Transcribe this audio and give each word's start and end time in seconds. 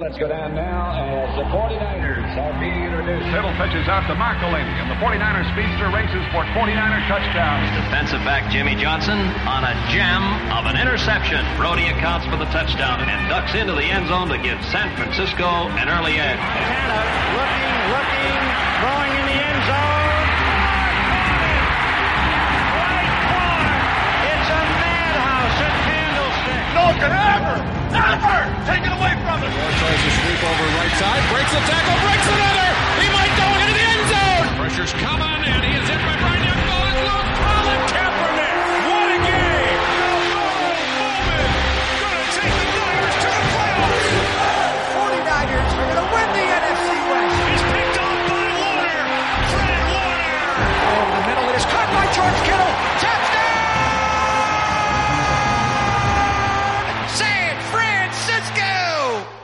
Let's 0.00 0.16
go 0.16 0.32
down 0.32 0.56
now 0.56 0.96
as 0.96 1.28
the 1.36 1.44
49ers 1.52 2.32
are 2.40 2.56
being 2.56 2.88
introduced. 2.88 3.20
Tittle 3.36 3.52
pitches 3.60 3.84
out 3.84 4.08
to 4.08 4.16
McElhaney, 4.16 4.80
and 4.80 4.88
the 4.88 4.96
49er 4.96 5.44
speedster 5.52 5.92
races 5.92 6.24
for 6.32 6.40
49er 6.56 7.04
touchdown. 7.04 7.60
Defensive 7.84 8.24
back 8.24 8.48
Jimmy 8.48 8.80
Johnson 8.80 9.20
on 9.44 9.60
a 9.68 9.76
gem 9.92 10.24
of 10.56 10.64
an 10.64 10.80
interception. 10.80 11.44
Brody 11.60 11.84
accounts 11.92 12.24
for 12.32 12.40
the 12.40 12.48
touchdown 12.48 13.04
and 13.04 13.28
ducks 13.28 13.52
into 13.52 13.76
the 13.76 13.84
end 13.84 14.08
zone 14.08 14.32
to 14.32 14.40
give 14.40 14.56
San 14.72 14.88
Francisco 14.96 15.68
an 15.76 15.92
early 15.92 16.16
edge. 16.16 16.40
Montana 16.40 17.04
looking, 17.36 17.76
looking, 17.92 18.40
throwing 18.80 18.99
Can 26.90 27.12
ever, 27.12 27.56
ever 27.94 28.38
take 28.66 28.82
it 28.82 28.92
away 28.92 29.14
from 29.22 29.38
us. 29.40 29.46
Moore 29.46 29.74
tries 29.78 30.00
to 30.02 30.10
sweep 30.10 30.42
over 30.42 30.66
right 30.74 30.94
side, 30.98 31.22
breaks 31.30 31.52
the 31.54 31.62
tackle, 31.70 31.96
breaks 32.02 32.26
another. 32.26 32.70
He 32.98 33.08
might 33.14 33.32
go 33.38 33.46
into 33.62 33.74
the 33.78 33.86
end 33.94 34.04
zone. 34.10 34.46
Pressure's 34.58 34.92
coming, 34.98 35.40
and 35.48 35.62
he 35.64 35.72
is 35.78 35.88
hit 35.88 36.00
by 36.02 36.16
Brian 36.18 36.59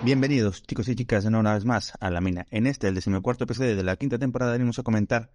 Bienvenidos, 0.07 0.63
chicos 0.63 0.87
y 0.87 0.95
chicas, 0.95 1.25
una 1.25 1.55
vez 1.55 1.65
más 1.65 1.95
a 1.99 2.11
La 2.11 2.21
Mina. 2.21 2.47
En 2.53 2.69
este, 2.69 2.87
el 2.87 2.95
decimocuarto 2.95 3.43
episodio 3.43 3.75
de 3.75 3.83
la 3.83 3.97
quinta 3.97 4.21
temporada, 4.21 4.53
venimos 4.53 4.79
a 4.79 4.85
comentar 4.85 5.33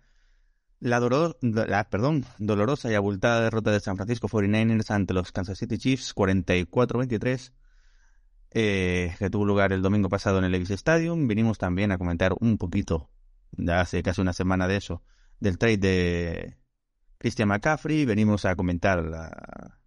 la, 0.80 1.02
perdón, 1.90 2.24
dolorosa 2.38 2.90
y 2.90 2.96
abultada 2.96 3.42
derrota 3.42 3.72
de 3.72 3.82
San 3.82 3.98
Francisco 3.98 4.30
49ers 4.30 4.90
ante 4.92 5.14
los 5.14 5.34
Kansas 5.34 5.58
City 5.58 5.78
Chiefs 5.78 6.16
44-23, 6.16 7.52
eh, 8.52 9.14
que 9.20 9.30
tuvo 9.30 9.44
lugar 9.44 9.74
el 9.74 9.82
domingo 9.82 10.08
pasado 10.08 10.38
en 10.38 10.46
el 10.46 10.54
Levi's 10.54 10.72
Stadium. 10.72 11.28
Vinimos 11.28 11.58
también 11.58 11.92
a 11.92 11.98
comentar 11.98 12.34
un 12.40 12.58
poquito, 12.58 13.10
hace 13.68 14.02
casi 14.04 14.22
una 14.22 14.32
semana 14.32 14.70
de 14.70 14.78
eso, 14.78 15.04
del 15.42 15.58
trade 15.58 15.80
de 15.80 16.58
Christian 17.18 17.50
McCaffrey. 17.50 18.06
Venimos 18.06 18.46
a 18.46 18.56
comentar 18.56 19.04
la 19.04 19.82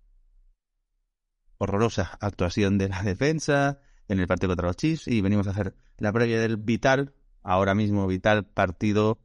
horrorosa 1.56 2.18
actuación 2.20 2.76
de 2.76 2.90
la 2.90 3.02
defensa 3.02 3.80
en 4.08 4.20
el 4.20 4.26
partido 4.26 4.50
contra 4.50 4.68
los 4.68 4.76
Chiefs 4.76 5.08
y 5.08 5.20
venimos 5.20 5.46
a 5.46 5.50
hacer 5.50 5.74
la 5.98 6.12
previa 6.12 6.40
del 6.40 6.56
vital, 6.56 7.14
ahora 7.42 7.74
mismo 7.74 8.06
vital 8.06 8.44
partido 8.44 9.18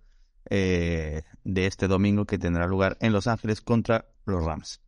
eh, 0.49 1.23
de 1.44 1.66
este 1.66 1.88
domingo 1.88 2.25
que 2.25 2.38
tendrá 2.38 2.67
lugar 2.67 2.97
en 3.02 3.13
Los 3.13 3.27
Ángeles 3.27 3.61
contra 3.61 4.05
los 4.25 4.44
Rams. 4.44 4.81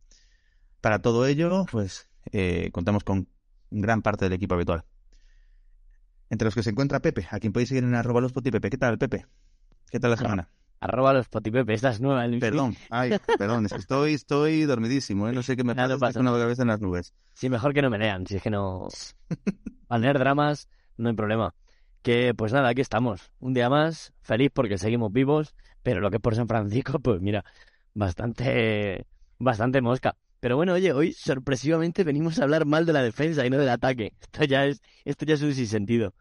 Para 0.80 1.00
todo 1.00 1.26
ello, 1.26 1.66
pues 1.70 2.08
eh, 2.32 2.70
contamos 2.72 3.04
con 3.04 3.28
gran 3.70 4.02
parte 4.02 4.24
del 4.24 4.34
equipo 4.34 4.54
habitual. 4.54 4.84
Entre 6.30 6.46
los 6.46 6.54
que 6.54 6.62
se 6.62 6.70
encuentra 6.70 7.00
Pepe, 7.00 7.26
a 7.30 7.38
quien 7.38 7.52
podéis 7.52 7.68
seguir 7.68 7.84
en 7.84 7.94
arroba 7.94 8.20
los 8.20 8.32
Pepe. 8.32 8.70
¿Qué 8.70 8.78
tal, 8.78 8.98
Pepe? 8.98 9.26
¿Qué 9.90 10.00
tal 10.00 10.10
la 10.10 10.16
semana? 10.16 10.48
Arroba 10.82 11.12
los 11.12 11.28
potipepe, 11.28 11.74
esta 11.74 11.90
es 11.90 12.00
nueva. 12.00 12.26
Luis. 12.26 12.40
Perdón, 12.40 12.76
ay, 12.90 13.12
perdón, 13.38 13.66
estoy, 13.66 14.14
estoy 14.14 14.64
dormidísimo, 14.64 15.28
¿eh? 15.28 15.32
no 15.32 15.44
sé 15.44 15.56
qué 15.56 15.62
me 15.62 15.76
Nada, 15.76 15.96
pasa, 15.96 16.18
pasa. 16.18 16.22
la 16.32 16.36
cabeza 16.36 16.62
en 16.62 16.68
las 16.68 16.80
nubes. 16.80 17.14
Sí, 17.34 17.48
mejor 17.48 17.72
que 17.72 17.82
no 17.82 17.88
me 17.88 17.98
lean, 17.98 18.26
si 18.26 18.34
es 18.34 18.42
que 18.42 18.50
no... 18.50 18.88
Al 19.88 20.00
leer 20.02 20.18
dramas 20.18 20.68
no 20.96 21.08
hay 21.08 21.14
problema. 21.14 21.54
Que 22.02 22.34
pues 22.34 22.52
nada, 22.52 22.68
aquí 22.68 22.80
estamos. 22.80 23.30
Un 23.38 23.54
día 23.54 23.70
más, 23.70 24.12
feliz 24.22 24.50
porque 24.52 24.76
seguimos 24.76 25.12
vivos, 25.12 25.54
pero 25.84 26.00
lo 26.00 26.10
que 26.10 26.16
es 26.16 26.20
por 26.20 26.34
San 26.34 26.48
Francisco, 26.48 26.98
pues 26.98 27.20
mira, 27.20 27.44
bastante, 27.94 29.06
bastante 29.38 29.80
mosca. 29.82 30.16
Pero 30.40 30.56
bueno, 30.56 30.72
oye, 30.72 30.92
hoy 30.92 31.12
sorpresivamente 31.12 32.02
venimos 32.02 32.40
a 32.40 32.42
hablar 32.42 32.66
mal 32.66 32.86
de 32.86 32.92
la 32.92 33.04
defensa 33.04 33.46
y 33.46 33.50
no 33.50 33.56
del 33.58 33.68
ataque. 33.68 34.14
Esto 34.20 34.42
ya 34.42 34.66
es, 34.66 34.82
esto 35.04 35.26
ya 35.26 35.34
es 35.34 35.42
un 35.42 35.54
sinsentido. 35.54 36.12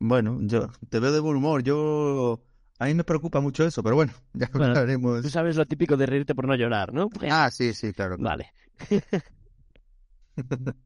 Bueno, 0.00 0.40
yo 0.40 0.68
te 0.88 0.98
veo 0.98 1.12
de 1.12 1.20
buen 1.20 1.36
humor. 1.36 1.62
Yo 1.62 2.42
a 2.82 2.86
mí 2.86 2.94
me 2.94 3.04
preocupa 3.04 3.40
mucho 3.40 3.64
eso, 3.64 3.82
pero 3.82 3.94
bueno, 3.94 4.12
ya 4.32 4.48
Bueno, 4.52 4.68
hablaremos. 4.68 5.22
Tú 5.22 5.30
sabes 5.30 5.56
lo 5.56 5.66
típico 5.66 5.96
de 5.96 6.06
reírte 6.06 6.34
por 6.34 6.48
no 6.48 6.56
llorar, 6.56 6.92
¿no? 6.92 7.08
Pues, 7.08 7.32
Ah, 7.32 7.50
sí, 7.50 7.72
sí, 7.74 7.92
claro. 7.92 8.16
Vale. 8.18 8.52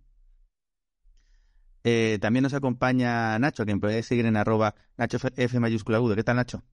Eh, 1.88 2.18
también 2.20 2.42
nos 2.42 2.52
acompaña 2.52 3.38
Nacho, 3.38 3.62
a 3.62 3.66
quien 3.66 3.78
podéis 3.78 4.06
seguir 4.06 4.26
en 4.26 4.36
arroba 4.36 4.74
Nacho 4.96 5.18
F, 5.36 5.60
mayúscula 5.60 5.98
agudo. 5.98 6.16
¿Qué 6.16 6.24
tal, 6.24 6.34
Nacho? 6.34 6.64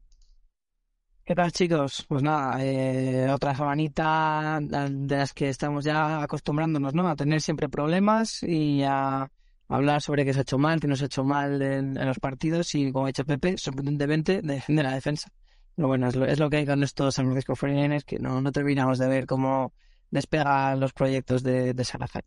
¿Qué 1.24 1.36
tal, 1.36 1.52
chicos? 1.54 2.04
Pues 2.10 2.22
nada, 2.24 2.58
eh, 2.66 3.30
otra 3.32 3.56
semanita 3.56 4.60
de 4.60 5.16
las 5.16 5.34
que 5.34 5.48
estamos 5.50 5.86
ya 5.86 6.22
acostumbrándonos, 6.24 6.94
¿no? 6.94 7.08
A 7.08 7.16
tener 7.16 7.40
siempre 7.42 7.70
problemas 7.70 8.44
y 8.44 8.82
a 8.84 9.30
hablar 9.76 10.02
sobre 10.02 10.24
qué 10.24 10.34
se 10.34 10.40
ha 10.40 10.42
hecho 10.44 10.58
mal, 10.58 10.80
qué 10.80 10.88
no 10.88 10.96
se 10.96 11.06
ha 11.06 11.08
hecho 11.08 11.24
mal 11.24 11.62
en, 11.62 11.98
en 11.98 12.06
los 12.06 12.20
partidos 12.20 12.74
y, 12.76 12.92
como 12.92 13.06
ha 13.06 13.08
dicho 13.08 13.26
Pepe, 13.26 13.58
sorprendentemente 13.58 14.42
defiende 14.42 14.84
la 14.84 14.94
defensa. 14.94 15.32
Pero 15.76 15.88
bueno, 15.88 16.08
es 16.08 16.16
lo, 16.16 16.26
es 16.26 16.40
lo 16.40 16.50
que 16.50 16.58
hay 16.58 16.66
con 16.66 16.84
estos 16.84 17.16
San 17.16 17.26
Francisco 17.26 17.56
49ers, 17.56 18.04
que 18.04 18.20
no, 18.20 18.40
no 18.42 18.52
terminamos 18.52 19.00
de 19.00 19.08
ver 19.08 19.26
cómo 19.26 19.74
despegan 20.12 20.80
los 20.80 20.94
proyectos 20.94 21.42
de, 21.42 21.74
de 21.74 21.84
Salazar. 21.84 22.24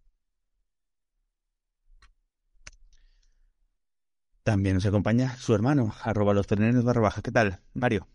También 4.43 4.75
nos 4.77 4.87
acompaña 4.87 5.37
su 5.37 5.55
hermano, 5.55 5.93
arroba 6.03 6.35
los 6.35 6.47
terneros 6.47 6.85
barra 6.85 7.01
baja. 7.01 7.23
¿Qué 7.23 7.31
tal, 7.31 7.61
Mario? 7.75 8.09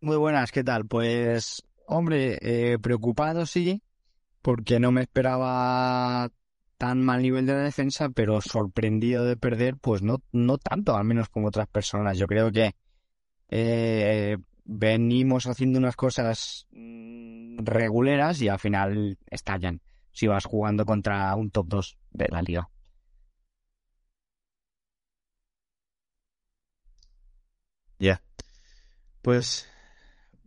Muy 0.00 0.16
buenas, 0.16 0.50
¿qué 0.50 0.64
tal? 0.64 0.86
Pues, 0.86 1.62
hombre, 1.86 2.38
eh, 2.42 2.78
preocupado 2.78 3.46
sí, 3.46 3.82
porque 4.42 4.80
no 4.80 4.92
me 4.92 5.02
esperaba 5.02 6.30
tan 6.82 7.00
mal 7.00 7.22
nivel 7.22 7.46
de 7.46 7.54
defensa, 7.54 8.08
pero 8.08 8.40
sorprendido 8.40 9.24
de 9.24 9.36
perder, 9.36 9.76
pues 9.76 10.02
no, 10.02 10.20
no 10.32 10.58
tanto, 10.58 10.96
al 10.96 11.04
menos 11.04 11.28
como 11.28 11.46
otras 11.46 11.68
personas. 11.68 12.18
Yo 12.18 12.26
creo 12.26 12.50
que 12.50 12.74
eh, 13.50 14.36
venimos 14.64 15.46
haciendo 15.46 15.78
unas 15.78 15.94
cosas 15.94 16.66
mm, 16.72 17.58
reguleras 17.64 18.42
y 18.42 18.48
al 18.48 18.58
final 18.58 19.16
estallan 19.30 19.80
si 20.10 20.26
vas 20.26 20.44
jugando 20.44 20.84
contra 20.84 21.32
un 21.36 21.52
top 21.52 21.68
2 21.68 21.98
de 22.10 22.26
la 22.28 22.42
liga. 22.42 22.68
Ya. 28.00 28.20
Pues, 29.22 29.68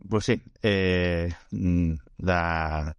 pues 0.09 0.25
sí, 0.25 0.41
eh, 0.63 1.31
mm, 1.51 1.93
la 2.17 2.97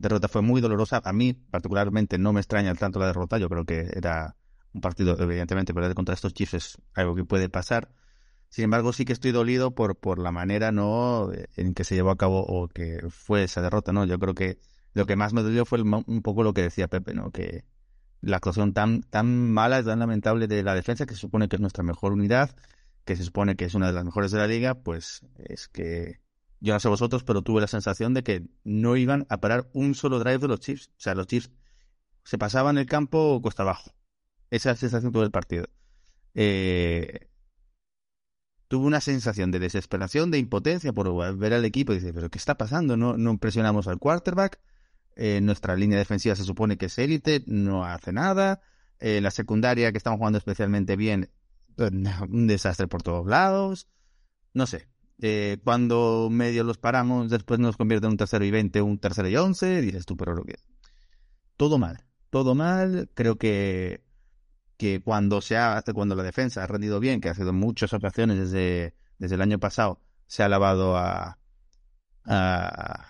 derrota 0.00 0.28
fue 0.28 0.42
muy 0.42 0.60
dolorosa. 0.60 1.00
A 1.04 1.12
mí, 1.12 1.34
particularmente, 1.34 2.18
no 2.18 2.32
me 2.32 2.40
extraña 2.40 2.74
tanto 2.74 2.98
la 2.98 3.06
derrota. 3.06 3.38
Yo 3.38 3.48
creo 3.48 3.64
que 3.64 3.90
era 3.94 4.36
un 4.72 4.80
partido, 4.80 5.16
evidentemente, 5.20 5.74
perder 5.74 5.94
contra 5.94 6.14
estos 6.14 6.34
Chiefs 6.34 6.78
algo 6.94 7.14
que 7.14 7.24
puede 7.24 7.48
pasar. 7.48 7.92
Sin 8.48 8.64
embargo, 8.64 8.92
sí 8.92 9.04
que 9.04 9.12
estoy 9.12 9.30
dolido 9.30 9.74
por, 9.74 9.96
por 9.96 10.18
la 10.18 10.32
manera, 10.32 10.72
¿no?, 10.72 11.30
en 11.56 11.74
que 11.74 11.84
se 11.84 11.94
llevó 11.94 12.10
a 12.10 12.16
cabo 12.16 12.44
o 12.44 12.66
que 12.66 13.00
fue 13.08 13.44
esa 13.44 13.62
derrota, 13.62 13.92
¿no? 13.92 14.04
Yo 14.06 14.18
creo 14.18 14.34
que 14.34 14.58
lo 14.92 15.06
que 15.06 15.14
más 15.14 15.32
me 15.32 15.42
dolió 15.42 15.64
fue 15.64 15.78
el 15.78 15.84
un 15.84 16.22
poco 16.22 16.42
lo 16.42 16.52
que 16.52 16.62
decía 16.62 16.88
Pepe, 16.88 17.14
¿no? 17.14 17.30
Que 17.30 17.64
la 18.20 18.38
actuación 18.38 18.72
tan, 18.72 19.02
tan 19.02 19.52
mala, 19.52 19.82
tan 19.84 20.00
lamentable 20.00 20.48
de 20.48 20.64
la 20.64 20.74
defensa, 20.74 21.06
que 21.06 21.14
se 21.14 21.20
supone 21.20 21.48
que 21.48 21.56
es 21.56 21.60
nuestra 21.60 21.84
mejor 21.84 22.12
unidad, 22.12 22.56
que 23.04 23.16
se 23.16 23.22
supone 23.24 23.54
que 23.54 23.66
es 23.66 23.74
una 23.74 23.86
de 23.86 23.92
las 23.92 24.04
mejores 24.04 24.32
de 24.32 24.38
la 24.38 24.48
liga, 24.48 24.74
pues 24.74 25.24
es 25.36 25.68
que 25.68 26.20
yo 26.60 26.74
no 26.74 26.80
sé 26.80 26.88
vosotros, 26.88 27.24
pero 27.24 27.42
tuve 27.42 27.60
la 27.60 27.66
sensación 27.66 28.14
de 28.14 28.22
que 28.22 28.46
no 28.64 28.96
iban 28.96 29.26
a 29.30 29.40
parar 29.40 29.70
un 29.72 29.94
solo 29.94 30.18
drive 30.18 30.38
de 30.38 30.48
los 30.48 30.60
Chiefs. 30.60 30.88
O 30.88 31.00
sea, 31.00 31.14
los 31.14 31.26
Chiefs 31.26 31.50
se 32.24 32.38
pasaban 32.38 32.76
el 32.78 32.86
campo 32.86 33.40
costa 33.42 33.62
abajo. 33.62 33.94
Esa 34.50 34.76
sensación 34.76 35.12
tuve 35.12 35.22
del 35.22 35.30
partido. 35.30 35.66
Eh, 36.34 37.28
tuve 38.68 38.86
una 38.86 39.00
sensación 39.00 39.50
de 39.50 39.58
desesperación, 39.58 40.30
de 40.30 40.38
impotencia 40.38 40.92
por 40.92 41.36
ver 41.38 41.54
al 41.54 41.64
equipo 41.64 41.92
y 41.92 41.96
dice, 41.96 42.12
pero 42.12 42.30
¿qué 42.30 42.38
está 42.38 42.56
pasando? 42.56 42.96
No, 42.96 43.16
no 43.16 43.38
presionamos 43.38 43.88
al 43.88 43.98
quarterback. 43.98 44.60
Eh, 45.16 45.40
nuestra 45.40 45.76
línea 45.76 45.98
defensiva 45.98 46.36
se 46.36 46.44
supone 46.44 46.76
que 46.76 46.86
es 46.86 46.98
élite, 46.98 47.42
no 47.46 47.84
hace 47.84 48.12
nada. 48.12 48.60
Eh, 48.98 49.20
la 49.22 49.30
secundaria 49.30 49.92
que 49.92 49.98
estamos 49.98 50.18
jugando 50.18 50.38
especialmente 50.38 50.96
bien, 50.96 51.30
un 51.78 52.46
desastre 52.46 52.86
por 52.86 53.02
todos 53.02 53.26
lados. 53.26 53.88
No 54.52 54.66
sé. 54.66 54.89
Eh, 55.22 55.58
cuando 55.64 56.28
medio 56.30 56.64
los 56.64 56.78
paramos, 56.78 57.28
después 57.28 57.60
nos 57.60 57.76
convierte 57.76 58.06
en 58.06 58.12
un 58.12 58.16
tercero 58.16 58.44
y 58.44 58.50
veinte, 58.50 58.80
un 58.80 58.98
tercero 58.98 59.28
y 59.28 59.36
once, 59.36 59.80
dices 59.82 60.06
tú, 60.06 60.16
pero 60.16 60.34
lo 60.34 60.44
que... 60.44 60.56
Todo 61.56 61.78
mal, 61.78 62.06
todo 62.30 62.54
mal. 62.54 63.10
Creo 63.14 63.36
que, 63.36 64.02
que 64.78 65.02
cuando 65.02 65.42
se 65.42 65.58
ha, 65.58 65.82
cuando 65.94 66.14
la 66.14 66.22
defensa 66.22 66.64
ha 66.64 66.66
rendido 66.66 67.00
bien, 67.00 67.20
que 67.20 67.28
ha 67.28 67.34
sido 67.34 67.52
muchas 67.52 67.92
ocasiones 67.92 68.38
desde, 68.38 68.94
desde 69.18 69.34
el 69.34 69.42
año 69.42 69.58
pasado, 69.58 70.00
se 70.26 70.42
ha 70.42 70.48
lavado 70.48 70.96
a, 70.96 71.38
a 72.24 73.06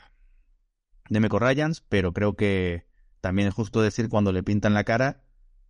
Demeco 1.11 1.39
Ryans, 1.39 1.83
pero 1.89 2.13
creo 2.13 2.35
que 2.35 2.87
también 3.21 3.49
es 3.49 3.55
justo 3.55 3.83
decir 3.83 4.09
cuando 4.09 4.33
le 4.33 4.43
pintan 4.43 4.75
la 4.75 4.83
cara 4.85 5.23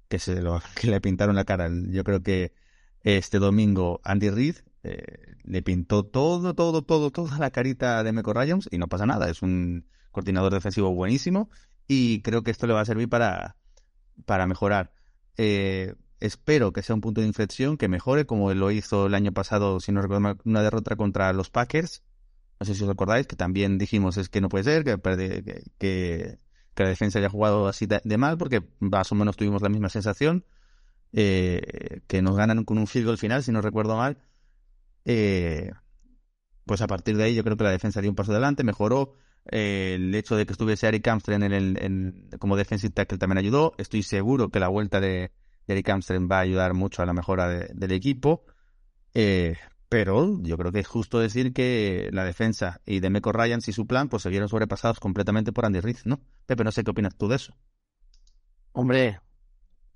que 0.08 0.18
se 0.18 0.40
lo, 0.42 0.62
que 0.74 0.88
le 0.88 1.00
pintaron 1.00 1.36
la 1.36 1.44
cara. 1.44 1.70
Yo 1.70 2.04
creo 2.04 2.22
que 2.22 2.54
este 3.02 3.38
domingo 3.38 4.00
Andy 4.04 4.30
Reid 4.30 4.56
eh, 4.82 5.36
le 5.44 5.62
pintó 5.62 6.04
todo, 6.04 6.54
todo, 6.54 6.82
todo, 6.82 7.10
toda 7.10 7.38
la 7.38 7.50
carita 7.50 8.02
de 8.02 8.12
Meco 8.12 8.32
Ryans 8.32 8.68
y 8.70 8.78
no 8.78 8.88
pasa 8.88 9.06
nada. 9.06 9.28
Es 9.28 9.42
un 9.42 9.86
coordinador 10.10 10.52
defensivo 10.52 10.94
buenísimo 10.94 11.50
y 11.86 12.22
creo 12.22 12.42
que 12.42 12.50
esto 12.50 12.66
le 12.66 12.72
va 12.72 12.80
a 12.80 12.84
servir 12.84 13.08
para, 13.08 13.56
para 14.24 14.46
mejorar. 14.46 14.92
Eh, 15.36 15.94
espero 16.20 16.72
que 16.72 16.82
sea 16.82 16.94
un 16.94 17.00
punto 17.00 17.20
de 17.20 17.26
inflexión, 17.26 17.76
que 17.76 17.88
mejore 17.88 18.26
como 18.26 18.52
lo 18.54 18.70
hizo 18.70 19.06
el 19.06 19.14
año 19.14 19.32
pasado, 19.32 19.80
si 19.80 19.92
no 19.92 20.02
recuerdo 20.02 20.20
mal, 20.20 20.38
una 20.44 20.62
derrota 20.62 20.96
contra 20.96 21.32
los 21.32 21.50
Packers. 21.50 22.02
No 22.58 22.66
sé 22.66 22.74
si 22.74 22.84
os 22.84 22.90
acordáis, 22.90 23.26
que 23.26 23.36
también 23.36 23.78
dijimos 23.78 24.16
es 24.18 24.28
que 24.28 24.40
no 24.40 24.48
puede 24.48 24.64
ser, 24.64 24.84
que, 24.84 26.38
la 26.76 26.88
defensa 26.88 27.18
haya 27.18 27.28
jugado 27.28 27.68
así 27.68 27.86
de, 27.86 28.18
mal, 28.18 28.38
porque 28.38 28.62
más 28.78 29.12
o 29.12 29.14
menos 29.14 29.36
tuvimos 29.36 29.60
la 29.62 29.68
misma 29.68 29.88
sensación. 29.90 30.44
Eh, 31.12 32.00
que 32.06 32.22
nos 32.22 32.36
ganan 32.36 32.64
con 32.64 32.78
un 32.78 32.86
field 32.86 33.06
goal 33.06 33.18
final, 33.18 33.42
si 33.42 33.52
no 33.52 33.60
recuerdo 33.60 33.96
mal. 33.96 34.16
Eh, 35.04 35.70
pues 36.64 36.82
a 36.82 36.86
partir 36.86 37.16
de 37.16 37.24
ahí 37.24 37.34
yo 37.34 37.44
creo 37.44 37.56
que 37.56 37.64
la 37.64 37.70
defensa 37.70 38.00
dio 38.00 38.10
un 38.10 38.16
paso 38.16 38.32
adelante, 38.32 38.64
mejoró. 38.64 39.14
Eh, 39.50 39.94
el 39.96 40.14
hecho 40.14 40.36
de 40.36 40.46
que 40.46 40.52
estuviese 40.52 40.86
Eric 40.86 41.08
Amstrad 41.08 41.42
en 41.42 41.52
el, 41.52 42.28
como 42.38 42.56
defensive 42.56 42.92
tackle 42.92 43.18
también 43.18 43.38
ayudó. 43.38 43.72
Estoy 43.78 44.02
seguro 44.02 44.50
que 44.50 44.60
la 44.60 44.68
vuelta 44.68 45.00
de, 45.00 45.32
Eric 45.66 45.88
Amstrad 45.88 46.20
va 46.30 46.38
a 46.38 46.40
ayudar 46.40 46.74
mucho 46.74 47.02
a 47.02 47.06
la 47.06 47.12
mejora 47.12 47.48
del 47.48 47.92
equipo. 47.92 48.44
Eh, 49.14 49.56
pero 49.88 50.40
yo 50.42 50.56
creo 50.56 50.70
que 50.70 50.78
es 50.78 50.86
justo 50.86 51.18
decir 51.18 51.52
que 51.52 52.10
la 52.12 52.24
defensa 52.24 52.80
y 52.86 53.00
de 53.00 53.10
Meco 53.10 53.32
Ryans 53.32 53.66
y 53.68 53.72
su 53.72 53.86
plan 53.86 54.08
pues 54.08 54.22
se 54.22 54.30
vieron 54.30 54.48
sobrepasados 54.48 55.00
completamente 55.00 55.52
por 55.52 55.66
Andy 55.66 55.80
Reid, 55.80 55.98
¿no? 56.04 56.20
Pepe, 56.46 56.62
no 56.62 56.70
sé 56.70 56.84
qué 56.84 56.92
opinas 56.92 57.16
tú 57.16 57.26
de 57.26 57.36
eso. 57.36 57.56
Hombre, 58.72 59.20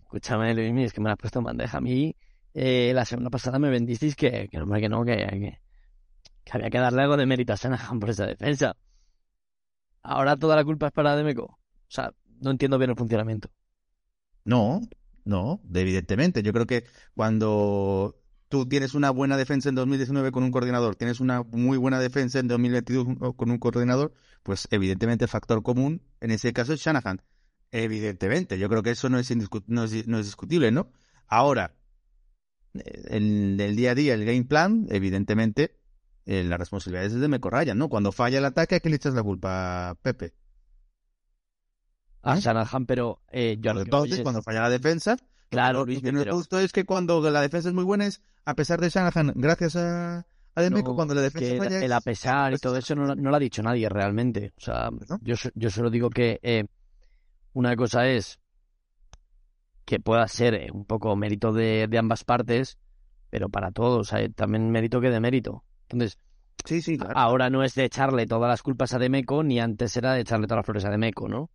escúchame, 0.00 0.52
Luis, 0.52 0.86
es 0.86 0.92
que 0.92 1.00
me 1.00 1.12
has 1.12 1.16
puesto 1.16 1.38
en 1.38 1.44
bandeja. 1.44 1.78
A 1.78 1.80
mí, 1.80 2.16
eh, 2.54 2.92
la 2.94 3.04
semana 3.04 3.30
pasada 3.30 3.58
me 3.58 3.68
bendisteis 3.68 4.14
que, 4.14 4.48
que, 4.48 4.58
que 4.58 4.88
no, 4.88 5.04
que, 5.04 5.58
había 6.52 6.70
que 6.70 6.78
darle 6.78 7.02
algo 7.02 7.16
de 7.16 7.26
mérito 7.26 7.52
a 7.52 7.56
Shanahan 7.56 7.98
por 7.98 8.10
esa 8.10 8.26
defensa. 8.26 8.76
Ahora 10.02 10.36
toda 10.36 10.54
la 10.54 10.64
culpa 10.64 10.86
es 10.86 10.92
para 10.92 11.16
Demeco. 11.16 11.44
O 11.44 11.58
sea, 11.88 12.12
no 12.40 12.52
entiendo 12.52 12.78
bien 12.78 12.90
el 12.90 12.96
funcionamiento. 12.96 13.50
No, 14.44 14.82
no, 15.24 15.60
evidentemente. 15.74 16.42
Yo 16.42 16.52
creo 16.52 16.66
que 16.66 16.84
cuando 17.14 18.20
tú 18.48 18.68
tienes 18.68 18.94
una 18.94 19.10
buena 19.10 19.36
defensa 19.36 19.68
en 19.68 19.74
2019 19.74 20.30
con 20.30 20.44
un 20.44 20.52
coordinador, 20.52 20.94
tienes 20.94 21.18
una 21.18 21.42
muy 21.42 21.76
buena 21.76 21.98
defensa 21.98 22.38
en 22.38 22.46
2022 22.46 23.34
con 23.34 23.50
un 23.50 23.58
coordinador, 23.58 24.12
pues 24.44 24.68
evidentemente 24.70 25.24
el 25.24 25.30
factor 25.30 25.62
común 25.62 26.02
en 26.20 26.30
ese 26.30 26.52
caso 26.52 26.72
es 26.74 26.80
Shanahan. 26.80 27.20
Evidentemente, 27.72 28.58
yo 28.58 28.68
creo 28.68 28.84
que 28.84 28.90
eso 28.90 29.08
no 29.08 29.18
es, 29.18 29.34
no 29.34 29.48
no 29.66 30.18
es 30.18 30.26
discutible, 30.26 30.70
¿no? 30.70 30.92
Ahora, 31.26 31.74
en 32.74 33.60
el 33.60 33.76
día 33.76 33.92
a 33.92 33.94
día, 33.94 34.14
el 34.14 34.24
game 34.24 34.44
plan, 34.44 34.86
evidentemente, 34.90 35.76
eh, 36.26 36.42
la 36.44 36.56
responsabilidad 36.56 37.04
es 37.04 37.14
de 37.14 37.28
Meco 37.28 37.50
Ryan, 37.50 37.78
¿no? 37.78 37.88
Cuando 37.88 38.12
falla 38.12 38.38
el 38.38 38.44
ataque, 38.44 38.76
¿a 38.76 38.80
qué 38.80 38.88
le 38.88 38.96
echas 38.96 39.14
la 39.14 39.22
culpa, 39.22 39.96
Pepe? 40.02 40.34
A 42.22 42.36
¿Eh? 42.36 42.40
Shanahan, 42.40 42.86
pero 42.86 43.20
eh, 43.30 43.58
yo 43.60 43.72
Entonces, 43.72 44.20
cuando 44.20 44.42
falla 44.42 44.62
la 44.62 44.70
defensa, 44.70 45.16
claro, 45.50 45.84
Luis, 45.84 46.02
lo 46.02 46.34
justo 46.34 46.58
es 46.58 46.72
que 46.72 46.84
cuando 46.84 47.20
la 47.30 47.42
defensa 47.42 47.68
es 47.68 47.74
muy 47.74 47.84
buena 47.84 48.06
es, 48.06 48.22
a 48.44 48.54
pesar 48.54 48.80
de 48.80 48.88
Shanahan, 48.88 49.32
gracias 49.36 49.76
a, 49.76 50.26
a 50.54 50.62
Demeco, 50.62 50.94
cuando 50.94 51.14
la 51.14 51.20
defensa 51.20 51.56
falla 51.56 51.84
El 51.84 51.92
a 51.92 52.00
pesar 52.00 52.54
y 52.54 52.58
todo 52.58 52.76
eso 52.76 52.94
no, 52.94 53.14
lo 53.14 53.36
ha 53.36 53.38
dicho 53.38 53.62
nadie 53.62 53.88
realmente. 53.88 54.52
O 54.56 54.60
sea, 54.60 54.90
yo, 55.20 55.34
yo 55.54 55.70
solo 55.70 55.90
digo 55.90 56.08
que 56.10 56.40
eh, 56.42 56.64
una 57.52 57.76
cosa 57.76 58.08
es 58.08 58.38
que 59.84 60.00
pueda 60.00 60.26
ser 60.28 60.70
un 60.72 60.84
poco 60.84 61.14
mérito 61.16 61.52
de, 61.52 61.86
de 61.88 61.98
ambas 61.98 62.24
partes, 62.24 62.78
pero 63.30 63.48
para 63.48 63.70
todos, 63.70 64.12
también 64.34 64.70
mérito 64.70 65.00
que 65.00 65.10
de 65.10 65.20
mérito. 65.20 65.64
Entonces, 65.88 66.18
sí, 66.64 66.82
sí, 66.82 66.98
ahora 67.14 67.50
no 67.50 67.62
es 67.64 67.74
de 67.74 67.84
echarle 67.84 68.26
todas 68.26 68.48
las 68.48 68.62
culpas 68.62 68.94
a 68.94 68.98
Demeco, 68.98 69.42
ni 69.42 69.60
antes 69.60 69.96
era 69.96 70.14
de 70.14 70.20
echarle 70.20 70.46
todas 70.46 70.58
las 70.58 70.66
flores 70.66 70.84
a 70.84 70.90
Demeco, 70.90 71.28
¿no? 71.28 71.50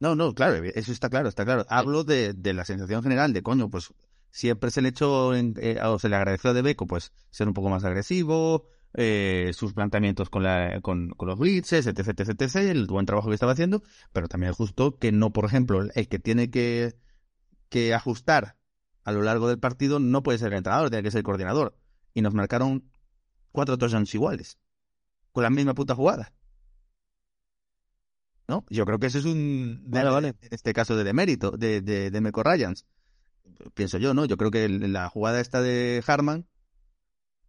No, 0.00 0.16
no, 0.16 0.34
claro, 0.34 0.64
eso 0.74 0.90
está 0.90 1.08
claro, 1.08 1.28
está 1.28 1.44
claro. 1.44 1.64
Hablo 1.68 2.02
de, 2.02 2.32
de 2.32 2.52
la 2.52 2.64
sensación 2.64 3.02
general 3.02 3.32
de, 3.32 3.42
coño, 3.42 3.70
pues 3.70 3.94
siempre 4.32 4.70
se 4.72 4.82
le 4.82 4.88
echó, 4.88 5.34
en, 5.34 5.54
eh, 5.58 5.78
o 5.84 5.98
se 5.98 6.08
le 6.08 6.16
agradeció 6.16 6.50
a 6.50 6.54
Demeco, 6.54 6.86
pues 6.86 7.12
ser 7.30 7.46
un 7.46 7.54
poco 7.54 7.68
más 7.68 7.84
agresivo, 7.84 8.66
eh, 8.94 9.52
sus 9.54 9.72
planteamientos 9.72 10.28
con, 10.28 10.42
la, 10.42 10.80
con, 10.82 11.10
con 11.10 11.28
los 11.28 11.38
blitzes, 11.38 11.86
etc, 11.86 12.08
etc, 12.08 12.40
etc, 12.40 12.56
el 12.56 12.86
buen 12.86 13.06
trabajo 13.06 13.28
que 13.28 13.34
estaba 13.34 13.52
haciendo, 13.52 13.82
pero 14.12 14.28
también 14.28 14.50
es 14.50 14.56
justo 14.56 14.98
que 14.98 15.12
no, 15.12 15.32
por 15.32 15.44
ejemplo, 15.44 15.86
el 15.94 16.08
que 16.08 16.18
tiene 16.18 16.50
que, 16.50 16.96
que 17.72 17.94
ajustar 17.94 18.58
a 19.02 19.12
lo 19.12 19.22
largo 19.22 19.48
del 19.48 19.58
partido 19.58 19.98
no 19.98 20.22
puede 20.22 20.38
ser 20.38 20.52
el 20.52 20.58
entrenador, 20.58 20.90
tiene 20.90 21.02
que 21.02 21.10
ser 21.10 21.20
el 21.20 21.24
coordinador. 21.24 21.74
Y 22.12 22.20
nos 22.20 22.34
marcaron 22.34 22.84
cuatro 23.50 23.78
touchdowns 23.78 24.14
iguales, 24.14 24.58
con 25.32 25.42
la 25.42 25.48
misma 25.48 25.72
puta 25.72 25.94
jugada. 25.94 26.34
¿No? 28.46 28.66
Yo 28.68 28.84
creo 28.84 28.98
que 28.98 29.06
eso 29.06 29.18
es 29.18 29.24
un, 29.24 29.84
vale, 29.86 30.28
en 30.28 30.36
este 30.50 30.74
caso, 30.74 30.96
de 30.96 31.04
demérito, 31.04 31.52
de, 31.52 31.80
de, 31.80 32.10
de 32.10 32.20
Meco 32.20 32.42
Ryans. 32.42 32.84
Pienso 33.72 33.96
yo, 33.96 34.12
¿no? 34.12 34.26
Yo 34.26 34.36
creo 34.36 34.50
que 34.50 34.68
la 34.68 35.08
jugada 35.08 35.40
esta 35.40 35.62
de 35.62 36.04
Harman 36.06 36.46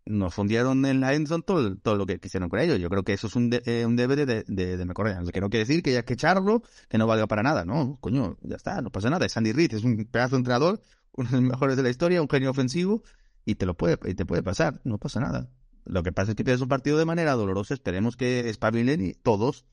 nos 0.06 0.34
fundieron 0.34 0.86
en 0.86 1.00
la 1.00 1.14
endzone 1.14 1.44
todo, 1.44 1.76
todo 1.78 1.96
lo 1.96 2.06
que 2.06 2.20
quisieron 2.20 2.50
con 2.50 2.60
ellos. 2.60 2.80
Yo 2.80 2.90
creo 2.90 3.04
que 3.04 3.14
eso 3.14 3.28
es 3.28 3.36
un, 3.36 3.50
eh, 3.66 3.86
un 3.86 3.96
deber 3.96 4.26
de, 4.26 4.44
de, 4.44 4.78
de. 4.78 5.32
Que 5.32 5.42
no 5.42 5.50
quiere 5.50 5.66
decir 5.66 5.82
que 5.82 5.92
haya 5.92 6.04
que 6.04 6.14
echarlo, 6.14 6.62
que 6.90 6.98
no 6.98 7.08
valga 7.08 7.28
para 7.28 7.44
nada. 7.44 7.66
No, 7.66 7.98
coño, 8.02 8.38
ya 8.42 8.56
está, 8.56 8.82
no 8.82 8.90
pasa 8.90 9.10
nada. 9.10 9.26
Es 9.26 9.38
Andy 9.38 9.54
Reid, 9.54 9.74
es 9.74 9.84
un 9.84 10.06
pedazo 10.06 10.36
de 10.36 10.40
entrenador, 10.40 10.82
uno 11.14 11.30
de 11.30 11.36
los 11.36 11.44
mejores 11.44 11.78
de 11.78 11.84
la 11.84 11.90
historia, 11.90 12.22
un 12.22 12.30
genio 12.30 12.52
ofensivo, 12.52 13.04
y 13.46 13.56
te 13.56 13.66
lo 13.66 13.76
puede, 13.76 13.98
y 14.06 14.14
te 14.14 14.26
puede 14.26 14.44
pasar, 14.44 14.82
no 14.84 14.98
pasa 14.98 15.20
nada. 15.20 15.50
Lo 15.86 16.04
que 16.04 16.12
pasa 16.12 16.32
es 16.32 16.36
que 16.36 16.44
pierdes 16.44 16.62
un 16.62 16.70
partido 16.70 16.98
de 16.98 17.06
manera 17.06 17.34
dolorosa. 17.34 17.74
Esperemos 17.74 18.16
que 18.16 18.50
espabilen 18.50 19.06
y 19.06 19.14
todos, 19.14 19.66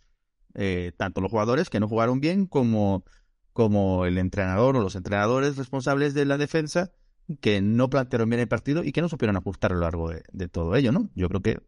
eh, 0.54 0.92
tanto 0.96 1.20
los 1.20 1.30
jugadores 1.30 1.70
que 1.70 1.78
no 1.78 1.88
jugaron 1.88 2.20
bien 2.20 2.46
como, 2.46 3.04
como 3.52 4.06
el 4.06 4.18
entrenador 4.18 4.76
o 4.76 4.80
los 4.80 4.96
entrenadores 4.96 5.56
responsables 5.56 6.14
de 6.14 6.24
la 6.24 6.36
defensa 6.36 6.92
que 7.38 7.60
no 7.60 7.90
plantearon 7.90 8.28
bien 8.28 8.40
el 8.40 8.48
partido 8.48 8.82
y 8.84 8.92
que 8.92 9.02
no 9.02 9.08
supieron 9.08 9.36
ajustar 9.36 9.72
a 9.72 9.74
lo 9.74 9.82
largo 9.82 10.10
de, 10.10 10.48
todo 10.48 10.74
ello, 10.76 10.92
¿no? 10.92 11.10
Yo 11.14 11.28
creo 11.28 11.42
que 11.42 11.60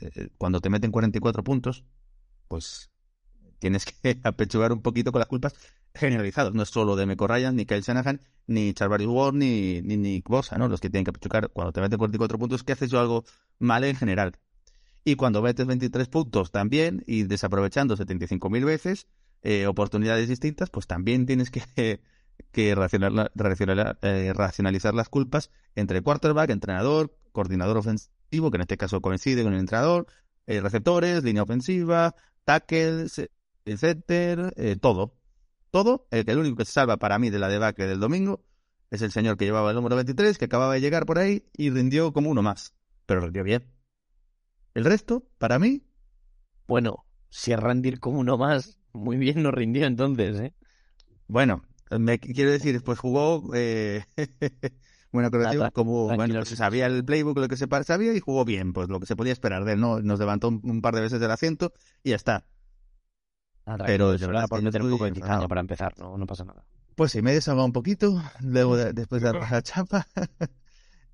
eh, 0.00 0.28
cuando 0.38 0.60
te 0.60 0.70
meten 0.70 0.90
44 0.90 1.44
puntos, 1.44 1.84
pues 2.48 2.90
tienes 3.58 3.84
que 3.84 4.20
apechugar 4.24 4.72
un 4.72 4.82
poquito 4.82 5.12
con 5.12 5.20
las 5.20 5.28
culpas 5.28 5.54
generalizadas. 5.94 6.54
No 6.54 6.62
es 6.62 6.68
solo 6.68 6.96
de 6.96 7.06
Meco 7.06 7.26
Ryan, 7.26 7.56
ni 7.56 7.66
Kyle 7.66 7.82
Shanahan, 7.82 8.20
ni 8.46 8.74
Charlie 8.74 9.06
Ward, 9.06 9.34
ni, 9.34 9.80
ni 9.82 9.96
Nick 9.96 10.28
Bosa, 10.28 10.58
¿no? 10.58 10.68
Los 10.68 10.80
que 10.80 10.90
tienen 10.90 11.04
que 11.04 11.10
apechugar 11.10 11.50
cuando 11.50 11.72
te 11.72 11.80
meten 11.80 11.98
44 11.98 12.38
puntos, 12.38 12.62
que 12.62 12.72
haces 12.72 12.90
yo 12.90 13.00
algo 13.00 13.24
mal 13.58 13.84
en 13.84 13.96
general. 13.96 14.38
Y 15.04 15.14
cuando 15.14 15.40
metes 15.40 15.66
23 15.66 16.08
puntos 16.08 16.50
también, 16.50 17.04
y 17.06 17.22
desaprovechando 17.22 17.96
75.000 17.96 18.64
veces, 18.64 19.06
eh, 19.42 19.66
oportunidades 19.66 20.28
distintas, 20.28 20.70
pues 20.70 20.86
también 20.86 21.26
tienes 21.26 21.50
que, 21.50 22.00
que 22.52 22.70
eh, 22.70 24.32
racionalizar 24.34 24.94
las 24.94 25.08
culpas 25.08 25.50
entre 25.74 26.02
quarterback, 26.02 26.50
entrenador, 26.50 27.16
coordinador 27.32 27.76
ofensivo, 27.76 28.50
que 28.50 28.56
en 28.56 28.62
este 28.62 28.76
caso 28.76 29.00
coincide 29.00 29.42
con 29.42 29.52
el 29.52 29.60
entrenador, 29.60 30.06
eh, 30.46 30.60
receptores, 30.60 31.22
línea 31.22 31.42
ofensiva, 31.42 32.14
tackles, 32.44 33.28
etcétera, 33.64 34.52
eh, 34.56 34.76
todo. 34.80 35.14
Todo, 35.70 36.06
el, 36.10 36.28
el 36.28 36.38
único 36.38 36.56
que 36.56 36.64
se 36.64 36.72
salva 36.72 36.96
para 36.96 37.18
mí 37.18 37.30
de 37.30 37.38
la 37.38 37.48
debacle 37.48 37.86
del 37.86 38.00
domingo 38.00 38.44
es 38.90 39.02
el 39.02 39.12
señor 39.12 39.36
que 39.36 39.44
llevaba 39.44 39.70
el 39.70 39.76
número 39.76 39.96
23, 39.96 40.38
que 40.38 40.44
acababa 40.44 40.74
de 40.74 40.80
llegar 40.80 41.06
por 41.06 41.18
ahí 41.18 41.44
y 41.56 41.70
rindió 41.70 42.12
como 42.12 42.30
uno 42.30 42.42
más. 42.42 42.74
Pero 43.04 43.20
rindió 43.20 43.44
bien. 43.44 43.64
El 44.74 44.84
resto, 44.84 45.24
para 45.38 45.58
mí. 45.58 45.82
Bueno, 46.66 47.04
si 47.30 47.52
es 47.52 47.60
rendir 47.60 48.00
como 48.00 48.20
uno 48.20 48.38
más, 48.38 48.78
muy 48.92 49.16
bien 49.16 49.42
no 49.42 49.50
rindió 49.50 49.86
entonces, 49.86 50.40
¿eh? 50.40 50.54
Bueno, 51.28 51.62
me 51.90 52.18
quiero 52.18 52.50
decir, 52.50 52.82
pues 52.82 52.98
jugó. 52.98 53.50
Eh, 53.54 54.04
buena 55.12 55.30
como 55.72 56.14
bueno, 56.14 56.44
se 56.44 56.56
sabía 56.56 56.86
el 56.86 57.04
playbook, 57.04 57.38
lo 57.38 57.48
que 57.48 57.56
se 57.56 57.66
sabía 57.84 58.12
y 58.14 58.20
jugó 58.20 58.44
bien, 58.44 58.72
pues 58.72 58.88
lo 58.88 59.00
que 59.00 59.06
se 59.06 59.16
podía 59.16 59.32
esperar 59.32 59.64
de 59.64 59.72
él, 59.72 59.80
¿no? 59.80 60.00
Nos 60.00 60.18
levantó 60.18 60.48
un 60.48 60.82
par 60.82 60.94
de 60.94 61.00
veces 61.00 61.20
del 61.20 61.30
asiento 61.30 61.72
y 62.02 62.10
ya 62.10 62.16
está. 62.16 62.44
Pero 63.84 64.16
de 64.16 64.26
verdad, 64.26 64.46
por 64.48 64.62
meter 64.62 64.82
un 64.82 64.90
poco 64.90 65.04
de 65.06 65.48
para 65.48 65.60
empezar, 65.60 65.94
no, 65.98 66.16
no 66.16 66.26
pasa 66.26 66.44
nada. 66.44 66.64
Pues 66.94 67.12
sí, 67.12 67.20
me 67.20 67.32
he 67.32 67.34
desahogado 67.34 67.66
un 67.66 67.72
poquito, 67.72 68.22
luego 68.40 68.76
después 68.76 69.22
de 69.22 69.32
la 69.32 69.62
chapa. 69.62 70.06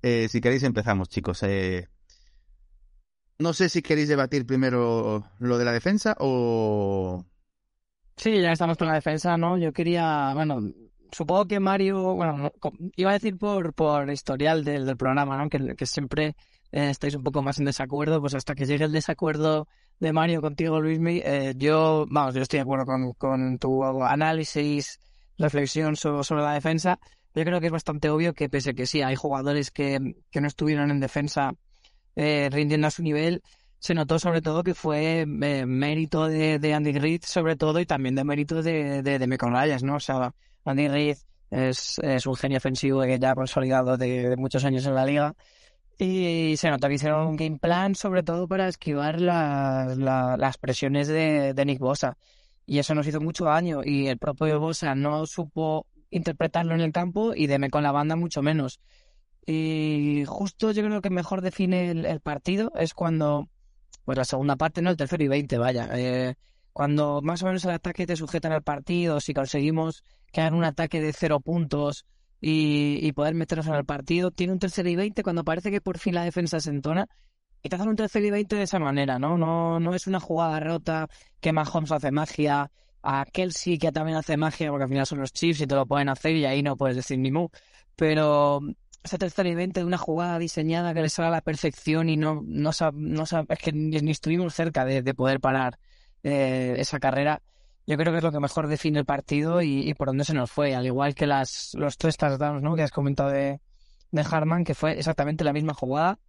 eh, 0.01 0.27
si 0.29 0.39
queréis 0.39 0.63
empezamos, 0.63 1.09
chicos. 1.09 1.41
Eh, 1.43 1.87
no 3.39 3.53
sé 3.53 3.69
si 3.69 3.81
queréis 3.81 4.07
debatir 4.07 4.45
primero 4.45 5.25
lo 5.39 5.57
de 5.57 5.65
la 5.65 5.71
defensa 5.71 6.15
o... 6.19 7.25
Sí, 8.15 8.41
ya 8.41 8.51
estamos 8.51 8.77
con 8.77 8.87
la 8.87 8.95
defensa, 8.95 9.37
¿no? 9.37 9.57
Yo 9.57 9.73
quería, 9.73 10.31
bueno, 10.33 10.59
supongo 11.11 11.45
que 11.45 11.59
Mario, 11.59 12.15
bueno, 12.15 12.51
iba 12.95 13.09
a 13.09 13.13
decir 13.13 13.37
por, 13.37 13.73
por 13.73 14.09
historial 14.11 14.63
del, 14.63 14.85
del 14.85 14.97
programa, 14.97 15.37
¿no? 15.37 15.49
Que, 15.49 15.85
siempre 15.85 16.35
eh, 16.71 16.89
estáis 16.89 17.15
un 17.15 17.23
poco 17.23 17.41
más 17.41 17.59
en 17.59 17.65
desacuerdo, 17.65 18.21
pues 18.21 18.35
hasta 18.35 18.55
que 18.55 18.65
llegue 18.65 18.85
el 18.85 18.91
desacuerdo 18.91 19.67
de 19.99 20.13
Mario 20.13 20.41
contigo, 20.41 20.81
Luismi, 20.81 21.21
eh, 21.23 21.53
yo, 21.57 22.05
vamos, 22.09 22.35
yo 22.35 22.41
estoy 22.41 22.57
de 22.57 22.63
acuerdo 22.63 22.85
con, 22.85 23.13
con 23.13 23.57
tu 23.57 23.83
análisis 24.03 24.99
reflexión 25.37 25.95
sobre 25.95 26.41
la 26.41 26.53
defensa. 26.53 26.99
Yo 27.35 27.43
creo 27.43 27.59
que 27.59 27.67
es 27.67 27.71
bastante 27.71 28.09
obvio 28.09 28.33
que 28.33 28.49
pese 28.49 28.71
a 28.71 28.73
que 28.73 28.85
sí, 28.85 29.01
hay 29.01 29.15
jugadores 29.15 29.71
que, 29.71 30.15
que 30.29 30.41
no 30.41 30.47
estuvieron 30.47 30.91
en 30.91 30.99
defensa 30.99 31.53
eh, 32.15 32.49
rindiendo 32.51 32.87
a 32.87 32.91
su 32.91 33.01
nivel, 33.01 33.41
se 33.83 33.93
notó 33.93 34.17
sobre 34.17 34.41
todo 34.41 34.63
que 34.63 34.73
fue 34.73 35.21
eh, 35.21 35.25
mérito 35.25 36.29
de, 36.29 36.73
Andy 36.73 36.93
Reid, 36.93 37.23
sobre 37.25 37.57
todo, 37.57 37.81
y 37.81 37.85
también 37.85 38.15
de 38.15 38.23
mérito 38.23 38.63
de, 38.63 39.03
de, 39.03 39.19
de 39.19 39.27
Mecon 39.27 39.51
¿no? 39.83 39.95
O 39.95 39.99
sea, 39.99 40.33
Andy 40.63 40.87
Reid 40.87 41.17
es, 41.51 41.99
un 42.25 42.35
genio 42.37 42.59
ofensivo 42.59 43.01
que 43.01 43.19
ya 43.19 43.31
ha 43.31 43.35
consolidado 43.35 43.97
de, 43.97 44.37
muchos 44.37 44.63
años 44.63 44.85
en 44.85 44.95
la 44.95 45.05
liga. 45.05 45.35
Y 45.99 46.55
se 46.55 46.69
notó 46.69 46.87
que 46.87 46.93
hicieron 46.93 47.27
un 47.27 47.35
game 47.35 47.59
plan, 47.59 47.93
sobre 47.93 48.23
todo 48.23 48.47
para 48.47 48.69
esquivar 48.69 49.19
las, 49.19 49.97
las 49.97 50.57
presiones 50.57 51.09
de, 51.09 51.53
de 51.53 51.65
Nick 51.65 51.79
Bosa. 51.79 52.17
Y 52.65 52.79
eso 52.79 52.95
nos 52.95 53.05
hizo 53.05 53.19
mucho 53.19 53.43
daño. 53.43 53.81
Y 53.83 54.07
el 54.07 54.17
propio 54.17 54.61
Bosa 54.61 54.95
no 54.95 55.25
supo 55.25 55.87
interpretarlo 56.09 56.73
en 56.73 56.79
el 56.79 56.93
campo 56.93 57.33
y 57.35 57.47
Deme 57.47 57.69
con 57.69 57.83
la 57.83 57.91
banda 57.91 58.15
mucho 58.15 58.41
menos. 58.41 58.79
Y 59.45 60.23
justo 60.25 60.71
yo 60.71 60.83
creo 60.85 61.01
que 61.01 61.09
mejor 61.09 61.41
define 61.41 61.91
el, 61.91 62.21
partido 62.21 62.71
es 62.75 62.93
cuando, 62.93 63.49
pues 64.05 64.17
la 64.17 64.25
segunda 64.25 64.55
parte, 64.55 64.81
no 64.81 64.89
el 64.89 64.97
tercero 64.97 65.23
y 65.23 65.27
veinte, 65.27 65.57
vaya. 65.57 65.89
Eh, 65.93 66.35
cuando 66.73 67.21
más 67.21 67.43
o 67.43 67.47
menos 67.47 67.63
el 67.65 67.71
ataque 67.71 68.07
te 68.07 68.15
sujetan 68.15 68.51
al 68.51 68.63
partido, 68.63 69.19
si 69.19 69.33
conseguimos 69.33 70.03
crear 70.31 70.53
un 70.53 70.63
ataque 70.63 70.99
de 71.01 71.13
cero 71.13 71.39
puntos 71.39 72.05
y, 72.41 73.11
poder 73.13 73.35
meternos 73.35 73.67
en 73.67 73.75
el 73.75 73.85
partido, 73.85 74.31
tiene 74.31 74.53
un 74.53 74.59
tercero 74.59 74.89
y 74.89 74.95
veinte 74.95 75.23
cuando 75.23 75.43
parece 75.43 75.71
que 75.71 75.79
por 75.81 75.97
fin 75.97 76.15
la 76.15 76.23
defensa 76.23 76.59
se 76.59 76.71
entona. 76.71 77.07
Y 77.61 77.69
te 77.69 77.75
hacen 77.77 77.87
un 77.87 77.95
tercero 77.95 78.25
y 78.25 78.31
veinte 78.31 78.57
de 78.57 78.63
esa 78.63 78.79
manera, 78.79 79.19
¿no? 79.19 79.37
No, 79.37 79.79
no 79.79 79.95
es 79.95 80.07
una 80.07 80.19
jugada 80.19 80.59
rota 80.59 81.07
que 81.39 81.53
Mahomes 81.53 81.93
hace 81.93 82.11
magia, 82.11 82.69
a 83.03 83.25
Kelsey 83.25 83.77
que 83.77 83.91
también 83.91 84.17
hace 84.17 84.37
magia, 84.37 84.69
porque 84.69 84.83
al 84.83 84.89
final 84.89 85.05
son 85.05 85.19
los 85.19 85.31
chips 85.31 85.61
y 85.61 85.67
te 85.67 85.75
lo 85.75 85.85
pueden 85.85 86.09
hacer 86.09 86.35
y 86.35 86.45
ahí 86.45 86.63
no 86.63 86.75
puedes 86.75 86.95
decir 86.95 87.19
ni 87.19 87.31
mu. 87.31 87.49
Pero 87.95 88.61
ese 89.03 89.17
tercer 89.17 89.47
evento 89.47 89.81
de 89.81 89.85
una 89.85 89.97
jugada 89.97 90.39
diseñada 90.39 90.93
que 90.93 91.01
le 91.01 91.09
sale 91.09 91.27
a 91.27 91.31
la 91.31 91.41
perfección 91.41 92.09
y 92.09 92.15
no, 92.15 92.41
no, 92.45 92.71
no 92.93 93.23
es 93.23 93.59
que 93.59 93.73
ni, 93.73 94.11
estuvimos 94.11 94.53
cerca 94.53 94.85
de, 94.85 95.13
poder 95.13 95.39
parar 95.39 95.77
eh, 96.23 96.75
esa 96.77 96.99
carrera. 96.99 97.41
Yo 97.85 97.97
creo 97.97 98.13
que 98.13 98.19
es 98.19 98.23
lo 98.23 98.31
que 98.31 98.39
mejor 98.39 98.67
define 98.67 98.99
el 98.99 99.05
partido 99.05 99.61
y, 99.61 99.93
por 99.95 100.07
dónde 100.07 100.23
se 100.23 100.33
nos 100.33 100.49
fue, 100.49 100.73
al 100.73 100.85
igual 100.85 101.15
que 101.15 101.27
las, 101.27 101.73
los 101.73 101.97
tres 101.97 102.15
touchdowns 102.15 102.63
¿no? 102.63 102.75
que 102.75 102.83
has 102.83 102.91
comentado 102.91 103.29
de, 103.29 103.59
de 104.11 104.21
Harman, 104.21 104.63
que 104.63 104.73
fue 104.73 104.97
exactamente 104.97 105.43
la 105.43 105.51
misma 105.51 105.73
jugada. 105.73 106.19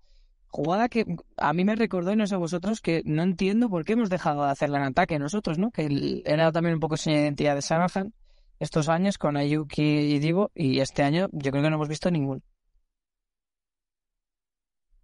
Jugada 0.48 0.88
que 0.88 1.04
a 1.36 1.52
mí 1.52 1.64
me 1.64 1.76
recordó, 1.76 2.12
y 2.12 2.16
no 2.16 2.26
sé 2.26 2.34
vosotros, 2.34 2.80
que 2.80 3.02
no 3.04 3.22
entiendo 3.22 3.68
por 3.68 3.84
qué 3.84 3.92
hemos 3.92 4.10
dejado 4.10 4.44
de 4.44 4.50
hacerla 4.50 4.78
en 4.78 4.84
ataque 4.84 5.18
nosotros, 5.18 5.58
¿no? 5.58 5.70
Que 5.70 6.22
era 6.24 6.50
también 6.50 6.74
un 6.74 6.80
poco 6.80 6.96
sin 6.96 7.12
identidad 7.12 7.54
de 7.54 7.60
Shanahan 7.60 8.12
estos 8.58 8.88
años 8.88 9.18
con 9.18 9.36
Ayuki 9.36 9.82
y 9.82 10.18
Divo, 10.18 10.50
y 10.54 10.80
este 10.80 11.02
año 11.02 11.28
yo 11.32 11.50
creo 11.50 11.62
que 11.62 11.70
no 11.70 11.76
hemos 11.76 11.88
visto 11.88 12.10
ninguno. 12.10 12.40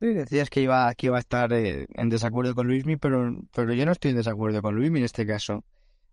Decías 0.00 0.48
que 0.48 0.62
iba, 0.62 0.94
que 0.94 1.06
iba 1.06 1.18
a 1.18 1.20
estar 1.20 1.52
eh, 1.52 1.86
en 1.94 2.08
desacuerdo 2.08 2.54
con 2.54 2.66
Luismi, 2.66 2.96
pero, 2.96 3.36
pero 3.54 3.74
yo 3.74 3.84
no 3.84 3.92
estoy 3.92 4.12
en 4.12 4.16
desacuerdo 4.16 4.62
con 4.62 4.74
Luismi 4.74 5.00
en 5.00 5.04
este 5.04 5.26
caso. 5.26 5.62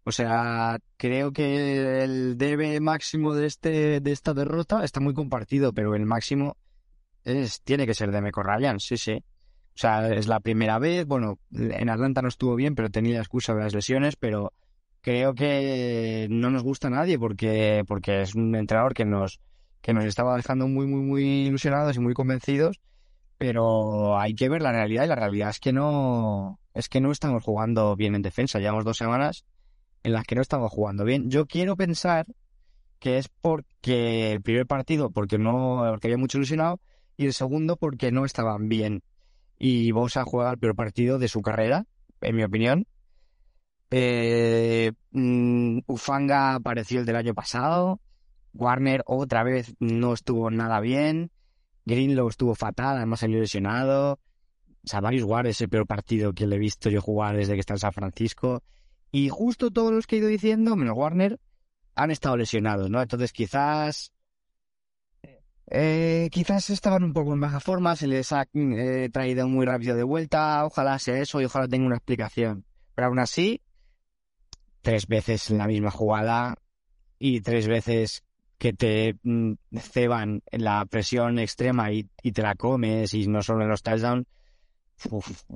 O 0.03 0.11
sea, 0.11 0.79
creo 0.97 1.31
que 1.31 2.03
el 2.03 2.37
debe 2.37 2.79
máximo 2.81 3.33
de 3.33 3.45
este 3.45 3.99
de 4.01 4.11
esta 4.11 4.33
derrota 4.33 4.83
está 4.83 4.99
muy 4.99 5.13
compartido, 5.13 5.73
pero 5.73 5.95
el 5.95 6.05
máximo 6.05 6.57
es 7.23 7.61
tiene 7.61 7.85
que 7.85 7.93
ser 7.93 8.11
de 8.11 8.21
Meco 8.21 8.43
Ryan, 8.43 8.79
sí, 8.79 8.97
sí. 8.97 9.23
O 9.75 9.79
sea, 9.79 10.09
es 10.13 10.27
la 10.27 10.39
primera 10.41 10.79
vez, 10.79 11.05
bueno, 11.05 11.39
en 11.51 11.89
Atlanta 11.89 12.21
no 12.21 12.29
estuvo 12.29 12.55
bien, 12.55 12.75
pero 12.75 12.89
tenía 12.89 13.15
la 13.15 13.21
excusa 13.21 13.53
de 13.53 13.63
las 13.63 13.73
lesiones, 13.73 14.15
pero 14.17 14.53
creo 15.01 15.33
que 15.33 16.27
no 16.29 16.49
nos 16.49 16.63
gusta 16.63 16.87
a 16.87 16.91
nadie 16.91 17.17
porque 17.17 17.83
porque 17.87 18.21
es 18.21 18.35
un 18.35 18.53
entrenador 18.55 18.93
que 18.93 19.05
nos 19.05 19.39
que 19.81 19.93
nos 19.93 20.05
estaba 20.05 20.35
dejando 20.35 20.67
muy 20.67 20.87
muy 20.87 21.01
muy 21.01 21.23
ilusionados 21.47 21.95
y 21.95 21.99
muy 21.99 22.13
convencidos 22.13 22.81
pero 23.37 24.19
hay 24.19 24.35
que 24.35 24.49
ver 24.49 24.61
la 24.61 24.71
realidad 24.71 25.05
y 25.05 25.07
la 25.07 25.15
realidad 25.15 25.49
es 25.49 25.59
que 25.59 25.73
no 25.73 26.59
es 26.73 26.89
que 26.89 27.01
no 27.01 27.11
estamos 27.11 27.43
jugando 27.43 27.95
bien 27.95 28.15
en 28.15 28.21
defensa. 28.21 28.59
Llevamos 28.59 28.85
dos 28.85 28.97
semanas 28.97 29.45
en 30.03 30.13
las 30.13 30.25
que 30.25 30.35
no 30.35 30.41
estamos 30.41 30.71
jugando 30.71 31.03
bien. 31.03 31.29
Yo 31.29 31.47
quiero 31.47 31.75
pensar 31.75 32.27
que 32.99 33.17
es 33.17 33.29
porque 33.29 34.33
el 34.33 34.41
primer 34.41 34.65
partido, 34.67 35.11
porque 35.11 35.37
no, 35.37 35.83
porque 35.89 36.07
había 36.07 36.17
mucho 36.17 36.37
ilusionado, 36.37 36.79
y 37.15 37.25
el 37.25 37.33
segundo 37.33 37.77
porque 37.77 38.11
no 38.11 38.25
estaban 38.25 38.69
bien. 38.69 39.03
Y 39.57 39.91
Bosa 39.91 40.23
juega 40.23 40.51
el 40.51 40.59
peor 40.59 40.75
partido 40.75 41.17
de 41.19 41.27
su 41.27 41.41
carrera, 41.41 41.85
en 42.21 42.35
mi 42.35 42.43
opinión. 42.43 42.87
Eh, 43.89 44.91
mm, 45.11 45.79
Ufanga 45.87 46.55
apareció 46.55 46.99
el 46.99 47.05
del 47.05 47.15
año 47.15 47.33
pasado. 47.33 47.99
Warner 48.53 49.03
otra 49.05 49.43
vez 49.43 49.75
no 49.79 50.13
estuvo 50.13 50.51
nada 50.51 50.79
bien. 50.79 51.31
Greenlow 51.87 52.27
estuvo 52.27 52.53
fatal, 52.53 52.97
además 52.97 53.21
salió 53.21 53.39
lesionado. 53.39 54.19
Savarius 54.83 55.23
Ward 55.23 55.47
es 55.47 55.61
el 55.61 55.69
peor 55.69 55.87
partido 55.87 56.33
que 56.33 56.45
le 56.45 56.57
he 56.57 56.59
visto 56.59 56.89
yo 56.89 57.01
jugar 57.01 57.37
desde 57.37 57.53
que 57.53 57.61
está 57.61 57.75
en 57.75 57.79
San 57.79 57.93
Francisco. 57.93 58.61
Y 59.09 59.29
justo 59.29 59.71
todos 59.71 59.93
los 59.93 60.05
que 60.05 60.17
he 60.17 60.19
ido 60.19 60.27
diciendo, 60.27 60.75
menos 60.75 60.97
Warner, 60.97 61.39
han 61.95 62.11
estado 62.11 62.35
lesionados, 62.35 62.89
¿no? 62.89 63.01
Entonces 63.01 63.31
quizás... 63.31 64.11
Eh, 65.69 66.29
quizás 66.31 66.69
estaban 66.69 67.03
un 67.03 67.11
poco 67.11 67.33
en 67.33 67.41
baja 67.41 67.59
forma, 67.59 67.95
se 67.95 68.07
les 68.07 68.31
ha 68.31 68.47
eh, 68.53 69.09
traído 69.11 69.47
muy 69.49 69.65
rápido 69.65 69.97
de 69.97 70.03
vuelta, 70.03 70.65
ojalá 70.65 70.97
sea 70.97 71.19
eso 71.19 71.41
y 71.41 71.45
ojalá 71.45 71.67
tenga 71.67 71.85
una 71.85 71.97
explicación. 71.97 72.65
Pero 72.95 73.07
aún 73.07 73.19
así, 73.19 73.61
tres 74.81 75.07
veces 75.07 75.49
la 75.49 75.67
misma 75.67 75.91
jugada 75.91 76.55
y 77.19 77.41
tres 77.41 77.67
veces 77.67 78.23
que 78.57 78.73
te 78.73 79.17
mm, 79.23 79.53
ceban 79.79 80.41
la 80.51 80.85
presión 80.85 81.39
extrema 81.39 81.91
y, 81.91 82.09
te 82.31 82.41
la 82.41 82.55
comes 82.55 83.13
y 83.13 83.27
no 83.27 83.41
solo 83.41 83.63
en 83.63 83.69
los 83.69 83.83
touchdowns, 83.83 84.25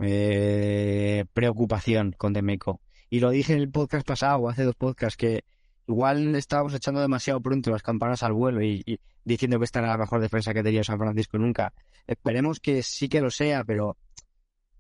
eh, 0.01 1.25
preocupación 1.34 2.13
con 2.17 2.34
Demeco. 2.34 2.81
Y 3.10 3.20
lo 3.20 3.31
dije 3.31 3.53
en 3.53 3.60
el 3.60 3.72
podcast 3.72 4.08
pasado, 4.08 4.48
hace 4.50 4.63
dos 4.63 4.75
podcasts, 4.75 5.17
que 5.17 5.43
igual 5.88 6.36
estábamos 6.36 6.74
echando 6.74 7.01
demasiado 7.01 7.41
pronto 7.41 7.72
las 7.72 7.81
campanas 7.81 8.24
al 8.24 8.34
vuelo 8.34 8.62
y, 8.62 9.00
diciendo 9.25 9.60
que 9.60 9.65
esta 9.65 9.79
era 9.79 9.89
la 9.89 9.98
mejor 9.98 10.22
defensa 10.22 10.53
que 10.53 10.63
tenía 10.63 10.84
San 10.84 11.00
Francisco 11.00 11.38
nunca. 11.38 11.74
Esperemos 12.08 12.60
que 12.60 12.84
sí 12.84 13.10
que 13.10 13.22
lo 13.22 13.31
sea, 13.31 13.63
pero 13.63 13.98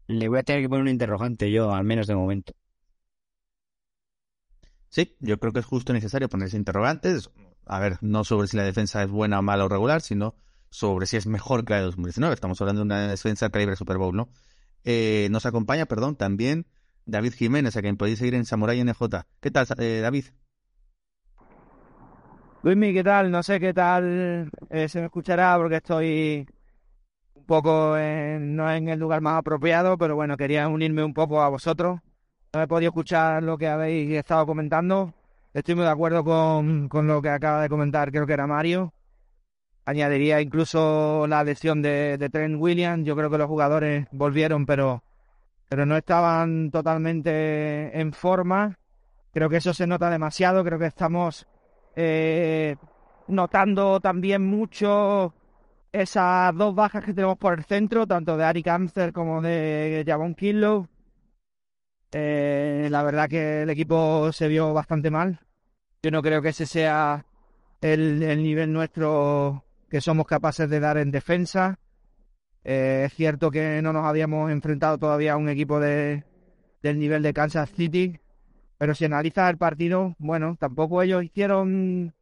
le 0.07 0.27
voy 0.27 0.39
a 0.39 0.43
tener 0.43 0.61
que 0.61 0.69
poner 0.69 0.83
un 0.83 0.89
interrogante 0.89 1.51
yo, 1.51 1.73
al 1.73 1.83
menos 1.83 2.07
de 2.07 2.15
momento. 2.15 2.53
Sí, 4.89 5.15
yo 5.19 5.39
creo 5.39 5.53
que 5.53 5.59
es 5.59 5.65
justo 5.65 5.93
necesario 5.93 6.29
ponerse 6.29 6.57
interrogantes 6.57 7.29
a 7.65 7.79
ver, 7.79 7.97
no 8.01 8.23
sobre 8.23 8.47
si 8.47 8.57
la 8.57 8.63
defensa 8.63 9.03
es 9.03 9.09
buena, 9.09 9.41
mala 9.41 9.65
o 9.65 9.69
regular, 9.69 10.01
sino 10.01 10.35
sobre 10.69 11.05
si 11.05 11.17
es 11.17 11.27
mejor 11.27 11.65
que 11.65 11.73
la 11.73 11.79
de 11.79 11.85
2019. 11.85 12.33
Estamos 12.33 12.59
hablando 12.61 12.79
de 12.79 12.85
una 12.85 13.07
defensa 13.07 13.47
de 13.47 13.51
calibre 13.51 13.75
Super 13.75 13.97
Bowl, 13.97 14.15
¿no? 14.15 14.29
Eh, 14.83 15.27
nos 15.31 15.45
acompaña, 15.45 15.85
perdón, 15.85 16.15
también 16.15 16.65
David 17.05 17.33
Jiménez, 17.33 17.75
a 17.77 17.81
quien 17.81 17.97
podéis 17.97 18.19
seguir 18.19 18.35
en 18.35 18.45
Samurai 18.45 18.83
NJ. 18.83 19.01
¿Qué 19.39 19.51
tal, 19.51 19.67
eh, 19.77 19.99
David? 20.01 20.25
Luismi, 22.63 22.93
¿qué 22.93 23.03
tal? 23.03 23.31
No 23.31 23.41
sé 23.41 23.59
qué 23.59 23.73
tal 23.73 24.51
eh, 24.69 24.87
se 24.87 24.99
me 24.99 25.05
escuchará 25.05 25.57
porque 25.57 25.77
estoy 25.77 26.47
un 27.33 27.45
poco 27.45 27.97
en, 27.97 28.55
no 28.55 28.71
en 28.71 28.87
el 28.87 28.99
lugar 28.99 29.21
más 29.21 29.39
apropiado, 29.39 29.97
pero 29.97 30.15
bueno, 30.15 30.37
quería 30.37 30.67
unirme 30.67 31.03
un 31.03 31.13
poco 31.13 31.41
a 31.41 31.49
vosotros. 31.49 31.99
No 32.53 32.61
he 32.61 32.67
podido 32.67 32.89
escuchar 32.89 33.41
lo 33.41 33.57
que 33.57 33.67
habéis 33.67 34.11
estado 34.11 34.45
comentando, 34.45 35.13
Estoy 35.53 35.75
muy 35.75 35.83
de 35.83 35.91
acuerdo 35.91 36.23
con, 36.23 36.87
con 36.87 37.07
lo 37.07 37.21
que 37.21 37.29
acaba 37.29 37.61
de 37.61 37.69
comentar, 37.69 38.09
creo 38.09 38.25
que 38.25 38.33
era 38.33 38.47
Mario. 38.47 38.93
Añadiría 39.83 40.39
incluso 40.39 41.25
la 41.27 41.43
lesión 41.43 41.81
de, 41.81 42.17
de 42.17 42.29
Trent 42.29 42.55
Williams. 42.57 43.05
Yo 43.05 43.17
creo 43.17 43.29
que 43.29 43.37
los 43.37 43.47
jugadores 43.47 44.07
volvieron, 44.11 44.65
pero, 44.65 45.03
pero 45.67 45.85
no 45.85 45.97
estaban 45.97 46.71
totalmente 46.71 47.99
en 47.99 48.13
forma. 48.13 48.77
Creo 49.33 49.49
que 49.49 49.57
eso 49.57 49.73
se 49.73 49.87
nota 49.87 50.09
demasiado. 50.09 50.63
Creo 50.63 50.79
que 50.79 50.85
estamos 50.85 51.45
eh, 51.97 52.77
notando 53.27 53.99
también 53.99 54.45
mucho 54.45 55.33
esas 55.91 56.55
dos 56.55 56.73
bajas 56.73 57.03
que 57.03 57.13
tenemos 57.13 57.37
por 57.37 57.57
el 57.57 57.65
centro, 57.65 58.07
tanto 58.07 58.37
de 58.37 58.45
Ari 58.45 58.63
Cáncer 58.63 59.11
como 59.11 59.41
de 59.41 60.05
Javon 60.07 60.33
Killow. 60.35 60.87
Eh, 62.13 62.87
la 62.91 63.03
verdad 63.03 63.29
que 63.29 63.63
el 63.63 63.69
equipo 63.69 64.31
se 64.31 64.47
vio 64.47 64.73
bastante 64.73 65.09
mal. 65.09 65.39
Yo 66.03 66.11
no 66.11 66.21
creo 66.21 66.41
que 66.41 66.49
ese 66.49 66.65
sea 66.65 67.25
el, 67.81 68.19
nivel 68.41 68.73
nuestro 68.73 69.63
que 69.89 70.01
somos 70.01 70.25
capaces 70.25 70.69
de 70.69 70.79
dar 70.79 70.97
en 70.97 71.11
defensa. 71.11 71.79
Eh, 72.63 73.03
es 73.07 73.13
cierto 73.13 73.49
que 73.51 73.81
no 73.81 73.93
nos 73.93 74.05
habíamos 74.05 74.51
enfrentado 74.51 74.97
todavía 74.97 75.33
a 75.33 75.37
un 75.37 75.49
equipo 75.49 75.79
de, 75.79 76.23
del 76.81 76.99
nivel 76.99 77.23
de 77.23 77.33
Kansas 77.33 77.69
City, 77.71 78.19
pero 78.77 78.93
si 78.95 79.05
analizas 79.05 79.49
el 79.49 79.57
partido, 79.57 80.15
bueno, 80.19 80.57
tampoco 80.59 81.01
ellos 81.01 81.23
hicieron 81.23 82.13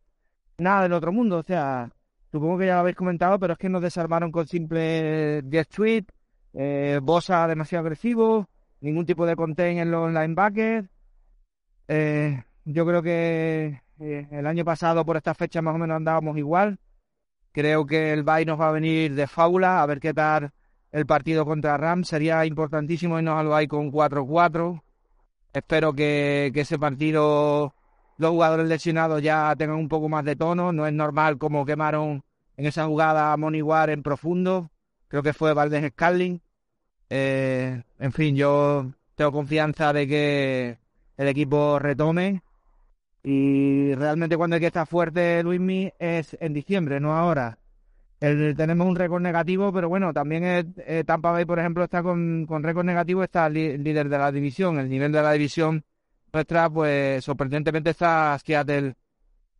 nada 0.57 0.83
del 0.83 0.93
otro 0.93 1.11
mundo. 1.11 1.37
O 1.37 1.43
sea, 1.43 1.91
supongo 2.31 2.59
que 2.59 2.67
ya 2.67 2.75
lo 2.75 2.81
habéis 2.81 2.95
comentado, 2.95 3.39
pero 3.39 3.53
es 3.53 3.59
que 3.59 3.69
nos 3.69 3.81
desarmaron 3.81 4.31
con 4.31 4.47
simple 4.47 5.41
10 5.43 5.67
tweets, 5.67 6.13
eh, 6.53 6.99
Bosa 7.01 7.47
demasiado 7.47 7.85
agresivo, 7.85 8.47
ningún 8.81 9.05
tipo 9.05 9.25
de 9.25 9.35
contain 9.35 9.77
en 9.79 9.91
los 9.91 10.11
linebackers. 10.11 10.89
Eh, 11.87 12.43
yo 12.65 12.85
creo 12.85 13.01
que 13.01 13.81
Eh, 13.99 14.27
el 14.31 14.47
año 14.47 14.63
pasado 14.63 15.05
por 15.05 15.17
esta 15.17 15.33
fecha 15.33 15.61
más 15.61 15.75
o 15.75 15.77
menos 15.77 15.97
andábamos 15.97 16.37
igual. 16.37 16.79
Creo 17.51 17.85
que 17.85 18.13
el 18.13 18.23
Bay 18.23 18.45
nos 18.45 18.59
va 18.59 18.69
a 18.69 18.71
venir 18.71 19.13
de 19.15 19.27
fábula, 19.27 19.81
a 19.81 19.85
ver 19.85 19.99
qué 19.99 20.13
tal 20.13 20.51
el 20.91 21.05
partido 21.05 21.45
contra 21.45 21.77
Rams. 21.77 22.07
Sería 22.07 22.45
importantísimo 22.45 23.17
irnos 23.19 23.37
al 23.37 23.47
Bay 23.47 23.67
con 23.67 23.91
4-4. 23.91 24.81
Espero 25.53 25.93
que, 25.93 26.51
que 26.53 26.61
ese 26.61 26.79
partido 26.79 27.73
los 28.17 28.31
jugadores 28.31 28.67
lesionados 28.67 29.21
ya 29.21 29.55
tengan 29.57 29.77
un 29.77 29.89
poco 29.89 30.09
más 30.09 30.23
de 30.25 30.35
tono. 30.35 30.71
No 30.71 30.87
es 30.87 30.93
normal 30.93 31.37
como 31.37 31.65
quemaron 31.65 32.23
en 32.57 32.65
esa 32.65 32.85
jugada 32.85 33.33
a 33.33 33.37
Moniwar 33.37 33.89
en 33.89 34.03
profundo. 34.03 34.71
Creo 35.07 35.23
que 35.23 35.33
fue 35.33 35.53
Valdez 35.53 35.91
Scarling. 35.91 36.41
Eh, 37.09 37.81
en 37.99 38.11
fin, 38.11 38.35
yo 38.35 38.91
tengo 39.15 39.31
confianza 39.31 39.93
de 39.93 40.07
que 40.07 40.77
el 41.17 41.27
equipo 41.27 41.79
retome. 41.79 42.41
Y 43.23 43.93
realmente 43.95 44.37
cuando 44.37 44.55
hay 44.55 44.61
que 44.61 44.67
estar 44.67 44.87
fuerte, 44.87 45.43
Luismi, 45.43 45.91
es 45.99 46.37
en 46.39 46.53
diciembre, 46.53 46.99
no 46.99 47.13
ahora. 47.15 47.57
Tenemos 48.19 48.87
un 48.87 48.95
récord 48.95 49.21
negativo, 49.21 49.71
pero 49.71 49.87
bueno, 49.87 50.13
también 50.13 50.43
es, 50.43 50.65
eh, 50.85 51.03
Tampa 51.05 51.31
Bay, 51.31 51.45
por 51.45 51.59
ejemplo, 51.59 51.83
está 51.83 52.03
con, 52.03 52.45
con 52.45 52.63
récord 52.63 52.85
negativo, 52.85 53.23
está 53.23 53.49
líder 53.49 54.09
de 54.09 54.17
la 54.17 54.31
división. 54.31 54.77
El 54.79 54.89
nivel 54.89 55.11
de 55.11 55.21
la 55.21 55.31
división 55.31 55.83
nuestra, 56.33 56.69
pues 56.69 57.23
sorprendentemente 57.23 57.91
está 57.91 58.37
Seattle 58.43 58.95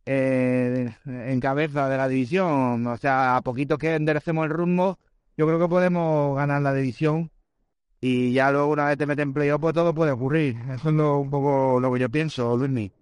eh, 0.06 0.94
en 1.04 1.40
cabeza 1.40 1.88
de 1.88 1.96
la 1.96 2.08
división. 2.08 2.86
O 2.86 2.96
sea, 2.96 3.36
a 3.36 3.42
poquito 3.42 3.78
que 3.78 3.94
enderecemos 3.94 4.44
el 4.44 4.50
rumbo, 4.50 4.98
yo 5.36 5.46
creo 5.46 5.58
que 5.58 5.68
podemos 5.68 6.36
ganar 6.36 6.62
la 6.62 6.74
división. 6.74 7.30
Y 8.00 8.32
ya 8.32 8.50
luego, 8.50 8.68
una 8.72 8.86
vez 8.86 8.98
te 8.98 9.06
meten 9.06 9.28
en 9.28 9.34
playoff, 9.34 9.60
pues 9.60 9.74
todo 9.74 9.94
puede 9.94 10.12
ocurrir. 10.12 10.56
Eso 10.70 10.88
es 10.88 10.94
lo, 10.94 11.18
un 11.18 11.30
poco 11.30 11.80
lo 11.80 11.92
que 11.92 12.00
yo 12.00 12.10
pienso, 12.10 12.56
Luismi. 12.56 12.92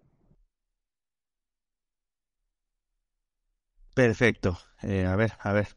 Perfecto. 3.95 4.59
Eh, 4.83 5.07
a 5.07 5.17
ver, 5.17 5.33
a 5.41 5.53
ver. 5.53 5.69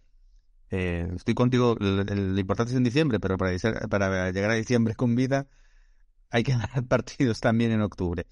Eh, 0.70 1.08
estoy 1.16 1.34
contigo. 1.36 1.76
Lo 1.80 2.40
importante 2.40 2.72
es 2.72 2.78
en 2.78 2.84
diciembre, 2.84 3.20
pero 3.20 3.38
para, 3.38 3.52
llegar 4.32 4.52
a 4.52 4.56
diciembre 4.56 4.96
con 4.96 5.16
vida 5.16 5.48
hay 6.30 6.44
que 6.44 6.52
ganar 6.58 6.86
partidos 6.88 7.42
también 7.42 7.72
en 7.72 7.82
octubre. 7.82 8.26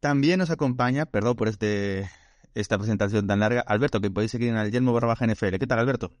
También 0.00 0.38
nos 0.38 0.50
acompaña, 0.50 1.06
perdón 1.06 1.36
por 1.36 1.48
este 1.48 2.10
esta 2.54 2.78
presentación 2.78 3.26
tan 3.26 3.40
larga, 3.40 3.60
Alberto, 3.62 4.00
que 4.00 4.10
podéis 4.10 4.32
seguir 4.32 4.48
en 4.50 4.56
el 4.56 4.70
Yelmo 4.72 4.92
barra 4.92 5.14
NFL. 5.14 5.56
¿Qué 5.58 5.66
tal, 5.66 5.78
Alberto? 5.78 6.12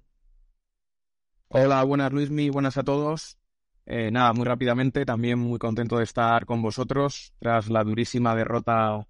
Hola, 1.52 1.82
buenas 1.82 2.12
Luismi, 2.12 2.48
buenas 2.48 2.76
a 2.76 2.84
todos. 2.84 3.36
Eh, 3.84 4.12
nada, 4.12 4.32
muy 4.32 4.44
rápidamente, 4.44 5.04
también 5.04 5.40
muy 5.40 5.58
contento 5.58 5.98
de 5.98 6.04
estar 6.04 6.46
con 6.46 6.62
vosotros 6.62 7.34
tras 7.40 7.68
la 7.68 7.82
durísima 7.82 8.36
derrota 8.36 9.04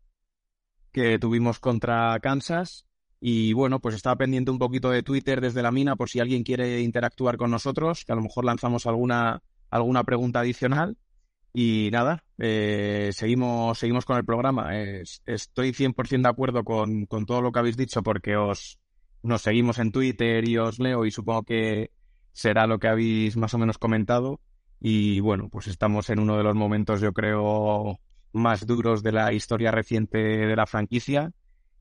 que 0.90 1.18
tuvimos 1.18 1.60
contra 1.60 2.18
Kansas. 2.20 2.86
Y 3.20 3.52
bueno, 3.52 3.80
pues 3.80 3.94
estaba 3.94 4.16
pendiente 4.16 4.50
un 4.50 4.58
poquito 4.58 4.88
de 4.88 5.02
Twitter 5.02 5.42
desde 5.42 5.60
la 5.60 5.70
mina 5.70 5.96
por 5.96 6.08
si 6.08 6.18
alguien 6.18 6.42
quiere 6.42 6.80
interactuar 6.80 7.36
con 7.36 7.50
nosotros, 7.50 8.06
que 8.06 8.12
a 8.12 8.16
lo 8.16 8.22
mejor 8.22 8.46
lanzamos 8.46 8.86
alguna, 8.86 9.42
alguna 9.68 10.04
pregunta 10.04 10.40
adicional. 10.40 10.96
Y 11.52 11.90
nada, 11.92 12.24
eh, 12.38 13.10
seguimos, 13.12 13.78
seguimos 13.78 14.06
con 14.06 14.16
el 14.16 14.24
programa. 14.24 14.70
estoy 15.26 15.74
100% 15.74 16.22
de 16.22 16.28
acuerdo 16.30 16.64
con, 16.64 17.04
con 17.04 17.26
todo 17.26 17.42
lo 17.42 17.52
que 17.52 17.58
habéis 17.58 17.76
dicho 17.76 18.02
porque 18.02 18.34
os 18.36 18.78
nos 19.22 19.42
seguimos 19.42 19.78
en 19.78 19.92
Twitter 19.92 20.48
y 20.48 20.56
os 20.56 20.78
leo 20.78 21.04
y 21.04 21.10
supongo 21.10 21.42
que 21.42 21.90
será 22.32 22.66
lo 22.66 22.78
que 22.78 22.88
habéis 22.88 23.36
más 23.36 23.54
o 23.54 23.58
menos 23.58 23.78
comentado. 23.78 24.40
Y 24.80 25.20
bueno, 25.20 25.48
pues 25.50 25.66
estamos 25.66 26.10
en 26.10 26.20
uno 26.20 26.36
de 26.36 26.42
los 26.42 26.54
momentos, 26.54 27.00
yo 27.00 27.12
creo, 27.12 27.98
más 28.32 28.66
duros 28.66 29.02
de 29.02 29.12
la 29.12 29.32
historia 29.32 29.70
reciente 29.70 30.18
de 30.18 30.56
la 30.56 30.66
franquicia. 30.66 31.32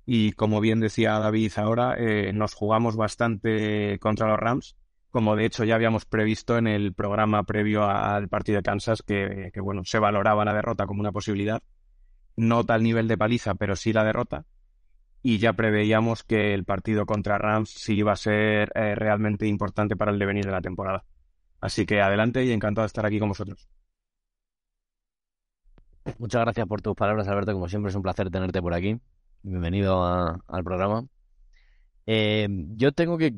Y 0.05 0.31
como 0.33 0.59
bien 0.59 0.79
decía 0.79 1.19
David 1.19 1.51
ahora, 1.57 1.95
eh, 1.97 2.33
nos 2.33 2.53
jugamos 2.53 2.95
bastante 2.95 3.99
contra 3.99 4.27
los 4.27 4.39
Rams, 4.39 4.75
como 5.11 5.35
de 5.35 5.45
hecho 5.45 5.63
ya 5.63 5.75
habíamos 5.75 6.05
previsto 6.05 6.57
en 6.57 6.67
el 6.67 6.93
programa 6.93 7.43
previo 7.43 7.83
al 7.83 8.27
partido 8.27 8.57
de 8.57 8.63
Kansas, 8.63 9.03
que, 9.03 9.51
bueno, 9.61 9.83
se 9.85 9.99
valoraba 9.99 10.45
la 10.45 10.53
derrota 10.53 10.87
como 10.87 11.01
una 11.01 11.11
posibilidad, 11.11 11.61
no 12.35 12.63
tal 12.63 12.83
nivel 12.83 13.07
de 13.07 13.17
paliza, 13.17 13.55
pero 13.55 13.75
sí 13.75 13.93
la 13.93 14.03
derrota, 14.03 14.45
y 15.21 15.37
ya 15.37 15.53
preveíamos 15.53 16.23
que 16.23 16.53
el 16.53 16.63
partido 16.63 17.05
contra 17.05 17.37
Rams 17.37 17.69
sí 17.69 17.95
iba 17.95 18.13
a 18.13 18.15
ser 18.15 18.71
eh, 18.75 18.95
realmente 18.95 19.47
importante 19.47 19.95
para 19.95 20.11
el 20.11 20.19
devenir 20.19 20.45
de 20.45 20.51
la 20.51 20.61
temporada. 20.61 21.03
Así 21.61 21.85
que 21.85 22.01
adelante 22.01 22.43
y 22.45 22.51
encantado 22.51 22.83
de 22.83 22.87
estar 22.87 23.05
aquí 23.05 23.19
con 23.19 23.29
vosotros. 23.29 23.67
Muchas 26.17 26.41
gracias 26.41 26.67
por 26.67 26.81
tus 26.81 26.95
palabras, 26.95 27.27
Alberto. 27.27 27.53
Como 27.53 27.67
siempre 27.67 27.89
es 27.89 27.95
un 27.95 28.01
placer 28.01 28.29
tenerte 28.29 28.61
por 28.61 28.73
aquí. 28.73 28.99
Bienvenido 29.43 30.03
al 30.03 30.63
programa. 30.63 31.05
Eh, 32.05 32.47
yo 32.75 32.91
tengo 32.91 33.17
que 33.17 33.37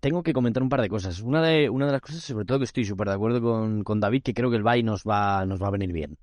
tengo 0.00 0.22
que 0.22 0.32
comentar 0.32 0.62
un 0.62 0.68
par 0.68 0.80
de 0.80 0.88
cosas. 0.88 1.20
Una 1.20 1.42
de, 1.42 1.68
una 1.70 1.86
de 1.86 1.92
las 1.92 2.00
cosas, 2.00 2.22
sobre 2.22 2.44
todo 2.44 2.58
que 2.58 2.64
estoy 2.64 2.84
súper 2.84 3.08
de 3.08 3.14
acuerdo 3.14 3.40
con, 3.40 3.82
con, 3.82 4.00
David, 4.00 4.22
que 4.22 4.34
creo 4.34 4.50
que 4.50 4.56
el 4.56 4.62
Bay 4.62 4.82
nos 4.82 5.02
va, 5.02 5.44
nos 5.46 5.60
va 5.60 5.68
a 5.68 5.70
venir 5.72 5.92
bien. 5.92 6.16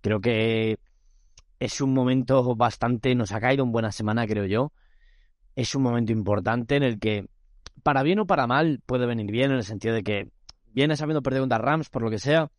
Creo 0.00 0.20
que 0.20 0.78
es 1.58 1.80
un 1.80 1.92
momento 1.92 2.54
bastante, 2.54 3.14
nos 3.14 3.32
ha 3.32 3.40
caído 3.40 3.64
en 3.64 3.72
buena 3.72 3.92
semana, 3.92 4.26
creo 4.26 4.46
yo. 4.46 4.72
Es 5.56 5.74
un 5.74 5.82
momento 5.82 6.12
importante 6.12 6.76
en 6.76 6.82
el 6.82 6.98
que, 6.98 7.26
para 7.82 8.02
bien 8.02 8.20
o 8.20 8.26
para 8.26 8.46
mal, 8.46 8.80
puede 8.86 9.06
venir 9.06 9.30
bien, 9.30 9.50
en 9.50 9.58
el 9.58 9.64
sentido 9.64 9.94
de 9.94 10.02
que 10.02 10.30
vienes 10.72 11.02
habiendo 11.02 11.22
perdido 11.22 11.42
contra 11.42 11.58
Rams, 11.58 11.88
por 11.88 12.02
lo 12.02 12.10
que 12.10 12.18
sea, 12.18 12.50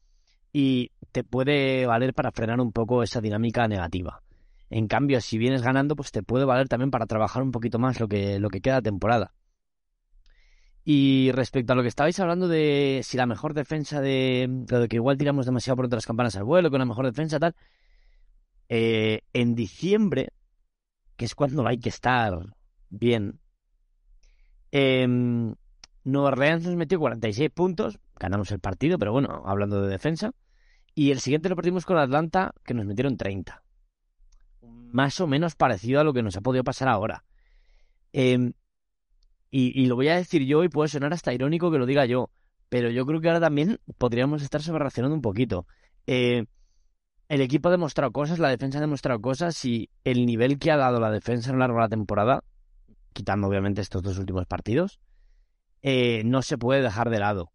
y 0.51 0.91
te 1.11 1.23
puede 1.23 1.85
valer 1.85 2.13
para 2.13 2.31
frenar 2.31 2.59
un 2.59 2.71
poco 2.71 3.03
esa 3.03 3.21
dinámica 3.21 3.67
negativa. 3.67 4.21
En 4.69 4.87
cambio, 4.87 5.21
si 5.21 5.37
vienes 5.37 5.63
ganando, 5.63 5.95
pues 5.95 6.11
te 6.11 6.21
puede 6.21 6.45
valer 6.45 6.67
también 6.67 6.91
para 6.91 7.05
trabajar 7.05 7.41
un 7.41 7.51
poquito 7.51 7.79
más 7.79 7.99
lo 7.99 8.07
que, 8.07 8.39
lo 8.39 8.49
que 8.49 8.61
queda 8.61 8.81
temporada. 8.81 9.33
Y 10.83 11.31
respecto 11.33 11.73
a 11.73 11.75
lo 11.75 11.81
que 11.81 11.87
estabais 11.87 12.19
hablando 12.19 12.47
de 12.47 13.01
si 13.03 13.17
la 13.17 13.25
mejor 13.25 13.53
defensa 13.53 14.01
de 14.01 14.65
lo 14.69 14.79
de 14.79 14.87
que 14.87 14.95
igual 14.95 15.17
tiramos 15.17 15.45
demasiado 15.45 15.75
por 15.75 15.85
otras 15.85 16.05
campanas 16.05 16.35
al 16.35 16.43
vuelo, 16.43 16.69
con 16.69 16.79
la 16.79 16.85
mejor 16.85 17.05
defensa 17.05 17.39
tal, 17.39 17.55
eh, 18.69 19.21
en 19.33 19.55
diciembre, 19.55 20.29
que 21.17 21.25
es 21.25 21.35
cuando 21.35 21.67
hay 21.67 21.79
que 21.79 21.89
estar 21.89 22.33
bien, 22.89 23.39
eh, 24.71 25.05
Nueva 26.03 26.29
Orleans 26.29 26.63
nos 26.63 26.75
metió 26.75 26.99
46 26.99 27.49
puntos, 27.51 27.99
ganamos 28.15 28.51
el 28.51 28.59
partido, 28.59 28.97
pero 28.97 29.11
bueno, 29.11 29.43
hablando 29.45 29.81
de 29.81 29.89
defensa, 29.89 30.31
y 30.95 31.11
el 31.11 31.19
siguiente 31.19 31.49
lo 31.49 31.55
perdimos 31.55 31.85
con 31.85 31.97
Atlanta, 31.97 32.53
que 32.63 32.73
nos 32.73 32.85
metieron 32.85 33.17
30 33.17 33.63
más 34.91 35.19
o 35.19 35.27
menos 35.27 35.55
parecido 35.55 35.99
a 35.99 36.03
lo 36.03 36.13
que 36.13 36.23
nos 36.23 36.35
ha 36.35 36.41
podido 36.41 36.63
pasar 36.63 36.87
ahora. 36.87 37.23
Em, 38.13 38.53
y, 39.51 39.87
lo 39.87 39.95
voy 39.95 40.09
a 40.09 40.15
decir 40.15 40.45
yo 40.45 40.63
y 40.63 40.69
puede 40.69 40.89
sonar 40.89 41.13
hasta 41.13 41.33
irónico 41.33 41.71
que 41.71 41.79
lo 41.79 41.85
diga 41.87 42.05
yo, 42.05 42.29
pero 42.69 42.91
yo 42.91 43.05
creo 43.05 43.19
que 43.19 43.29
ahora 43.29 43.39
también 43.39 43.79
podríamos 43.97 44.43
estar 44.43 44.61
reaccionando 44.61 45.15
un 45.15 45.21
poquito. 45.21 45.65
Eh, 46.05 46.45
el 47.29 47.41
equipo 47.41 47.69
ha 47.69 47.71
demostrado 47.71 48.11
cosas, 48.11 48.39
la 48.39 48.49
defensa 48.49 48.79
ha 48.79 48.81
demostrado 48.81 49.21
cosas 49.21 49.63
y 49.63 49.89
el 50.03 50.25
nivel 50.25 50.59
que 50.59 50.71
ha 50.71 50.77
dado 50.77 50.99
la 50.99 51.11
defensa 51.11 51.51
a 51.51 51.53
lo 51.53 51.59
largo 51.59 51.77
de 51.77 51.83
la 51.83 51.89
temporada, 51.89 52.43
quitando 53.13 53.47
obviamente 53.47 53.81
estos 53.81 54.01
dos 54.01 54.17
últimos 54.17 54.45
partidos, 54.47 54.99
eh, 55.81 56.23
no 56.25 56.41
se 56.41 56.57
puede 56.57 56.81
dejar 56.81 57.09
de 57.09 57.19
lado. 57.19 57.51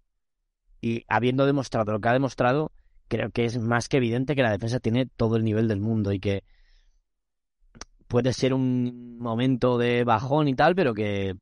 Y 0.81 1.05
habiendo 1.09 1.45
demostrado 1.45 1.93
lo 1.93 2.01
que 2.01 2.09
ha 2.09 2.13
demostrado, 2.13 2.73
creo 3.09 3.31
que 3.31 3.45
es 3.45 3.59
más 3.59 3.89
que 3.89 3.97
evidente 3.97 4.37
que 4.37 4.43
la 4.43 4.53
defensa 4.53 4.81
tiene 4.81 5.07
todo 5.07 5.37
el 5.37 5.45
nivel 5.45 5.67
del 5.67 5.81
mundo 5.81 6.13
y 6.13 6.21
que 6.21 6.45
puede 8.07 8.33
ser 8.33 8.55
un 8.55 9.19
momento 9.19 9.77
de 9.77 10.05
bajón 10.05 10.47
y 10.47 10.55
tal, 10.55 10.77
pero 10.77 10.95
que 10.95 11.35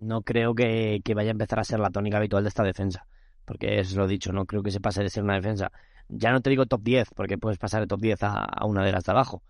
no 0.00 0.22
creo 0.22 0.54
que, 0.54 1.00
vaya 1.14 1.30
a 1.30 1.32
empezar 1.32 1.60
a 1.60 1.64
ser 1.64 1.78
la 1.78 1.90
tónica 1.90 2.16
habitual 2.16 2.42
de 2.42 2.48
esta 2.48 2.64
defensa. 2.64 3.06
Porque 3.44 3.78
es 3.78 3.94
lo 3.94 4.08
dicho, 4.08 4.32
no 4.32 4.46
creo 4.46 4.62
que 4.62 4.72
se 4.72 4.80
pase 4.80 5.02
de 5.02 5.10
ser 5.10 5.22
una 5.22 5.34
defensa. 5.34 5.70
Ya 6.08 6.32
no 6.32 6.40
te 6.40 6.50
digo 6.50 6.66
top 6.66 6.82
10, 6.82 7.08
porque 7.14 7.38
puedes 7.38 7.58
pasar 7.58 7.80
de 7.80 7.86
top 7.86 8.00
10 8.00 8.22
a, 8.22 8.64
una 8.66 8.84
de 8.84 8.92
las 8.92 9.04
de 9.04 9.12
abajo. 9.12 9.42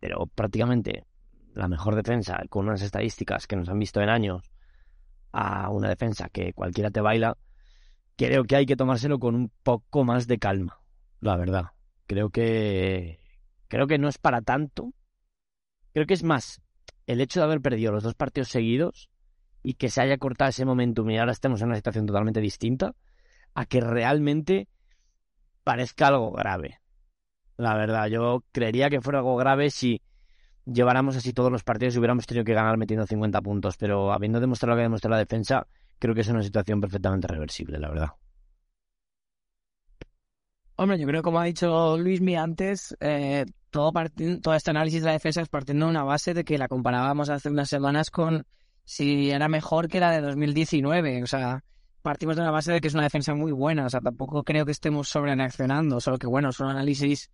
Pero 0.00 0.26
prácticamente 0.26 1.04
la 1.54 1.68
mejor 1.68 1.94
defensa, 1.94 2.40
con 2.48 2.66
unas 2.66 2.82
estadísticas 2.82 3.46
que 3.46 3.56
nos 3.56 3.68
han 3.68 3.78
visto 3.78 4.00
en 4.00 4.08
años, 4.08 4.50
a 5.32 5.70
una 5.70 5.88
defensa 5.88 6.28
que 6.28 6.52
cualquiera 6.52 6.90
te 6.90 7.00
baila, 7.00 7.36
creo 8.16 8.44
que 8.44 8.56
hay 8.56 8.66
que 8.66 8.76
tomárselo 8.76 9.18
con 9.18 9.34
un 9.34 9.52
poco 9.62 10.04
más 10.04 10.26
de 10.26 10.38
calma, 10.38 10.80
la 11.20 11.36
verdad. 11.36 11.70
Creo 12.06 12.30
que 12.30 13.18
creo 13.68 13.86
que 13.86 13.98
no 13.98 14.08
es 14.08 14.18
para 14.18 14.42
tanto 14.42 14.92
Creo 15.94 16.06
que 16.06 16.14
es 16.14 16.24
más 16.24 16.60
el 17.06 17.20
hecho 17.20 17.38
de 17.38 17.44
haber 17.44 17.60
perdido 17.60 17.92
los 17.92 18.02
dos 18.02 18.16
partidos 18.16 18.48
seguidos 18.48 19.10
y 19.62 19.74
que 19.74 19.88
se 19.88 20.00
haya 20.02 20.18
cortado 20.18 20.50
ese 20.50 20.64
momentum 20.64 21.08
y 21.08 21.18
ahora 21.18 21.30
estemos 21.30 21.60
en 21.60 21.68
una 21.68 21.76
situación 21.76 22.04
totalmente 22.04 22.40
distinta, 22.40 22.96
a 23.54 23.64
que 23.64 23.80
realmente 23.80 24.68
parezca 25.64 26.08
algo 26.08 26.30
grave. 26.32 26.80
La 27.56 27.74
verdad, 27.74 28.06
yo 28.06 28.44
creería 28.52 28.90
que 28.90 29.00
fuera 29.00 29.20
algo 29.20 29.36
grave 29.36 29.70
si 29.70 30.02
lleváramos 30.66 31.16
así 31.16 31.32
todos 31.32 31.50
los 31.50 31.62
partidos 31.62 31.94
y 31.94 31.98
hubiéramos 31.98 32.26
tenido 32.26 32.44
que 32.44 32.54
ganar 32.54 32.76
metiendo 32.76 33.06
50 33.06 33.40
puntos, 33.42 33.76
pero 33.76 34.12
habiendo 34.12 34.40
demostrado 34.40 34.74
lo 34.74 34.78
que 34.78 34.82
demostrado 34.82 35.14
la 35.14 35.18
defensa, 35.18 35.66
creo 35.98 36.14
que 36.14 36.22
es 36.22 36.28
una 36.28 36.42
situación 36.42 36.80
perfectamente 36.80 37.26
reversible, 37.26 37.78
la 37.78 37.88
verdad. 37.88 38.08
Hombre, 40.76 40.98
yo 40.98 41.06
creo, 41.06 41.22
como 41.22 41.38
ha 41.38 41.44
dicho 41.44 41.96
Luismi 41.96 42.34
antes, 42.34 42.96
eh, 42.98 43.44
todo, 43.70 43.92
todo 44.42 44.54
este 44.54 44.70
análisis 44.70 45.02
de 45.02 45.06
la 45.06 45.12
defensa 45.12 45.40
es 45.40 45.48
partiendo 45.48 45.86
de 45.86 45.90
una 45.90 46.02
base 46.02 46.34
de 46.34 46.44
que 46.44 46.58
la 46.58 46.66
comparábamos 46.66 47.28
hace 47.28 47.48
unas 47.48 47.68
semanas 47.68 48.10
con 48.10 48.44
si 48.84 49.30
era 49.30 49.48
mejor 49.48 49.88
que 49.88 50.00
la 50.00 50.10
de 50.10 50.20
2019. 50.20 51.22
O 51.22 51.26
sea, 51.26 51.62
partimos 52.04 52.36
de 52.36 52.42
una 52.42 52.50
base 52.50 52.70
de 52.70 52.80
que 52.80 52.88
es 52.88 52.94
una 52.94 53.02
defensa 53.02 53.34
muy 53.34 53.50
buena. 53.50 53.86
O 53.86 53.90
sea, 53.90 54.00
tampoco 54.00 54.44
creo 54.44 54.64
que 54.66 54.72
estemos 54.72 55.08
sobrereaccionando. 55.08 56.00
Solo 56.00 56.18
que, 56.18 56.26
bueno, 56.26 56.52
son 56.52 56.68
análisis 56.68 57.30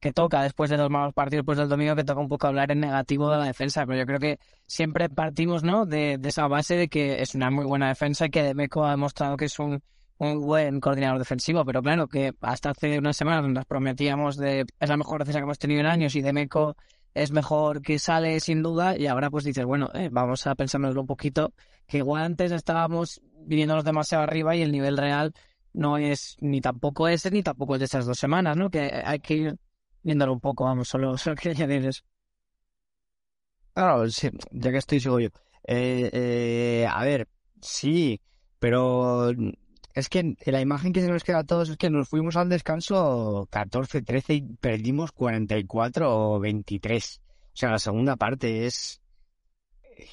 que 0.00 0.12
toca 0.12 0.42
después 0.42 0.70
de 0.70 0.76
dos 0.76 0.90
malos 0.90 1.14
partidos 1.14 1.42
después 1.42 1.58
del 1.58 1.68
domingo 1.68 1.94
que 1.94 2.04
toca 2.04 2.20
un 2.20 2.28
poco 2.28 2.46
hablar 2.46 2.72
en 2.72 2.80
negativo 2.80 3.30
de 3.30 3.38
la 3.38 3.44
defensa. 3.44 3.84
Pero 3.86 3.98
yo 3.98 4.06
creo 4.06 4.18
que 4.18 4.38
siempre 4.66 5.10
partimos, 5.10 5.62
¿no? 5.62 5.84
De, 5.86 6.16
de 6.18 6.28
esa 6.30 6.48
base 6.48 6.74
de 6.74 6.88
que 6.88 7.22
es 7.22 7.34
una 7.34 7.50
muy 7.50 7.66
buena 7.66 7.88
defensa 7.88 8.26
y 8.26 8.30
que 8.30 8.42
Demeco 8.42 8.84
ha 8.84 8.92
demostrado 8.92 9.36
que 9.36 9.44
es 9.44 9.58
un 9.58 9.82
un 10.18 10.46
buen 10.46 10.80
coordinador 10.80 11.18
defensivo, 11.18 11.64
pero 11.64 11.82
claro 11.82 12.06
que 12.06 12.32
hasta 12.40 12.70
hace 12.70 12.98
unas 12.98 13.16
semanas 13.16 13.50
nos 13.50 13.66
prometíamos 13.66 14.36
de 14.36 14.64
es 14.78 14.88
la 14.88 14.96
mejor 14.96 15.20
defensa 15.20 15.40
que 15.40 15.44
hemos 15.44 15.58
tenido 15.58 15.80
en 15.80 15.86
años 15.86 16.14
y 16.14 16.22
Demeco 16.22 16.76
es 17.14 17.30
mejor 17.30 17.80
que 17.80 17.98
sale 17.98 18.40
sin 18.40 18.62
duda 18.62 18.98
y 18.98 19.06
ahora 19.06 19.30
pues 19.30 19.44
dices, 19.44 19.64
bueno, 19.64 19.88
eh, 19.94 20.08
vamos 20.10 20.46
a 20.46 20.54
pensárnoslo 20.54 21.00
un 21.00 21.06
poquito, 21.06 21.52
que 21.86 21.98
igual 21.98 22.24
antes 22.24 22.52
estábamos 22.52 23.20
viniéndonos 23.46 23.84
demasiado 23.84 24.24
arriba 24.24 24.56
y 24.56 24.62
el 24.62 24.72
nivel 24.72 24.96
real 24.96 25.32
no 25.72 25.96
es 25.98 26.36
ni 26.40 26.60
tampoco 26.60 27.08
ese 27.08 27.30
ni 27.30 27.42
tampoco 27.42 27.74
es 27.74 27.80
de 27.80 27.84
esas 27.86 28.06
dos 28.06 28.18
semanas, 28.18 28.56
¿no? 28.56 28.70
Que 28.70 29.02
hay 29.04 29.20
que 29.20 29.34
ir 29.34 29.56
viéndolo 30.02 30.32
un 30.32 30.40
poco, 30.40 30.64
vamos, 30.64 30.88
solo, 30.88 31.16
solo 31.18 31.36
añadir 31.44 31.86
eso. 31.86 32.02
Claro, 33.72 34.08
sí, 34.08 34.30
ya 34.52 34.70
que 34.70 34.78
estoy, 34.78 35.00
sigo 35.00 35.18
yo. 35.18 35.28
Eh, 35.66 36.10
eh, 36.12 36.86
a 36.88 37.02
ver, 37.04 37.28
sí, 37.60 38.20
pero 38.58 39.32
es 39.94 40.08
que 40.08 40.36
la 40.46 40.60
imagen 40.60 40.92
que 40.92 41.00
se 41.00 41.08
nos 41.08 41.22
queda 41.22 41.38
a 41.38 41.44
todos 41.44 41.70
es 41.70 41.76
que 41.76 41.88
nos 41.88 42.08
fuimos 42.08 42.34
al 42.36 42.48
descanso 42.48 43.48
14-13 43.50 44.34
y 44.34 44.42
perdimos 44.56 45.14
44-23. 45.14 47.20
O 47.20 47.56
sea, 47.56 47.70
la 47.70 47.78
segunda 47.78 48.16
parte 48.16 48.66
es 48.66 49.00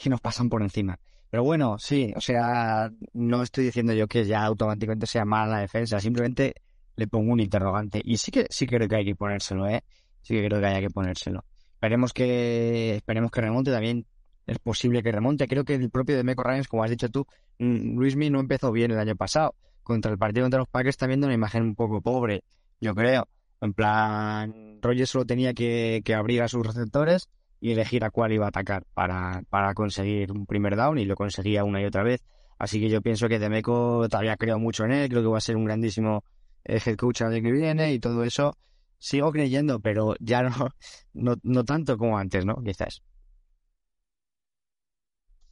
que 0.02 0.10
nos 0.12 0.22
pasan 0.22 0.50
por 0.50 0.62
encima. 0.62 1.00
Pero 1.32 1.44
bueno, 1.44 1.80
sí, 1.80 2.14
o 2.16 2.22
sea, 2.22 2.92
no 3.14 3.42
estoy 3.42 3.66
diciendo 3.66 3.94
yo 3.94 4.08
que 4.08 4.26
ya 4.26 4.44
automáticamente 4.44 5.08
sea 5.08 5.26
mala 5.26 5.54
la 5.54 5.62
defensa, 5.62 6.00
simplemente 6.00 6.54
le 6.96 7.08
pongo 7.08 7.32
un 7.32 7.40
interrogante. 7.40 8.02
Y 8.04 8.18
sí 8.18 8.32
que 8.32 8.46
sí 8.50 8.68
creo 8.68 8.88
que 8.88 8.98
hay 8.98 9.06
que 9.06 9.16
ponérselo, 9.16 9.68
¿eh? 9.68 9.84
Sí 10.22 10.36
que 10.36 10.46
creo 10.46 10.60
que 10.60 10.68
haya 10.68 10.82
que 10.82 10.92
ponérselo. 10.92 11.44
Esperemos 11.74 12.14
que 12.14 12.98
esperemos 12.98 13.32
que 13.32 13.42
remonte 13.42 13.72
también. 13.72 14.06
Es 14.46 14.60
posible 14.60 15.02
que 15.02 15.12
remonte. 15.12 15.48
Creo 15.48 15.64
que 15.64 15.74
el 15.74 15.90
propio 15.90 16.18
de 16.18 16.24
Meco 16.24 16.44
Ryans, 16.44 16.68
como 16.68 16.84
has 16.84 16.92
dicho 16.92 17.10
tú, 17.10 17.26
mm, 17.58 17.98
Luismi 17.98 18.30
no 18.30 18.40
empezó 18.40 18.72
bien 18.72 18.92
el 18.92 19.00
año 19.00 19.16
pasado. 19.16 19.56
Contra 19.84 20.12
el 20.12 20.18
partido 20.18 20.44
contra 20.46 20.60
los 20.60 20.70
Packers 20.70 20.98
también 20.98 21.22
de 21.22 21.28
una 21.28 21.34
imagen 21.36 21.64
un 21.64 21.76
poco 21.76 22.02
pobre, 22.02 22.44
yo 22.80 22.94
creo. 22.96 23.28
En 23.62 23.74
plan, 23.74 24.80
Rogers 24.82 25.10
solo 25.10 25.26
tenía 25.26 25.54
que, 25.54 26.02
que 26.06 26.14
abrir 26.16 26.42
a 26.42 26.48
sus 26.48 26.66
receptores 26.66 27.28
y 27.60 27.72
elegir 27.72 28.04
a 28.04 28.10
cuál 28.12 28.32
iba 28.34 28.46
a 28.46 28.50
atacar 28.50 28.86
para, 28.94 29.44
para 29.50 29.74
conseguir 29.74 30.32
un 30.32 30.46
primer 30.46 30.76
down 30.76 30.98
y 30.98 31.06
lo 31.06 31.16
conseguía 31.16 31.64
una 31.64 31.82
y 31.82 31.86
otra 31.86 32.04
vez. 32.04 32.24
Así 32.58 32.80
que 32.80 32.90
yo 32.90 33.02
pienso 33.02 33.28
que 33.28 33.40
Demeco 33.40 34.08
todavía 34.10 34.38
creo 34.38 34.60
mucho 34.60 34.86
en 34.86 34.92
él, 34.94 35.10
creo 35.10 35.22
que 35.22 35.28
va 35.28 35.38
a 35.38 35.42
ser 35.42 35.56
un 35.58 35.66
grandísimo 35.66 36.24
eh, 36.64 36.80
head 36.86 36.96
coach 36.96 37.22
el 37.22 37.42
que 37.42 37.52
viene 37.52 37.94
y 37.94 38.00
todo 38.00 38.24
eso. 38.24 38.58
Sigo 38.98 39.32
creyendo, 39.32 39.80
pero 39.80 40.16
ya 40.20 40.44
no, 40.44 40.70
no, 41.14 41.36
no 41.44 41.64
tanto 41.66 41.98
como 41.98 42.18
antes, 42.18 42.46
¿no? 42.46 42.56
Quizás. 42.64 43.02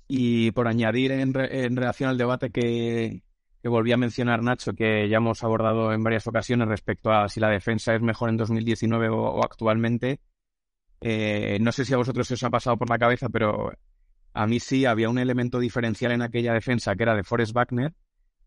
Y 0.08 0.52
por 0.52 0.68
añadir 0.68 1.12
en, 1.12 1.34
re- 1.34 1.66
en 1.66 1.76
relación 1.76 2.10
al 2.10 2.18
debate 2.18 2.50
que, 2.52 3.22
que 3.62 3.70
volví 3.70 3.92
a 3.92 3.98
mencionar 3.98 4.42
Nacho, 4.42 4.74
que 4.74 5.10
ya 5.10 5.18
hemos 5.18 5.44
abordado 5.44 5.92
en 5.94 6.04
varias 6.04 6.28
ocasiones 6.28 6.68
respecto 6.68 7.12
a 7.12 7.28
si 7.28 7.40
la 7.40 7.50
defensa 7.50 7.94
es 7.94 8.02
mejor 8.02 8.30
en 8.30 8.38
2019 8.38 9.10
o, 9.10 9.44
actualmente, 9.44 10.22
eh, 11.02 11.58
no 11.62 11.72
sé 11.72 11.86
si 11.86 11.94
a 11.94 11.98
vosotros 11.98 12.28
se 12.28 12.36
os 12.36 12.44
ha 12.44 12.50
pasado 12.50 12.78
por 12.78 12.90
la 12.90 12.98
cabeza, 12.98 13.30
pero 13.30 13.72
a 14.34 14.48
mí 14.48 14.60
sí 14.60 14.86
había 14.86 15.10
un 15.10 15.20
elemento 15.20 15.60
diferencial 15.60 16.12
en 16.14 16.22
aquella 16.22 16.54
defensa 16.54 16.96
que 16.96 17.04
era 17.04 17.16
de 17.16 17.24
Forrest 17.24 17.54
Wagner, 17.54 17.94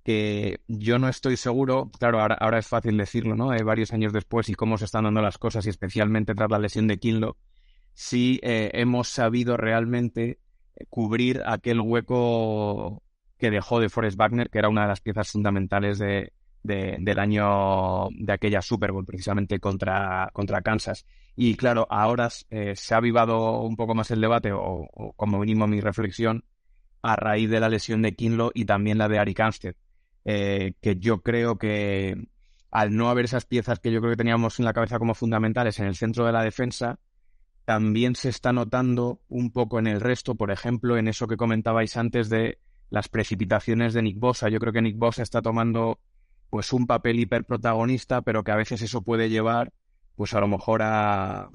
que 0.03 0.61
yo 0.66 0.98
no 0.98 1.09
estoy 1.09 1.37
seguro, 1.37 1.90
claro, 1.98 2.20
ahora, 2.20 2.35
ahora 2.37 2.59
es 2.59 2.66
fácil 2.66 2.96
decirlo, 2.96 3.37
¿no? 3.37 3.55
Eh, 3.55 3.62
varios 3.62 3.92
años 3.92 4.12
después 4.12 4.48
y 4.48 4.55
cómo 4.55 4.79
se 4.79 4.87
están 4.87 5.05
dando 5.05 5.20
las 5.22 5.38
cosas 5.38 5.66
y 5.66 5.70
especialmente 5.70 6.35
tras 6.35 6.51
la 6.51 6.59
lesión 6.59 6.88
de 6.88 6.98
Kinlo, 6.98 7.37
si 7.94 8.40
eh, 8.42 8.70
hemos 8.75 9.09
sabido 9.09 9.57
realmente 9.57 10.38
cubrir 10.88 11.42
aquel 11.46 11.81
hueco 11.81 13.03
que 13.42 13.50
dejó 13.50 13.81
de 13.81 13.88
Forrest 13.88 14.16
Wagner, 14.16 14.48
que 14.50 14.61
era 14.61 14.68
una 14.68 14.83
de 14.83 14.88
las 14.88 15.00
piezas 15.00 15.28
fundamentales 15.33 15.98
de, 15.98 16.33
de- 16.62 16.96
del 17.00 17.18
año 17.18 18.07
de 18.12 18.33
aquella 18.33 18.62
Super 18.62 18.92
Bowl, 18.92 19.05
precisamente 19.05 19.59
contra, 19.59 20.31
contra 20.33 20.62
Kansas. 20.62 21.05
Y 21.35 21.57
claro, 21.57 21.88
ahora 21.90 22.28
eh, 22.50 22.74
se 22.76 22.94
ha 22.94 22.98
avivado 22.98 23.62
un 23.62 23.74
poco 23.74 23.96
más 23.96 24.12
el 24.12 24.20
debate, 24.20 24.52
o, 24.52 24.87
como 25.16 25.40
mínimo 25.40 25.66
mi 25.66 25.81
reflexión, 25.81 26.44
a 27.02 27.16
raíz 27.16 27.50
de 27.50 27.59
la 27.59 27.68
lesión 27.68 28.00
de 28.00 28.14
Kinlo 28.14 28.52
y 28.55 28.64
también 28.64 28.96
la 28.98 29.09
de 29.09 29.18
Ari 29.18 29.35
Armstead, 29.37 29.74
eh, 30.24 30.74
que 30.81 30.94
yo 31.00 31.20
creo 31.20 31.59
que 31.59 32.28
al 32.70 32.94
no 32.94 33.11
haber 33.11 33.24
esas 33.24 33.44
piezas 33.44 33.81
que 33.81 33.90
yo 33.90 33.98
creo 34.00 34.12
que 34.12 34.18
teníamos 34.18 34.61
en 34.61 34.66
la 34.66 34.72
cabeza 34.72 35.00
como 35.00 35.14
fundamentales 35.14 35.81
en 35.81 35.87
el 35.87 35.96
centro 35.96 36.26
de 36.26 36.33
la 36.33 36.44
defensa, 36.44 37.00
también 37.64 38.14
se 38.14 38.28
está 38.28 38.52
notando 38.52 39.20
un 39.28 39.50
poco 39.50 39.81
en 39.81 39.88
el 39.88 40.00
resto, 40.00 40.37
por 40.37 40.52
ejemplo, 40.52 40.96
en 40.96 41.09
eso 41.09 41.26
que 41.26 41.37
comentabais 41.37 41.96
antes 41.96 42.28
de 42.28 42.59
las 42.92 43.09
precipitaciones 43.09 43.94
de 43.94 44.02
Nick 44.02 44.18
Bosa. 44.18 44.50
Yo 44.50 44.59
creo 44.61 44.70
que 44.74 44.83
Nick 44.83 44.98
Bosa 44.98 45.22
está 45.22 45.40
tomando 45.40 45.98
pues 46.50 46.74
un 46.74 46.87
papel 46.87 47.18
hiperprotagonista, 47.20 48.20
pero 48.20 48.44
que 48.44 48.52
a 48.52 48.57
veces 48.57 48.83
eso 48.83 49.00
puede 49.00 49.31
llevar 49.31 49.72
pues 50.14 50.35
a 50.35 50.40
lo 50.40 50.46
mejor 50.46 50.83
a, 50.83 51.48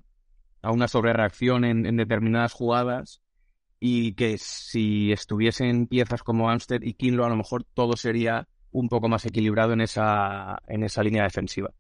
a 0.64 0.72
una 0.72 0.88
sobrereacción 0.88 1.64
en, 1.64 1.86
en 1.86 1.96
determinadas 1.96 2.54
jugadas 2.54 3.22
y 3.80 4.14
que 4.16 4.40
si 4.40 5.12
estuviesen 5.12 5.86
piezas 5.86 6.24
como 6.24 6.50
Amstead 6.50 6.82
y 6.82 6.96
Kinlo 6.96 7.24
a 7.24 7.30
lo 7.30 7.36
mejor 7.36 7.64
todo 7.64 7.96
sería 7.98 8.48
un 8.72 8.90
poco 8.90 9.08
más 9.08 9.24
equilibrado 9.28 9.74
en 9.74 9.82
esa, 9.82 10.58
en 10.68 10.84
esa 10.84 11.04
línea 11.04 11.22
defensiva. 11.22 11.72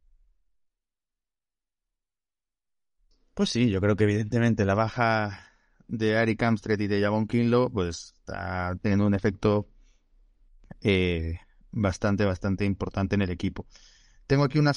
Pues 3.33 3.49
sí, 3.49 3.71
yo 3.71 3.81
creo 3.81 3.95
que 3.95 4.03
evidentemente 4.03 4.65
la 4.65 4.75
baja 4.75 5.47
de 5.87 6.17
Ari 6.17 6.37
Amstred 6.39 6.79
y 6.79 6.87
de 6.87 7.01
Javon 7.01 7.27
Kinlo 7.27 7.69
pues 7.69 8.13
está 8.19 8.75
teniendo 8.81 9.05
un 9.07 9.13
efecto 9.13 9.69
eh, 10.81 11.39
bastante, 11.71 12.25
bastante 12.25 12.65
importante 12.65 13.15
en 13.15 13.21
el 13.21 13.29
equipo. 13.29 13.65
Tengo 14.27 14.43
aquí 14.43 14.59
una, 14.59 14.73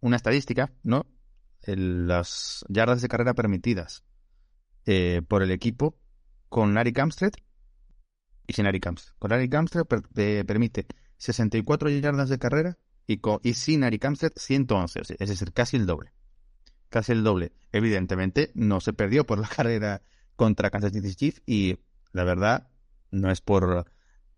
una 0.00 0.16
estadística, 0.16 0.72
¿no? 0.82 1.06
Las 1.64 2.64
yardas 2.68 3.02
de 3.02 3.08
carrera 3.08 3.34
permitidas 3.34 4.04
eh, 4.84 5.22
por 5.26 5.42
el 5.42 5.50
equipo 5.50 5.98
con 6.48 6.76
Ari 6.78 6.92
Amstred 6.96 7.32
y 8.46 8.52
sin 8.52 8.66
Ari 8.66 8.80
Amstred. 8.84 9.14
Con 9.18 9.32
Ari 9.32 9.48
Amstred 9.52 9.84
per- 9.86 10.02
eh, 10.16 10.44
permite 10.46 10.86
64 11.16 11.90
yardas 11.90 12.28
de 12.28 12.38
carrera 12.38 12.78
y, 13.06 13.18
con, 13.18 13.40
y 13.42 13.54
sin 13.54 13.82
Ari 13.84 13.98
Amstred 14.02 14.32
111, 14.36 15.00
es 15.00 15.10
es 15.18 15.28
decir, 15.28 15.52
casi 15.52 15.76
el 15.76 15.86
doble. 15.86 16.12
Casi 16.88 17.12
el 17.12 17.24
doble. 17.24 17.52
Evidentemente 17.72 18.50
no 18.54 18.80
se 18.80 18.92
perdió 18.92 19.24
por 19.26 19.38
la 19.38 19.48
carrera 19.56 20.02
contra 20.36 20.70
Kansas 20.70 20.92
City 20.92 21.14
Chiefs 21.14 21.42
y 21.46 21.78
la 22.12 22.24
verdad 22.24 22.68
no 23.10 23.30
es 23.30 23.40
por 23.40 23.86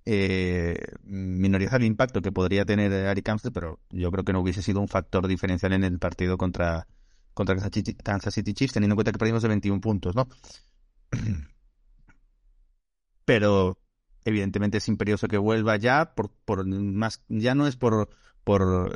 eh, 0.04 0.76
minorizar 1.02 1.80
el 1.80 1.86
impacto 1.86 2.22
que 2.22 2.32
podría 2.32 2.64
tener 2.64 2.92
Ari 3.06 3.22
Amstred, 3.26 3.52
pero 3.52 3.80
yo 3.90 4.10
creo 4.10 4.24
que 4.24 4.32
no 4.32 4.40
hubiese 4.40 4.62
sido 4.62 4.80
un 4.80 4.88
factor 4.88 5.28
diferencial 5.28 5.72
en 5.74 5.84
el 5.84 5.98
partido 5.98 6.38
contra, 6.38 6.86
contra 7.34 7.56
Kansas 8.02 8.34
City 8.34 8.54
Chiefs, 8.54 8.72
teniendo 8.72 8.94
en 8.94 8.96
cuenta 8.96 9.12
que 9.12 9.18
perdimos 9.18 9.42
de 9.42 9.48
21 9.48 9.80
puntos, 9.80 10.14
¿no? 10.14 10.28
Pero 13.24 13.78
evidentemente 14.24 14.78
es 14.78 14.88
imperioso 14.88 15.28
que 15.28 15.36
vuelva 15.36 15.76
ya, 15.76 16.14
por, 16.14 16.30
por 16.44 16.66
más, 16.66 17.22
ya 17.28 17.54
no 17.54 17.66
es 17.66 17.76
por, 17.76 18.08
por 18.44 18.90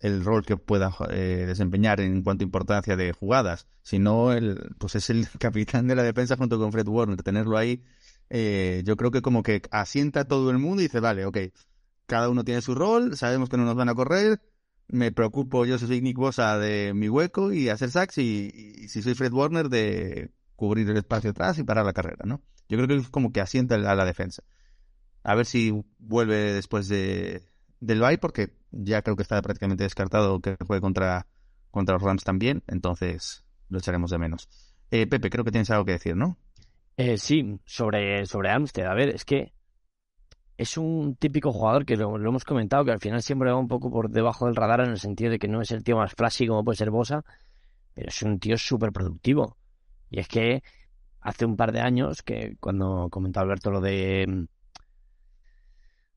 el 0.00 0.24
rol 0.24 0.44
que 0.44 0.56
pueda 0.56 0.94
eh, 1.10 1.44
desempeñar 1.46 2.00
en 2.00 2.22
cuanto 2.22 2.44
a 2.44 2.46
importancia 2.46 2.96
de 2.96 3.12
jugadas, 3.12 3.66
sino 3.82 4.32
el, 4.32 4.74
pues 4.78 4.94
es 4.94 5.10
el 5.10 5.28
capitán 5.38 5.86
de 5.88 5.96
la 5.96 6.02
defensa 6.02 6.36
junto 6.36 6.58
con 6.58 6.72
Fred 6.72 6.86
Warner, 6.86 7.22
tenerlo 7.22 7.56
ahí, 7.56 7.82
eh, 8.30 8.82
yo 8.84 8.96
creo 8.96 9.10
que 9.10 9.22
como 9.22 9.42
que 9.42 9.62
asienta 9.70 10.20
a 10.20 10.24
todo 10.24 10.50
el 10.50 10.58
mundo 10.58 10.82
y 10.82 10.86
dice, 10.86 11.00
vale, 11.00 11.24
ok, 11.24 11.38
cada 12.06 12.28
uno 12.28 12.44
tiene 12.44 12.60
su 12.60 12.74
rol, 12.74 13.16
sabemos 13.16 13.48
que 13.48 13.56
no 13.56 13.64
nos 13.64 13.74
van 13.74 13.88
a 13.88 13.94
correr, 13.94 14.40
me 14.88 15.12
preocupo 15.12 15.66
yo 15.66 15.78
soy 15.78 16.00
Nick 16.00 16.16
Bosa 16.16 16.58
de 16.58 16.94
mi 16.94 17.08
hueco 17.08 17.52
y 17.52 17.68
hacer 17.68 17.90
sacks 17.90 18.18
y 18.18 18.88
si 18.88 19.02
soy 19.02 19.14
Fred 19.14 19.32
Warner 19.32 19.68
de 19.68 20.30
cubrir 20.56 20.88
el 20.90 20.96
espacio 20.96 21.30
atrás 21.30 21.58
y 21.58 21.64
parar 21.64 21.84
la 21.84 21.92
carrera, 21.92 22.24
¿no? 22.24 22.42
Yo 22.68 22.76
creo 22.76 22.88
que 22.88 22.96
es 22.96 23.08
como 23.10 23.32
que 23.32 23.40
asienta 23.40 23.76
a 23.76 23.94
la 23.94 24.04
defensa. 24.04 24.42
A 25.22 25.34
ver 25.34 25.46
si 25.46 25.72
vuelve 25.98 26.52
después 26.52 26.88
de, 26.88 27.42
del 27.80 28.00
bye, 28.00 28.18
porque 28.18 28.50
ya 28.70 29.02
creo 29.02 29.16
que 29.16 29.22
está 29.22 29.40
prácticamente 29.42 29.84
descartado 29.84 30.40
que 30.40 30.56
juegue 30.66 30.80
contra, 30.80 31.26
contra 31.70 31.94
los 31.94 32.02
Rams 32.02 32.24
también, 32.24 32.62
entonces 32.66 33.44
lo 33.68 33.78
echaremos 33.78 34.10
de 34.10 34.18
menos. 34.18 34.48
Eh, 34.90 35.06
Pepe, 35.06 35.30
creo 35.30 35.44
que 35.44 35.50
tienes 35.50 35.70
algo 35.70 35.84
que 35.84 35.92
decir, 35.92 36.16
¿no? 36.16 36.38
Eh, 36.96 37.18
sí, 37.18 37.60
sobre, 37.64 38.26
sobre 38.26 38.50
Amstead. 38.50 38.90
A 38.90 38.94
ver, 38.94 39.10
es 39.10 39.24
que 39.24 39.52
es 40.56 40.76
un 40.76 41.14
típico 41.14 41.52
jugador 41.52 41.86
que 41.86 41.96
lo, 41.96 42.16
hemos 42.16 42.44
comentado, 42.44 42.84
que 42.84 42.90
al 42.90 42.98
final 42.98 43.22
siempre 43.22 43.50
va 43.50 43.56
un 43.56 43.68
poco 43.68 43.90
por 43.90 44.10
debajo 44.10 44.46
del 44.46 44.56
radar 44.56 44.80
en 44.80 44.90
el 44.90 44.98
sentido 44.98 45.30
de 45.30 45.38
que 45.38 45.46
no 45.46 45.60
es 45.60 45.70
el 45.70 45.84
tío 45.84 45.96
más 45.96 46.12
flashy 46.14 46.48
como 46.48 46.64
puede 46.64 46.76
ser 46.76 46.90
Bosa, 46.90 47.24
pero 47.94 48.08
es 48.08 48.22
un 48.22 48.40
tío 48.40 48.58
súper 48.58 48.90
productivo. 48.90 49.56
Y 50.10 50.18
es 50.18 50.26
que 50.26 50.62
hace 51.20 51.44
un 51.44 51.56
par 51.56 51.70
de 51.72 51.80
años, 51.80 52.22
que 52.22 52.56
cuando 52.58 53.08
comentó 53.10 53.40
Alberto 53.40 53.70
lo 53.70 53.80
de 53.80 54.48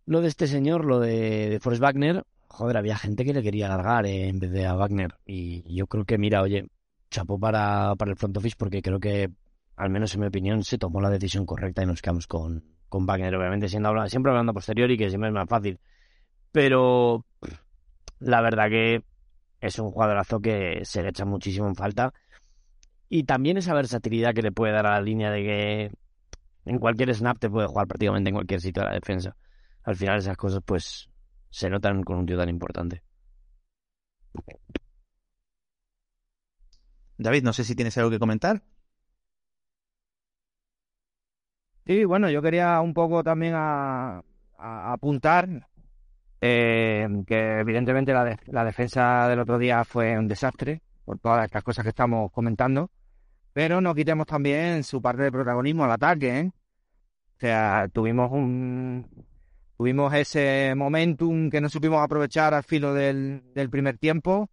lo 0.06 0.22
de 0.22 0.28
este 0.28 0.48
señor, 0.48 0.86
lo 0.86 1.00
de, 1.00 1.50
de 1.50 1.60
Forrest 1.60 1.82
Wagner, 1.82 2.24
joder, 2.48 2.78
había 2.78 2.98
gente 2.98 3.24
que 3.24 3.34
le 3.34 3.42
quería 3.42 3.68
largar 3.70 4.06
eh, 4.06 4.28
en 4.28 4.40
vez 4.40 4.52
de 4.52 4.66
a 4.66 4.76
Wagner. 4.76 5.16
Y 5.26 5.64
yo 5.74 5.88
creo 5.88 6.06
que, 6.06 6.18
mira, 6.18 6.42
oye, 6.42 6.68
chapó 7.10 7.40
para, 7.40 7.96
para 7.96 8.12
el 8.12 8.18
front 8.18 8.38
office 8.38 8.56
porque 8.58 8.82
creo 8.82 9.00
que, 9.00 9.30
al 9.76 9.90
menos 9.90 10.14
en 10.14 10.22
mi 10.22 10.28
opinión, 10.28 10.64
se 10.64 10.78
tomó 10.78 11.02
la 11.02 11.10
decisión 11.10 11.46
correcta 11.46 11.84
y 11.84 11.86
nos 11.86 12.02
quedamos 12.02 12.28
con, 12.28 12.64
con 12.90 13.06
Wagner. 13.06 13.36
Obviamente, 13.36 13.70
siendo 13.70 14.08
siempre 14.08 14.32
hablando 14.32 14.52
a 14.52 14.54
posteriori, 14.54 14.98
que 14.98 15.10
siempre 15.10 15.30
es 15.30 15.34
más 15.34 15.48
fácil. 15.48 15.80
Pero 16.52 17.26
la 18.20 18.42
verdad 18.42 18.70
que 18.70 19.04
es 19.62 19.80
un 19.80 19.92
jugadorazo 19.92 20.40
que 20.42 20.82
se 20.84 21.02
le 21.02 21.10
echa 21.10 21.26
muchísimo 21.26 21.68
en 21.68 21.76
falta. 21.76 22.14
Y 23.10 23.24
también 23.24 23.58
esa 23.58 23.74
versatilidad 23.74 24.34
que 24.34 24.42
le 24.42 24.52
puede 24.52 24.74
dar 24.74 24.88
a 24.88 24.92
la 24.92 25.02
línea 25.02 25.32
de 25.32 25.44
que 25.44 25.92
en 26.66 26.80
cualquier 26.80 27.14
snap 27.14 27.40
te 27.40 27.50
puede 27.50 27.68
jugar 27.68 27.88
prácticamente 27.88 28.30
en 28.30 28.36
cualquier 28.36 28.62
sitio 28.62 28.84
de 28.84 28.90
la 28.90 28.96
defensa. 28.96 29.36
Al 29.84 29.96
final 29.96 30.18
esas 30.20 30.38
cosas 30.38 30.64
pues 30.66 31.10
se 31.52 31.70
notan 31.70 32.04
con 32.04 32.18
un 32.18 32.26
tío 32.26 32.38
tan 32.38 32.50
importante. 32.50 33.04
David, 37.18 37.44
no 37.44 37.54
sé 37.54 37.64
si 37.64 37.74
tienes 37.76 37.98
algo 37.98 38.10
que 38.10 38.20
comentar. 38.20 38.62
Sí, 41.86 42.06
bueno, 42.06 42.30
yo 42.30 42.42
quería 42.42 42.80
un 42.82 42.94
poco 42.94 43.24
también 43.24 43.54
a, 43.56 44.20
a- 44.58 44.94
apuntar 44.94 45.68
eh, 46.42 47.08
que 47.28 47.60
evidentemente 47.62 48.14
la, 48.14 48.26
de- 48.26 48.40
la 48.48 48.66
defensa 48.66 49.28
del 49.30 49.40
otro 49.40 49.60
día 49.60 49.86
fue 49.86 50.18
un 50.20 50.28
desastre 50.28 50.82
por 51.06 51.20
todas 51.20 51.46
estas 51.46 51.64
cosas 51.64 51.84
que 51.84 51.90
estamos 51.90 52.32
comentando, 52.32 52.92
pero 53.54 53.82
no 53.82 53.96
quitemos 53.96 54.28
también 54.28 54.84
su 54.84 55.02
parte 55.02 55.24
de 55.24 55.32
protagonismo 55.34 55.86
al 55.86 55.92
ataque, 55.94 56.40
¿eh? 56.40 56.52
O 57.38 57.40
sea, 57.42 57.88
tuvimos 57.94 58.32
un 58.32 59.08
tuvimos 59.82 60.14
ese 60.14 60.76
momentum 60.76 61.50
que 61.50 61.60
no 61.60 61.68
supimos 61.68 62.04
aprovechar 62.04 62.54
al 62.54 62.62
filo 62.62 62.94
del, 62.94 63.42
del 63.56 63.68
primer 63.72 63.98
tiempo. 63.98 64.48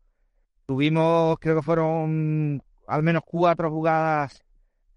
Tuvimos, 0.64 1.38
creo 1.38 1.56
que 1.56 1.62
fueron 1.62 2.62
al 2.86 3.02
menos 3.02 3.24
cuatro 3.26 3.70
jugadas 3.70 4.42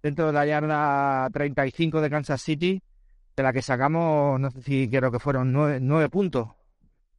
dentro 0.02 0.28
de 0.28 0.32
la 0.32 0.46
yarda 0.46 1.30
35 1.32 2.00
de 2.00 2.10
Kansas 2.10 2.41
City, 2.41 2.82
de 3.36 3.44
la 3.44 3.52
que 3.52 3.62
sacamos, 3.62 4.39
no 4.39 4.50
sé 4.52 4.62
si 4.62 4.89
creo 4.89 5.12
que 5.12 5.20
fueron 5.20 5.52
nueve, 5.52 6.08
puntos 6.08 6.48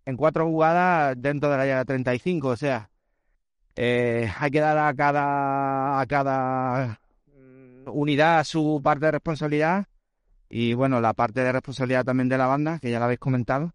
en 0.06 0.16
cuatro 0.16 0.46
jugadas 0.46 1.14
dentro 1.18 1.50
de 1.50 1.56
la 1.58 1.66
yarda 1.66 1.84
35. 1.84 2.48
O 2.48 2.56
sea, 2.56 2.88
eh, 3.76 4.32
hay 4.38 4.50
que 4.50 4.60
dar 4.60 4.78
a 4.78 4.94
cada, 4.94 6.00
a 6.00 6.06
cada 6.06 6.98
mm, 7.26 7.90
unidad 7.92 8.42
su 8.44 8.80
parte 8.82 9.04
de 9.04 9.12
responsabilidad 9.12 9.86
y 10.54 10.74
bueno, 10.74 11.00
la 11.00 11.14
parte 11.14 11.40
de 11.40 11.50
responsabilidad 11.50 12.04
también 12.04 12.28
de 12.28 12.36
la 12.36 12.46
banda, 12.46 12.78
que 12.78 12.90
ya 12.90 12.98
la 12.98 13.06
habéis 13.06 13.20
comentado. 13.20 13.72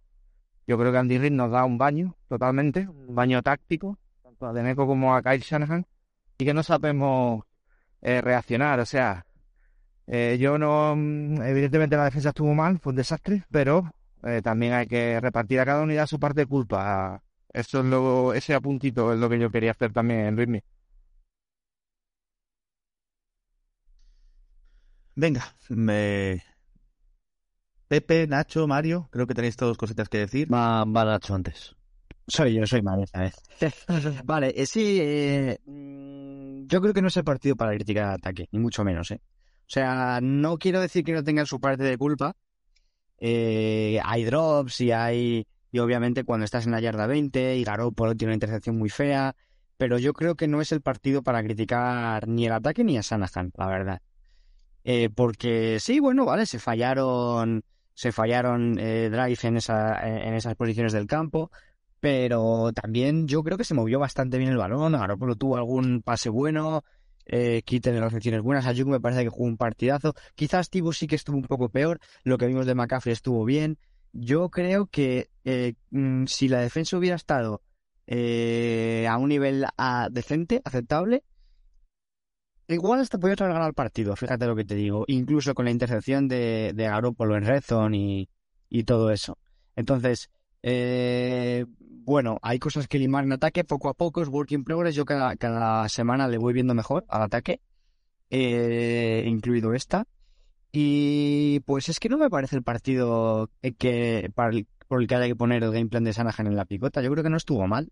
Yo 0.68 0.78
creo 0.78 0.92
que 0.92 1.00
Andy 1.00 1.18
Reid 1.18 1.32
nos 1.32 1.50
da 1.50 1.66
un 1.66 1.80
baño 1.80 2.16
totalmente, 2.30 2.88
un 2.88 3.16
baño 3.16 3.42
táctico, 3.42 3.98
tanto 4.22 4.46
a 4.46 4.54
Demeco 4.54 4.86
como 4.86 5.16
a 5.16 5.24
Kyle 5.24 5.42
Shanahan, 5.42 5.88
y 6.38 6.46
que 6.46 6.54
no 6.54 6.62
sabemos 6.62 7.44
eh, 8.02 8.22
reaccionar. 8.22 8.80
O 8.80 8.86
sea, 8.86 9.26
eh, 10.06 10.38
yo 10.40 10.60
no, 10.60 10.96
mm, 10.96 11.42
evidentemente 11.42 11.98
la 11.98 12.06
defensa 12.06 12.30
estuvo 12.30 12.54
mal, 12.54 12.80
fue 12.80 12.92
un 12.92 12.98
desastre, 12.98 13.44
pero 13.50 13.92
eh, 14.24 14.42
también 14.44 14.74
hay 14.74 14.86
que 14.86 15.20
repartir 15.20 15.60
a 15.60 15.66
cada 15.66 15.82
unidad 15.82 16.06
su 16.06 16.20
parte 16.20 16.42
de 16.42 16.48
culpa. 16.48 17.24
Eso 17.52 17.80
es 17.80 17.86
lo, 17.86 18.34
ese 18.36 18.54
apuntito 18.54 19.14
es 19.14 19.20
lo 19.20 19.30
que 19.30 19.40
yo 19.40 19.50
quería 19.50 19.72
hacer 19.72 19.94
también 19.94 20.20
en 20.28 20.38
Ritmi. 20.38 20.62
Venga, 25.16 25.56
me... 25.70 26.44
Pepe, 27.88 28.28
Nacho, 28.28 28.68
Mario, 28.68 29.08
creo 29.12 29.28
que 29.28 29.34
tenéis 29.34 29.56
todos 29.56 29.78
cositas 29.78 30.10
que 30.10 30.20
decir. 30.20 30.52
Va, 30.54 30.84
va 30.84 31.06
Nacho 31.06 31.34
antes. 31.34 31.76
Soy 32.28 32.56
yo, 32.56 32.68
soy 32.68 32.82
Mario 32.82 33.06
esta 33.06 33.20
vez. 33.22 33.36
Vale, 34.26 34.54
eh, 34.56 34.66
sí, 34.66 35.00
eh, 35.00 35.60
mm, 35.66 36.68
yo 36.68 36.82
creo 36.82 36.94
que 36.94 37.02
no 37.02 37.08
es 37.08 37.18
el 37.18 37.24
partido 37.24 37.56
para 37.56 37.74
criticar 37.74 38.12
ataque, 38.12 38.50
ni 38.52 38.60
mucho 38.60 38.84
menos, 38.84 39.12
¿eh? 39.12 39.22
O 39.68 39.70
sea, 39.70 40.20
no 40.22 40.58
quiero 40.58 40.80
decir 40.80 41.04
que 41.04 41.14
no 41.14 41.24
tengan 41.24 41.46
su 41.46 41.60
parte 41.60 41.84
de 41.84 41.98
culpa. 41.98 42.36
Eh, 43.20 44.00
hay 44.04 44.24
drops 44.24 44.82
y 44.82 44.92
hay... 44.92 45.48
Y 45.72 45.80
obviamente 45.80 46.24
cuando 46.24 46.46
estás 46.46 46.66
en 46.66 46.72
la 46.72 46.80
yarda 46.80 47.08
20 47.08 47.58
y 47.58 47.64
Garoppolo 47.66 48.16
tiene 48.16 48.30
una 48.32 48.36
intercepción 48.36 48.78
muy 48.78 48.90
fea, 48.90 49.36
pero 49.76 50.00
yo 50.00 50.14
creo 50.14 50.36
que 50.36 50.48
no 50.48 50.62
es 50.62 50.72
el 50.72 50.82
partido 50.82 51.22
para 51.22 51.44
criticar 51.44 52.28
ni 52.28 52.46
el 52.46 52.54
ataque 52.54 52.86
ni 52.86 52.98
a 52.98 53.02
Shanahan, 53.02 53.52
la 53.58 53.68
verdad. 53.68 54.02
Eh, 54.86 55.10
porque 55.14 55.80
sí, 55.82 56.00
bueno, 56.00 56.24
vale, 56.24 56.46
se 56.46 56.60
fallaron, 56.60 57.64
se 57.98 58.12
fallaron 58.12 58.78
eh, 58.78 59.10
drive 59.10 59.40
en 59.42 59.58
esa, 59.58 60.08
en 60.08 60.36
esas 60.36 60.56
posiciones 60.56 60.94
del 60.94 61.08
campo, 61.08 61.50
pero 62.00 62.72
también 62.72 63.28
yo 63.28 63.42
creo 63.42 63.58
que 63.58 63.64
se 63.64 63.74
movió 63.74 63.98
bastante 63.98 64.38
bien 64.38 64.52
el 64.52 64.58
balón. 64.58 64.92
Garoppolo 64.92 65.36
tuvo 65.36 65.58
algún 65.58 66.04
pase 66.04 66.30
bueno, 66.30 66.84
eh, 67.26 67.64
Kittel 67.66 67.96
en 67.96 68.02
las 68.02 68.12
recepciones 68.12 68.44
buenas. 68.44 68.68
Ayuk 68.68 68.88
me 68.88 69.00
parece 69.00 69.24
que 69.24 69.30
jugó 69.30 69.46
un 69.46 69.58
partidazo. 69.58 70.14
Quizás 70.36 70.70
Tibo 70.70 70.94
sí 70.94 71.08
que 71.08 71.16
estuvo 71.16 71.38
un 71.38 71.46
poco 71.46 71.70
peor. 71.70 72.00
Lo 72.24 72.38
que 72.38 72.46
vimos 72.46 72.68
de 72.68 72.76
McCaffrey 72.76 73.14
estuvo 73.14 73.44
bien. 73.46 73.80
Yo 74.14 74.50
creo 74.50 74.86
que 74.86 75.32
eh, 75.44 75.74
mm, 75.90 76.26
si 76.28 76.50
la 76.50 76.62
defensa 76.62 77.00
hubiera 77.00 77.16
estado 77.16 77.64
eh, 78.06 79.08
a 79.10 79.18
un 79.18 79.30
nivel 79.30 79.66
ah, 79.76 80.10
decente, 80.12 80.62
aceptable, 80.66 81.24
igual 82.68 83.00
hasta 83.00 83.18
podía 83.18 83.36
haber 83.40 83.54
ganado 83.54 83.70
el 83.70 83.74
partido. 83.74 84.16
Fíjate 84.16 84.46
lo 84.46 84.56
que 84.56 84.66
te 84.66 84.76
digo. 84.76 85.06
Incluso 85.08 85.54
con 85.54 85.66
la 85.66 85.72
intercepción 85.72 86.28
de, 86.28 86.72
de 86.76 86.84
Garoppolo 86.84 87.36
en 87.36 87.46
red 87.46 87.62
zone 87.62 88.30
y, 88.70 88.84
todo 88.84 89.12
eso. 89.12 89.38
Entonces, 89.76 90.30
eh, 90.64 91.66
bueno, 91.80 92.40
hay 92.42 92.60
cosas 92.60 92.88
que 92.88 93.00
limar 93.00 93.24
en 93.24 93.34
ataque 93.34 93.64
poco 93.64 93.90
a 93.90 93.94
poco, 93.94 94.22
es 94.22 94.30
work 94.30 94.52
in 94.52 94.64
progress. 94.64 94.96
Yo 94.96 95.06
cada, 95.06 95.90
semana 95.90 96.28
le 96.28 96.38
voy 96.38 96.54
viendo 96.54 96.74
mejor 96.74 97.06
al 97.10 97.24
ataque, 97.24 97.62
eh, 98.30 99.24
incluido 99.28 99.74
esta. 99.74 100.06
Y 100.72 101.62
pues 101.62 101.90
es 101.90 102.00
que 102.00 102.10
no 102.10 102.18
me 102.18 102.30
parece 102.30 102.56
el 102.56 102.64
partido 102.64 103.50
que 103.80 104.32
por 104.88 105.02
el 105.02 105.08
que 105.08 105.16
haya 105.16 105.28
que 105.28 105.36
poner 105.36 105.64
el 105.64 105.72
game 105.72 105.88
plan 105.88 106.04
de 106.04 106.14
Sanahan 106.14 106.48
en 106.48 106.56
la 106.56 106.66
picota. 106.66 107.02
Yo 107.02 107.12
creo 107.12 107.24
que 107.24 107.30
no 107.30 107.38
estuvo 107.38 107.68
mal. 107.68 107.92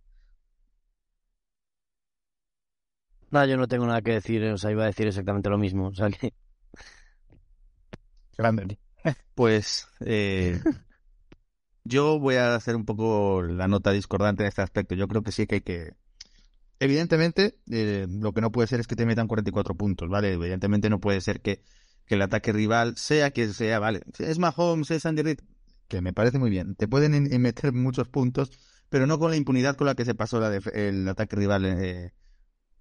Nada, 3.35 3.45
yo 3.47 3.57
no 3.57 3.67
tengo 3.67 3.85
nada 3.85 4.01
que 4.01 4.13
decir, 4.13 4.43
o 4.45 4.57
sea, 4.57 4.71
iba 4.71 4.83
a 4.83 4.87
decir 4.87 5.07
exactamente 5.07 5.49
lo 5.49 5.57
mismo. 5.57 5.87
O 5.87 5.93
sea 5.93 6.09
que 6.09 6.33
Grande. 8.37 8.77
Pues 9.35 9.87
eh, 10.01 10.59
yo 11.83 12.19
voy 12.19 12.35
a 12.35 12.55
hacer 12.55 12.75
un 12.75 12.85
poco 12.85 13.41
la 13.43 13.67
nota 13.67 13.91
discordante 13.91 14.43
en 14.43 14.49
este 14.49 14.61
aspecto. 14.61 14.95
Yo 14.95 15.07
creo 15.07 15.23
que 15.23 15.31
sí 15.31 15.47
que 15.47 15.55
hay 15.55 15.61
que... 15.61 15.93
Evidentemente, 16.79 17.55
eh, 17.71 18.07
lo 18.09 18.33
que 18.33 18.41
no 18.41 18.51
puede 18.51 18.67
ser 18.67 18.79
es 18.81 18.87
que 18.87 18.95
te 18.97 19.05
metan 19.05 19.27
44 19.27 19.75
puntos, 19.75 20.09
¿vale? 20.09 20.33
Evidentemente 20.33 20.89
no 20.89 20.99
puede 21.01 21.21
ser 21.21 21.41
que, 21.41 21.61
que 22.05 22.15
el 22.15 22.21
ataque 22.23 22.53
rival 22.53 22.97
sea 22.97 23.31
quien 23.31 23.53
sea, 23.53 23.79
¿vale? 23.79 24.01
Es 24.19 24.39
Mahomes, 24.39 24.91
es 24.91 25.05
Andy 25.05 25.23
Reid, 25.23 25.39
que 25.87 26.01
me 26.01 26.13
parece 26.13 26.39
muy 26.39 26.49
bien. 26.51 26.75
Te 26.75 26.87
pueden 26.87 27.15
en- 27.15 27.33
en 27.33 27.41
meter 27.41 27.73
muchos 27.73 28.09
puntos, 28.09 28.51
pero 28.89 29.07
no 29.07 29.19
con 29.19 29.31
la 29.31 29.37
impunidad 29.37 29.75
con 29.77 29.87
la 29.87 29.95
que 29.95 30.05
se 30.05 30.15
pasó 30.15 30.39
la 30.41 30.55
el 30.73 31.07
ataque 31.09 31.35
rival, 31.37 31.65
eh, 31.65 32.13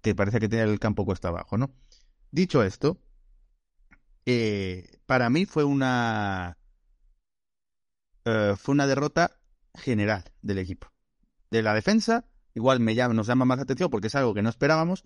que 0.05 0.13
parece 0.13 0.39
que 0.39 0.47
tiene 0.47 0.65
el 0.65 0.79
campo 0.79 1.03
cuesta 1.03 1.29
abajo, 1.29 1.57
¿no? 1.57 1.71
Dicho 2.29 2.61
esto, 2.61 3.01
eh, 4.27 4.99
para 5.07 5.31
mí 5.31 5.45
fue 5.45 5.63
una 5.63 6.59
eh, 8.23 8.53
fue 8.55 8.73
una 8.73 8.85
derrota 8.85 9.31
general 9.73 10.23
del 10.43 10.59
equipo. 10.59 10.91
De 11.49 11.63
la 11.63 11.73
defensa, 11.73 12.25
igual 12.53 12.81
me 12.81 12.93
llama, 12.93 13.15
nos 13.15 13.25
llama 13.25 13.45
más 13.45 13.57
la 13.57 13.63
atención 13.63 13.89
porque 13.89 14.05
es 14.07 14.13
algo 14.13 14.35
que 14.35 14.43
no 14.43 14.49
esperábamos, 14.49 15.05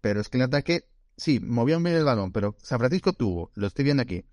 pero 0.00 0.20
es 0.20 0.28
que 0.28 0.38
el 0.38 0.42
ataque, 0.42 0.88
sí, 1.16 1.38
movió 1.38 1.78
bien 1.78 1.94
el 1.94 2.04
balón, 2.04 2.32
pero 2.32 2.56
San 2.60 2.80
Francisco 2.80 3.12
tuvo, 3.12 3.52
lo 3.54 3.68
estoy 3.68 3.84
viendo 3.84 4.02
aquí, 4.02 4.24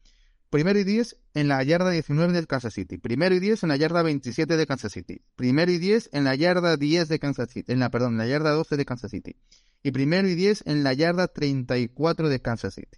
primero 0.49 0.79
y 0.79 0.83
10 0.83 1.17
en 1.35 1.47
la 1.47 1.61
yarda 1.61 1.91
19 1.91 2.33
de 2.33 2.47
Kansas 2.47 2.73
City, 2.73 2.97
primero 2.97 3.35
y 3.35 3.39
10 3.39 3.61
en 3.61 3.69
la 3.69 3.75
yarda 3.75 4.01
27 4.01 4.57
de 4.57 4.65
Kansas 4.65 4.93
City, 4.93 5.21
primero 5.35 5.71
y 5.71 5.77
10 5.77 6.09
en 6.13 6.23
la 6.23 6.33
yarda 6.33 6.75
10 6.75 7.07
de 7.07 7.19
Kansas 7.19 7.49
City, 7.49 7.71
en 7.71 7.79
la, 7.79 7.91
perdón, 7.91 8.13
en 8.13 8.17
la 8.19 8.27
yarda 8.27 8.51
12 8.51 8.77
de 8.77 8.85
Kansas 8.85 9.11
City, 9.11 9.35
y 9.85 9.91
primero 9.91 10.27
y 10.27 10.33
10 10.33 10.63
en 10.65 10.83
la 10.83 10.93
yarda 10.93 11.27
34 11.27 12.27
de 12.27 12.41
Kansas 12.41 12.73
City. 12.73 12.97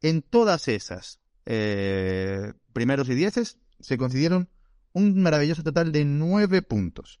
En 0.00 0.22
todas 0.22 0.66
esas 0.68 1.20
eh, 1.44 2.54
primeros 2.72 3.10
y 3.10 3.14
dieces 3.14 3.58
se 3.78 3.98
concedieron 3.98 4.48
un 4.94 5.20
maravilloso 5.22 5.62
total 5.62 5.92
de 5.92 6.06
nueve 6.06 6.62
puntos. 6.62 7.20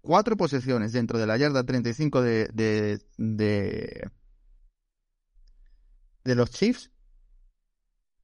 Cuatro 0.00 0.38
posesiones 0.38 0.94
dentro 0.94 1.18
de 1.18 1.26
la 1.26 1.36
yarda 1.36 1.62
35 1.62 2.22
de, 2.22 2.48
de, 2.54 3.02
de, 3.18 4.10
de 6.24 6.34
los 6.34 6.50
Chiefs 6.52 6.90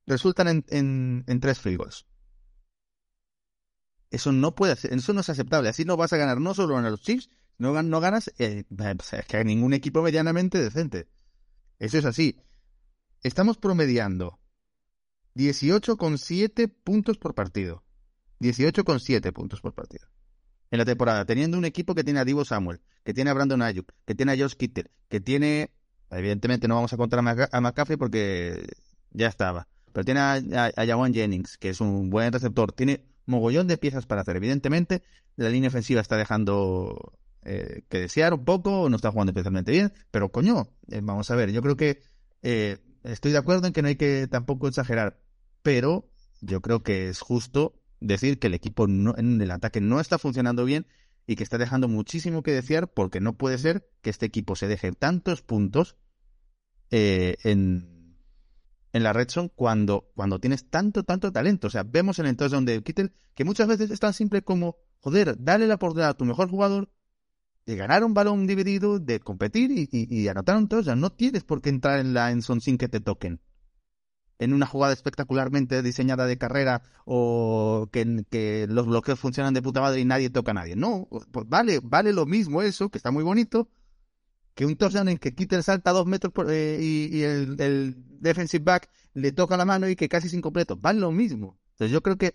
resultan 0.07 0.65
en, 0.71 1.25
en, 1.27 1.41
tres 1.41 1.63
goals. 1.77 2.07
Eso 4.11 4.33
no 4.33 4.55
puede 4.55 4.75
ser, 4.77 4.95
eso 4.95 5.13
no 5.13 5.21
es 5.21 5.29
aceptable. 5.29 5.69
Así 5.69 5.85
no 5.85 5.99
vas 5.99 6.15
a 6.15 6.17
ganar 6.17 6.41
no 6.41 6.55
solo 6.55 6.79
a 6.79 6.81
los 6.81 7.03
Chiefs, 7.03 7.29
no, 7.59 7.75
gan- 7.75 7.89
no 7.89 8.01
ganas 8.01 8.33
eh, 8.39 8.65
es 8.69 9.27
que 9.27 9.37
a 9.37 9.45
ningún 9.45 9.75
equipo 9.75 10.03
medianamente 10.03 10.59
decente. 10.59 11.09
Eso 11.79 11.99
es 11.99 12.05
así. 12.05 12.41
Estamos 13.23 13.59
promediando 13.59 14.39
18,7 15.35 16.73
puntos 16.85 17.19
por 17.19 17.35
partido. 17.35 17.85
18,7 18.41 19.33
puntos 19.33 19.61
por 19.61 19.75
partido. 19.75 20.07
En 20.71 20.79
la 20.79 20.85
temporada, 20.85 21.25
teniendo 21.25 21.59
un 21.59 21.65
equipo 21.65 21.95
que 21.95 22.05
tiene 22.05 22.21
a 22.21 22.25
Divo 22.25 22.45
Samuel, 22.45 22.81
que 23.05 23.15
tiene 23.15 23.31
a 23.31 23.35
Brandon 23.35 23.63
Ayuk, 23.63 23.93
que 24.05 24.15
tiene 24.15 24.33
a 24.33 24.37
Josh 24.37 24.55
Kittle, 24.55 24.91
que 25.09 25.21
tiene, 25.21 25.71
evidentemente 26.11 26.69
no 26.69 26.75
vamos 26.75 26.93
a 26.93 26.97
contar 26.97 27.21
a, 27.21 27.61
McCaffrey 27.61 27.97
porque 27.97 28.67
ya 29.11 29.29
estaba, 29.29 29.67
pero 29.93 30.05
tiene 30.05 30.21
a, 30.21 30.35
a, 30.35 31.11
Jennings, 31.13 31.57
que 31.57 31.71
es 31.71 31.81
un 31.81 32.11
buen 32.11 32.33
receptor, 32.33 32.73
tiene 32.73 33.03
mogollón 33.25 33.67
de 33.67 33.79
piezas 33.79 34.07
para 34.07 34.21
hacer. 34.21 34.37
Evidentemente, 34.37 35.03
la 35.37 35.49
línea 35.49 35.69
ofensiva 35.69 36.01
está 36.01 36.17
dejando 36.17 37.19
eh, 37.43 37.85
que 37.89 38.01
desear 38.01 38.35
un 38.35 38.45
poco, 38.45 38.89
no 38.91 38.97
está 38.97 39.11
jugando 39.11 39.31
especialmente 39.31 39.73
bien, 39.73 39.93
pero 40.11 40.31
coño, 40.31 40.69
eh, 40.89 41.01
vamos 41.03 41.31
a 41.31 41.37
ver, 41.37 41.51
yo 41.53 41.63
creo 41.63 41.77
que 41.77 42.01
eh, 42.43 42.79
estoy 43.05 43.33
de 43.33 43.39
acuerdo 43.39 43.67
en 43.67 43.73
que 43.73 43.83
no 43.83 43.89
hay 43.89 43.97
que 43.97 44.27
tampoco 44.27 44.69
exagerar, 44.69 45.21
pero 45.63 46.11
yo 46.41 46.61
creo 46.61 46.83
que 46.83 47.09
es 47.09 47.21
justo 47.21 47.81
decir 48.01 48.39
que 48.39 48.49
el 48.49 48.55
equipo 48.55 48.85
en 48.87 49.41
el 49.41 49.51
ataque 49.51 49.81
no 49.81 50.01
está 50.01 50.19
funcionando 50.19 50.65
bien 50.65 50.87
y 51.27 51.37
que 51.37 51.43
está 51.43 51.59
dejando 51.59 51.89
muchísimo 51.89 52.43
que 52.43 52.53
desear 52.53 52.93
porque 52.93 53.21
no 53.21 53.37
puede 53.37 53.59
ser 53.59 53.89
que 54.03 54.11
este 54.11 54.27
equipo 54.27 54.57
se 54.57 54.69
deje 54.69 54.93
tantos 54.93 55.43
puntos 55.43 55.97
en, 56.91 57.99
en 58.93 59.03
la 59.03 59.13
red 59.13 59.29
zone 59.29 59.51
cuando, 59.55 60.11
cuando 60.15 60.39
tienes 60.39 60.69
tanto, 60.71 61.03
tanto 61.03 61.33
talento. 61.33 61.67
O 61.67 61.71
sea, 61.71 61.83
vemos 61.83 62.19
en 62.19 62.27
el 62.27 62.37
touchdown 62.37 62.65
de 62.65 62.83
Kittel 62.83 63.13
que 63.35 63.45
muchas 63.45 63.69
veces 63.69 63.91
es 63.91 64.01
tan 64.01 64.13
simple 64.13 64.43
como, 64.43 64.77
joder, 65.01 65.37
dale 65.39 65.67
la 65.67 65.75
oportunidad 65.75 66.11
a 66.11 66.17
tu 66.17 66.25
mejor 66.25 66.49
jugador 66.49 66.91
de 67.69 67.77
ganar 67.77 68.03
un 68.03 68.15
balón 68.15 68.47
dividido, 68.47 68.99
de 68.99 69.21
competir 69.21 69.71
y, 69.93 70.27
anotar 70.29 70.57
un 70.57 70.69
touchdown. 70.69 70.99
No 70.99 71.11
tienes 71.11 71.45
por 71.45 71.61
qué 71.61 71.69
entrar 71.69 72.01
en 72.01 72.15
la 72.15 72.31
endzone 72.31 72.63
sin 72.63 72.79
que 72.79 72.89
te 72.89 72.99
toquen. 72.99 73.43
En 74.39 74.55
una 74.55 74.65
jugada 74.65 74.95
espectacularmente 74.95 75.83
diseñada 75.83 76.25
de 76.25 76.39
carrera 76.39 76.81
o 77.05 77.91
que, 77.93 78.25
que 78.31 78.67
los 78.71 78.87
bloqueos 78.87 79.21
funcionan 79.21 79.53
de 79.53 79.61
puta 79.61 79.83
madre 79.83 80.01
y 80.01 80.07
nadie 80.07 80.31
toca 80.31 80.53
a 80.53 80.55
nadie. 80.55 80.77
No, 80.77 81.09
pues 81.31 81.47
vale, 81.47 81.81
vale 81.83 82.15
lo 82.15 82.25
mismo 82.25 82.63
eso, 82.63 82.89
que 82.89 82.97
está 82.97 83.11
muy 83.11 83.23
bonito, 83.23 83.69
que 84.55 84.65
un 84.65 84.77
touchdown 84.77 85.11
en 85.11 85.19
que 85.19 85.35
Kittel 85.35 85.63
salta 85.63 85.91
dos 85.91 86.07
metros 86.07 86.33
por- 86.33 86.51
eh, 86.51 86.79
y, 86.81 87.19
y 87.19 87.23
el, 87.23 87.61
el 87.61 87.97
defensive 88.19 88.65
back 88.65 88.89
le 89.13 89.33
toca 89.33 89.59
la 89.59 89.67
mano 89.67 89.91
y 89.91 89.95
que 89.95 90.09
casi 90.09 90.29
es 90.29 90.33
incompleto. 90.33 90.79
Vale 90.79 91.01
lo 91.01 91.13
mismo. 91.13 91.59
Entonces 91.73 91.93
yo 91.93 92.03
creo 92.03 92.17
que 92.17 92.33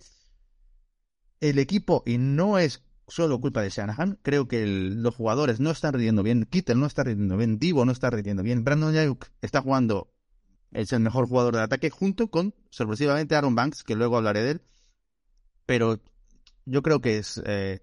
el 1.41 1.57
equipo, 1.57 2.03
y 2.05 2.19
no 2.19 2.59
es 2.59 2.83
solo 3.07 3.39
culpa 3.39 3.61
de 3.61 3.69
Shanahan, 3.69 4.19
creo 4.21 4.47
que 4.47 4.65
los 4.65 5.15
jugadores 5.15 5.59
no 5.59 5.71
están 5.71 5.93
rindiendo 5.93 6.23
bien, 6.23 6.45
Kittel 6.45 6.79
no 6.79 6.85
está 6.85 7.03
rindiendo 7.03 7.37
bien, 7.37 7.59
Divo 7.59 7.85
no 7.85 7.91
está 7.91 8.09
rindiendo 8.09 8.43
bien, 8.43 8.63
Brandon 8.63 8.95
Ayuk 8.95 9.27
está 9.41 9.61
jugando, 9.61 10.11
es 10.71 10.93
el 10.93 11.01
mejor 11.01 11.27
jugador 11.27 11.55
de 11.55 11.61
ataque, 11.61 11.89
junto 11.89 12.29
con, 12.29 12.53
sorpresivamente, 12.69 13.35
Aaron 13.35 13.55
Banks, 13.55 13.83
que 13.83 13.95
luego 13.95 14.17
hablaré 14.17 14.43
de 14.43 14.51
él, 14.51 14.61
pero 15.65 16.01
yo 16.65 16.81
creo 16.81 17.01
que 17.01 17.17
es 17.17 17.41
eh, 17.45 17.81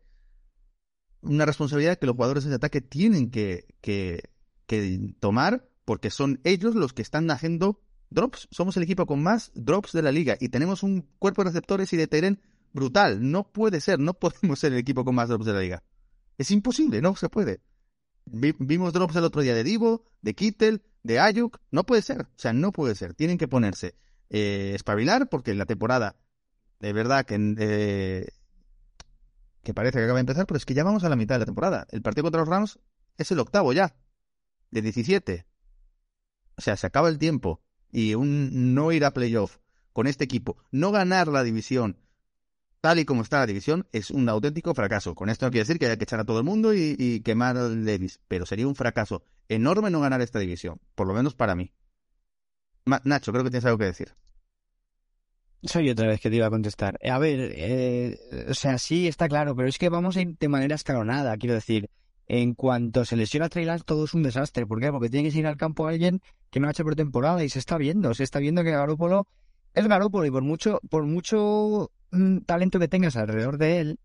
una 1.22 1.46
responsabilidad 1.46 1.98
que 1.98 2.06
los 2.06 2.16
jugadores 2.16 2.44
de 2.44 2.54
ataque 2.54 2.80
tienen 2.80 3.30
que, 3.30 3.66
que, 3.80 4.30
que 4.66 5.14
tomar, 5.20 5.68
porque 5.84 6.10
son 6.10 6.40
ellos 6.44 6.74
los 6.74 6.92
que 6.92 7.02
están 7.02 7.30
haciendo 7.30 7.80
drops. 8.10 8.48
Somos 8.50 8.76
el 8.76 8.82
equipo 8.82 9.06
con 9.06 9.22
más 9.22 9.50
drops 9.54 9.92
de 9.92 10.02
la 10.02 10.12
liga 10.12 10.36
y 10.40 10.48
tenemos 10.48 10.82
un 10.82 11.08
cuerpo 11.18 11.42
de 11.42 11.50
receptores 11.50 11.92
y 11.92 11.96
de 11.96 12.06
Teren 12.06 12.40
brutal. 12.72 13.30
No 13.30 13.44
puede 13.52 13.80
ser, 13.80 13.98
no 13.98 14.14
podemos 14.14 14.58
ser 14.58 14.72
el 14.72 14.78
equipo 14.78 15.04
con 15.04 15.14
más 15.14 15.28
drops 15.28 15.46
de 15.46 15.52
la 15.52 15.60
liga. 15.60 15.82
Es 16.38 16.50
imposible, 16.50 17.00
no 17.02 17.16
se 17.16 17.28
puede. 17.28 17.60
Vi- 18.26 18.54
vimos 18.58 18.92
drops 18.92 19.16
el 19.16 19.24
otro 19.24 19.42
día 19.42 19.54
de 19.54 19.64
Divo, 19.64 20.04
de 20.22 20.34
Kittel, 20.34 20.82
de 21.02 21.18
Ayuk. 21.20 21.58
No 21.70 21.84
puede 21.84 22.02
ser, 22.02 22.22
o 22.22 22.28
sea, 22.38 22.52
no 22.52 22.72
puede 22.72 22.94
ser. 22.94 23.14
Tienen 23.14 23.38
que 23.38 23.48
ponerse, 23.48 23.94
eh, 24.28 24.72
espabilar, 24.74 25.28
porque 25.28 25.54
la 25.54 25.66
temporada, 25.66 26.16
de 26.78 26.92
verdad 26.92 27.26
que, 27.26 27.36
eh, 27.58 28.28
que 29.62 29.74
parece 29.74 29.98
que 29.98 30.04
acaba 30.04 30.18
de 30.18 30.22
empezar, 30.22 30.46
pero 30.46 30.56
es 30.56 30.64
que 30.64 30.74
ya 30.74 30.84
vamos 30.84 31.04
a 31.04 31.08
la 31.08 31.16
mitad 31.16 31.34
de 31.34 31.40
la 31.40 31.46
temporada. 31.46 31.86
El 31.90 32.02
partido 32.02 32.24
contra 32.24 32.40
los 32.40 32.48
Rams 32.48 32.78
es 33.18 33.30
el 33.30 33.38
octavo 33.40 33.72
ya, 33.72 33.94
de 34.70 34.80
17. 34.82 35.46
O 36.56 36.62
sea, 36.62 36.76
se 36.76 36.86
acaba 36.86 37.08
el 37.08 37.18
tiempo 37.18 37.62
y 37.90 38.14
un 38.14 38.74
no 38.74 38.92
ir 38.92 39.04
a 39.04 39.12
playoff 39.12 39.58
con 39.92 40.06
este 40.06 40.24
equipo, 40.24 40.56
no 40.70 40.92
ganar 40.92 41.28
la 41.28 41.42
división 41.42 41.98
tal 42.80 42.98
y 42.98 43.04
como 43.04 43.22
está 43.22 43.38
la 43.38 43.46
división, 43.46 43.86
es 43.92 44.10
un 44.10 44.28
auténtico 44.28 44.74
fracaso. 44.74 45.14
Con 45.14 45.28
esto 45.28 45.46
no 45.46 45.50
quiere 45.50 45.62
decir 45.62 45.78
que 45.78 45.86
haya 45.86 45.96
que 45.96 46.04
echar 46.04 46.20
a 46.20 46.24
todo 46.24 46.38
el 46.38 46.44
mundo 46.44 46.74
y, 46.74 47.20
quemar 47.24 47.56
al 47.56 47.84
Davis, 47.84 48.20
pero 48.28 48.46
sería 48.46 48.66
un 48.66 48.74
fracaso 48.74 49.22
enorme 49.48 49.90
no 49.90 50.00
ganar 50.00 50.20
esta 50.20 50.38
división, 50.38 50.80
por 50.94 51.06
lo 51.06 51.14
menos 51.14 51.34
para 51.34 51.54
mí. 51.54 51.72
Nacho, 53.04 53.32
creo 53.32 53.44
que 53.44 53.50
tienes 53.50 53.66
algo 53.66 53.78
que 53.78 53.84
decir. 53.84 54.14
Soy 55.62 55.90
otra 55.90 56.08
vez 56.08 56.20
que 56.20 56.30
te 56.30 56.36
iba 56.36 56.46
a 56.46 56.50
contestar. 56.50 56.98
A 57.04 57.18
ver, 57.18 57.52
eh, 57.54 58.46
o 58.48 58.54
sea, 58.54 58.78
sí, 58.78 59.06
está 59.06 59.28
claro, 59.28 59.54
pero 59.54 59.68
es 59.68 59.76
que 59.76 59.90
vamos 59.90 60.16
a 60.16 60.22
ir 60.22 60.38
de 60.38 60.48
manera 60.48 60.74
escalonada, 60.74 61.36
quiero 61.36 61.54
decir. 61.54 61.90
En 62.32 62.54
cuanto 62.54 63.04
se 63.04 63.16
lesiona 63.16 63.48
Lance, 63.52 63.84
todo 63.84 64.04
es 64.04 64.14
un 64.14 64.22
desastre. 64.22 64.64
¿Por 64.64 64.80
qué? 64.80 64.92
Porque 64.92 65.10
tiene 65.10 65.32
que 65.32 65.36
ir 65.36 65.48
al 65.48 65.56
campo 65.56 65.88
alguien 65.88 66.22
que 66.50 66.60
no 66.60 66.68
ha 66.68 66.70
hecho 66.70 66.84
pretemporada 66.84 67.42
y 67.42 67.48
se 67.48 67.58
está 67.58 67.76
viendo. 67.76 68.14
Se 68.14 68.22
está 68.22 68.38
viendo 68.38 68.62
que 68.62 68.70
Garópolo 68.70 69.26
es 69.74 69.88
Garópolo 69.88 70.26
y 70.26 70.30
por 70.30 70.42
mucho, 70.42 70.80
por 70.88 71.06
mucho 71.06 71.90
talento 72.46 72.78
que 72.78 72.88
tengas 72.88 73.16
alrededor 73.16 73.58
de 73.58 73.80
él, 73.80 73.98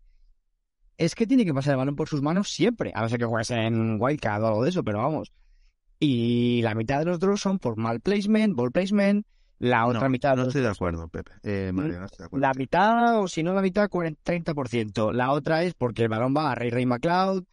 es 0.98 1.14
que 1.14 1.26
tiene 1.26 1.44
que 1.44 1.52
pasar 1.54 1.72
el 1.72 1.78
balón 1.78 1.96
por 1.96 2.08
sus 2.08 2.22
manos 2.22 2.50
siempre. 2.50 2.92
A 2.94 3.02
no 3.02 3.08
ser 3.08 3.18
que 3.18 3.24
juegues 3.26 3.50
en 3.50 4.00
Wildcat 4.00 4.40
o 4.42 4.46
algo 4.46 4.64
de 4.64 4.70
eso, 4.70 4.82
pero 4.84 4.98
vamos. 4.98 5.32
Y 5.98 6.60
la 6.62 6.74
mitad 6.74 6.98
de 7.00 7.06
los 7.06 7.18
drops 7.20 7.40
son 7.40 7.58
por 7.58 7.76
mal 7.76 8.00
placement, 8.00 8.54
ball 8.54 8.72
placement. 8.72 9.26
La 9.58 9.86
otra 9.86 10.08
No, 10.08 10.10
mitad 10.10 10.30
de 10.30 10.36
no 10.36 10.42
los 10.42 10.48
estoy 10.48 10.62
de 10.62 10.68
acuerdo, 10.68 11.08
Pepe. 11.08 11.32
Eh, 11.42 11.72
Mario, 11.72 11.98
no 12.00 12.04
estoy 12.06 12.18
de 12.18 12.24
acuerdo. 12.26 12.46
la 12.46 12.52
mitad, 12.54 13.18
o 13.20 13.28
si 13.28 13.42
no 13.42 13.54
la 13.54 13.62
mitad, 13.62 13.88
40, 13.88 14.20
30%. 14.22 15.12
La 15.12 15.32
otra 15.32 15.62
es 15.62 15.74
porque 15.74 16.02
el 16.02 16.08
balón 16.10 16.34
va 16.36 16.52
a 16.52 16.54
Ray 16.54 16.70
Ray 16.70 16.84
McLeod. 16.86 17.44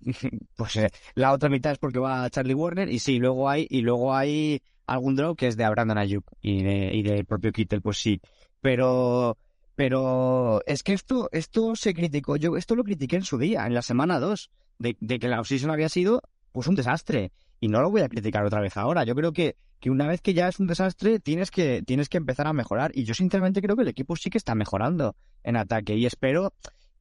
pues 0.56 0.76
eh, 0.76 0.90
la 1.14 1.32
otra 1.32 1.48
mitad 1.48 1.72
es 1.72 1.78
porque 1.78 2.00
va 2.00 2.24
a 2.24 2.30
Charlie 2.30 2.54
Warner. 2.54 2.88
Y 2.88 2.98
sí, 2.98 3.18
luego 3.18 3.48
hay, 3.48 3.66
y 3.70 3.82
luego 3.82 4.14
hay 4.14 4.60
algún 4.86 5.14
drop 5.14 5.38
que 5.38 5.46
es 5.46 5.56
de 5.56 5.68
Brandon 5.68 5.98
Ayuk 5.98 6.24
y 6.40 6.62
de, 6.62 6.90
y 6.94 7.02
del 7.02 7.24
propio 7.24 7.52
Kittel, 7.52 7.80
pues 7.82 7.98
sí. 7.98 8.20
Pero, 8.60 9.38
pero 9.74 10.60
es 10.66 10.82
que 10.82 10.92
esto, 10.92 11.28
esto 11.32 11.74
se 11.76 11.94
criticó, 11.94 12.36
yo 12.36 12.56
esto 12.56 12.74
lo 12.76 12.84
critiqué 12.84 13.16
en 13.16 13.24
su 13.24 13.38
día, 13.38 13.66
en 13.66 13.74
la 13.74 13.82
semana 13.82 14.18
2, 14.20 14.50
de, 14.78 14.96
de 15.00 15.18
que 15.18 15.28
la 15.28 15.40
offseason 15.40 15.70
había 15.70 15.88
sido 15.88 16.22
pues 16.52 16.66
un 16.66 16.74
desastre. 16.74 17.32
Y 17.60 17.68
no 17.68 17.80
lo 17.80 17.90
voy 17.90 18.00
a 18.02 18.08
criticar 18.08 18.44
otra 18.44 18.60
vez 18.60 18.76
ahora. 18.76 19.04
Yo 19.04 19.14
creo 19.14 19.32
que, 19.32 19.56
que 19.78 19.88
una 19.90 20.08
vez 20.08 20.20
que 20.20 20.34
ya 20.34 20.48
es 20.48 20.58
un 20.58 20.66
desastre, 20.66 21.20
tienes 21.20 21.50
que, 21.52 21.82
tienes 21.86 22.08
que 22.08 22.16
empezar 22.18 22.48
a 22.48 22.52
mejorar. 22.52 22.90
Y 22.92 23.04
yo 23.04 23.14
sinceramente 23.14 23.62
creo 23.62 23.76
que 23.76 23.82
el 23.82 23.88
equipo 23.88 24.16
sí 24.16 24.30
que 24.30 24.38
está 24.38 24.54
mejorando 24.56 25.14
en 25.44 25.56
ataque. 25.56 25.94
Y 25.94 26.04
espero 26.04 26.52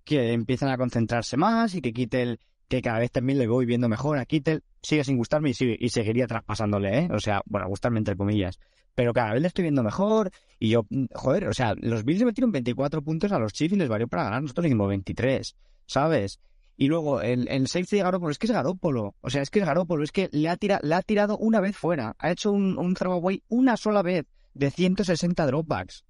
que 0.03 0.33
empiecen 0.33 0.69
a 0.69 0.77
concentrarse 0.77 1.35
más 1.35 1.73
y 1.73 1.81
que 1.81 1.93
Kittel, 1.93 2.39
que 2.67 2.81
cada 2.83 2.99
vez 2.99 3.11
también 3.11 3.39
le 3.39 3.47
voy 3.47 3.65
viendo 3.65 3.89
mejor 3.89 4.19
a 4.19 4.25
Kittel, 4.25 4.63
sigue 4.83 5.03
sin 5.03 5.17
gustarme 5.17 5.49
y, 5.49 5.53
sigue- 5.55 5.77
y 5.79 5.89
seguiría 5.89 6.27
traspasándole, 6.27 6.99
¿eh? 6.99 7.09
O 7.11 7.19
sea, 7.19 7.41
bueno, 7.45 7.67
gustarme 7.67 7.97
entre 7.97 8.15
comillas. 8.15 8.59
Pero 8.95 9.13
cada 9.13 9.33
vez 9.33 9.41
le 9.41 9.47
estoy 9.47 9.63
viendo 9.63 9.83
mejor. 9.83 10.31
Y 10.59 10.69
yo, 10.69 10.85
mm, 10.89 11.05
joder, 11.13 11.47
o 11.47 11.53
sea, 11.53 11.73
los 11.79 12.03
Bills 12.03 12.19
le 12.19 12.25
metieron 12.25 12.51
24 12.51 13.01
puntos 13.01 13.31
a 13.31 13.39
los 13.39 13.53
Chiefs 13.53 13.73
y 13.73 13.77
les 13.77 13.89
valió 13.89 14.07
para 14.07 14.23
ganar. 14.25 14.41
Nosotros 14.41 14.63
le 14.63 14.69
dimos 14.69 14.87
23, 14.89 15.55
¿sabes? 15.85 16.39
Y 16.77 16.87
luego 16.87 17.21
el, 17.21 17.47
el 17.47 17.67
safety 17.67 17.97
de 17.97 18.03
Garoppolo, 18.03 18.31
es 18.31 18.39
que 18.39 18.47
es 18.47 18.51
Garoppolo. 18.51 19.15
O 19.21 19.29
sea, 19.29 19.41
es 19.41 19.49
que 19.49 19.59
es 19.59 19.65
Garoppolo, 19.65 20.03
es 20.03 20.11
que 20.11 20.29
le 20.31 20.49
ha, 20.49 20.57
tira, 20.57 20.79
le 20.81 20.95
ha 20.95 21.01
tirado 21.01 21.37
una 21.37 21.59
vez 21.59 21.77
fuera. 21.77 22.15
Ha 22.17 22.31
hecho 22.31 22.51
un, 22.51 22.77
un 22.77 22.93
throwaway 22.95 23.43
una 23.49 23.77
sola 23.77 24.01
vez 24.01 24.25
de 24.53 24.71
160 24.71 25.45
dropbacks. 25.45 26.05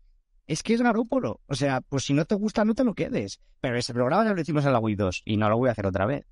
Es 0.47 0.63
que 0.63 0.73
es 0.73 0.81
Garoppolo. 0.81 1.41
O 1.47 1.55
sea, 1.55 1.81
pues 1.81 2.05
si 2.05 2.13
no 2.13 2.25
te 2.25 2.35
gusta, 2.35 2.65
no 2.65 2.73
te 2.73 2.83
lo 2.83 2.93
quedes. 2.93 3.41
Pero 3.59 3.77
ese 3.77 3.93
programa 3.93 4.25
ya 4.25 4.33
lo 4.33 4.41
hicimos 4.41 4.65
en 4.65 4.73
la 4.73 4.79
Wii 4.79 4.95
2 4.95 5.23
y 5.25 5.37
no 5.37 5.49
lo 5.49 5.57
voy 5.57 5.69
a 5.69 5.71
hacer 5.73 5.85
otra 5.85 6.05
vez. 6.05 6.25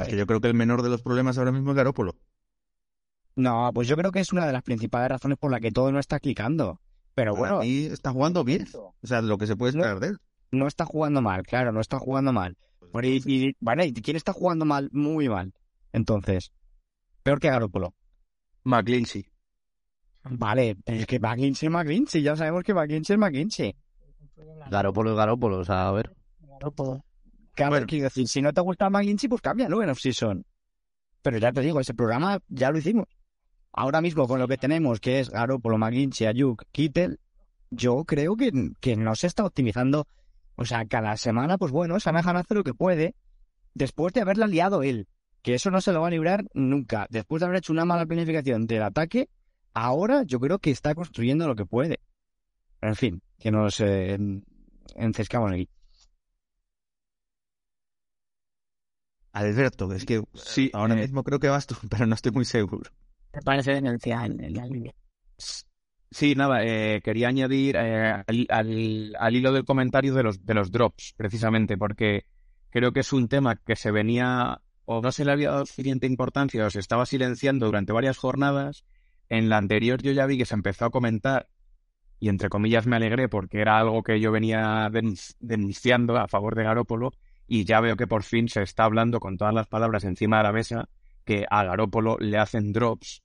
Es 0.00 0.08
que 0.08 0.16
yo 0.16 0.26
creo 0.26 0.40
que 0.40 0.48
el 0.48 0.54
menor 0.54 0.82
de 0.82 0.90
los 0.90 1.02
problemas 1.02 1.38
ahora 1.38 1.52
mismo 1.52 1.70
es 1.70 1.76
Garópolo. 1.76 2.16
No, 3.38 3.70
pues 3.72 3.86
yo 3.86 3.96
creo 3.96 4.10
que 4.10 4.18
es 4.20 4.32
una 4.32 4.46
de 4.46 4.52
las 4.52 4.62
principales 4.64 5.08
razones 5.10 5.38
por 5.38 5.50
la 5.52 5.60
que 5.60 5.70
todo 5.70 5.92
no 5.92 6.00
está 6.00 6.18
clicando. 6.18 6.80
Pero 7.14 7.34
Para 7.34 7.40
bueno, 7.54 7.60
mí 7.60 7.84
está 7.84 8.10
jugando 8.10 8.42
bien. 8.42 8.66
O 8.74 8.94
sea, 9.06 9.22
lo 9.22 9.38
que 9.38 9.46
se 9.46 9.54
puede 9.56 9.70
esperar 9.70 10.00
de 10.00 10.08
él. 10.08 10.18
no 10.50 10.66
está 10.66 10.84
jugando 10.84 11.22
mal, 11.22 11.42
claro, 11.44 11.70
no 11.72 11.80
está 11.80 11.98
jugando 11.98 12.32
mal. 12.32 12.56
Bueno, 12.92 13.06
y, 13.08 13.22
y- 13.26 13.56
vale, 13.60 13.86
¿y 13.86 13.92
quién 13.92 14.16
está 14.16 14.32
jugando 14.32 14.64
mal? 14.64 14.88
Muy 14.92 15.28
mal. 15.28 15.52
Entonces, 15.92 16.50
peor 17.22 17.38
que 17.38 17.48
Garoppolo. 17.48 17.94
McGlinchey. 18.64 19.26
Vale, 20.24 20.76
pero 20.84 20.98
es 20.98 21.06
que 21.06 21.20
McGlinchey 21.20 21.68
es 21.68 21.72
McGlinchey, 21.72 22.22
ya 22.22 22.34
sabemos 22.36 22.64
que 22.64 22.74
McGlinchey 22.74 23.14
es 23.14 23.20
McGlinchey. 23.20 23.76
Garópolo 24.70 25.10
es 25.12 25.16
Garópolo, 25.16 25.58
o 25.58 25.64
sea, 25.64 25.88
a 25.88 25.92
ver. 25.92 26.12
Claro, 27.54 27.72
quiero 27.86 28.04
decir, 28.04 28.26
si 28.28 28.42
no 28.42 28.52
te 28.52 28.60
gusta 28.60 28.90
McGlinchey, 28.90 29.28
pues 29.28 29.40
cámbialo 29.42 29.82
en 29.82 29.90
off-season. 29.90 30.44
Pero 31.22 31.38
ya 31.38 31.52
te 31.52 31.60
digo, 31.60 31.80
ese 31.80 31.94
programa 31.94 32.38
ya 32.48 32.70
lo 32.70 32.78
hicimos. 32.78 33.06
Ahora 33.80 34.00
mismo, 34.00 34.26
con 34.26 34.40
lo 34.40 34.48
que 34.48 34.56
tenemos, 34.56 34.98
que 34.98 35.20
es 35.20 35.30
Garoppolo, 35.30 35.78
McGlinchey, 35.78 36.26
Ayuk, 36.26 36.64
Kittel, 36.72 37.20
yo 37.70 38.02
creo 38.04 38.34
que, 38.34 38.50
que 38.80 38.96
no 38.96 39.14
se 39.14 39.28
está 39.28 39.44
optimizando 39.44 40.08
O 40.56 40.64
sea, 40.64 40.84
cada 40.86 41.16
semana, 41.16 41.58
pues 41.58 41.70
bueno, 41.70 41.96
Shanahan 41.96 42.38
hace 42.38 42.56
lo 42.56 42.64
que 42.64 42.74
puede 42.74 43.14
después 43.74 44.12
de 44.12 44.22
haberla 44.22 44.48
liado 44.48 44.82
él. 44.82 45.06
Que 45.42 45.54
eso 45.54 45.70
no 45.70 45.80
se 45.80 45.92
lo 45.92 46.00
va 46.00 46.08
a 46.08 46.10
librar 46.10 46.44
nunca. 46.54 47.06
Después 47.08 47.38
de 47.38 47.46
haber 47.46 47.58
hecho 47.58 47.72
una 47.72 47.84
mala 47.84 48.04
planificación 48.04 48.66
del 48.66 48.82
ataque, 48.82 49.28
ahora 49.74 50.24
yo 50.24 50.40
creo 50.40 50.58
que 50.58 50.72
está 50.72 50.96
construyendo 50.96 51.46
lo 51.46 51.54
que 51.54 51.64
puede. 51.64 52.00
En 52.80 52.96
fin, 52.96 53.22
que 53.38 53.52
nos 53.52 53.78
eh, 53.78 54.18
encescamos 54.96 55.52
aquí. 55.52 55.68
Alberto, 59.30 59.92
es 59.92 60.04
que 60.04 60.24
Sí, 60.34 60.68
ahora 60.74 60.94
eh, 60.94 61.02
mismo 61.02 61.22
creo 61.22 61.38
que 61.38 61.48
vas 61.48 61.68
tú, 61.68 61.76
pero 61.88 62.06
no 62.06 62.16
estoy 62.16 62.32
muy 62.32 62.44
seguro. 62.44 62.90
Me 63.34 63.40
parece 63.42 63.72
demencial 63.74 64.38
en 64.44 64.54
la 64.54 64.66
línea. 64.66 64.92
Sí, 66.10 66.34
nada, 66.34 66.64
eh, 66.64 67.02
quería 67.04 67.28
añadir 67.28 67.76
eh, 67.76 68.12
al, 68.26 68.46
al- 68.48 69.14
al 69.18 69.36
hilo 69.36 69.52
del 69.52 69.64
comentario 69.66 70.14
de 70.14 70.22
los, 70.22 70.44
de 70.46 70.54
los 70.54 70.70
drops, 70.72 71.12
precisamente, 71.16 71.76
porque 71.76 72.24
creo 72.70 72.92
que 72.92 73.00
es 73.00 73.12
un 73.12 73.28
tema 73.28 73.56
que 73.56 73.76
se 73.76 73.90
venía, 73.90 74.62
o 74.86 75.02
no 75.02 75.12
se 75.12 75.24
le 75.26 75.32
había 75.32 75.50
dado 75.50 75.66
suficiente 75.66 76.06
importancia, 76.06 76.64
o 76.66 76.70
se 76.70 76.80
estaba 76.80 77.04
silenciando 77.04 77.66
durante 77.66 77.92
varias 77.92 78.16
jornadas. 78.16 78.84
En 79.28 79.50
la 79.50 79.58
anterior 79.58 80.00
yo 80.02 80.12
ya 80.12 80.24
vi 80.24 80.38
que 80.38 80.46
se 80.46 80.54
empezó 80.54 80.86
a 80.86 80.90
comentar, 80.90 81.48
y 82.20 82.28
entre 82.30 82.48
comillas 82.48 82.86
me 82.86 82.96
alegré 82.96 83.28
porque 83.28 83.60
era 83.60 83.78
algo 83.78 84.02
que 84.02 84.20
yo 84.20 84.32
venía 84.32 84.88
denun- 84.90 85.36
denunciando 85.40 86.16
a 86.18 86.28
favor 86.28 86.54
de 86.56 86.64
Garópolo, 86.64 87.12
y 87.46 87.64
ya 87.64 87.80
veo 87.80 87.96
que 87.96 88.06
por 88.06 88.22
fin 88.24 88.48
se 88.48 88.62
está 88.62 88.84
hablando 88.84 89.20
con 89.20 89.36
todas 89.36 89.54
las 89.54 89.66
palabras 89.68 90.04
encima 90.04 90.38
de 90.38 90.42
la 90.44 90.52
mesa 90.52 90.88
que 91.28 91.44
a 91.50 91.62
Garópolo 91.62 92.16
le 92.18 92.38
hacen 92.38 92.72
drops 92.72 93.22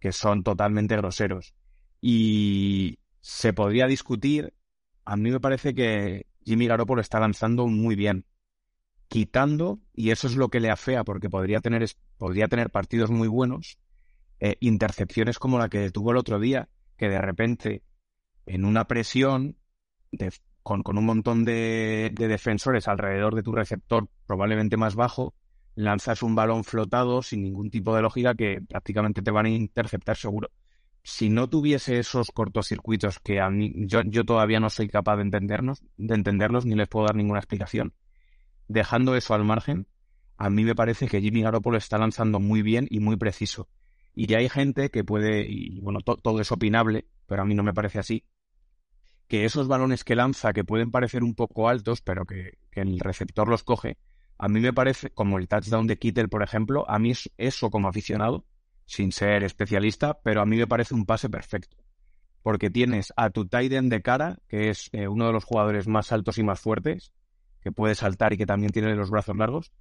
que 0.00 0.10
son 0.12 0.42
totalmente 0.42 0.96
groseros 0.96 1.52
y 2.00 2.98
se 3.20 3.52
podría 3.52 3.86
discutir. 3.86 4.54
A 5.04 5.16
mí 5.16 5.30
me 5.30 5.38
parece 5.38 5.74
que 5.74 6.26
Jimmy 6.46 6.66
Garoppolo 6.66 7.02
está 7.02 7.20
lanzando 7.20 7.66
muy 7.66 7.94
bien, 7.94 8.24
quitando, 9.08 9.80
y 9.94 10.12
eso 10.12 10.26
es 10.28 10.36
lo 10.36 10.48
que 10.48 10.60
le 10.60 10.70
afea, 10.70 11.04
porque 11.04 11.28
podría 11.28 11.60
tener, 11.60 11.86
podría 12.16 12.48
tener 12.48 12.70
partidos 12.70 13.10
muy 13.10 13.28
buenos, 13.28 13.78
eh, 14.40 14.56
intercepciones 14.60 15.38
como 15.38 15.58
la 15.58 15.68
que 15.68 15.90
tuvo 15.90 16.12
el 16.12 16.16
otro 16.16 16.40
día, 16.40 16.70
que 16.96 17.10
de 17.10 17.20
repente, 17.20 17.82
en 18.46 18.64
una 18.64 18.86
presión, 18.86 19.58
de- 20.12 20.32
con, 20.62 20.82
con 20.82 20.96
un 20.98 21.06
montón 21.06 21.44
de 21.44 22.12
defensores 22.16 22.88
alrededor 22.88 23.34
de 23.34 23.42
tu 23.42 23.52
receptor, 23.52 24.08
probablemente 24.26 24.78
más 24.78 24.94
bajo, 24.94 25.34
lanzas 25.74 26.22
un 26.22 26.34
balón 26.34 26.64
flotado 26.64 27.22
sin 27.22 27.42
ningún 27.42 27.70
tipo 27.70 27.94
de 27.96 28.02
lógica 28.02 28.34
que 28.34 28.60
prácticamente 28.68 29.22
te 29.22 29.30
van 29.30 29.46
a 29.46 29.50
interceptar 29.50 30.16
seguro 30.16 30.50
si 31.04 31.30
no 31.30 31.48
tuviese 31.48 31.98
esos 31.98 32.30
cortocircuitos 32.30 33.18
que 33.20 33.40
a 33.40 33.50
mí 33.50 33.72
yo, 33.86 34.02
yo 34.04 34.24
todavía 34.24 34.60
no 34.60 34.70
soy 34.70 34.88
capaz 34.88 35.16
de 35.16 35.22
entendernos, 35.22 35.82
de 35.96 36.14
entenderlos 36.14 36.64
ni 36.66 36.74
les 36.76 36.88
puedo 36.88 37.06
dar 37.06 37.16
ninguna 37.16 37.40
explicación. 37.40 37.92
Dejando 38.68 39.16
eso 39.16 39.34
al 39.34 39.44
margen, 39.44 39.86
a 40.36 40.50
mí 40.50 40.64
me 40.64 40.74
parece 40.74 41.08
que 41.08 41.20
Jimmy 41.20 41.42
Garoppolo 41.42 41.78
está 41.78 41.98
lanzando 41.98 42.40
muy 42.40 42.62
bien 42.62 42.86
y 42.90 43.00
muy 43.00 43.16
preciso. 43.16 43.68
Y 44.14 44.26
ya 44.26 44.38
hay 44.38 44.48
gente 44.48 44.90
que 44.90 45.04
puede, 45.04 45.46
y 45.48 45.80
bueno, 45.80 46.00
to- 46.00 46.16
todo 46.16 46.40
es 46.40 46.52
opinable, 46.52 47.06
pero 47.26 47.42
a 47.42 47.44
mí 47.44 47.54
no 47.54 47.62
me 47.62 47.74
parece 47.74 47.98
así, 47.98 48.24
que 49.28 49.44
esos 49.44 49.68
balones 49.68 50.04
que 50.04 50.14
lanza, 50.16 50.52
que 50.52 50.64
pueden 50.64 50.90
parecer 50.90 51.22
un 51.22 51.34
poco 51.34 51.68
altos, 51.68 52.02
pero 52.02 52.24
que, 52.26 52.58
que 52.70 52.80
el 52.80 52.98
receptor 53.00 53.48
los 53.48 53.62
coge, 53.64 53.96
a 54.44 54.48
mí 54.48 54.60
me 54.60 54.72
parece, 54.72 55.10
como 55.10 55.38
el 55.38 55.46
touchdown 55.48 55.86
de 55.86 55.98
Kittel, 55.98 56.28
por 56.28 56.42
ejemplo, 56.42 56.84
a 56.88 56.98
mí 56.98 57.12
es- 57.12 57.30
eso 57.38 57.70
como 57.70 57.88
aficionado, 57.88 58.44
sin 58.86 59.12
ser 59.12 59.44
especialista, 59.44 60.20
pero 60.22 60.40
a 60.42 60.46
mí 60.46 60.56
me 60.56 60.66
parece 60.66 60.94
un 60.94 61.06
pase 61.06 61.30
perfecto. 61.30 61.76
Porque 62.42 62.70
tienes 62.70 63.12
a 63.16 63.30
tu 63.30 63.46
tight 63.46 63.72
end 63.72 63.90
de 63.92 64.02
cara, 64.02 64.38
que 64.48 64.68
es 64.70 64.90
eh, 64.92 65.06
uno 65.06 65.26
de 65.28 65.32
los 65.32 65.44
jugadores 65.44 65.86
más 65.86 66.10
altos 66.10 66.38
y 66.38 66.42
más 66.42 66.60
fuertes, 66.60 67.12
que 67.60 67.70
puede 67.70 67.94
saltar 67.94 68.32
y 68.32 68.36
que 68.36 68.46
también 68.46 68.72
tiene 68.72 68.96
los 68.96 69.10
brazos 69.10 69.36
largos, 69.36 69.72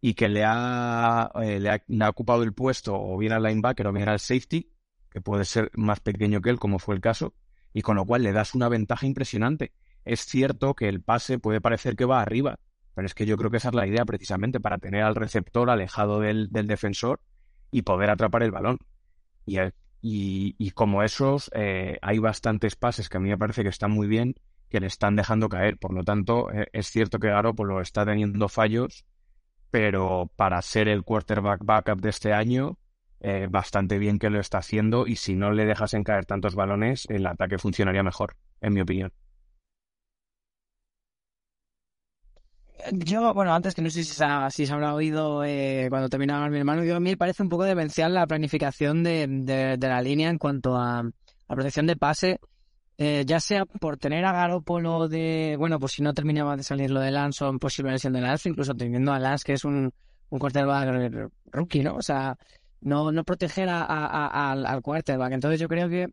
y 0.00 0.14
que 0.14 0.28
le 0.28 0.42
ha, 0.46 1.30
eh, 1.42 1.60
le 1.60 1.70
ha, 1.70 1.82
le 1.86 2.04
ha 2.04 2.08
ocupado 2.08 2.42
el 2.44 2.54
puesto 2.54 2.94
o 2.98 3.18
bien 3.18 3.32
al 3.32 3.42
linebacker 3.42 3.86
o 3.88 3.92
bien 3.92 4.08
al 4.08 4.20
safety, 4.20 4.72
que 5.10 5.20
puede 5.20 5.44
ser 5.44 5.70
más 5.74 6.00
pequeño 6.00 6.40
que 6.40 6.50
él, 6.50 6.58
como 6.58 6.78
fue 6.78 6.94
el 6.94 7.02
caso, 7.02 7.34
y 7.74 7.82
con 7.82 7.96
lo 7.96 8.06
cual 8.06 8.22
le 8.22 8.32
das 8.32 8.54
una 8.54 8.68
ventaja 8.70 9.06
impresionante. 9.06 9.72
Es 10.04 10.20
cierto 10.20 10.74
que 10.74 10.88
el 10.88 11.02
pase 11.02 11.38
puede 11.38 11.60
parecer 11.60 11.94
que 11.96 12.06
va 12.06 12.22
arriba, 12.22 12.58
pero 12.98 13.06
es 13.06 13.14
que 13.14 13.26
yo 13.26 13.36
creo 13.36 13.48
que 13.48 13.58
esa 13.58 13.68
es 13.68 13.76
la 13.76 13.86
idea 13.86 14.04
precisamente, 14.04 14.58
para 14.58 14.78
tener 14.78 15.04
al 15.04 15.14
receptor 15.14 15.70
alejado 15.70 16.18
del, 16.18 16.48
defensor 16.50 17.20
y 17.70 17.82
poder 17.82 18.10
atrapar 18.10 18.42
el 18.42 18.50
balón. 18.50 18.80
Y, 19.46 19.60
eh, 19.60 19.70
y, 20.02 20.56
y 20.58 20.72
como 20.72 21.04
esos, 21.04 21.48
eh, 21.54 21.98
hay 22.02 22.18
bastantes 22.18 22.74
pases 22.74 23.08
que 23.08 23.18
a 23.18 23.20
mí 23.20 23.28
me 23.28 23.38
parece 23.38 23.62
que 23.62 23.68
están 23.68 23.92
muy 23.92 24.08
bien, 24.08 24.34
que 24.68 24.80
le 24.80 24.88
están 24.88 25.14
dejando 25.14 25.48
caer. 25.48 25.78
Por 25.78 25.94
lo 25.94 26.02
tanto, 26.02 26.50
eh, 26.50 26.66
es 26.72 26.90
cierto 26.90 27.20
que 27.20 27.28
Garoppolo 27.28 27.80
está 27.80 28.04
teniendo 28.04 28.48
fallos, 28.48 29.06
pero 29.70 30.32
para 30.34 30.60
ser 30.60 30.88
el 30.88 31.04
quarterback 31.04 31.64
backup 31.64 32.00
de 32.00 32.10
este 32.10 32.32
año, 32.32 32.80
eh, 33.20 33.46
bastante 33.48 33.98
bien 34.00 34.18
que 34.18 34.28
lo 34.28 34.40
está 34.40 34.58
haciendo 34.58 35.06
y 35.06 35.14
si 35.14 35.36
no 35.36 35.52
le 35.52 35.66
dejasen 35.66 36.02
caer 36.02 36.26
tantos 36.26 36.56
balones, 36.56 37.06
el 37.08 37.28
ataque 37.28 37.58
funcionaría 37.58 38.02
mejor, 38.02 38.34
en 38.60 38.72
mi 38.72 38.80
opinión. 38.80 39.12
Yo, 42.92 43.34
bueno, 43.34 43.52
antes 43.52 43.74
que 43.74 43.82
no 43.82 43.90
sé 43.90 44.04
si 44.04 44.12
se, 44.12 44.24
si 44.50 44.66
se 44.66 44.72
habrá 44.72 44.94
oído 44.94 45.44
eh, 45.44 45.86
cuando 45.90 46.08
terminaba 46.08 46.48
mi 46.48 46.58
hermano, 46.58 46.84
yo 46.84 46.96
a 46.96 47.00
mí 47.00 47.10
me 47.10 47.16
parece 47.16 47.42
un 47.42 47.48
poco 47.48 47.64
demencial 47.64 48.14
la 48.14 48.26
planificación 48.26 49.02
de, 49.02 49.26
de, 49.26 49.76
de 49.76 49.88
la 49.88 50.00
línea 50.00 50.30
en 50.30 50.38
cuanto 50.38 50.76
a, 50.76 51.00
a 51.00 51.54
protección 51.54 51.86
de 51.86 51.96
pase, 51.96 52.40
eh, 52.96 53.24
ya 53.26 53.40
sea 53.40 53.64
por 53.64 53.96
tener 53.96 54.24
a 54.24 54.32
Garoppolo 54.32 55.08
de, 55.08 55.56
bueno, 55.58 55.78
pues 55.78 55.92
si 55.92 56.02
no 56.02 56.14
terminaba 56.14 56.56
de 56.56 56.62
salir 56.62 56.90
lo 56.90 57.00
de 57.00 57.10
Lance 57.10 57.44
o 57.44 57.50
en 57.50 57.58
posible 57.58 57.92
lesión 57.92 58.12
de 58.12 58.20
Lance, 58.20 58.48
incluso 58.48 58.74
teniendo 58.74 59.12
a 59.12 59.18
Lance 59.18 59.44
que 59.44 59.54
es 59.54 59.64
un, 59.64 59.92
un 60.30 60.38
quarterback 60.38 61.30
rookie, 61.52 61.82
¿no? 61.82 61.96
O 61.96 62.02
sea, 62.02 62.36
no, 62.80 63.10
no 63.10 63.24
proteger 63.24 63.68
a, 63.68 63.82
al 64.50 64.82
quarterback. 64.82 65.32
Entonces 65.32 65.60
yo 65.60 65.68
creo 65.68 65.88
que 65.88 66.08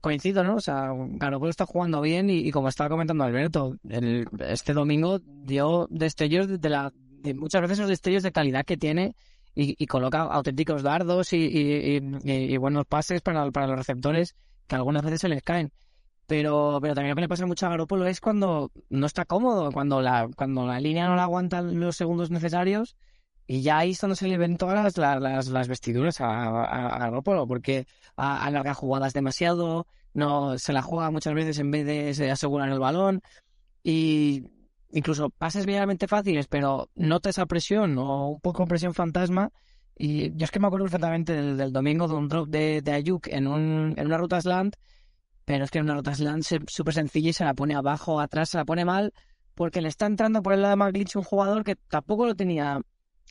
coincido, 0.00 0.44
¿no? 0.44 0.56
O 0.56 0.60
sea, 0.60 0.90
Garoppolo 0.94 1.50
está 1.50 1.66
jugando 1.66 2.00
bien 2.00 2.30
y, 2.30 2.50
como 2.50 2.68
estaba 2.68 2.90
comentando 2.90 3.24
Alberto, 3.24 3.76
el, 3.88 4.26
este 4.40 4.72
domingo 4.72 5.18
dio 5.20 5.86
destellos 5.90 6.60
de, 6.60 6.68
la, 6.68 6.92
muchas 7.34 7.62
veces 7.62 7.78
los 7.78 7.88
destellos 7.88 8.22
de 8.22 8.32
calidad 8.32 8.64
que 8.64 8.76
tiene 8.76 9.14
y, 9.54 9.86
coloca 9.86 10.22
auténticos 10.22 10.82
dardos 10.82 11.32
y, 11.32 12.00
buenos 12.58 12.86
pases 12.86 13.20
para, 13.20 13.50
para 13.50 13.66
los 13.66 13.76
receptores 13.76 14.34
que 14.66 14.76
algunas 14.76 15.02
veces 15.02 15.20
se 15.20 15.28
les 15.28 15.42
caen. 15.42 15.72
Pero, 16.26 16.78
pero 16.80 16.94
también 16.94 17.10
lo 17.10 17.16
que 17.16 17.22
le 17.22 17.28
pasa 17.28 17.46
mucho 17.46 17.66
a 17.66 17.70
Garoppolo 17.70 18.06
es 18.06 18.20
cuando 18.20 18.70
no 18.88 19.06
está 19.06 19.24
cómodo, 19.24 19.70
cuando 19.72 20.00
la, 20.00 20.28
cuando 20.34 20.66
la 20.66 20.80
línea 20.80 21.06
no 21.08 21.16
le 21.16 21.20
aguanta 21.20 21.60
los 21.62 21.96
segundos 21.96 22.30
necesarios 22.30 22.96
y 23.52 23.62
ya 23.62 23.78
ahí 23.78 23.90
es 23.90 24.00
donde 24.00 24.16
se 24.16 24.28
le 24.28 24.38
ven 24.38 24.56
todas 24.56 24.96
las, 24.96 25.20
las, 25.20 25.48
las- 25.48 25.68
vestiduras 25.68 26.20
a, 26.20 26.26
a, 26.64 26.96
a 26.96 26.98
Garoppolo, 27.00 27.46
porque 27.46 27.86
alarga 28.16 28.74
jugadas 28.74 29.12
demasiado, 29.12 29.86
no 30.14 30.58
se 30.58 30.72
la 30.72 30.82
juega 30.82 31.10
muchas 31.10 31.34
veces 31.34 31.58
en 31.58 31.70
vez 31.70 31.84
de 31.86 32.14
se- 32.14 32.30
asegurar 32.30 32.68
el 32.70 32.78
balón 32.78 33.20
y 33.84 34.44
incluso 34.92 35.30
pases 35.30 35.66
medianamente 35.66 36.08
fáciles, 36.08 36.46
pero 36.48 36.88
nota 36.94 37.30
esa 37.30 37.46
presión 37.46 37.98
o 37.98 38.28
un 38.30 38.40
poco 38.40 38.66
presión 38.66 38.94
fantasma. 38.94 39.50
Y 39.96 40.34
yo 40.36 40.44
es 40.44 40.50
que 40.50 40.58
me 40.60 40.66
acuerdo 40.68 40.86
perfectamente 40.86 41.32
del, 41.34 41.72
domingo 41.72 42.08
de 42.08 42.14
un 42.14 42.28
drop 42.28 42.48
de, 42.48 42.82
Ayuk 42.92 43.28
en, 43.28 43.46
un, 43.46 43.94
en 43.96 44.06
una 44.06 44.18
ruta 44.18 44.40
slant, 44.40 44.76
pero 45.44 45.64
es 45.64 45.70
que 45.70 45.78
en 45.78 45.84
una 45.84 45.94
ruta 45.96 46.14
slant 46.14 46.44
súper 46.68 46.94
sencilla 46.94 47.30
y 47.30 47.32
se 47.34 47.44
la 47.44 47.54
pone 47.54 47.74
abajo, 47.74 48.20
atrás, 48.20 48.50
se 48.50 48.58
la 48.58 48.64
pone 48.64 48.84
mal, 48.84 49.12
porque 49.54 49.80
le 49.82 49.88
está 49.88 50.06
entrando 50.06 50.42
por 50.42 50.54
el 50.54 50.62
lado 50.62 50.72
de 50.72 50.76
McGlinch 50.84 51.16
un 51.16 51.24
jugador 51.24 51.64
que 51.64 51.76
tampoco 51.76 52.26
lo 52.26 52.34
tenía 52.34 52.80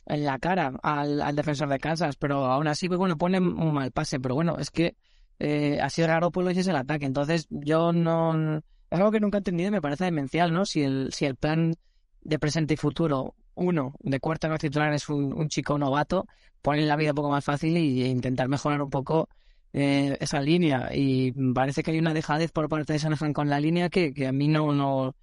en 0.06 0.24
la 0.24 0.38
cara 0.38 0.72
al, 0.82 1.20
al 1.20 1.36
defensor 1.36 1.68
de 1.68 1.78
Kansas, 1.78 2.16
pero 2.16 2.46
aún 2.46 2.66
así, 2.66 2.88
pues 2.88 2.98
bueno, 2.98 3.16
pone 3.16 3.38
un 3.38 3.72
mal 3.72 3.92
pase, 3.92 4.20
pero 4.20 4.34
bueno, 4.34 4.56
es 4.58 4.70
que 4.70 4.96
eh, 5.38 5.80
así 5.80 6.02
Garoppolo 6.02 6.50
ese 6.50 6.60
es 6.60 6.68
el 6.68 6.76
ataque, 6.76 7.06
entonces 7.06 7.46
yo 7.50 7.92
no... 7.92 8.58
Es 8.90 8.98
algo 8.98 9.10
que 9.10 9.20
nunca 9.20 9.38
he 9.38 9.40
entendido 9.40 9.68
y 9.68 9.72
me 9.72 9.80
parece 9.80 10.04
demencial, 10.04 10.52
¿no? 10.52 10.66
Si 10.66 10.82
el, 10.82 11.12
si 11.12 11.24
el 11.24 11.34
plan 11.34 11.74
de 12.20 12.38
presente 12.38 12.74
y 12.74 12.76
futuro, 12.76 13.34
uno, 13.54 13.94
de 14.00 14.20
cuarta 14.20 14.54
titular 14.58 14.92
es 14.92 15.08
un, 15.08 15.32
un 15.32 15.48
chico 15.48 15.78
novato, 15.78 16.26
poner 16.60 16.84
la 16.84 16.96
vida 16.96 17.10
un 17.10 17.16
poco 17.16 17.30
más 17.30 17.44
fácil 17.44 17.76
y, 17.76 18.02
e 18.02 18.08
intentar 18.08 18.48
mejorar 18.48 18.82
un 18.82 18.90
poco 18.90 19.28
eh, 19.72 20.16
esa 20.20 20.40
línea. 20.40 20.90
Y 20.94 21.32
parece 21.54 21.82
que 21.82 21.90
hay 21.90 21.98
una 21.98 22.14
dejadez 22.14 22.52
por 22.52 22.68
parte 22.68 22.92
de 22.92 22.98
Shanahan 22.98 23.32
con 23.32 23.48
la 23.48 23.60
línea 23.60 23.88
que, 23.88 24.12
que 24.12 24.26
a 24.26 24.32
mí 24.32 24.46
no, 24.48 24.72
no, 24.72 25.16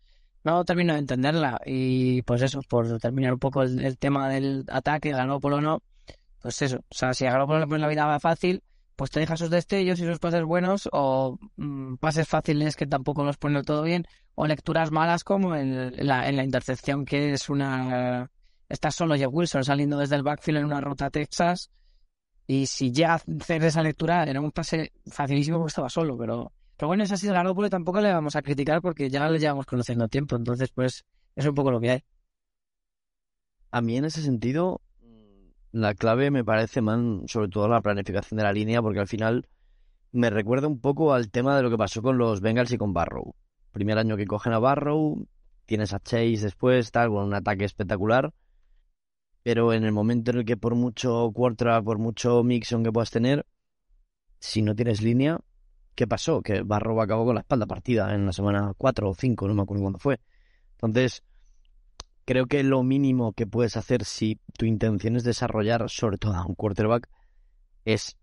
no 0.43 0.63
termino 0.65 0.93
de 0.93 0.99
entenderla. 0.99 1.59
Y 1.65 2.21
pues 2.23 2.41
eso, 2.41 2.61
por 2.67 2.99
terminar 2.99 3.33
un 3.33 3.39
poco 3.39 3.63
el, 3.63 3.97
tema 3.97 4.29
del 4.29 4.65
ataque, 4.69 5.11
Garoppolo 5.11 5.61
no, 5.61 5.81
pues 6.41 6.61
eso. 6.61 6.77
O 6.77 6.95
sea, 6.95 7.13
si 7.13 7.25
a 7.25 7.31
Garoppolo 7.31 7.59
le 7.59 7.67
pones 7.67 7.81
la 7.81 7.87
vida 7.87 8.19
fácil, 8.19 8.63
pues 8.95 9.11
te 9.11 9.19
deja 9.19 9.37
sus 9.37 9.49
destellos 9.49 9.99
y 9.99 10.05
sus 10.05 10.19
pases 10.19 10.43
buenos, 10.43 10.89
o 10.91 11.37
mm, 11.57 11.95
pases 11.95 12.27
fáciles 12.27 12.75
que 12.75 12.87
tampoco 12.87 13.23
los 13.23 13.37
pone 13.37 13.63
todo 13.63 13.83
bien, 13.83 14.05
o 14.35 14.47
lecturas 14.47 14.91
malas 14.91 15.23
como 15.23 15.55
en, 15.55 15.73
en 15.73 16.07
la, 16.07 16.27
en 16.27 16.35
la 16.35 16.43
intercepción, 16.43 17.05
que 17.05 17.33
es 17.33 17.49
una. 17.49 18.29
Está 18.67 18.91
solo 18.91 19.15
Jeff 19.15 19.29
Wilson 19.31 19.63
saliendo 19.63 19.97
desde 19.97 20.15
el 20.15 20.23
backfield 20.23 20.59
en 20.59 20.65
una 20.65 20.81
ruta 20.81 21.07
a 21.07 21.09
Texas. 21.09 21.71
Y 22.45 22.65
si 22.65 22.91
ya 22.91 23.13
hacer 23.13 23.63
esa 23.63 23.83
lectura 23.83 24.23
era 24.23 24.41
un 24.41 24.51
pase 24.51 24.91
facilísimo 25.05 25.59
porque 25.59 25.69
estaba 25.69 25.89
solo, 25.89 26.17
pero 26.17 26.51
Pero 26.79 26.87
bueno, 26.87 27.03
ese 27.03 27.15
ha 27.15 27.17
sido 27.17 27.33
largo 27.33 27.53
porque 27.53 27.69
tampoco 27.69 27.99
le 27.99 28.13
vamos 28.13 28.37
a 28.37 28.41
criticar 28.41 28.81
porque 28.81 29.09
ya 29.09 29.29
le 29.29 29.37
llevamos 29.37 29.65
conociendo 29.65 30.07
tiempo. 30.07 30.37
Entonces, 30.37 30.71
pues, 30.71 31.03
es 31.35 31.45
un 31.45 31.53
poco 31.53 31.71
lo 31.71 31.81
que 31.81 31.91
hay. 31.91 32.03
A 33.69 33.81
mí 33.81 33.97
en 33.97 34.05
ese 34.05 34.21
sentido, 34.21 34.79
la 35.73 35.93
clave 35.93 36.31
me 36.31 36.45
parece, 36.45 36.79
man, 36.81 37.23
sobre 37.27 37.49
todo 37.49 37.67
la 37.67 37.81
planificación 37.81 38.37
de 38.37 38.43
la 38.43 38.53
línea, 38.53 38.81
porque 38.81 39.01
al 39.01 39.09
final 39.09 39.49
me 40.13 40.29
recuerda 40.29 40.69
un 40.69 40.79
poco 40.79 41.13
al 41.13 41.29
tema 41.29 41.57
de 41.57 41.63
lo 41.63 41.69
que 41.69 41.77
pasó 41.77 42.01
con 42.01 42.17
los 42.17 42.39
Bengals 42.39 42.71
y 42.71 42.77
con 42.77 42.93
Barrow. 42.93 43.35
Primer 43.73 43.97
año 43.97 44.15
que 44.15 44.25
cogen 44.25 44.53
a 44.53 44.59
Barrow, 44.59 45.27
tienes 45.65 45.93
a 45.93 45.99
Chase 45.99 46.39
después, 46.39 46.91
tal, 46.91 47.09
con 47.09 47.25
un 47.25 47.33
ataque 47.33 47.65
espectacular. 47.65 48.33
Pero 49.43 49.73
en 49.73 49.83
el 49.83 49.91
momento 49.91 50.31
en 50.31 50.37
el 50.37 50.45
que 50.45 50.55
por 50.55 50.75
mucho 50.75 51.29
quarterback, 51.33 51.83
por 51.83 51.97
mucho 51.97 52.41
mixon 52.41 52.85
que 52.85 52.91
puedas 52.93 53.11
tener, 53.11 53.45
si 54.39 54.61
no 54.61 54.73
tienes 54.75 55.01
línea, 55.01 55.41
¿qué 55.99 56.07
pasó? 56.07 56.41
Que 56.41 56.61
Barrow 56.61 57.01
acabó 57.01 57.25
con 57.25 57.35
la 57.35 57.41
espalda 57.41 57.65
partida 57.65 58.15
en 58.15 58.25
la 58.25 58.31
semana 58.31 58.73
4 58.77 59.09
o 59.09 59.13
5, 59.13 59.49
no 59.49 59.53
me 59.53 59.63
acuerdo 59.63 59.83
cuándo 59.83 59.99
fue. 59.99 60.21
Entonces, 60.81 61.23
creo 62.23 62.45
que 62.45 62.63
lo 62.63 62.83
mínimo 62.83 63.33
que 63.33 63.45
puedes 63.45 63.75
hacer 63.75 64.05
si 64.05 64.39
tu 64.57 64.65
intención 64.65 65.17
es 65.17 65.25
desarrollar, 65.25 65.89
sobre 65.89 66.17
todo 66.17 66.35
a 66.35 66.45
un 66.45 66.55
quarterback, 66.55 67.09
es 67.83 68.15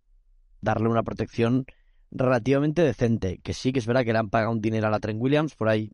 darle 0.62 0.89
una 0.89 1.03
protección 1.03 1.66
relativamente 2.11 2.81
decente. 2.81 3.41
Que 3.43 3.53
sí 3.53 3.74
que 3.74 3.81
es 3.81 3.87
verdad 3.87 4.07
que 4.07 4.14
le 4.14 4.20
han 4.20 4.31
pagado 4.31 4.53
un 4.53 4.62
dinero 4.62 4.87
a 4.87 4.91
la 4.91 4.99
Trent 4.99 5.20
Williams, 5.20 5.55
por 5.55 5.68
ahí 5.68 5.93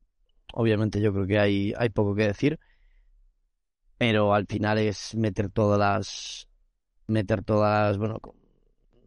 obviamente 0.52 1.00
yo 1.00 1.12
creo 1.12 1.26
que 1.26 1.40
hay, 1.40 1.74
hay 1.76 1.88
poco 1.88 2.14
que 2.14 2.28
decir. 2.28 2.60
Pero 3.98 4.34
al 4.34 4.46
final 4.46 4.78
es 4.78 5.16
meter 5.16 5.50
todas 5.50 5.80
las. 5.80 6.48
meter 7.08 7.42
todas 7.42 7.98
bueno, 7.98 8.20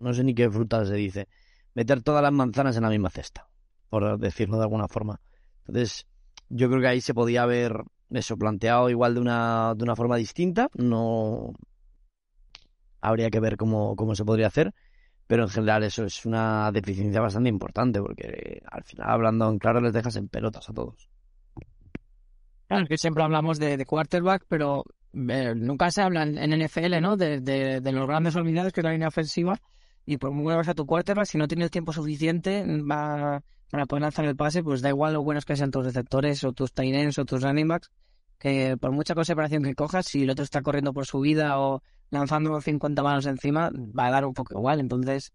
no 0.02 0.14
sé 0.14 0.26
ni 0.26 0.36
qué 0.36 0.50
frutas 0.50 0.90
se 0.90 0.96
dice. 0.96 1.30
Meter 1.76 2.02
todas 2.02 2.24
las 2.24 2.32
manzanas 2.32 2.76
en 2.76 2.84
la 2.84 2.90
misma 2.90 3.12
cesta, 3.12 3.48
por 3.90 4.18
decirlo 4.18 4.58
de 4.58 4.64
alguna 4.64 4.88
forma. 4.88 5.22
Entonces, 5.68 6.08
yo 6.50 6.68
creo 6.70 6.82
que 6.82 6.88
ahí 6.88 7.02
se 7.02 7.14
podía 7.14 7.44
haber 7.44 7.84
eso 8.10 8.38
planteado 8.38 8.90
igual 8.90 9.14
de 9.14 9.22
una, 9.22 9.76
de 9.76 9.84
una 9.84 9.96
forma 9.96 10.16
distinta. 10.16 10.70
No 10.74 11.54
habría 13.02 13.30
que 13.30 13.40
ver 13.40 13.56
cómo, 13.58 13.96
cómo 13.96 14.16
se 14.16 14.26
podría 14.26 14.48
hacer 14.48 14.74
pero 15.28 15.44
en 15.44 15.50
general 15.50 15.84
eso 15.84 16.06
es 16.06 16.26
una 16.26 16.72
deficiencia 16.72 17.22
bastante 17.22 17.50
importante 17.50 18.00
porque 18.00 18.62
al 18.70 18.84
final 18.84 19.10
hablando 19.10 19.50
en 19.50 19.58
claro 19.58 19.82
les 19.82 19.94
dejas 19.94 20.16
en 20.18 20.28
pelotas 20.28 20.70
a 20.70 20.74
todos. 20.74 21.10
Claro, 22.68 22.84
es 22.84 22.90
que 22.90 22.98
siempre 22.98 23.24
hablamos 23.24 23.60
de, 23.60 23.84
quarterback, 23.86 24.46
pero 24.48 24.84
eh, 25.14 25.54
nunca 25.56 25.92
se 25.92 26.02
habla 26.02 26.24
en, 26.24 26.66
NFL, 26.66 27.00
¿no? 27.00 27.16
De, 27.16 27.40
de, 27.40 27.92
los 27.92 28.08
grandes 28.08 28.36
olvidados 28.36 28.74
que 28.74 28.82
es 28.82 28.84
la 28.84 28.92
línea 28.92 29.08
ofensiva 29.08 29.60
y 30.06 30.18
por 30.18 30.32
muy 30.32 30.43
bueno 30.43 30.62
a 30.66 30.74
tu 30.74 30.86
quarterback, 30.86 31.26
si 31.26 31.38
no 31.38 31.47
tienes 31.47 31.72
tiempo 31.72 31.91
suficiente 31.91 32.64
va, 32.89 33.43
para 33.70 33.86
poder 33.86 34.03
lanzar 34.03 34.26
el 34.26 34.36
pase, 34.36 34.64
pues 34.64 34.82
da 34.82 34.89
igual 34.89 35.14
lo 35.14 35.24
buenos 35.24 35.45
que 35.45 35.56
sean 35.56 35.72
tus 35.72 35.86
receptores 35.86 36.43
o 36.43 36.53
tus 36.53 36.74
tight 36.74 36.93
ends 36.93 37.18
o 37.18 37.26
tus 37.26 37.41
running 37.41 37.68
backs, 37.68 37.91
que 38.38 38.78
por 38.78 38.91
mucha 38.91 39.16
conservación 39.16 39.64
que 39.64 39.76
cojas, 39.76 40.06
si 40.06 40.24
el 40.24 40.30
otro 40.30 40.43
está 40.43 40.62
corriendo 40.62 40.93
por 40.93 41.06
su 41.06 41.20
vida 41.20 41.60
o 41.60 41.82
lanzando 42.12 42.60
50 42.62 43.01
manos 43.03 43.26
encima, 43.26 43.72
va 43.72 44.08
a 44.08 44.12
dar 44.12 44.26
un 44.26 44.34
poco 44.34 44.58
igual. 44.58 44.80
Entonces, 44.80 45.34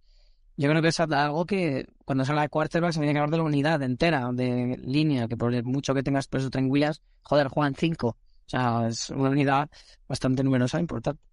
yo 0.56 0.68
creo 0.68 0.82
que 0.82 0.88
es 0.88 1.00
algo 1.00 1.46
que 1.46 1.86
cuando 2.04 2.24
se 2.24 2.32
habla 2.32 2.42
de 2.42 2.48
quarterback 2.48 2.92
se 2.92 3.00
tiene 3.00 3.12
que 3.12 3.18
hablar 3.18 3.30
de 3.30 3.38
la 3.38 3.44
unidad 3.44 3.82
entera, 3.82 4.30
de 4.32 4.78
línea, 4.84 5.26
que 5.26 5.36
por 5.36 5.64
mucho 5.64 5.94
que 5.94 6.02
tengas 6.02 6.28
peso 6.28 6.50
tranquilas, 6.50 7.02
joder, 7.22 7.48
juegan 7.48 7.74
5. 7.74 8.08
O 8.08 8.16
sea, 8.46 8.86
es 8.88 9.10
una 9.10 9.30
unidad 9.30 9.70
bastante 10.08 10.42
numerosa 10.42 10.78
e 10.78 10.80
importante. 10.82 11.29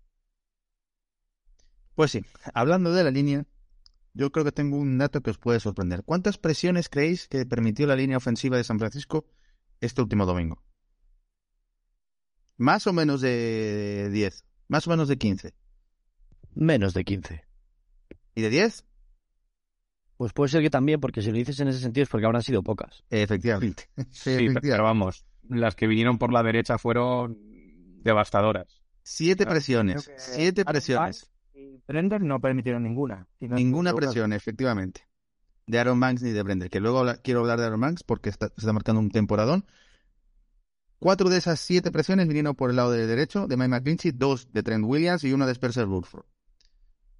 Pues 1.97 2.11
sí, 2.11 2.23
hablando 2.53 2.93
de 2.93 3.03
la 3.03 3.09
línea, 3.09 3.47
yo 4.13 4.31
creo 4.31 4.45
que 4.45 4.51
tengo 4.51 4.77
un 4.77 4.99
dato 4.99 5.21
que 5.21 5.31
os 5.31 5.39
puede 5.39 5.59
sorprender. 5.59 6.03
¿Cuántas 6.03 6.37
presiones 6.37 6.89
creéis 6.89 7.27
que 7.27 7.43
permitió 7.47 7.87
la 7.87 7.95
línea 7.95 8.17
ofensiva 8.17 8.55
de 8.55 8.63
San 8.63 8.77
Francisco 8.77 9.25
este 9.81 10.03
último 10.03 10.27
domingo? 10.27 10.63
Más 12.55 12.85
o 12.85 12.93
menos 12.93 13.19
de 13.21 14.11
10. 14.11 14.45
Más 14.67 14.85
o 14.85 14.91
menos 14.91 15.07
de 15.07 15.17
15. 15.17 15.55
Menos 16.53 16.93
de 16.93 17.03
15. 17.03 17.43
¿Y 18.35 18.41
de 18.43 18.49
10? 18.51 18.85
Pues 20.17 20.33
puede 20.33 20.49
ser 20.49 20.61
que 20.61 20.69
también, 20.69 20.99
porque 20.99 21.23
si 21.23 21.31
lo 21.31 21.37
dices 21.37 21.59
en 21.61 21.69
ese 21.69 21.79
sentido 21.79 22.03
es 22.03 22.09
porque 22.09 22.27
habrán 22.27 22.43
sido 22.43 22.61
pocas. 22.61 23.03
Efectivamente. 23.09 23.89
Sí, 24.11 24.49
pero 24.61 24.83
vamos, 24.83 25.25
las 25.49 25.75
que 25.75 25.87
vinieron 25.87 26.19
por 26.19 26.31
la 26.31 26.43
derecha 26.43 26.77
fueron 26.77 27.39
devastadoras. 28.03 28.83
Siete 29.01 29.47
presiones. 29.47 30.11
Siete 30.17 30.63
presiones. 30.63 31.31
Brender 31.87 32.21
no 32.21 32.39
permitieron 32.39 32.83
ninguna. 32.83 33.27
ninguna 33.39 33.93
presión, 33.93 34.33
efectivamente. 34.33 35.07
De 35.65 35.79
Aaron 35.79 35.99
Banks 35.99 36.21
ni 36.21 36.31
de 36.31 36.43
Brender. 36.43 36.69
Que 36.69 36.79
luego 36.79 37.05
quiero 37.23 37.41
hablar 37.41 37.59
de 37.59 37.65
Aaron 37.65 37.81
Banks 37.81 38.03
porque 38.03 38.29
está, 38.29 38.51
está 38.57 38.73
marcando 38.73 38.99
un 38.99 39.09
temporadón. 39.09 39.65
Cuatro 40.99 41.29
de 41.29 41.37
esas 41.37 41.59
siete 41.59 41.91
presiones 41.91 42.27
vinieron 42.27 42.55
por 42.55 42.69
el 42.69 42.75
lado 42.75 42.91
derecho 42.91 43.47
de 43.47 43.55
Mike 43.55 43.69
McClinchy, 43.69 44.11
dos 44.11 44.51
de 44.51 44.63
Trent 44.63 44.83
Williams 44.85 45.23
y 45.23 45.31
una 45.31 45.45
de 45.45 45.51
Spencer 45.51 45.85
Burford. 45.85 46.25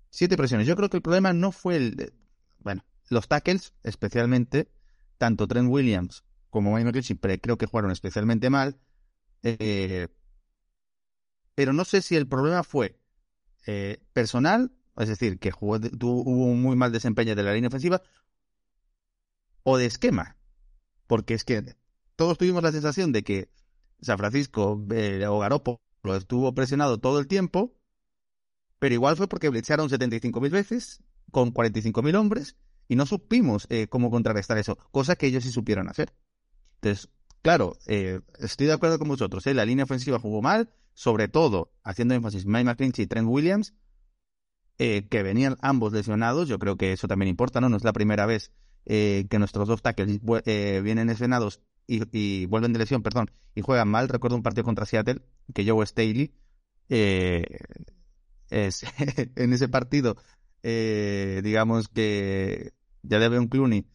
Siete 0.09 0.35
presiones. 0.35 0.67
Yo 0.67 0.75
creo 0.75 0.89
que 0.89 0.97
el 0.97 1.03
problema 1.03 1.33
no 1.33 1.51
fue 1.51 1.75
el... 1.77 2.13
bueno, 2.59 2.83
los 3.09 3.27
tackles, 3.27 3.73
especialmente, 3.83 4.69
tanto 5.17 5.47
Trent 5.47 5.69
Williams 5.69 6.23
como 6.49 6.73
Mike 6.73 6.85
McClinchy, 6.85 7.15
creo 7.39 7.57
que 7.57 7.67
jugaron 7.67 7.91
especialmente 7.91 8.49
mal. 8.49 8.79
Eh, 9.43 10.07
pero 11.53 11.73
no 11.73 11.85
sé 11.85 12.01
si 12.01 12.15
el 12.15 12.27
problema 12.27 12.63
fue 12.63 12.99
eh, 13.67 14.01
personal, 14.13 14.71
es 14.97 15.09
decir, 15.09 15.37
que 15.39 15.51
tuvo, 15.51 16.23
un 16.23 16.61
muy 16.61 16.75
mal 16.75 16.91
desempeño 16.91 17.35
de 17.35 17.43
la 17.43 17.53
línea 17.53 17.67
ofensiva, 17.67 18.01
o 19.63 19.77
de 19.77 19.85
esquema. 19.85 20.37
Porque 21.05 21.33
es 21.33 21.43
que 21.43 21.75
todos 22.15 22.37
tuvimos 22.37 22.63
la 22.63 22.71
sensación 22.71 23.11
de 23.11 23.23
que 23.23 23.49
San 24.01 24.17
Francisco 24.17 24.83
eh, 24.91 25.25
o 25.27 25.39
Garoppolo 25.39 25.79
estuvo 26.17 26.53
presionado 26.55 26.99
todo 26.99 27.19
el 27.19 27.27
tiempo, 27.27 27.75
pero 28.79 28.93
igual 28.93 29.17
fue 29.17 29.27
porque 29.27 29.49
blitzearon 29.49 29.89
75.000 29.89 30.49
veces 30.49 31.03
con 31.31 31.53
45.000 31.53 32.15
hombres 32.15 32.55
y 32.87 32.95
no 32.95 33.05
supimos 33.05 33.67
eh, 33.69 33.87
cómo 33.87 34.09
contrarrestar 34.09 34.57
eso, 34.57 34.77
cosa 34.91 35.15
que 35.15 35.27
ellos 35.27 35.43
sí 35.43 35.51
supieron 35.51 35.89
hacer. 35.89 36.13
Entonces, 36.75 37.09
claro, 37.41 37.77
eh, 37.85 38.21
estoy 38.39 38.67
de 38.67 38.73
acuerdo 38.73 38.99
con 38.99 39.07
vosotros, 39.07 39.45
la 39.45 39.65
línea 39.65 39.85
ofensiva 39.85 40.19
jugó 40.19 40.41
mal, 40.41 40.69
sobre 40.97 41.27
todo 41.27 41.71
haciendo 41.83 42.15
énfasis 42.15 42.47
Mike 42.47 42.63
McClinchy 42.63 43.03
y 43.03 43.07
Trent 43.07 43.27
Williams, 43.29 43.75
que 44.77 45.23
venían 45.23 45.57
ambos 45.61 45.93
lesionados, 45.93 46.47
yo 46.47 46.57
creo 46.57 46.75
que 46.75 46.91
eso 46.91 47.07
también 47.07 47.29
importa, 47.29 47.61
¿no? 47.61 47.69
No 47.69 47.77
es 47.77 47.83
la 47.83 47.93
primera 47.93 48.25
vez 48.25 48.51
que 48.85 49.27
nuestros 49.37 49.67
dos 49.67 49.83
tackles 49.83 50.19
vienen 50.83 51.07
lesionados 51.07 51.61
y, 51.87 52.45
vuelven 52.47 52.73
de 52.73 52.79
lesión, 52.79 53.03
perdón, 53.03 53.29
y 53.53 53.61
juegan 53.61 53.89
mal. 53.89 54.09
Recuerdo 54.09 54.35
un 54.35 54.43
partido 54.43 54.63
contra 54.63 54.85
Seattle 54.85 55.21
que 55.53 55.69
Joe 55.69 55.85
Staley 55.85 56.33
eh, 56.89 57.43
es, 58.49 58.83
en 59.35 59.53
ese 59.53 59.69
partido, 59.69 60.17
eh, 60.63 61.41
digamos 61.43 61.89
que 61.89 62.73
ya 63.03 63.19
debe 63.19 63.39
un 63.39 63.47
Clooney 63.47 63.87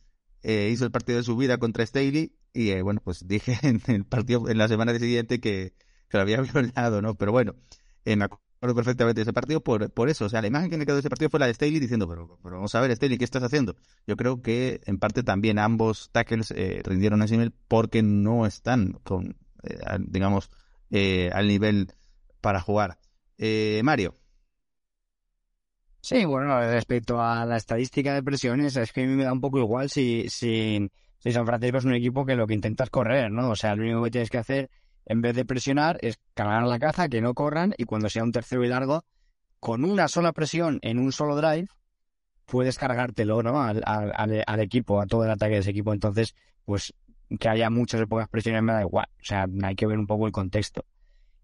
eh, 0.43 0.71
hizo 0.73 0.85
el 0.85 0.91
partido 0.91 1.19
de 1.19 1.25
su 1.25 1.37
vida 1.37 1.59
contra 1.59 1.87
Staley 1.87 2.35
y 2.53 2.71
eh, 2.71 2.83
bueno, 2.83 3.01
pues 3.05 3.27
dije 3.27 3.59
en 3.63 3.81
el 3.87 4.05
partido 4.05 4.49
en 4.49 4.59
la 4.59 4.69
semana 4.69 4.99
siguiente 4.99 5.41
que, 5.41 5.75
que 6.13 6.19
lo 6.19 6.23
había 6.23 6.41
violado, 6.53 7.03
¿no? 7.03 7.15
Pero 7.17 7.33
bueno, 7.33 7.57
me 8.05 8.25
acuerdo 8.25 8.77
perfectamente 8.77 9.21
de 9.21 9.23
ese 9.23 9.33
partido 9.33 9.63
por, 9.63 9.91
por 9.91 10.09
eso. 10.09 10.27
O 10.27 10.29
sea, 10.29 10.43
la 10.43 10.47
imagen 10.47 10.71
que 10.71 10.77
me 10.77 10.85
quedó 10.85 10.95
de 10.97 11.01
ese 11.01 11.09
partido 11.09 11.31
fue 11.31 11.41
la 11.41 11.47
de 11.47 11.55
Staley 11.55 11.81
diciendo, 11.81 12.07
pero, 12.07 12.39
pero 12.43 12.57
vamos 12.57 12.75
a 12.75 12.81
ver, 12.81 12.95
Staley, 12.95 13.19
¿qué 13.19 13.25
estás 13.25 13.43
haciendo? 13.43 13.75
Yo 14.07 14.17
creo 14.17 14.43
que 14.43 14.81
en 14.85 14.99
parte 14.99 15.23
también 15.23 15.59
ambos 15.59 16.11
tackles 16.13 16.53
eh, 16.53 16.83
rindieron 16.85 17.23
ese 17.23 17.35
nivel 17.35 17.53
porque 17.67 18.03
no 18.03 18.47
están 18.47 18.93
con, 19.03 19.37
eh, 19.63 19.79
digamos, 20.01 20.51
eh, 20.91 21.31
al 21.33 21.49
nivel 21.49 21.93
para 22.41 22.61
jugar. 22.61 22.99
Mario. 23.83 24.17
Sí, 26.01 26.25
bueno, 26.25 26.61
respecto 26.61 27.21
a 27.21 27.45
la 27.45 27.57
estadística 27.57 28.15
de 28.15 28.23
presiones, 28.23 28.77
es 28.77 28.93
que 28.93 29.03
a 29.03 29.07
mí 29.07 29.15
me 29.15 29.25
da 29.25 29.33
un 29.33 29.41
poco 29.41 29.59
igual 29.59 29.89
si, 29.89 30.29
si, 30.29 30.89
si 31.19 31.33
San 31.33 31.47
Francisco 31.47 31.79
es 31.79 31.85
un 31.85 31.95
equipo 31.95 32.25
que 32.25 32.37
lo 32.37 32.47
que 32.47 32.55
intenta 32.55 32.85
es 32.85 32.91
correr, 32.91 33.31
¿no? 33.33 33.51
O 33.51 33.57
sea, 33.57 33.75
lo 33.75 33.83
único 33.83 34.05
que 34.05 34.11
tienes 34.11 34.31
que 34.31 34.39
hacer 34.39 34.71
en 35.07 35.21
vez 35.21 35.35
de 35.35 35.45
presionar, 35.45 35.99
es 36.03 36.19
cargar 36.35 36.65
la 36.65 36.79
caza, 36.79 37.09
que 37.09 37.21
no 37.21 37.35
corran, 37.35 37.75
y 37.77 37.85
cuando 37.85 38.09
sea 38.09 38.23
un 38.23 38.33
tercero 38.33 38.65
y 38.65 38.69
largo, 38.69 39.05
con 39.61 39.85
una 39.85 40.09
sola 40.09 40.33
presión 40.33 40.79
en 40.83 40.99
un 40.99 41.13
solo 41.13 41.37
drive, 41.37 41.69
puedes 42.47 42.79
cargártelo 42.79 43.43
¿no? 43.43 43.63
al, 43.63 43.83
al, 43.85 44.61
equipo, 44.61 45.01
a 45.01 45.07
todo 45.07 45.25
el 45.25 45.31
ataque 45.31 45.55
de 45.55 45.61
ese 45.61 45.71
equipo. 45.71 45.93
Entonces, 45.93 46.35
pues 46.65 46.93
que 47.39 47.49
haya 47.49 47.71
muchas 47.71 48.03
o 48.03 48.07
pocas 48.07 48.29
presiones 48.29 48.63
me 48.63 48.73
da 48.73 48.83
igual. 48.83 49.07
O 49.21 49.25
sea, 49.25 49.47
hay 49.63 49.75
que 49.75 49.87
ver 49.87 49.99
un 49.99 50.07
poco 50.07 50.27
el 50.27 50.33
contexto. 50.33 50.85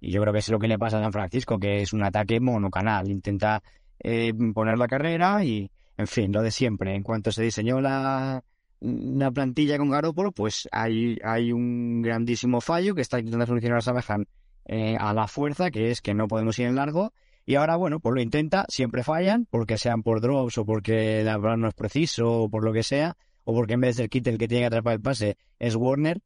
Y 0.01 0.11
yo 0.11 0.21
creo 0.21 0.33
que 0.33 0.41
es 0.41 0.49
lo 0.49 0.59
que 0.59 0.69
le 0.69 0.79
pasa 0.79 0.99
a 0.99 1.03
San 1.03 1.13
Francisco, 1.13 1.59
que 1.59 1.83
es 1.83 1.93
un 1.93 2.05
ataque 2.05 2.41
monocanal. 2.41 3.09
Intenta 3.09 3.63
eh, 4.01 4.33
poner 4.55 4.79
la 4.79 4.87
carrera 4.87 5.45
y, 5.45 5.71
en 5.97 6.07
fin, 6.07 6.33
lo 6.33 6.43
de 6.43 6.51
siempre. 6.51 6.95
En 6.95 7.03
cuanto 7.03 7.33
se 7.33 7.43
diseñó 7.43 7.81
la, 7.81 8.45
una 8.81 9.31
plantilla 9.31 9.79
con 9.79 9.91
Garoppolo, 9.91 10.33
pues 10.33 10.68
hay, 10.70 11.18
hay 11.24 11.53
un 11.53 12.03
grandísimo 12.03 12.61
fallo 12.61 12.95
que 12.95 13.03
está 13.03 13.18
intentando 13.18 13.47
solucionar 13.47 13.79
a 13.79 13.83
Sabahan 13.83 14.26
eh, 14.64 14.97
a 14.99 15.12
la 15.14 15.26
fuerza, 15.26 15.70
que 15.70 15.91
es 15.91 16.01
que 16.01 16.14
no 16.14 16.29
podemos 16.29 16.59
ir 16.59 16.66
en 16.66 16.76
largo. 16.76 17.12
Y 17.45 17.55
ahora, 17.55 17.76
bueno, 17.76 18.01
pues 18.01 18.14
lo 18.14 18.20
intenta, 18.20 18.66
siempre 18.68 19.03
fallan, 19.03 19.47
porque 19.51 19.79
sean 19.79 20.03
por 20.03 20.20
drops 20.20 20.59
o 20.59 20.66
porque 20.66 21.22
la 21.24 21.39
verdad 21.39 21.57
no 21.57 21.68
es 21.68 21.74
preciso 21.74 22.43
o 22.43 22.51
por 22.51 22.62
lo 22.62 22.72
que 22.72 22.83
sea, 22.83 23.16
o 23.45 23.55
porque 23.55 23.72
en 23.74 23.81
vez 23.81 23.97
de 23.97 24.03
ser 24.03 24.11
Kittel 24.11 24.35
el 24.35 24.39
que 24.39 24.49
tiene 24.49 24.62
que 24.62 24.66
atrapar 24.66 24.95
el 24.95 25.01
pase 25.01 25.39
es 25.59 25.74
Warner. 25.74 26.20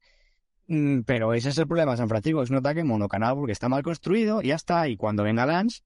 Mm, 0.67 1.03
Pero 1.03 1.33
ese 1.35 1.51
es 1.51 1.59
el 1.59 1.69
problema 1.69 1.93
de 1.93 1.99
San 1.99 2.09
Francisco, 2.09 2.43
es 2.43 2.51
un 2.51 2.57
ataque 2.57 2.83
monocanal 2.83 3.35
porque 3.37 3.53
está 3.53 3.69
mal 3.69 3.83
construido 3.85 4.43
y 4.43 4.49
ya 4.49 4.57
está. 4.57 4.89
Y 4.89 4.97
cuando 4.97 5.23
venga 5.23 5.47
Lance, 5.47 5.83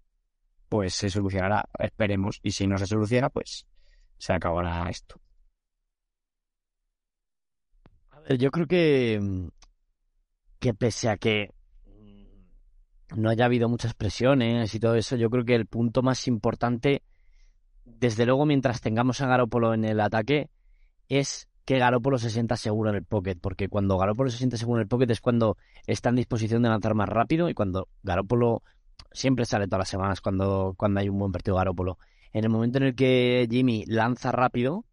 pues 0.71 0.95
se 0.95 1.11
solucionará, 1.11 1.69
esperemos. 1.79 2.41
Y 2.43 2.53
si 2.53 2.67
no 2.67 2.79
se 2.79 2.87
soluciona, 2.87 3.29
pues 3.29 3.67
se 4.17 4.33
acabará 4.33 4.89
esto. 4.89 5.21
Yo 8.35 8.51
creo 8.51 8.67
que, 8.67 9.19
mm, 9.21 9.49
que 10.59 10.75
pese 10.75 11.09
a 11.09 11.17
que 11.17 11.53
mm, 11.87 13.21
no 13.21 13.31
haya 13.31 13.45
habido 13.45 13.69
muchas 13.69 13.95
presiones 13.95 14.75
y 14.75 14.81
todo 14.81 14.95
eso, 14.97 15.17
yo 15.17 15.31
creo 15.31 15.45
que 15.45 15.55
el 15.55 15.67
punto 15.67 16.03
más 16.03 16.27
importante, 16.29 17.03
desde 17.85 18.27
luego 18.27 18.47
mientras 18.47 18.81
tengamos 18.81 19.21
a 19.21 19.29
Garópolo 19.29 19.75
en 19.75 19.85
el 19.85 20.01
ataque, 20.01 20.51
es 21.09 21.49
que 21.65 21.79
Garópolo 21.79 22.19
se 22.19 22.31
sienta 22.31 22.57
seguro 22.57 22.91
en 22.91 22.97
el 22.97 23.05
pocket, 23.05 23.37
porque 23.41 23.69
cuando 23.69 23.99
Garópolo 23.99 24.31
se 24.31 24.39
siente 24.39 24.57
seguro 24.57 24.81
en 24.81 24.85
el 24.85 24.89
pocket 24.89 25.11
es 25.11 25.21
cuando 25.21 25.57
está 25.87 26.11
en 26.11 26.17
disposición 26.17 26.63
de 26.63 26.69
lanzar 26.69 26.95
más 26.95 27.09
rápido 27.09 27.49
y 27.49 27.55
cuando 27.55 27.89
Garópolo 28.03 28.63
siempre 29.13 29.45
sale 29.45 29.67
todas 29.67 29.81
las 29.81 29.89
semanas 29.89 30.21
cuando, 30.21 30.75
cuando 30.77 31.01
hay 31.01 31.09
un 31.09 31.19
buen 31.19 31.33
partido 31.33 31.57
Garópolo. 31.57 31.99
En 32.33 32.45
el 32.45 32.51
momento 32.51 32.79
en 32.79 32.85
el 32.85 32.95
que 32.95 33.49
Jimmy 33.51 33.85
lanza 33.87 34.31
rápido, 34.31 34.85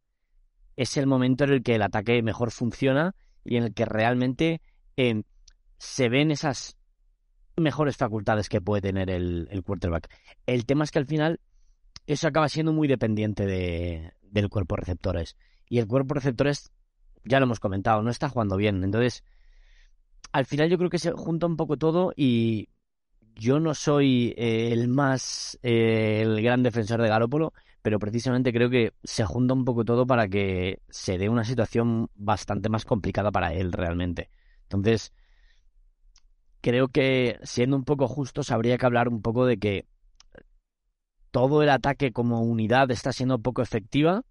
es 0.76 0.97
el 0.97 1.07
momento 1.07 1.43
en 1.43 1.51
el 1.51 1.63
que 1.63 1.76
el 1.76 1.82
ataque 1.82 2.21
mejor 2.21 2.51
funciona 2.51 3.15
y 3.43 3.57
en 3.57 3.63
el 3.63 3.74
que 3.74 3.86
realmente 3.86 4.61
eh, 4.97 5.24
se 5.78 6.09
ven 6.09 6.32
esas 6.32 6.78
mejores 7.55 7.97
facultades 7.97 8.49
que 8.49 8.61
puede 8.61 8.82
tener 8.82 9.09
el, 9.09 9.47
el 9.51 9.63
quarterback. 9.63 10.09
El 10.45 10.65
tema 10.65 10.84
es 10.84 10.91
que 10.91 10.99
al 10.99 11.05
final 11.05 11.39
eso 12.07 12.28
acaba 12.28 12.49
siendo 12.49 12.74
muy 12.74 12.88
dependiente 12.88 13.45
de, 13.45 14.13
del 14.21 14.49
cuerpo 14.49 14.76
receptores. 14.76 15.38
Y 15.69 15.80
el 15.80 15.88
cuerpo 15.88 16.15
receptores, 16.15 16.71
ya 17.24 17.39
lo 17.39 17.45
hemos 17.45 17.59
comentado, 17.59 18.01
no 18.01 18.09
está 18.09 18.30
jugando 18.30 18.57
bien. 18.57 18.84
Entonces, 18.84 19.24
al 20.32 20.45
final 20.45 20.69
yo 20.69 20.78
creo 20.78 20.89
que 20.89 20.99
se 20.99 21.11
junta 21.11 21.45
un 21.45 21.55
poco 21.55 21.78
todo 21.78 22.13
y 22.15 22.69
yo 23.36 23.59
no 23.59 23.74
soy 23.74 24.34
eh, 24.38 24.71
el 24.71 24.88
más, 24.88 25.57
eh, 25.63 26.21
el 26.21 26.41
gran 26.41 26.63
defensor 26.63 27.01
de 27.01 27.09
Garópolo, 27.09 27.53
pero 27.84 27.99
precisamente 27.99 28.53
creo 28.53 28.69
que 28.69 28.93
se 29.03 29.25
junta 29.25 29.53
un 29.53 29.65
poco 29.65 29.84
todo 29.84 30.07
para 30.07 30.29
que 30.29 30.81
se 30.89 31.17
dé 31.17 31.27
una 31.27 31.43
situación 31.43 32.09
bastante 32.15 32.69
más 32.69 32.86
complicada 32.86 33.29
para 33.29 33.53
él 33.53 33.73
realmente. 33.73 34.29
Entonces, 34.63 35.13
creo 36.61 36.88
que 36.88 37.39
siendo 37.43 37.75
un 37.75 37.84
poco 37.84 38.07
justos, 38.07 38.51
habría 38.51 38.77
que 38.77 38.86
hablar 38.86 39.09
un 39.09 39.21
poco 39.21 39.45
de 39.45 39.57
que 39.59 39.86
todo 41.29 41.61
el 41.61 41.69
ataque 41.69 42.13
como 42.13 42.41
unidad 42.41 42.89
está 42.89 43.11
siendo 43.11 43.39
poco 43.39 43.61
efectiva 43.61 44.23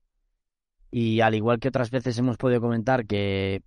y 0.91 1.21
al 1.21 1.35
igual 1.35 1.61
que 1.61 1.69
otras 1.69 1.91
veces 1.91 2.17
hemos 2.17 2.39
podido 2.39 2.63
comentar 2.63 3.07
que, 3.07 3.63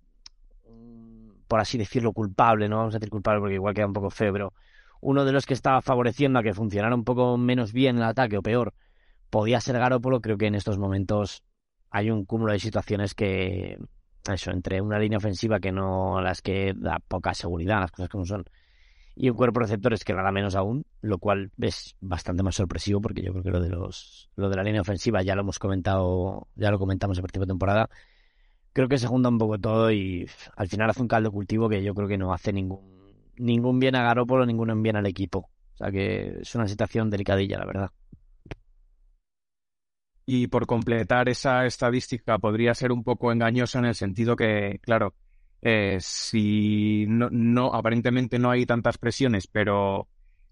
por 1.46 1.60
así 1.60 1.78
decirlo, 1.78 2.12
culpable, 2.12 2.68
no 2.68 2.78
vamos 2.78 2.94
a 2.96 2.98
decir 2.98 3.10
culpable 3.10 3.38
porque 3.38 3.54
igual 3.54 3.74
queda 3.74 3.86
un 3.86 3.92
poco 3.92 4.10
feo, 4.10 4.32
pero 4.32 4.52
uno 5.00 5.24
de 5.24 5.30
los 5.30 5.46
que 5.46 5.54
estaba 5.54 5.80
favoreciendo 5.80 6.40
a 6.40 6.42
que 6.42 6.54
funcionara 6.54 6.94
un 6.94 7.04
poco 7.04 7.36
menos 7.36 7.72
bien 7.72 7.98
el 7.98 8.02
ataque 8.02 8.36
o 8.36 8.42
peor 8.42 8.74
podía 9.30 9.60
ser 9.60 9.78
Garópolo, 9.78 10.20
creo 10.20 10.38
que 10.38 10.46
en 10.46 10.54
estos 10.54 10.78
momentos 10.78 11.42
hay 11.90 12.10
un 12.10 12.24
cúmulo 12.24 12.52
de 12.52 12.58
situaciones 12.58 13.14
que, 13.14 13.78
eso, 14.32 14.50
entre 14.50 14.80
una 14.80 14.98
línea 14.98 15.18
ofensiva 15.18 15.60
que 15.60 15.72
no, 15.72 16.20
las 16.20 16.42
que 16.42 16.74
da 16.76 16.98
poca 17.06 17.34
seguridad, 17.34 17.80
las 17.80 17.90
cosas 17.90 18.08
como 18.08 18.24
son, 18.24 18.44
y 19.14 19.30
un 19.30 19.36
cuerpo 19.36 19.60
de 19.60 19.66
receptores 19.66 20.04
que 20.04 20.12
nada 20.12 20.30
menos 20.30 20.54
aún, 20.54 20.84
lo 21.00 21.18
cual 21.18 21.50
es 21.58 21.96
bastante 22.00 22.42
más 22.42 22.54
sorpresivo 22.54 23.00
porque 23.00 23.22
yo 23.22 23.32
creo 23.32 23.42
que 23.42 23.50
lo 23.50 23.60
de 23.60 23.70
los, 23.70 24.28
lo 24.36 24.50
de 24.50 24.56
la 24.56 24.62
línea 24.62 24.82
ofensiva 24.82 25.22
ya 25.22 25.34
lo 25.34 25.40
hemos 25.40 25.58
comentado, 25.58 26.48
ya 26.54 26.70
lo 26.70 26.78
comentamos 26.78 27.16
en 27.16 27.22
principio 27.22 27.46
de 27.46 27.50
temporada. 27.50 27.88
Creo 28.74 28.88
que 28.88 28.98
se 28.98 29.06
junta 29.06 29.30
un 29.30 29.38
poco 29.38 29.58
todo 29.58 29.90
y 29.90 30.28
al 30.54 30.68
final 30.68 30.90
hace 30.90 31.00
un 31.00 31.08
caldo 31.08 31.32
cultivo 31.32 31.66
que 31.66 31.82
yo 31.82 31.94
creo 31.94 32.08
que 32.08 32.18
no 32.18 32.34
hace 32.34 32.52
ningún, 32.52 33.14
ningún 33.38 33.78
bien 33.78 33.96
a 33.96 34.02
Garópolo, 34.02 34.44
ningún 34.44 34.82
bien 34.82 34.96
al 34.96 35.06
equipo. 35.06 35.48
O 35.74 35.76
sea 35.78 35.90
que 35.90 36.40
es 36.42 36.54
una 36.54 36.68
situación 36.68 37.08
delicadilla, 37.08 37.58
la 37.58 37.64
verdad. 37.64 37.90
Y 40.26 40.48
por 40.48 40.66
completar 40.66 41.28
esa 41.28 41.66
estadística 41.66 42.38
podría 42.38 42.74
ser 42.74 42.90
un 42.92 43.04
poco 43.04 43.32
engañosa 43.32 43.78
en 43.78 43.86
el 43.86 43.94
sentido 43.94 44.34
que, 44.34 44.80
claro, 44.82 45.14
eh, 45.62 45.98
si 46.00 47.06
no, 47.08 47.28
no, 47.30 47.72
aparentemente 47.72 48.38
no 48.38 48.50
hay 48.50 48.66
tantas 48.66 48.98
presiones, 48.98 49.46
pero 49.46 50.08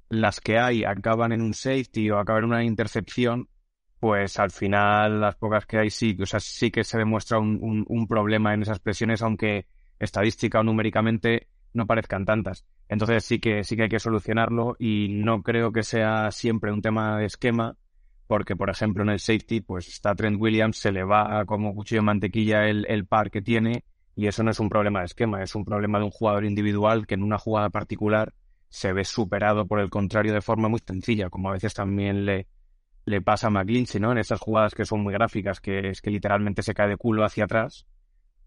las 0.09 0.41
que 0.41 0.59
hay 0.59 0.85
acaban 0.85 1.33
en 1.33 1.43
un 1.43 1.55
safety 1.55 2.11
o 2.11 2.19
acaban 2.19 2.45
en 2.45 2.51
una 2.51 2.65
intercepción, 2.65 3.49
pues 3.99 4.39
al 4.39 4.51
final 4.51 5.21
las 5.21 5.37
pocas 5.37 5.67
que 5.67 5.79
hay 5.79 5.91
sí, 5.91 6.17
o 6.21 6.27
sea, 6.27 6.41
sí 6.41 6.71
que 6.71 6.85
se 6.85 6.99
demuestra 6.99 7.39
un, 7.39 7.59
un, 7.61 7.85
un 7.89 8.07
problema 8.07 8.55
en 8.55 8.63
esas 8.63 8.79
presiones, 8.79 9.23
aunque 9.23 9.67
estadística 9.99 10.61
o 10.61 10.63
numéricamente 10.63 11.49
no 11.73 11.87
parezcan 11.87 12.25
tantas. 12.25 12.65
Entonces 12.89 13.25
sí 13.25 13.41
que 13.41 13.65
sí 13.65 13.77
que 13.77 13.85
hay 13.85 13.89
que 13.89 13.99
solucionarlo 13.99 14.77
y 14.79 15.09
no 15.11 15.43
creo 15.43 15.73
que 15.73 15.83
sea 15.83 16.31
siempre 16.31 16.73
un 16.73 16.83
tema 16.83 17.19
de 17.19 17.27
esquema, 17.27 17.77
porque 18.27 18.57
por 18.57 18.71
ejemplo 18.71 19.03
en 19.03 19.11
el 19.11 19.21
safety 19.21 19.61
pues 19.61 19.89
está 19.89 20.15
Trent 20.15 20.41
Williams, 20.41 20.79
se 20.79 20.93
le 20.93 21.05
va 21.05 21.45
como 21.47 21.75
cuchillo 21.75 22.01
de 22.01 22.07
mantequilla 22.07 22.69
el, 22.69 22.87
el 22.89 23.07
par 23.07 23.31
que 23.31 23.43
tiene 23.43 23.85
y 24.17 24.27
eso 24.27 24.43
no 24.43 24.51
es 24.51 24.61
un 24.61 24.69
problema 24.69 25.01
de 25.01 25.07
esquema, 25.07 25.43
es 25.43 25.55
un 25.55 25.65
problema 25.65 25.99
de 25.99 26.05
un 26.05 26.11
jugador 26.11 26.45
individual 26.45 27.07
que 27.07 27.15
en 27.15 27.23
una 27.23 27.39
jugada 27.39 27.71
particular 27.71 28.33
se 28.69 28.93
ve 28.93 29.05
superado 29.05 29.67
por 29.67 29.81
el 29.81 29.91
contrario 29.91 30.33
de 30.33 30.41
forma 30.41 30.69
muy 30.69 30.81
sencilla, 30.85 31.31
como 31.31 31.49
a 31.49 31.53
veces 31.53 31.75
también 31.75 32.25
le, 32.25 32.49
le 33.05 33.23
pasa 33.23 33.49
a 33.49 33.51
McGlinchey, 33.51 34.01
¿no? 34.01 34.13
En 34.13 34.19
esas 34.19 34.41
jugadas 34.41 34.75
que 34.75 34.85
son 34.85 35.01
muy 35.03 35.13
gráficas, 35.13 35.61
que 35.61 35.91
es 35.91 36.01
que 36.01 36.11
literalmente 36.11 36.63
se 36.63 36.75
cae 36.75 36.89
de 36.89 36.97
culo 36.97 37.25
hacia 37.25 37.45
atrás, 37.45 37.87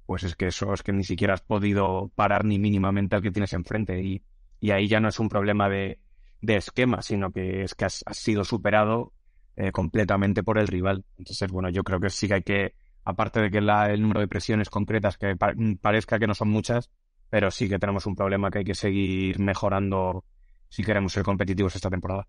pues 0.06 0.24
es 0.24 0.36
que 0.36 0.48
eso 0.48 0.74
es 0.74 0.84
que 0.84 0.94
ni 0.94 1.04
siquiera 1.04 1.34
has 1.34 1.42
podido 1.42 2.12
parar 2.16 2.46
ni 2.46 2.60
mínimamente 2.60 3.16
al 3.16 3.22
que 3.22 3.32
tienes 3.32 3.54
enfrente. 3.54 4.02
Y, 4.02 4.24
y 4.60 4.72
ahí 4.72 4.88
ya 4.88 5.00
no 5.00 5.10
es 5.10 5.20
un 5.20 5.30
problema 5.30 5.70
de, 5.70 6.00
de 6.42 6.56
esquema, 6.56 7.02
sino 7.02 7.32
que 7.32 7.64
es 7.64 7.76
que 7.76 7.86
has, 7.86 8.04
has 8.06 8.18
sido 8.18 8.44
superado 8.44 9.14
eh, 9.58 9.72
completamente 9.72 10.44
por 10.44 10.60
el 10.60 10.68
rival. 10.68 11.04
Entonces, 11.18 11.52
bueno, 11.52 11.70
yo 11.70 11.84
creo 11.84 12.00
que 12.00 12.12
sí 12.12 12.28
que 12.28 12.34
hay 12.36 12.44
que, 12.44 12.76
aparte 13.04 13.42
de 13.42 13.50
que 13.50 13.58
el 13.58 14.02
número 14.02 14.20
de 14.20 14.28
presiones 14.28 14.70
concretas 14.70 15.18
que 15.18 15.36
pa 15.36 15.54
parezca 15.82 16.20
que 16.20 16.28
no 16.28 16.36
son 16.36 16.50
muchas, 16.50 16.92
pero 17.30 17.50
sí 17.50 17.68
que 17.68 17.80
tenemos 17.80 18.06
un 18.06 18.16
problema 18.16 18.52
que 18.52 18.60
hay 18.60 18.66
que 18.66 18.76
seguir 18.76 19.40
mejorando 19.40 20.24
si 20.70 20.84
queremos 20.84 21.12
ser 21.12 21.24
competitivos 21.24 21.76
esta 21.76 21.90
temporada. 21.90 22.28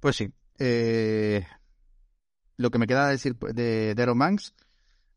Pues 0.00 0.16
sí. 0.16 0.32
Eh, 0.58 1.44
lo 2.56 2.70
que 2.70 2.78
me 2.78 2.86
queda 2.86 3.08
decir 3.08 3.36
de, 3.36 3.94
de 3.94 4.06
Banks, 4.06 4.54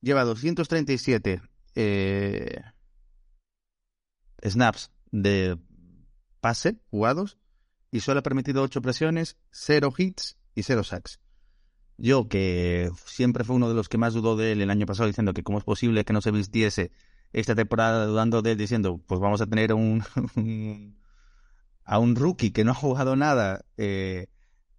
lleva 0.01 0.25
237 0.25 1.41
eh, 1.75 2.61
snaps 4.41 4.91
de 5.11 5.57
pase 6.41 6.75
jugados 6.91 7.37
y 7.93 7.99
solo 7.99 8.21
ha 8.21 8.23
permitido 8.23 8.63
8 8.63 8.81
presiones, 8.81 9.37
0 9.51 9.93
hits 9.95 10.39
y 10.55 10.63
0 10.63 10.83
sacks. 10.83 11.19
Yo, 11.95 12.27
que 12.27 12.89
siempre 13.05 13.43
fue 13.43 13.55
uno 13.55 13.69
de 13.69 13.75
los 13.75 13.87
que 13.87 13.99
más 13.99 14.15
dudó 14.15 14.35
de 14.35 14.51
él 14.51 14.61
el 14.63 14.71
año 14.71 14.87
pasado, 14.87 15.05
diciendo 15.05 15.31
que 15.31 15.43
cómo 15.43 15.59
es 15.59 15.63
posible 15.63 16.03
que 16.03 16.11
no 16.11 16.19
se 16.19 16.31
vistiese 16.31 16.91
esta 17.33 17.53
temporada 17.53 18.07
dudando 18.07 18.41
de 18.41 18.53
él, 18.53 18.57
diciendo, 18.57 18.99
pues 19.05 19.21
vamos 19.21 19.41
a 19.41 19.45
tener 19.45 19.73
un, 19.75 20.03
a 21.85 21.99
un 21.99 22.15
rookie 22.15 22.49
que 22.49 22.63
no 22.63 22.71
ha 22.71 22.75
jugado 22.75 23.15
nada 23.15 23.63
eh, 23.77 24.25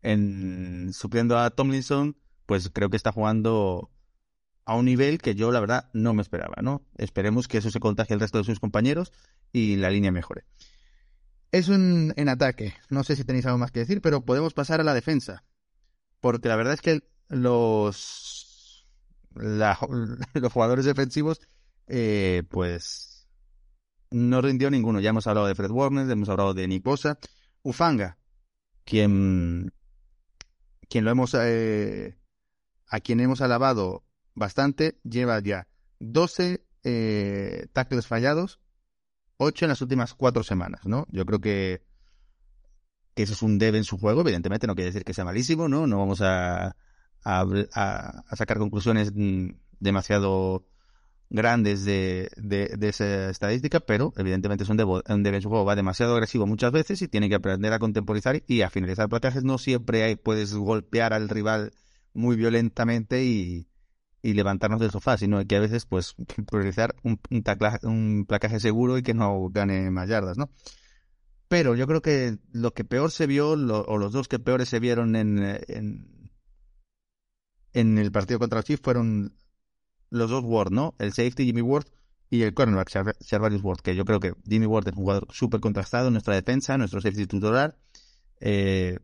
en 0.02 0.92
supliendo 0.92 1.38
a 1.38 1.50
Tomlinson, 1.50 2.16
pues 2.46 2.68
creo 2.68 2.90
que 2.90 2.96
está 2.96 3.12
jugando 3.12 3.92
a 4.64 4.74
un 4.74 4.86
nivel 4.86 5.18
que 5.18 5.36
yo 5.36 5.52
la 5.52 5.60
verdad 5.60 5.88
no 5.92 6.14
me 6.14 6.22
esperaba, 6.22 6.56
¿no? 6.62 6.84
Esperemos 6.96 7.46
que 7.46 7.58
eso 7.58 7.70
se 7.70 7.78
contagie 7.78 8.14
al 8.14 8.20
resto 8.20 8.38
de 8.38 8.44
sus 8.44 8.58
compañeros 8.58 9.12
y 9.52 9.76
la 9.76 9.90
línea 9.90 10.10
mejore. 10.10 10.46
Eso 11.54 11.72
en, 11.72 12.12
en, 12.16 12.28
ataque. 12.28 12.74
No 12.90 13.04
sé 13.04 13.14
si 13.14 13.22
tenéis 13.22 13.46
algo 13.46 13.58
más 13.58 13.70
que 13.70 13.78
decir, 13.78 14.00
pero 14.00 14.24
podemos 14.24 14.52
pasar 14.54 14.80
a 14.80 14.82
la 14.82 14.92
defensa. 14.92 15.44
Porque 16.18 16.48
la 16.48 16.56
verdad 16.56 16.74
es 16.74 16.80
que 16.80 17.04
los, 17.28 18.84
los 19.34 20.52
jugadores 20.52 20.84
defensivos, 20.84 21.40
eh, 21.86 22.42
pues, 22.50 23.28
no 24.10 24.40
rindió 24.40 24.68
ninguno. 24.68 24.98
Ya 24.98 25.10
hemos 25.10 25.28
hablado 25.28 25.46
de 25.46 25.54
Fred 25.54 25.70
Warner, 25.70 26.10
hemos 26.10 26.28
hablado 26.28 26.54
de 26.54 26.66
Nick 26.66 26.82
Bosa. 26.82 27.20
Ufanga, 27.62 28.18
quien, 28.84 29.72
quien 30.88 31.04
lo 31.04 31.12
hemos, 31.12 31.36
eh, 31.38 32.18
a 32.88 32.98
quien 32.98 33.20
hemos 33.20 33.40
alabado 33.42 34.02
bastante, 34.34 34.98
lleva 35.04 35.38
ya 35.38 35.68
12 36.00 36.66
eh, 36.82 37.68
tackles 37.72 38.08
fallados 38.08 38.58
8 39.44 39.64
en 39.64 39.70
las 39.70 39.82
últimas 39.82 40.14
cuatro 40.14 40.42
semanas, 40.42 40.86
¿no? 40.86 41.06
Yo 41.10 41.24
creo 41.26 41.40
que, 41.40 41.82
que 43.14 43.22
eso 43.22 43.32
es 43.32 43.42
un 43.42 43.58
debe 43.58 43.78
en 43.78 43.84
su 43.84 43.98
juego, 43.98 44.22
evidentemente 44.22 44.66
no 44.66 44.74
quiere 44.74 44.90
decir 44.90 45.04
que 45.04 45.14
sea 45.14 45.24
malísimo, 45.24 45.68
¿no? 45.68 45.86
No 45.86 45.98
vamos 45.98 46.20
a, 46.20 46.76
a, 47.24 47.44
a 48.26 48.36
sacar 48.36 48.58
conclusiones 48.58 49.12
demasiado 49.78 50.66
grandes 51.30 51.84
de, 51.84 52.30
de, 52.36 52.74
de, 52.76 52.88
esa 52.88 53.30
estadística, 53.30 53.80
pero 53.80 54.12
evidentemente 54.16 54.64
es 54.64 54.70
un 54.70 54.76
debe, 54.76 55.02
un 55.08 55.22
debe 55.22 55.36
en 55.38 55.42
su 55.42 55.48
juego, 55.48 55.64
va 55.64 55.74
demasiado 55.74 56.14
agresivo 56.14 56.46
muchas 56.46 56.70
veces 56.72 57.02
y 57.02 57.08
tiene 57.08 57.28
que 57.28 57.34
aprender 57.34 57.72
a 57.72 57.78
contemporizar 57.78 58.42
y 58.46 58.62
a 58.62 58.70
finalizar 58.70 59.08
plateajes. 59.08 59.42
No 59.42 59.58
siempre 59.58 60.04
hay, 60.04 60.16
puedes 60.16 60.54
golpear 60.54 61.12
al 61.12 61.28
rival 61.28 61.72
muy 62.12 62.36
violentamente 62.36 63.24
y, 63.24 63.66
y 64.24 64.32
levantarnos 64.32 64.80
del 64.80 64.90
sofá, 64.90 65.18
sino 65.18 65.46
que 65.46 65.56
a 65.56 65.60
veces 65.60 65.84
pues 65.84 66.14
priorizar 66.50 66.96
un, 67.02 68.24
placaje 68.26 68.58
seguro 68.58 68.96
y 68.96 69.02
que 69.02 69.12
no 69.12 69.50
gane 69.50 69.90
más 69.90 70.08
yardas, 70.08 70.38
¿no? 70.38 70.48
Pero 71.46 71.74
yo 71.74 71.86
creo 71.86 72.00
que 72.00 72.38
lo 72.50 72.72
que 72.72 72.84
peor 72.84 73.10
se 73.10 73.26
vio, 73.26 73.50
o 73.50 73.98
los 73.98 74.12
dos 74.12 74.26
que 74.26 74.38
peores 74.38 74.70
se 74.70 74.80
vieron 74.80 75.14
en, 75.14 75.38
en, 77.74 77.98
el 77.98 78.10
partido 78.12 78.38
contra 78.38 78.60
los 78.60 78.64
Chiefs 78.64 78.82
fueron 78.82 79.36
los 80.08 80.30
dos 80.30 80.42
Ward, 80.42 80.72
¿no? 80.72 80.94
El 80.98 81.12
safety 81.12 81.44
Jimmy 81.44 81.60
Ward 81.60 81.86
y 82.30 82.44
el 82.44 82.54
cornerback 82.54 83.18
Charvarius 83.20 83.62
Ward, 83.62 83.80
que 83.82 83.94
yo 83.94 84.06
creo 84.06 84.20
que 84.20 84.32
Jimmy 84.48 84.64
Ward 84.64 84.88
es 84.88 84.94
un 84.94 85.02
jugador 85.02 85.26
súper 85.32 85.60
contrastado 85.60 86.10
nuestra 86.10 86.34
defensa, 86.34 86.78
nuestro 86.78 87.02
safety 87.02 87.26
titular, 87.26 87.76
eh, 88.40 89.00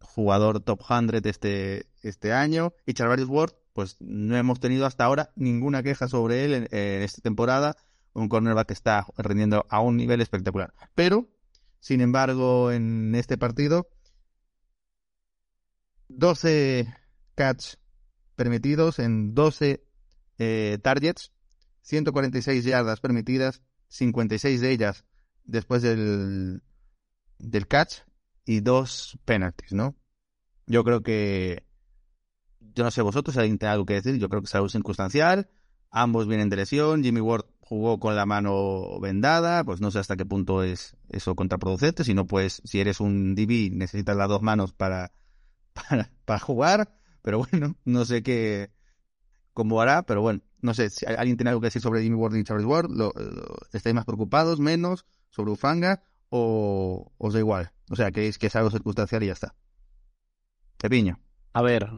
jugador 0.00 0.60
top 0.60 0.82
100 0.82 1.20
este, 1.26 1.86
este 2.02 2.32
año, 2.32 2.72
y 2.86 2.94
Charvarius 2.94 3.28
Ward, 3.28 3.52
pues 3.78 3.96
no 4.00 4.36
hemos 4.36 4.58
tenido 4.58 4.86
hasta 4.86 5.04
ahora 5.04 5.30
ninguna 5.36 5.84
queja 5.84 6.08
sobre 6.08 6.44
él 6.44 6.66
en, 6.68 7.02
esta 7.04 7.22
temporada, 7.22 7.76
un 8.12 8.28
cornerback 8.28 8.66
que 8.66 8.74
está 8.74 9.06
rendiendo 9.16 9.66
a 9.70 9.78
un 9.78 9.96
nivel 9.96 10.20
espectacular. 10.20 10.74
Pero, 10.96 11.28
sin 11.78 12.00
embargo, 12.00 12.72
en 12.72 13.14
este 13.14 13.38
partido, 13.38 13.88
12 16.08 16.92
catch 17.36 17.74
permitidos 18.34 18.98
en 18.98 19.32
12 19.34 19.86
eh, 20.38 20.78
targets, 20.82 21.30
146 21.82 22.64
yardas 22.64 22.98
permitidas, 22.98 23.62
56 23.90 24.60
de 24.60 24.72
ellas 24.72 25.04
después 25.44 25.82
del, 25.82 26.64
del 27.38 27.68
catch 27.68 27.98
y 28.44 28.58
dos 28.58 29.16
penalties, 29.24 29.72
¿no? 29.72 29.94
Yo 30.66 30.82
creo 30.82 31.04
que, 31.04 31.67
yo 32.60 32.84
no 32.84 32.90
sé 32.90 33.02
vosotros 33.02 33.34
si 33.34 33.40
alguien 33.40 33.58
tiene 33.58 33.72
algo 33.72 33.86
que 33.86 33.94
decir, 33.94 34.18
yo 34.18 34.28
creo 34.28 34.42
que 34.42 34.46
es 34.46 34.54
algo 34.54 34.68
circunstancial, 34.68 35.48
ambos 35.90 36.26
vienen 36.26 36.48
de 36.48 36.56
lesión, 36.56 37.02
Jimmy 37.02 37.20
Ward 37.20 37.46
jugó 37.60 38.00
con 38.00 38.16
la 38.16 38.24
mano 38.24 38.98
vendada, 39.00 39.64
pues 39.64 39.80
no 39.80 39.90
sé 39.90 39.98
hasta 39.98 40.16
qué 40.16 40.24
punto 40.24 40.62
es 40.62 40.96
eso 41.10 41.34
contraproducente, 41.34 42.04
si 42.04 42.14
no 42.14 42.26
pues 42.26 42.62
si 42.64 42.80
eres 42.80 43.00
un 43.00 43.34
DB 43.34 43.70
necesitas 43.72 44.16
las 44.16 44.28
dos 44.28 44.42
manos 44.42 44.72
para, 44.76 45.12
para, 46.24 46.38
jugar, 46.38 46.94
pero 47.22 47.38
bueno, 47.38 47.76
no 47.84 48.04
sé 48.04 48.22
qué, 48.22 48.70
cómo 49.52 49.80
hará, 49.80 50.02
pero 50.04 50.22
bueno, 50.22 50.40
no 50.60 50.74
sé 50.74 50.90
si 50.90 51.06
alguien 51.06 51.36
tiene 51.36 51.50
algo 51.50 51.60
que 51.60 51.66
decir 51.66 51.82
sobre 51.82 52.02
Jimmy 52.02 52.16
Ward 52.16 52.34
y 52.36 52.44
Charles 52.44 52.66
Ward, 52.66 52.90
lo, 52.90 53.12
¿estáis 53.72 53.94
más 53.94 54.04
preocupados, 54.04 54.60
menos, 54.60 55.04
sobre 55.30 55.52
Ufanga 55.52 56.02
o 56.30 57.12
os 57.18 57.34
da 57.34 57.38
igual? 57.38 57.72
O 57.90 57.96
sea, 57.96 58.08
es, 58.08 58.38
que 58.38 58.46
es 58.46 58.56
algo 58.56 58.70
circunstancial 58.70 59.22
y 59.22 59.26
ya 59.26 59.32
está. 59.32 59.54
Pepiño. 60.78 61.18
A 61.52 61.62
ver, 61.62 61.88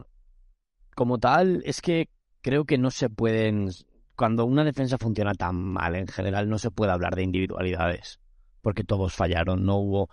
como 0.95 1.17
tal, 1.17 1.61
es 1.65 1.81
que 1.81 2.09
creo 2.41 2.65
que 2.65 2.77
no 2.77 2.91
se 2.91 3.09
pueden, 3.09 3.69
cuando 4.15 4.45
una 4.45 4.63
defensa 4.63 4.97
funciona 4.97 5.33
tan 5.33 5.55
mal 5.55 5.95
en 5.95 6.07
general, 6.07 6.49
no 6.49 6.57
se 6.57 6.71
puede 6.71 6.91
hablar 6.91 7.15
de 7.15 7.23
individualidades, 7.23 8.19
porque 8.61 8.83
todos 8.83 9.13
fallaron, 9.13 9.65
no 9.65 9.77
hubo, 9.77 10.09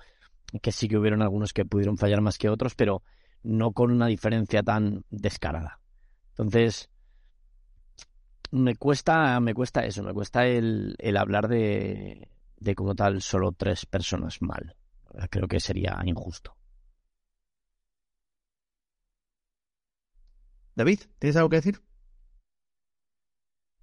que 0.62 0.72
sí 0.72 0.88
que 0.88 0.98
hubieron 0.98 1.22
algunos 1.22 1.52
que 1.52 1.64
pudieron 1.64 1.98
fallar 1.98 2.20
más 2.20 2.38
que 2.38 2.48
otros, 2.48 2.74
pero 2.74 3.02
no 3.42 3.72
con 3.72 3.90
una 3.90 4.06
diferencia 4.06 4.62
tan 4.62 5.04
descarada. 5.10 5.80
Entonces, 6.30 6.90
me 8.50 8.76
cuesta, 8.76 9.38
me 9.40 9.54
cuesta 9.54 9.84
eso, 9.84 10.02
me 10.02 10.14
cuesta 10.14 10.46
el, 10.46 10.96
el 10.98 11.16
hablar 11.16 11.48
de, 11.48 12.28
de 12.58 12.74
como 12.74 12.94
tal 12.94 13.22
solo 13.22 13.52
tres 13.52 13.86
personas 13.86 14.40
mal. 14.40 14.74
Creo 15.30 15.48
que 15.48 15.60
sería 15.60 15.98
injusto. 16.04 16.57
David, 20.78 21.00
¿tienes 21.18 21.34
algo 21.34 21.48
que 21.48 21.56
decir? 21.56 21.82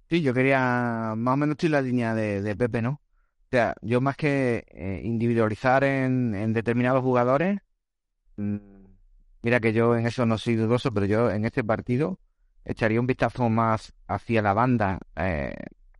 Sí, 0.08 0.22
yo 0.22 0.32
quería 0.32 1.12
más 1.14 1.34
o 1.34 1.36
menos 1.36 1.54
estoy 1.54 1.66
en 1.66 1.72
la 1.72 1.82
línea 1.82 2.14
de, 2.14 2.40
de 2.40 2.56
Pepe, 2.56 2.80
¿no? 2.80 2.90
O 2.92 3.48
sea, 3.50 3.74
yo 3.82 4.00
más 4.00 4.16
que 4.16 4.64
eh, 4.68 5.02
individualizar 5.04 5.84
en, 5.84 6.52
determinados 6.54 7.02
jugadores, 7.02 7.58
mmm, 8.36 8.56
mira 9.42 9.60
que 9.60 9.72
yo 9.74 9.96
en 9.96 10.06
eso 10.06 10.26
no 10.26 10.38
soy 10.38 10.56
dudoso, 10.56 10.92
pero 10.92 11.06
yo 11.06 11.30
en 11.30 11.44
este 11.44 11.64
partido 11.64 12.18
echaría 12.64 13.00
un 13.00 13.06
vistazo 13.06 13.50
más 13.50 13.94
hacia 14.08 14.42
la 14.42 14.54
banda, 14.54 15.00
eh, 15.16 15.54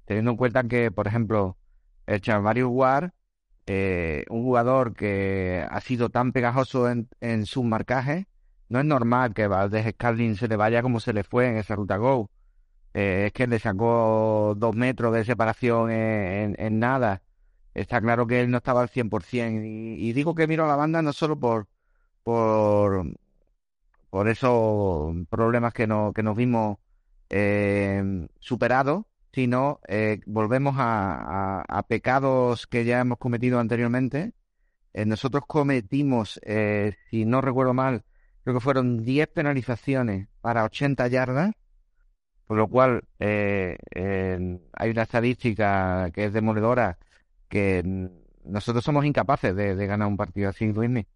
teniendo 0.06 0.32
en 0.32 0.36
cuenta 0.38 0.64
que, 0.64 0.90
por 0.90 1.08
ejemplo, 1.08 1.58
el 2.06 2.20
Charvarius 2.22 2.70
War, 2.72 3.14
eh, 3.66 4.24
un 4.30 4.42
jugador 4.44 4.94
que 4.94 5.66
ha 5.68 5.80
sido 5.82 6.10
tan 6.10 6.32
pegajoso 6.32 6.90
en, 6.90 7.08
en 7.20 7.46
sus 7.46 7.64
marcajes, 7.64 8.26
no 8.68 8.80
es 8.80 8.84
normal 8.84 9.34
que 9.34 9.46
Valdez 9.46 9.86
Scarlin 9.94 10.36
se 10.36 10.48
le 10.48 10.56
vaya 10.56 10.82
como 10.82 11.00
se 11.00 11.12
le 11.12 11.24
fue 11.24 11.48
en 11.48 11.56
esa 11.56 11.76
ruta 11.76 11.96
Go. 11.96 12.30
Eh, 12.94 13.26
es 13.26 13.32
que 13.32 13.46
le 13.46 13.58
sacó 13.58 14.54
dos 14.56 14.74
metros 14.74 15.12
de 15.14 15.24
separación 15.24 15.90
en, 15.90 16.78
nada. 16.78 17.22
Está 17.74 18.00
claro 18.00 18.26
que 18.26 18.40
él 18.40 18.50
no 18.50 18.58
estaba 18.58 18.82
al 18.82 18.88
100%. 18.88 19.64
Y, 19.64 20.08
y 20.08 20.12
digo 20.12 20.34
que 20.34 20.46
miro 20.46 20.64
a 20.64 20.68
la 20.68 20.76
banda 20.76 21.02
no 21.02 21.12
solo 21.12 21.38
por, 21.38 21.68
por, 22.24 23.06
por 24.10 24.28
esos 24.28 25.14
problemas 25.28 25.74
que, 25.74 25.86
no, 25.86 26.12
que 26.14 26.22
nos 26.22 26.36
vimos 26.36 26.78
eh, 27.30 28.26
superados, 28.40 29.04
sino 29.32 29.80
eh, 29.88 30.20
volvemos 30.26 30.76
a, 30.78 31.62
a, 31.68 31.82
pecados 31.84 32.66
que 32.66 32.84
ya 32.84 33.00
hemos 33.00 33.18
cometido 33.18 33.60
anteriormente. 33.60 34.32
Nosotros 34.94 35.44
cometimos, 35.46 36.40
si 37.10 37.24
no 37.26 37.42
recuerdo 37.42 37.74
mal, 37.74 38.02
creo 38.46 38.54
que 38.54 38.60
fueron 38.60 39.04
10 39.04 39.26
penalizaciones 39.26 40.28
para 40.40 40.62
80 40.62 41.08
yardas, 41.08 41.50
por 42.46 42.56
lo 42.56 42.68
cual 42.68 43.02
eh, 43.18 43.76
hay 44.72 44.90
una 44.90 45.02
estadística 45.02 46.12
que 46.12 46.26
es 46.26 46.32
demoledora, 46.32 46.96
que 47.48 48.08
nosotros 48.44 48.84
somos 48.84 49.04
incapaces 49.04 49.56
de, 49.56 49.74
ganar 49.88 50.06
un 50.06 50.16
partido 50.16 50.48
así, 50.48 50.72
Luismi. 50.72 51.08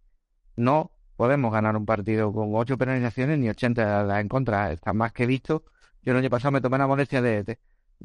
No 0.56 0.90
podemos 1.14 1.52
ganar 1.52 1.76
un 1.76 1.86
partido 1.86 2.32
con 2.32 2.50
ocho 2.52 2.76
penalizaciones 2.76 3.38
ni 3.38 3.48
80 3.48 4.20
en 4.20 4.28
contra. 4.28 4.72
Está 4.72 4.92
más 4.92 5.12
que 5.12 5.26
visto. 5.26 5.62
Yo 6.02 6.10
el 6.10 6.18
año 6.18 6.30
pasado 6.30 6.50
me 6.50 6.60
tomé 6.60 6.78
la 6.78 6.88
molestia 6.88 7.22
de, 7.22 7.58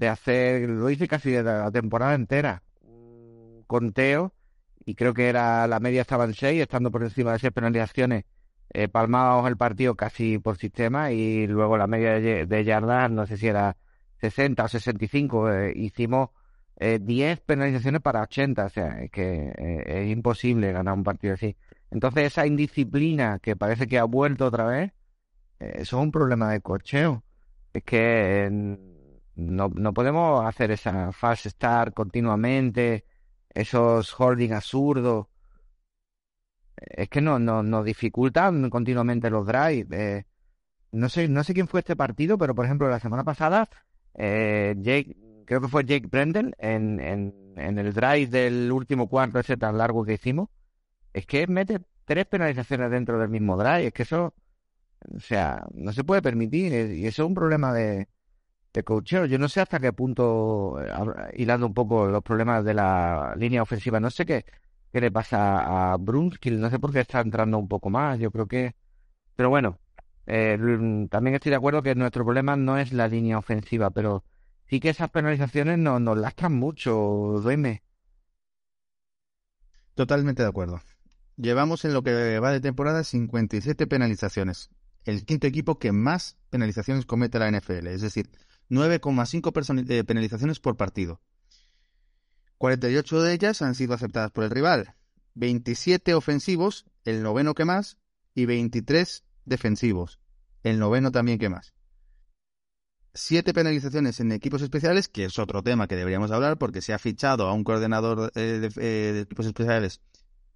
hacer, 0.07 0.69
lo 0.69 0.87
hice 0.91 1.07
casi 1.07 1.31
de 1.31 1.41
la 1.41 1.71
temporada 1.71 2.13
entera, 2.13 2.61
conteo, 3.65 4.35
y 4.85 4.93
creo 4.93 5.15
que 5.15 5.29
era 5.29 5.65
la 5.65 5.79
media 5.79 6.01
estaba 6.01 6.25
en 6.25 6.35
seis, 6.35 6.61
estando 6.61 6.91
por 6.91 7.01
encima 7.01 7.31
de 7.31 7.39
seis 7.39 7.53
penalizaciones, 7.53 8.25
eh, 8.73 8.87
palmábamos 8.87 9.47
el 9.47 9.57
partido 9.57 9.95
casi 9.95 10.37
por 10.39 10.57
sistema, 10.57 11.11
y 11.11 11.47
luego 11.47 11.77
la 11.77 11.87
media 11.87 12.19
de, 12.19 12.45
de 12.45 12.63
yardas, 12.63 13.11
no 13.11 13.25
sé 13.27 13.37
si 13.37 13.47
era 13.47 13.77
60 14.17 14.63
o 14.63 14.67
65, 14.67 15.51
eh, 15.51 15.73
hicimos 15.75 16.29
eh, 16.77 16.99
10 17.01 17.39
penalizaciones 17.41 18.01
para 18.01 18.21
80, 18.23 18.65
o 18.65 18.69
sea, 18.69 19.01
es 19.01 19.11
que 19.11 19.53
eh, 19.57 19.83
es 20.03 20.11
imposible 20.11 20.71
ganar 20.71 20.93
un 20.93 21.03
partido 21.03 21.33
así. 21.35 21.55
Entonces 21.89 22.25
esa 22.25 22.45
indisciplina 22.45 23.39
que 23.39 23.55
parece 23.55 23.87
que 23.87 23.97
ha 23.97 24.03
vuelto 24.03 24.45
otra 24.47 24.65
vez, 24.65 24.91
eh, 25.59 25.73
eso 25.77 25.97
es 25.97 26.03
un 26.03 26.11
problema 26.11 26.51
de 26.51 26.61
cocheo. 26.61 27.23
Es 27.73 27.83
que 27.83 28.49
no, 29.35 29.69
no 29.69 29.93
podemos 29.93 30.45
hacer 30.45 30.71
esa 30.71 31.11
false 31.11 31.49
start 31.49 31.93
continuamente, 31.93 33.05
esos 33.49 34.13
holding 34.19 34.53
absurdos. 34.53 35.27
Es 36.77 37.09
que 37.09 37.21
no, 37.21 37.39
no, 37.39 37.63
nos 37.63 37.85
dificultan 37.85 38.69
continuamente 38.69 39.29
los 39.29 39.45
drives. 39.45 39.87
Eh, 39.91 40.25
no 40.91 41.09
sé, 41.09 41.27
no 41.27 41.43
sé 41.43 41.53
quién 41.53 41.67
fue 41.67 41.81
este 41.81 41.95
partido, 41.95 42.37
pero 42.37 42.55
por 42.55 42.65
ejemplo 42.65 42.89
la 42.89 42.99
semana 42.99 43.23
pasada, 43.23 43.69
eh, 44.13 44.75
creo 45.45 45.61
que 45.61 45.67
fue 45.67 45.85
Jake 45.85 46.07
Brendan, 46.07 46.53
en, 46.57 46.99
en, 46.99 47.33
en 47.57 47.79
el 47.79 47.93
drive 47.93 48.27
del 48.27 48.71
último 48.71 49.07
cuarto 49.09 49.39
ese 49.39 49.57
tan 49.57 49.77
largo 49.77 50.05
que 50.05 50.13
hicimos, 50.13 50.49
es 51.13 51.25
que 51.25 51.47
mete 51.47 51.81
tres 52.05 52.25
penalizaciones 52.27 52.91
dentro 52.91 53.19
del 53.19 53.29
mismo 53.29 53.57
drive. 53.57 53.87
Es 53.87 53.93
que 53.93 54.03
eso, 54.03 54.33
o 55.15 55.19
sea, 55.19 55.65
no 55.73 55.93
se 55.93 56.03
puede 56.03 56.21
permitir. 56.21 56.73
Y 56.91 57.05
eso 57.07 57.23
es 57.23 57.27
un 57.27 57.35
problema 57.35 57.73
de, 57.73 58.07
de 58.73 58.83
coacheo. 58.83 59.25
Yo 59.25 59.37
no 59.39 59.49
sé 59.49 59.61
hasta 59.61 59.79
qué 59.79 59.93
punto, 59.93 60.77
hilando 61.33 61.67
un 61.67 61.73
poco 61.73 62.07
los 62.07 62.23
problemas 62.23 62.63
de 62.65 62.73
la 62.73 63.35
línea 63.37 63.63
ofensiva, 63.63 63.99
no 63.99 64.09
sé 64.09 64.25
qué, 64.25 64.45
qué 64.95 65.01
le 65.01 65.11
pasa 65.11 65.91
a 65.91 65.97
Brunskill. 65.97 66.61
No 66.61 66.69
sé 66.69 66.79
por 66.79 66.93
qué 66.93 67.01
está 67.01 67.19
entrando 67.19 67.57
un 67.57 67.67
poco 67.67 67.89
más. 67.89 68.17
Yo 68.17 68.31
creo 68.31 68.47
que. 68.47 68.75
Pero 69.35 69.49
bueno, 69.49 69.77
eh, 70.25 70.57
también 71.09 71.35
estoy 71.35 71.49
de 71.49 71.57
acuerdo 71.57 71.83
que 71.83 71.95
nuestro 71.95 72.23
problema 72.23 72.55
no 72.55 72.77
es 72.77 72.93
la 72.93 73.09
línea 73.09 73.37
ofensiva, 73.37 73.89
pero 73.89 74.23
sí 74.69 74.79
que 74.79 74.87
esas 74.89 75.09
penalizaciones 75.09 75.79
nos, 75.79 75.99
nos 75.99 76.17
lascan 76.17 76.53
mucho, 76.53 76.93
dueme. 77.43 77.83
Totalmente 79.95 80.43
de 80.43 80.47
acuerdo. 80.47 80.79
Llevamos 81.35 81.83
en 81.83 81.93
lo 81.93 82.01
que 82.01 82.39
va 82.39 82.53
de 82.53 82.61
temporada 82.61 83.03
57 83.03 83.87
penalizaciones. 83.87 84.69
El 85.03 85.25
quinto 85.25 85.45
equipo 85.45 85.77
que 85.77 85.91
más 85.91 86.37
penalizaciones 86.49 87.05
comete 87.05 87.37
la 87.37 87.51
NFL, 87.51 87.87
es 87.87 88.01
decir, 88.01 88.29
9,5 88.69 89.89
eh, 89.89 90.03
penalizaciones 90.05 90.61
por 90.61 90.77
partido. 90.77 91.19
48 92.57 93.21
de 93.21 93.33
ellas 93.33 93.61
han 93.61 93.75
sido 93.75 93.93
aceptadas 93.93 94.31
por 94.31 94.43
el 94.43 94.49
rival. 94.51 94.95
27 95.35 96.13
ofensivos, 96.13 96.85
el 97.03 97.21
noveno 97.21 97.53
que 97.53 97.65
más, 97.65 97.97
y 98.33 98.45
23 98.45 99.23
defensivos, 99.45 100.19
el 100.63 100.79
noveno 100.79 101.11
también 101.11 101.39
que 101.39 101.49
más. 101.49 101.73
siete 103.13 103.53
penalizaciones 103.53 104.19
en 104.19 104.31
equipos 104.31 104.61
especiales, 104.61 105.07
que 105.07 105.25
es 105.25 105.39
otro 105.39 105.63
tema 105.63 105.87
que 105.87 105.95
deberíamos 105.95 106.31
hablar 106.31 106.57
porque 106.57 106.81
se 106.81 106.93
ha 106.93 106.99
fichado 106.99 107.47
a 107.47 107.53
un 107.53 107.63
coordinador 107.63 108.31
eh, 108.35 108.41
de, 108.41 108.67
eh, 108.67 109.13
de 109.13 109.19
equipos 109.21 109.45
especiales 109.45 110.01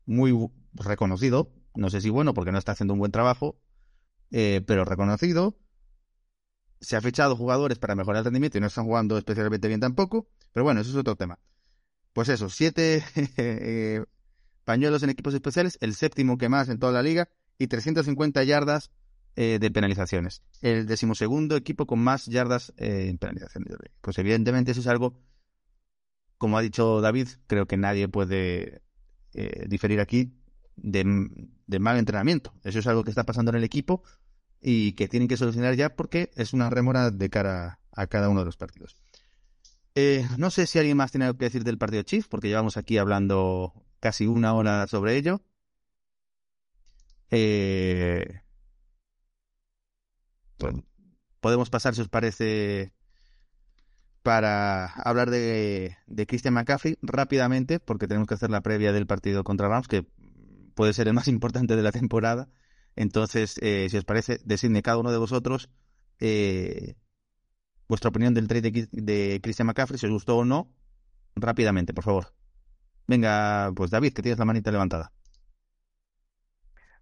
muy 0.06 0.34
reconocido, 0.74 1.54
no 1.76 1.90
sé 1.90 2.02
si 2.02 2.10
bueno 2.10 2.34
porque 2.34 2.52
no 2.52 2.58
está 2.58 2.74
haciendo 2.74 2.94
un 2.94 3.00
buen 3.00 3.12
trabajo, 3.12 3.60
eh, 4.32 4.62
pero 4.66 4.86
reconocido. 4.86 5.58
Se 6.82 6.96
ha 6.96 7.02
fichado 7.02 7.36
jugadores 7.36 7.78
para 7.78 7.96
mejorar 7.96 8.20
el 8.20 8.26
rendimiento 8.26 8.58
y 8.58 8.62
no 8.62 8.68
están 8.68 8.86
jugando 8.86 9.18
especialmente 9.18 9.68
bien 9.68 9.80
tampoco, 9.80 10.30
pero 10.54 10.64
bueno, 10.64 10.82
eso 10.82 10.92
es 10.92 10.96
otro 10.96 11.16
tema. 11.16 11.40
Pues 12.14 12.30
eso, 12.30 12.50
siete 12.50 13.04
eh, 13.38 14.04
pañuelos 14.66 15.04
en 15.04 15.10
equipos 15.10 15.34
especiales, 15.34 15.78
el 15.82 15.96
séptimo 15.96 16.38
que 16.38 16.50
más 16.50 16.70
en 16.70 16.80
toda 16.80 16.92
la 16.92 17.02
liga 17.02 17.30
y 17.58 17.68
350 17.68 18.44
yardas 18.44 18.92
eh, 19.36 19.58
de 19.60 19.72
penalizaciones. 19.72 20.42
El 20.62 20.86
decimosegundo 20.86 21.56
equipo 21.56 21.86
con 21.86 22.00
más 22.00 22.26
yardas 22.26 22.74
eh, 22.78 23.08
en 23.10 23.18
penalizaciones. 23.18 23.74
Pues 24.02 24.18
evidentemente 24.18 24.72
eso 24.72 24.82
es 24.82 24.88
algo, 24.88 25.22
como 26.38 26.58
ha 26.58 26.62
dicho 26.62 27.00
David, 27.00 27.30
creo 27.48 27.66
que 27.66 27.78
nadie 27.78 28.08
puede 28.10 28.82
eh, 29.34 29.66
diferir 29.68 30.02
aquí 30.02 30.34
de, 30.76 31.30
de 31.68 31.80
mal 31.80 31.98
entrenamiento. 31.98 32.54
Eso 32.64 32.80
es 32.80 32.88
algo 32.88 33.04
que 33.04 33.12
está 33.12 33.24
pasando 33.24 33.52
en 33.52 33.58
el 33.58 33.64
equipo 33.64 34.04
y 34.62 34.94
que 34.94 35.08
tienen 35.08 35.28
que 35.30 35.38
solucionar 35.38 35.76
ya 35.76 35.96
porque 35.96 36.32
es 36.36 36.54
una 36.54 36.70
remora 36.70 37.12
de 37.12 37.30
cara 37.30 37.80
a 37.92 38.08
cada 38.08 38.30
uno 38.30 38.42
de 38.42 38.46
los 38.46 38.58
partidos. 38.58 38.98
Eh, 40.02 40.26
no 40.38 40.50
sé 40.50 40.66
si 40.66 40.80
alguien 40.80 40.96
más 40.96 41.12
tiene 41.12 41.26
algo 41.26 41.38
que 41.38 41.46
decir 41.46 41.66
del 41.66 41.78
partido 41.78 42.04
Chief, 42.04 42.26
porque 42.30 42.48
llevamos 42.48 42.78
aquí 42.78 42.98
hablando 42.98 43.74
casi 44.00 44.28
una 44.28 44.54
hora 44.54 44.88
sobre 44.88 45.18
ello. 45.18 45.42
Eh, 47.32 48.42
pues, 50.58 50.74
podemos 51.42 51.70
pasar, 51.70 51.96
si 51.96 52.02
os 52.02 52.08
parece, 52.08 52.94
para 54.24 54.86
hablar 54.86 55.30
de, 55.32 55.98
de 56.08 56.28
Christian 56.28 56.54
McCaffrey 56.54 56.98
rápidamente, 57.02 57.82
porque 57.82 58.08
tenemos 58.08 58.28
que 58.28 58.36
hacer 58.36 58.52
la 58.52 58.62
previa 58.62 58.94
del 58.94 59.06
partido 59.06 59.44
contra 59.44 59.68
Rams, 59.68 59.90
que 59.90 60.06
puede 60.76 60.94
ser 60.94 61.10
el 61.10 61.14
más 61.14 61.28
importante 61.36 61.76
de 61.76 61.84
la 61.84 61.92
temporada. 61.92 62.48
Entonces, 62.96 63.58
eh, 63.62 63.88
si 63.90 63.98
os 63.98 64.06
parece, 64.06 64.40
decidme 64.46 64.82
cada 64.82 64.98
uno 64.98 65.12
de 65.12 65.18
vosotros 65.18 65.70
eh, 66.20 66.96
vuestra 67.90 68.10
opinión 68.10 68.34
del 68.34 68.48
trade 68.48 68.88
de, 68.92 69.40
Christian 69.44 69.68
McCaffrey, 69.68 70.00
si 70.00 70.06
os 70.06 70.12
gustó 70.12 70.38
o 70.38 70.46
no, 70.46 70.72
rápidamente, 71.36 71.94
por 71.94 72.04
favor. 72.06 72.34
Venga, 73.08 73.72
pues 73.76 73.90
David, 73.92 74.14
que 74.14 74.22
tienes 74.22 74.40
la 74.40 74.46
manita 74.46 74.72
levantada. 74.72 75.12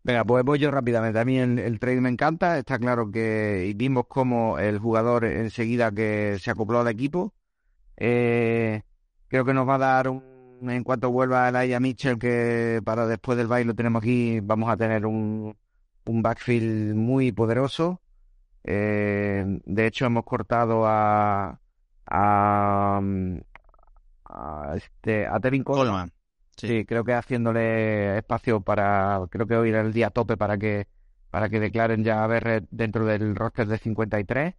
Venga, 0.03 0.23
pues 0.23 0.45
voy 0.45 0.57
yo 0.57 0.71
rápidamente. 0.71 1.19
A 1.19 1.25
mí 1.25 1.37
el, 1.37 1.79
trade 1.79 1.99
me 1.99 2.09
encanta. 2.09 2.57
Está 2.57 2.79
claro 2.79 3.11
que 3.11 3.73
vimos 3.75 4.05
cómo 4.07 4.57
el 4.57 4.79
jugador 4.79 5.25
enseguida 5.25 5.91
que 5.91 6.37
se 6.39 6.49
acopló 6.49 6.79
al 6.79 6.87
equipo. 6.87 7.33
Eh, 7.97 8.83
creo 9.27 9.43
que 9.43 9.53
nos 9.53 9.67
va 9.67 9.75
a 9.75 9.79
dar 9.79 10.07
un, 10.07 10.23
en 10.61 10.83
cuanto 10.83 11.11
vuelva 11.11 11.49
Elijah 11.49 11.81
Mitchell, 11.81 12.17
que 12.17 12.81
para 12.85 13.05
después 13.05 13.37
del 13.37 13.47
baile 13.47 13.67
lo 13.67 13.75
tenemos 13.75 14.01
aquí, 14.01 14.39
vamos 14.41 14.69
a 14.69 14.77
tener 14.77 15.05
un, 15.05 15.57
un 16.05 16.21
backfield 16.21 16.95
muy 16.95 17.33
poderoso. 17.33 18.01
Eh, 18.67 19.45
de 19.65 19.87
hecho, 19.87 20.05
hemos 20.05 20.25
cortado 20.25 20.85
a, 20.87 21.59
a, 22.05 23.01
a, 24.25 24.73
este, 24.75 25.27
a 25.27 25.39
Tevin 25.39 25.63
Coleman. 25.63 26.09
Coleman. 26.09 26.13
Sí. 26.57 26.67
sí, 26.67 26.85
creo 26.85 27.03
que 27.03 27.13
haciéndole 27.13 28.17
espacio 28.17 28.61
para, 28.61 29.21
creo 29.29 29.47
que 29.47 29.55
hoy 29.55 29.69
era 29.69 29.81
el 29.81 29.93
día 29.93 30.09
tope 30.09 30.37
para 30.37 30.57
que, 30.57 30.87
para 31.29 31.49
que 31.49 31.59
declaren 31.59 32.03
ya 32.03 32.23
a 32.23 32.27
ver 32.27 32.67
dentro 32.71 33.05
del 33.05 33.35
roster 33.35 33.67
de 33.67 33.77
53. 33.77 34.55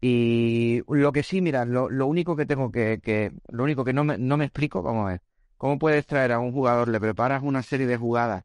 Y 0.00 0.82
lo 0.88 1.12
que 1.12 1.22
sí, 1.24 1.40
mira, 1.40 1.64
lo, 1.64 1.90
lo 1.90 2.06
único 2.06 2.36
que 2.36 2.46
tengo 2.46 2.70
que, 2.70 3.00
que, 3.02 3.32
lo 3.48 3.64
único 3.64 3.84
que 3.84 3.92
no 3.92 4.04
me, 4.04 4.18
no 4.18 4.36
me 4.36 4.44
explico, 4.44 4.82
vamos 4.82 5.06
a 5.06 5.10
ver, 5.10 5.22
¿cómo 5.56 5.78
puedes 5.78 6.06
traer 6.06 6.32
a 6.32 6.38
un 6.38 6.52
jugador, 6.52 6.88
le 6.88 7.00
preparas 7.00 7.42
una 7.42 7.62
serie 7.62 7.86
de 7.86 7.96
jugadas 7.96 8.44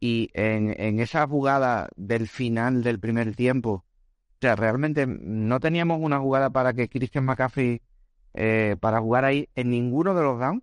y 0.00 0.30
en, 0.34 0.74
en 0.80 1.00
esa 1.00 1.26
jugada 1.26 1.88
del 1.96 2.28
final 2.28 2.82
del 2.82 3.00
primer 3.00 3.34
tiempo, 3.36 3.84
o 4.38 4.40
sea, 4.40 4.54
realmente 4.54 5.04
no 5.06 5.58
teníamos 5.58 5.98
una 6.00 6.20
jugada 6.20 6.50
para 6.50 6.72
que 6.72 6.88
Christian 6.88 7.24
McCaffrey, 7.24 7.82
eh, 8.34 8.76
para 8.80 9.00
jugar 9.00 9.24
ahí 9.24 9.48
en 9.56 9.70
ninguno 9.70 10.14
de 10.14 10.22
los 10.22 10.38
downs? 10.38 10.62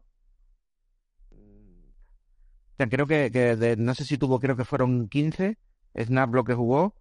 O 2.76 2.78
sea, 2.78 2.88
creo 2.88 3.06
que, 3.06 3.30
de, 3.30 3.76
no 3.78 3.94
sé 3.94 4.06
si 4.06 4.18
tuvo, 4.18 4.40
creo 4.40 4.56
que 4.56 4.64
fueron 4.66 5.10
15 5.10 5.58
snaps 5.94 6.44
que 6.46 6.54
jugó, 6.54 6.94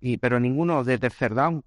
y, 0.00 0.18
pero 0.18 0.40
ninguno 0.40 0.84
de 0.84 0.98
tercer 0.98 1.34
down. 1.34 1.64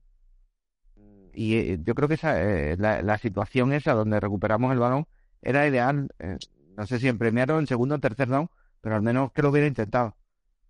Y 1.33 1.55
eh, 1.55 1.79
yo 1.83 1.95
creo 1.95 2.07
que 2.07 2.15
esa, 2.15 2.41
eh, 2.41 2.77
la, 2.77 3.17
situación 3.17 3.73
esa 3.73 3.93
donde 3.93 4.19
recuperamos 4.19 4.71
el 4.71 4.79
balón 4.79 5.07
era 5.41 5.67
ideal. 5.67 6.09
Eh, 6.19 6.37
no 6.75 6.85
sé 6.87 6.99
si 6.99 7.07
en 7.07 7.17
primero, 7.17 7.59
en 7.59 7.67
segundo, 7.67 7.95
en 7.95 8.01
tercer 8.01 8.27
down, 8.27 8.49
pero 8.81 8.95
al 8.95 9.01
menos 9.01 9.31
que 9.31 9.41
lo 9.41 9.49
hubiera 9.49 9.67
intentado. 9.67 10.15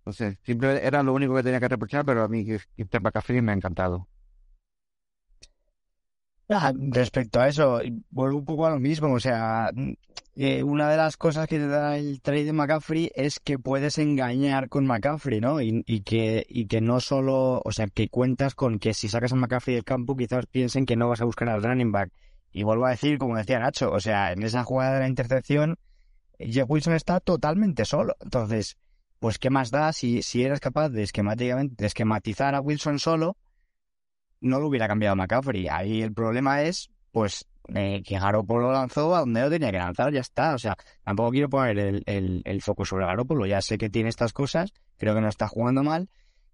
Entonces, 0.08 0.38
siempre 0.42 0.86
era 0.86 1.02
lo 1.02 1.12
único 1.12 1.34
que 1.34 1.42
tenía 1.42 1.60
que 1.60 1.68
reprochar, 1.68 2.02
pero 2.02 2.22
a 2.24 2.28
mí 2.28 2.42
Christian 2.46 3.02
McCaffrey 3.02 3.42
me 3.42 3.52
ha 3.52 3.54
encantado. 3.54 4.08
Ah, 6.48 6.72
respecto 6.74 7.40
a 7.40 7.48
eso, 7.48 7.78
vuelvo 8.08 8.38
un 8.38 8.46
poco 8.46 8.64
a 8.64 8.70
lo 8.70 8.78
mismo. 8.78 9.12
O 9.12 9.20
sea, 9.20 9.70
eh, 10.34 10.62
una 10.62 10.88
de 10.88 10.96
las 10.96 11.18
cosas 11.18 11.46
que 11.46 11.58
te 11.58 11.66
da 11.66 11.98
el 11.98 12.22
trade 12.22 12.44
de 12.44 12.52
McCaffrey 12.54 13.10
es 13.14 13.38
que 13.38 13.58
puedes 13.58 13.98
engañar 13.98 14.70
con 14.70 14.86
McCaffrey, 14.86 15.42
¿no? 15.42 15.60
Y, 15.60 15.84
y, 15.86 16.00
que, 16.00 16.46
y 16.48 16.66
que 16.68 16.80
no 16.80 17.00
solo, 17.00 17.60
o 17.62 17.70
sea, 17.70 17.88
que 17.88 18.08
cuentas 18.08 18.54
con 18.54 18.78
que 18.78 18.94
si 18.94 19.10
sacas 19.10 19.34
a 19.34 19.36
McCaffrey 19.36 19.74
del 19.74 19.84
campo, 19.84 20.16
quizás 20.16 20.46
piensen 20.46 20.86
que 20.86 20.96
no 20.96 21.10
vas 21.10 21.20
a 21.20 21.26
buscar 21.26 21.50
al 21.50 21.62
running 21.62 21.92
back. 21.92 22.10
Y 22.50 22.62
vuelvo 22.62 22.86
a 22.86 22.90
decir, 22.90 23.18
como 23.18 23.36
decía 23.36 23.58
Nacho, 23.58 23.90
o 23.92 24.00
sea, 24.00 24.32
en 24.32 24.42
esa 24.42 24.64
jugada 24.64 24.94
de 24.94 25.00
la 25.00 25.08
intercepción, 25.08 25.76
Jeff 26.38 26.64
Wilson 26.66 26.94
está 26.94 27.20
totalmente 27.20 27.84
solo. 27.84 28.16
Entonces, 28.22 28.78
pues, 29.18 29.38
¿qué 29.38 29.50
más 29.50 29.70
da 29.70 29.92
si, 29.92 30.22
si 30.22 30.42
eres 30.42 30.60
capaz 30.60 30.88
de 30.90 31.02
esquemáticamente, 31.02 31.74
de 31.76 31.86
esquematizar 31.86 32.54
a 32.54 32.60
Wilson 32.60 32.98
solo? 32.98 33.36
no 34.40 34.60
lo 34.60 34.68
hubiera 34.68 34.88
cambiado 34.88 35.16
McCaffrey. 35.16 35.68
Ahí 35.68 36.02
el 36.02 36.12
problema 36.12 36.62
es, 36.62 36.90
pues, 37.12 37.46
eh, 37.74 38.02
que 38.04 38.18
Garoppolo 38.18 38.72
lanzó 38.72 39.14
a 39.14 39.20
donde 39.20 39.42
lo 39.42 39.50
tenía 39.50 39.70
que 39.70 39.78
lanzar, 39.78 40.12
ya 40.12 40.20
está. 40.20 40.54
O 40.54 40.58
sea, 40.58 40.76
tampoco 41.04 41.30
quiero 41.30 41.48
poner 41.48 41.78
el, 41.78 42.02
el, 42.06 42.42
el 42.44 42.62
foco 42.62 42.84
sobre 42.84 43.06
Garoppolo. 43.06 43.46
Ya 43.46 43.60
sé 43.60 43.78
que 43.78 43.90
tiene 43.90 44.08
estas 44.08 44.32
cosas, 44.32 44.72
creo 44.96 45.14
que 45.14 45.20
no 45.20 45.28
está 45.28 45.48
jugando 45.48 45.82
mal, 45.82 46.08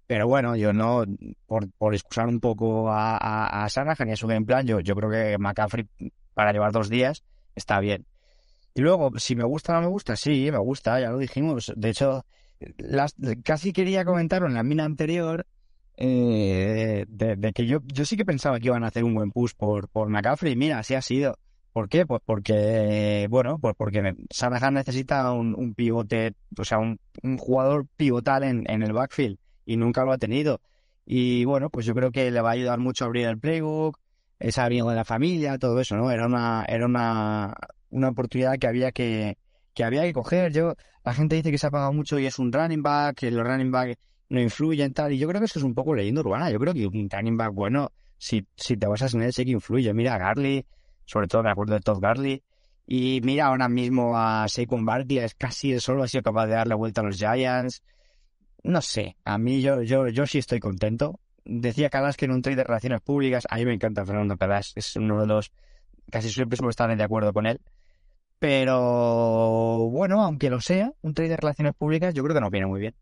pero 0.06 0.26
bueno, 0.26 0.56
yo 0.56 0.72
no, 0.72 1.04
por, 1.46 1.70
por 1.72 1.94
excusar 1.94 2.26
un 2.28 2.40
poco 2.40 2.90
a, 2.90 3.16
a, 3.16 3.64
a 3.64 3.68
y 4.06 4.10
a 4.10 4.16
su 4.16 4.26
game 4.26 4.46
plan, 4.46 4.66
yo, 4.66 4.80
yo 4.80 4.94
creo 4.94 5.10
que 5.10 5.38
McCaffrey 5.38 5.88
para 6.34 6.52
llevar 6.52 6.72
dos 6.72 6.88
días 6.88 7.22
está 7.54 7.80
bien. 7.80 8.06
Y 8.76 8.80
luego, 8.80 9.12
si 9.18 9.36
me 9.36 9.44
gusta 9.44 9.72
o 9.72 9.76
no 9.76 9.82
me 9.82 9.88
gusta, 9.88 10.16
sí, 10.16 10.50
me 10.50 10.58
gusta, 10.58 10.98
ya 11.00 11.10
lo 11.10 11.18
dijimos. 11.18 11.72
De 11.76 11.90
hecho, 11.90 12.24
las, 12.78 13.14
casi 13.44 13.72
quería 13.72 14.04
comentarlo 14.04 14.48
en 14.48 14.54
la 14.54 14.62
mina 14.62 14.84
anterior, 14.84 15.46
eh, 15.96 17.04
de, 17.08 17.52
que 17.52 17.66
yo, 17.66 17.78
yo 17.86 18.04
sí 18.04 18.16
que 18.16 18.24
pensaba 18.24 18.58
que 18.58 18.66
iban 18.66 18.84
a 18.84 18.88
hacer 18.88 19.04
un 19.04 19.14
buen 19.14 19.30
push 19.30 19.52
por, 19.56 19.88
por 19.88 20.08
McCaffrey. 20.08 20.56
Mira, 20.56 20.78
así 20.78 20.94
ha 20.94 21.02
sido. 21.02 21.38
¿Por 21.72 21.88
qué? 21.88 22.06
Pues 22.06 22.22
porque, 22.24 23.26
bueno, 23.28 23.58
pues 23.58 23.74
porque 23.76 24.14
Shanahan 24.30 24.74
necesita 24.74 25.32
un, 25.32 25.54
un 25.56 25.74
pivote, 25.74 26.34
o 26.56 26.64
sea, 26.64 26.78
un, 26.78 27.00
un 27.22 27.36
jugador 27.36 27.86
pivotal 27.96 28.44
en, 28.44 28.64
en, 28.70 28.82
el 28.82 28.92
backfield 28.92 29.38
y 29.66 29.76
nunca 29.76 30.04
lo 30.04 30.12
ha 30.12 30.18
tenido. 30.18 30.60
Y 31.04 31.44
bueno, 31.44 31.70
pues 31.70 31.84
yo 31.84 31.94
creo 31.94 32.12
que 32.12 32.30
le 32.30 32.40
va 32.40 32.50
a 32.50 32.52
ayudar 32.52 32.78
mucho 32.78 33.04
a 33.04 33.06
abrir 33.08 33.26
el 33.26 33.40
playbook, 33.40 33.98
es 34.38 34.58
amigo 34.58 34.90
de 34.90 34.96
la 34.96 35.04
familia, 35.04 35.58
todo 35.58 35.80
eso, 35.80 35.96
¿no? 35.96 36.12
Era 36.12 36.26
una, 36.26 36.64
era 36.68 36.86
una, 36.86 37.54
una 37.90 38.08
oportunidad 38.08 38.56
que 38.58 38.66
había 38.68 38.92
que, 38.92 39.36
que 39.74 39.84
había 39.84 40.02
que 40.02 40.12
coger. 40.12 40.52
Yo, 40.52 40.74
la 41.04 41.14
gente 41.14 41.36
dice 41.36 41.50
que 41.50 41.58
se 41.58 41.66
ha 41.66 41.70
pagado 41.70 41.92
mucho 41.92 42.18
y 42.18 42.26
es 42.26 42.38
un 42.38 42.52
running 42.52 42.82
back, 42.82 43.16
que 43.16 43.30
los 43.30 43.46
running 43.46 43.70
back 43.70 43.98
no 44.30 44.40
influyen 44.40 44.92
tal, 44.92 45.12
y 45.12 45.18
yo 45.18 45.28
creo 45.28 45.40
que 45.40 45.46
eso 45.46 45.58
es 45.58 45.64
un 45.64 45.74
poco 45.74 45.94
leyenda 45.94 46.22
urbana. 46.22 46.50
Yo 46.50 46.58
creo 46.58 46.72
que 46.72 46.86
un 46.86 47.08
running 47.10 47.36
back 47.36 47.52
bueno, 47.52 47.92
si, 48.16 48.46
si 48.56 48.76
te 48.76 48.86
basas 48.86 49.14
en 49.14 49.22
él, 49.22 49.32
sí 49.32 49.44
que 49.44 49.52
influye. 49.52 49.92
Mira 49.92 50.14
a 50.14 50.18
Garley, 50.18 50.64
sobre 51.04 51.28
todo 51.28 51.42
me 51.42 51.50
acuerdo 51.50 51.74
de 51.74 51.80
Todd 51.80 52.00
Garley, 52.00 52.42
y 52.86 53.20
mira 53.22 53.46
ahora 53.46 53.68
mismo 53.68 54.16
a 54.16 54.46
Saquon 54.48 54.84
Barkley, 54.84 55.18
es 55.18 55.34
casi 55.34 55.72
el 55.72 55.80
solo 55.80 56.02
ha 56.02 56.08
sido 56.08 56.22
capaz 56.22 56.46
de 56.46 56.54
darle 56.54 56.74
vuelta 56.74 57.00
a 57.00 57.04
los 57.04 57.16
Giants. 57.16 57.82
No 58.62 58.80
sé, 58.80 59.16
a 59.24 59.38
mí 59.38 59.60
yo, 59.60 59.82
yo, 59.82 60.08
yo 60.08 60.26
sí 60.26 60.38
estoy 60.38 60.60
contento. 60.60 61.20
Decía 61.44 61.90
Calas 61.90 62.16
que 62.16 62.24
en 62.24 62.32
un 62.32 62.42
trade 62.42 62.56
de 62.56 62.64
relaciones 62.64 63.02
públicas, 63.02 63.46
a 63.50 63.56
mí 63.56 63.66
me 63.66 63.74
encanta 63.74 64.06
Fernando 64.06 64.36
Calas, 64.36 64.72
es 64.74 64.96
uno 64.96 65.20
de 65.20 65.26
los, 65.26 65.52
casi 66.10 66.30
siempre 66.30 66.56
suelo 66.56 66.70
estar 66.70 66.94
de 66.94 67.02
acuerdo 67.02 67.32
con 67.32 67.46
él. 67.46 67.60
Pero 68.44 69.88
bueno, 69.88 70.22
aunque 70.22 70.50
lo 70.50 70.60
sea, 70.60 70.92
un 71.00 71.14
trade 71.14 71.30
de 71.30 71.36
relaciones 71.38 71.72
públicas 71.74 72.12
yo 72.12 72.22
creo 72.22 72.34
que 72.34 72.42
nos 72.42 72.50
viene 72.50 72.66
muy 72.66 72.78
bien. 72.78 72.94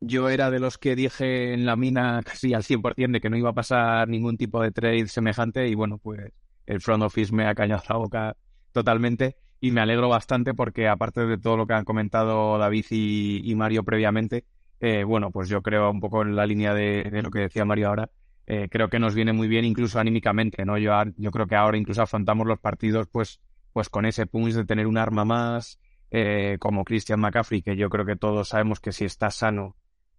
Yo 0.00 0.28
era 0.28 0.50
de 0.50 0.58
los 0.58 0.78
que 0.78 0.96
dije 0.96 1.54
en 1.54 1.64
la 1.64 1.76
mina 1.76 2.20
casi 2.24 2.54
al 2.54 2.64
100% 2.64 3.12
de 3.12 3.20
que 3.20 3.30
no 3.30 3.36
iba 3.36 3.50
a 3.50 3.52
pasar 3.52 4.08
ningún 4.08 4.36
tipo 4.36 4.60
de 4.60 4.72
trade 4.72 5.06
semejante 5.06 5.68
y 5.68 5.76
bueno, 5.76 5.98
pues 5.98 6.32
el 6.66 6.80
front 6.80 7.04
office 7.04 7.32
me 7.32 7.46
ha 7.46 7.54
cañado 7.54 7.84
la 7.88 7.96
boca 7.96 8.36
totalmente 8.72 9.36
y 9.60 9.70
me 9.70 9.80
alegro 9.80 10.08
bastante 10.08 10.54
porque 10.54 10.88
aparte 10.88 11.24
de 11.24 11.38
todo 11.38 11.56
lo 11.56 11.68
que 11.68 11.74
han 11.74 11.84
comentado 11.84 12.58
David 12.58 12.86
y, 12.90 13.48
y 13.48 13.54
Mario 13.54 13.84
previamente, 13.84 14.44
eh, 14.80 15.04
bueno, 15.04 15.30
pues 15.30 15.48
yo 15.48 15.62
creo 15.62 15.88
un 15.92 16.00
poco 16.00 16.22
en 16.22 16.34
la 16.34 16.46
línea 16.46 16.74
de, 16.74 17.04
de 17.04 17.22
lo 17.22 17.30
que 17.30 17.38
decía 17.42 17.64
Mario 17.64 17.90
ahora, 17.90 18.10
eh, 18.54 18.68
creo 18.68 18.90
que 18.90 18.98
nos 18.98 19.14
viene 19.14 19.32
muy 19.32 19.48
bien 19.48 19.64
incluso 19.64 19.98
anímicamente, 19.98 20.66
¿no? 20.66 20.76
Yo, 20.76 20.92
yo 21.16 21.30
creo 21.30 21.46
que 21.46 21.56
ahora 21.56 21.78
incluso 21.78 22.02
afrontamos 22.02 22.46
los 22.46 22.58
partidos 22.58 23.08
pues, 23.10 23.40
pues 23.72 23.88
con 23.88 24.04
ese 24.04 24.26
punch 24.26 24.52
de 24.52 24.66
tener 24.66 24.86
un 24.86 24.98
arma 24.98 25.24
más, 25.24 25.80
eh, 26.10 26.58
como 26.60 26.84
Christian 26.84 27.18
McCaffrey, 27.18 27.62
que 27.62 27.76
yo 27.76 27.88
creo 27.88 28.04
que 28.04 28.14
todos 28.14 28.48
sabemos 28.48 28.78
que 28.78 28.92
si 28.92 29.06
está 29.06 29.30
sano 29.30 29.74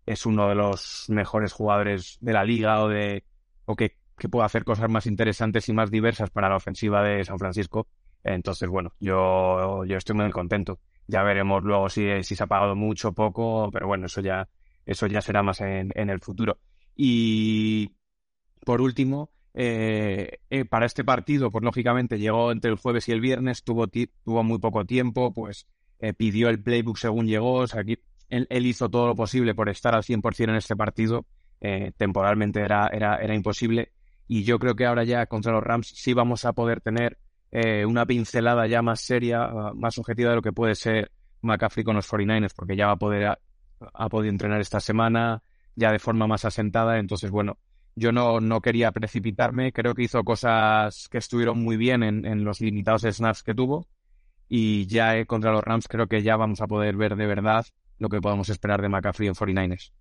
es 0.07 0.25
uno 0.25 0.49
de 0.49 0.55
los 0.55 1.05
mejores 1.09 1.53
jugadores 1.53 2.17
de 2.21 2.34
la 2.34 2.43
liga 2.43 2.81
o 2.81 2.89
de 2.89 3.23
o 3.65 3.75
que, 3.75 3.97
que 4.17 4.29
puede 4.29 4.47
hacer 4.47 4.63
cosas 4.63 4.89
más 4.89 5.05
interesantes 5.05 5.69
y 5.69 5.73
más 5.73 5.91
diversas 5.91 6.31
para 6.31 6.49
la 6.49 6.55
ofensiva 6.55 7.03
de 7.03 7.23
San 7.23 7.38
Francisco. 7.38 7.86
Entonces, 8.23 8.67
bueno, 8.67 8.93
yo, 8.99 9.86
yo 9.86 9.95
estoy 9.95 10.15
muy 10.15 10.31
contento. 10.31 10.79
Ya 11.05 11.21
veremos 11.21 11.63
luego 11.63 11.88
si, 11.88 12.23
si 12.23 12.36
se 12.36 12.43
ha 12.43 12.47
pagado 12.47 12.75
mucho 12.75 13.09
o 13.09 13.13
poco, 13.13 13.69
pero 13.71 13.86
bueno, 13.86 14.07
eso 14.07 14.21
ya, 14.21 14.49
eso 14.88 15.05
ya 15.05 15.21
será 15.21 15.43
más 15.43 15.61
en, 15.61 15.91
en 15.93 16.09
el 16.09 16.19
futuro. 16.19 16.57
Y 16.95 17.91
por 18.66 18.82
último, 18.82 19.30
eh, 19.55 20.39
eh, 20.49 20.66
para 20.66 20.86
este 20.86 21.03
partido, 21.03 21.51
pues 21.51 21.64
lógicamente 21.64 22.18
llegó 22.18 22.51
entre 22.51 22.72
el 22.72 22.78
jueves 22.78 23.07
y 23.07 23.11
el 23.11 23.22
viernes, 23.22 23.64
tuvo, 23.64 23.88
muy 24.43 24.59
poco 24.59 24.86
tiempo, 24.86 25.32
pues 25.32 25.68
eh, 25.99 26.14
pidió 26.14 26.49
el 26.49 26.61
playbook 26.61 26.97
según 26.97 27.28
llegó, 27.28 27.55
o 27.55 27.68
sea, 27.68 27.82
aquí 27.82 27.99
él, 28.30 28.66
hizo 28.66 28.89
todo 28.89 29.07
lo 29.07 29.16
posible 29.16 29.53
por 29.53 29.70
estar 29.70 29.93
al 29.93 30.01
100% 30.01 30.49
en 30.49 30.55
este 30.55 30.76
partido, 30.76 31.26
temporalmente 31.97 32.59
era, 32.59 32.89
era, 32.91 33.18
era 33.18 33.36
imposible, 33.36 33.93
y 34.28 34.43
yo 34.43 34.59
creo 34.59 34.76
que 34.76 34.86
ahora 34.86 35.03
ya 35.03 35.28
contra 35.28 35.53
los 35.53 35.64
Rams 35.64 35.88
sí 35.88 36.14
vamos 36.14 36.43
a 36.45 36.51
poder 36.51 36.82
tener 36.82 37.18
una 37.86 38.05
pincelada 38.05 38.66
ya 38.68 38.82
más 38.82 39.01
seria, 39.01 39.47
más 39.76 39.97
objetiva 39.99 40.32
de 40.32 40.38
lo 40.38 40.41
que 40.41 40.51
puede 40.51 40.74
ser 40.74 41.11
McCaffrey 41.41 41.84
con 41.86 41.95
los 41.95 42.11
49ers, 42.11 42.53
porque 42.55 42.76
ya 42.76 42.88
va 42.88 42.93
a 42.93 42.97
poder, 42.97 43.38
ha 43.93 44.09
podido 44.09 44.32
entrenar 44.32 44.59
esta 44.59 44.80
semana, 44.80 45.43
ya 45.76 45.91
de 45.91 45.99
forma 45.99 46.26
más 46.26 46.43
asentada, 46.43 46.97
entonces 46.97 47.30
bueno, 47.30 47.59
yo 47.95 48.11
no, 48.11 48.39
no 48.39 48.61
quería 48.61 48.91
precipitarme, 48.91 49.71
creo 49.71 49.93
que 49.93 50.03
hizo 50.03 50.23
cosas 50.23 51.07
que 51.09 51.19
estuvieron 51.19 51.61
muy 51.63 51.77
bien 51.77 52.03
en, 52.03 52.25
en 52.25 52.43
los 52.43 52.61
limitados 52.61 53.03
snaps 53.03 53.43
que 53.43 53.53
tuvo 53.53 53.87
y 54.49 54.85
ya 54.87 55.17
eh, 55.17 55.25
contra 55.25 55.51
los 55.51 55.63
Rams 55.63 55.87
creo 55.87 56.07
que 56.07 56.21
ya 56.21 56.35
vamos 56.35 56.61
a 56.61 56.67
poder 56.67 56.95
ver 56.95 57.15
de 57.15 57.25
verdad 57.25 57.65
lo 57.97 58.09
que 58.09 58.21
podemos 58.21 58.49
esperar 58.49 58.81
de 58.81 58.89
McCaffrey 58.89 59.27
en 59.27 59.35
49ers. 59.35 59.91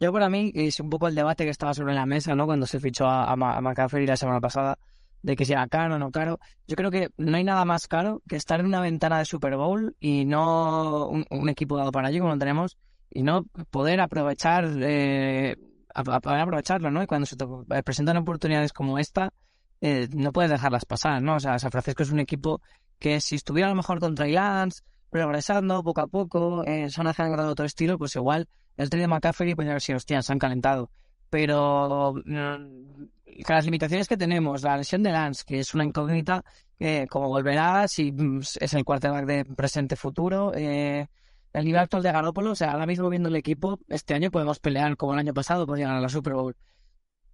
Yo 0.00 0.12
para 0.12 0.30
mí 0.30 0.50
es 0.54 0.80
un 0.80 0.88
poco 0.88 1.08
el 1.08 1.14
debate 1.14 1.44
que 1.44 1.50
estaba 1.50 1.74
sobre 1.74 1.94
la 1.94 2.06
mesa, 2.06 2.34
¿no? 2.34 2.46
Cuando 2.46 2.66
se 2.66 2.80
fichó 2.80 3.06
a, 3.06 3.30
a, 3.30 3.36
McCaffrey 3.36 4.06
la 4.06 4.16
semana 4.16 4.40
pasada, 4.40 4.78
de 5.22 5.36
que 5.36 5.44
si 5.44 5.52
era 5.52 5.68
caro 5.68 5.96
o 5.96 5.98
no 5.98 6.10
caro. 6.10 6.38
Yo 6.66 6.74
creo 6.76 6.90
que 6.90 7.10
no 7.18 7.36
hay 7.36 7.44
nada 7.44 7.66
más 7.66 7.86
caro 7.86 8.22
que 8.26 8.36
estar 8.36 8.60
en 8.60 8.66
una 8.66 8.80
ventana 8.80 9.18
de 9.18 9.26
Super 9.26 9.56
Bowl 9.56 9.94
y 10.00 10.24
no 10.24 11.08
un 11.08 11.48
equipo 11.50 11.76
dado 11.76 11.92
para 11.92 12.08
allí 12.08 12.18
como 12.18 12.32
lo 12.32 12.38
tenemos 12.38 12.78
y 13.10 13.22
no 13.22 13.44
poder 13.70 14.00
aprovechar, 14.00 14.68
eh, 14.80 15.56
poder 15.94 16.40
aprovecharlo, 16.40 16.90
¿no? 16.90 17.02
Y 17.02 17.06
cuando 17.06 17.26
se 17.26 17.36
te 17.36 17.44
eh, 17.44 17.82
presentan 17.82 18.16
oportunidades 18.16 18.72
como 18.72 18.98
esta, 18.98 19.32
eh, 19.80 20.08
no 20.14 20.32
puedes 20.32 20.50
dejarlas 20.50 20.84
pasar, 20.84 21.22
¿no? 21.22 21.36
O 21.36 21.40
sea, 21.40 21.58
San 21.58 21.70
Francisco 21.70 22.02
es 22.02 22.10
un 22.10 22.20
equipo 22.20 22.60
que 22.98 23.20
si 23.20 23.36
estuviera 23.36 23.68
a 23.68 23.70
lo 23.70 23.76
mejor 23.76 23.98
contra 23.98 24.26
Lance, 24.26 24.82
progresando 25.10 25.82
poco 25.82 26.02
a 26.02 26.06
poco, 26.06 26.64
en 26.66 26.90
zona 26.90 27.12
de 27.12 27.42
otro 27.42 27.64
estilo, 27.64 27.98
pues 27.98 28.14
igual 28.14 28.48
el 28.76 28.88
tren 28.88 29.02
de 29.02 29.08
McCaffrey, 29.08 29.54
pues 29.54 29.68
a 29.68 29.72
ver 29.72 29.80
si 29.80 29.92
hostias, 29.92 30.24
se 30.26 30.32
han 30.32 30.38
calentado. 30.38 30.90
Pero 31.28 32.14
mm, 32.24 33.04
las 33.48 33.64
limitaciones 33.64 34.08
que 34.08 34.16
tenemos, 34.16 34.62
la 34.62 34.76
lesión 34.76 35.02
de 35.02 35.10
Lance, 35.10 35.44
que 35.46 35.60
es 35.60 35.74
una 35.74 35.84
incógnita, 35.84 36.44
eh, 36.78 37.06
como 37.08 37.28
volverá, 37.28 37.88
si 37.88 38.12
mm, 38.12 38.40
es 38.60 38.74
el 38.74 38.84
quarterback 38.84 39.26
de 39.26 39.44
presente-futuro, 39.44 40.52
eh, 40.54 41.08
el 41.52 41.64
nivel 41.64 41.80
actual 41.80 42.02
de 42.02 42.12
Garoppolo, 42.12 42.52
o 42.52 42.54
sea, 42.54 42.72
ahora 42.72 42.86
mismo 42.86 43.08
viendo 43.08 43.28
el 43.28 43.36
equipo, 43.36 43.80
este 43.88 44.14
año 44.14 44.30
podemos 44.30 44.60
pelear 44.60 44.96
como 44.96 45.14
el 45.14 45.18
año 45.18 45.34
pasado, 45.34 45.66
por 45.66 45.78
llegar 45.78 45.96
a 45.96 46.00
la 46.00 46.08
Super 46.08 46.34
Bowl. 46.34 46.56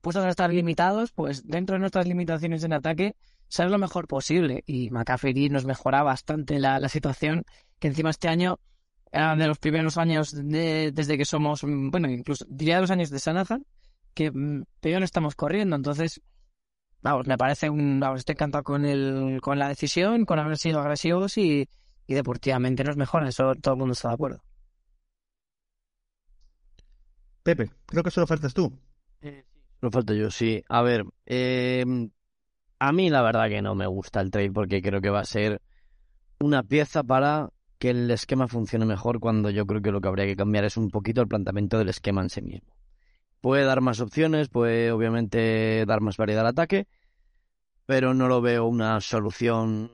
Puestos 0.01 0.25
a 0.25 0.29
estar 0.29 0.53
limitados, 0.53 1.12
pues 1.12 1.47
dentro 1.47 1.75
de 1.75 1.81
nuestras 1.81 2.07
limitaciones 2.07 2.64
en 2.64 2.73
ataque, 2.73 3.17
ser 3.49 3.71
lo 3.71 3.79
mejor 3.79 4.07
posible. 4.07 4.62
Y 4.67 4.91
McCaffrey 4.91 5.49
nos 5.51 5.67
mejora 5.67 6.03
bastante 6.03 6.59
la, 6.59 6.89
situación, 6.89 7.45
que 7.79 7.89
encima 7.89 8.11
este 8.11 8.29
año 8.29 8.59
era 9.12 9.37
de 9.37 9.47
los 9.47 9.59
primeros 9.59 9.99
años 9.99 10.33
desde 10.35 11.19
que 11.19 11.25
somos, 11.25 11.62
bueno, 11.62 12.11
incluso 12.11 12.45
diría 12.49 12.77
de 12.77 12.83
los 12.83 12.91
años 12.91 13.11
de 13.11 13.19
Sanahan, 13.19 13.67
que 14.14 14.31
mm, 14.31 14.64
peor 14.81 15.03
estamos 15.03 15.35
corriendo. 15.35 15.77
Entonces, 15.77 16.23
vamos, 17.03 17.27
me 17.27 17.37
parece 17.37 17.69
un, 17.69 18.01
vamos, 18.01 18.21
estoy 18.21 18.35
encantado 18.35 18.64
con 18.64 18.85
el, 18.87 19.41
con 19.43 19.59
la 19.59 19.69
decisión, 19.69 20.25
con 20.25 20.39
haber 20.39 20.57
sido 20.57 20.81
agresivos 20.81 21.37
y, 21.37 21.69
y 22.07 22.15
deportivamente 22.15 22.85
nos 22.85 22.97
mejora, 22.97 23.29
eso 23.29 23.55
todo 23.57 23.75
el 23.75 23.79
mundo 23.79 23.93
está 23.93 24.09
de 24.09 24.15
acuerdo. 24.15 24.43
Pepe, 27.43 27.71
creo 27.87 28.03
que 28.03 28.11
solo 28.11 28.27
faltas 28.27 28.55
tú. 28.55 28.73
Eh, 29.21 29.45
solo 29.81 29.91
falto 29.91 30.15
yo, 30.15 30.31
sí. 30.31 30.65
A 30.69 30.83
ver, 30.83 31.05
em, 31.25 32.11
a 32.79 32.93
mí 32.93 33.09
la 33.11 33.23
verdad 33.23 33.49
que 33.49 33.63
no 33.63 33.75
me 33.75 33.87
gusta 33.87 34.21
el 34.21 34.31
trade 34.31 34.51
porque 34.51 34.83
creo 34.83 35.01
que 35.01 35.11
va 35.11 35.21
a 35.21 35.25
ser 35.25 35.63
una 36.41 36.63
pieza 36.63 37.03
para 37.03 37.51
que 37.79 37.91
el 37.91 38.11
esquema 38.11 38.49
funcione 38.49 38.87
mejor 38.87 39.21
cuando 39.21 39.51
yo 39.51 39.67
creo 39.67 39.83
que 39.83 39.93
lo 39.93 40.01
que 40.01 40.09
habría 40.09 40.27
que 40.27 40.37
cambiar 40.37 40.65
es 40.65 40.77
un 40.77 40.91
poquito 40.91 41.21
el 41.21 41.29
planteamiento 41.29 41.79
del 41.79 41.89
esquema 41.89 42.23
en 42.23 42.31
sí 42.31 42.43
mismo. 42.43 42.75
Puede 43.41 43.65
dar 43.65 43.81
más 43.81 44.01
opciones, 44.01 44.49
puede 44.49 44.91
obviamente 44.91 45.85
dar 45.87 46.01
más 46.01 46.17
variedad 46.17 46.43
al 46.43 46.51
ataque, 46.51 46.89
pero 47.85 48.15
no 48.15 48.29
lo 48.29 48.41
veo 48.41 48.67
una 48.67 49.01
solución 49.01 49.91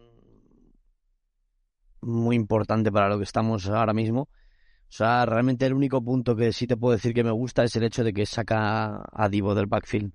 muy 2.03 2.36
importante 2.36 2.92
para 2.92 3.09
lo 3.09 3.18
que 3.18 3.24
estamos 3.24 3.68
ahora 3.68 3.92
mismo. 3.92 4.22
O 4.22 4.94
sea, 4.94 5.24
realmente 5.24 5.64
el 5.64 5.74
único 5.74 6.03
punto 6.05 6.36
que 6.36 6.53
sí 6.53 6.66
te 6.66 6.76
puedo 6.76 6.92
decir 6.92 7.14
que 7.14 7.24
me 7.24 7.30
gusta 7.30 7.64
es 7.64 7.74
el 7.76 7.84
hecho 7.84 8.05
de 8.05 8.12
que 8.12 8.26
saca 8.26 9.03
a 9.11 9.28
Divo 9.30 9.55
del 9.55 9.66
backfield. 9.66 10.12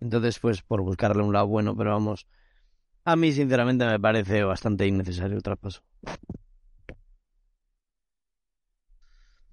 Entonces, 0.00 0.38
pues 0.38 0.62
por 0.62 0.82
buscarle 0.82 1.22
un 1.22 1.32
lado 1.32 1.46
bueno, 1.46 1.76
pero 1.76 1.90
vamos, 1.90 2.26
a 3.04 3.16
mí 3.16 3.32
sinceramente 3.32 3.86
me 3.86 4.00
parece 4.00 4.42
bastante 4.42 4.86
innecesario 4.86 5.36
el 5.36 5.42
traspaso. 5.42 5.82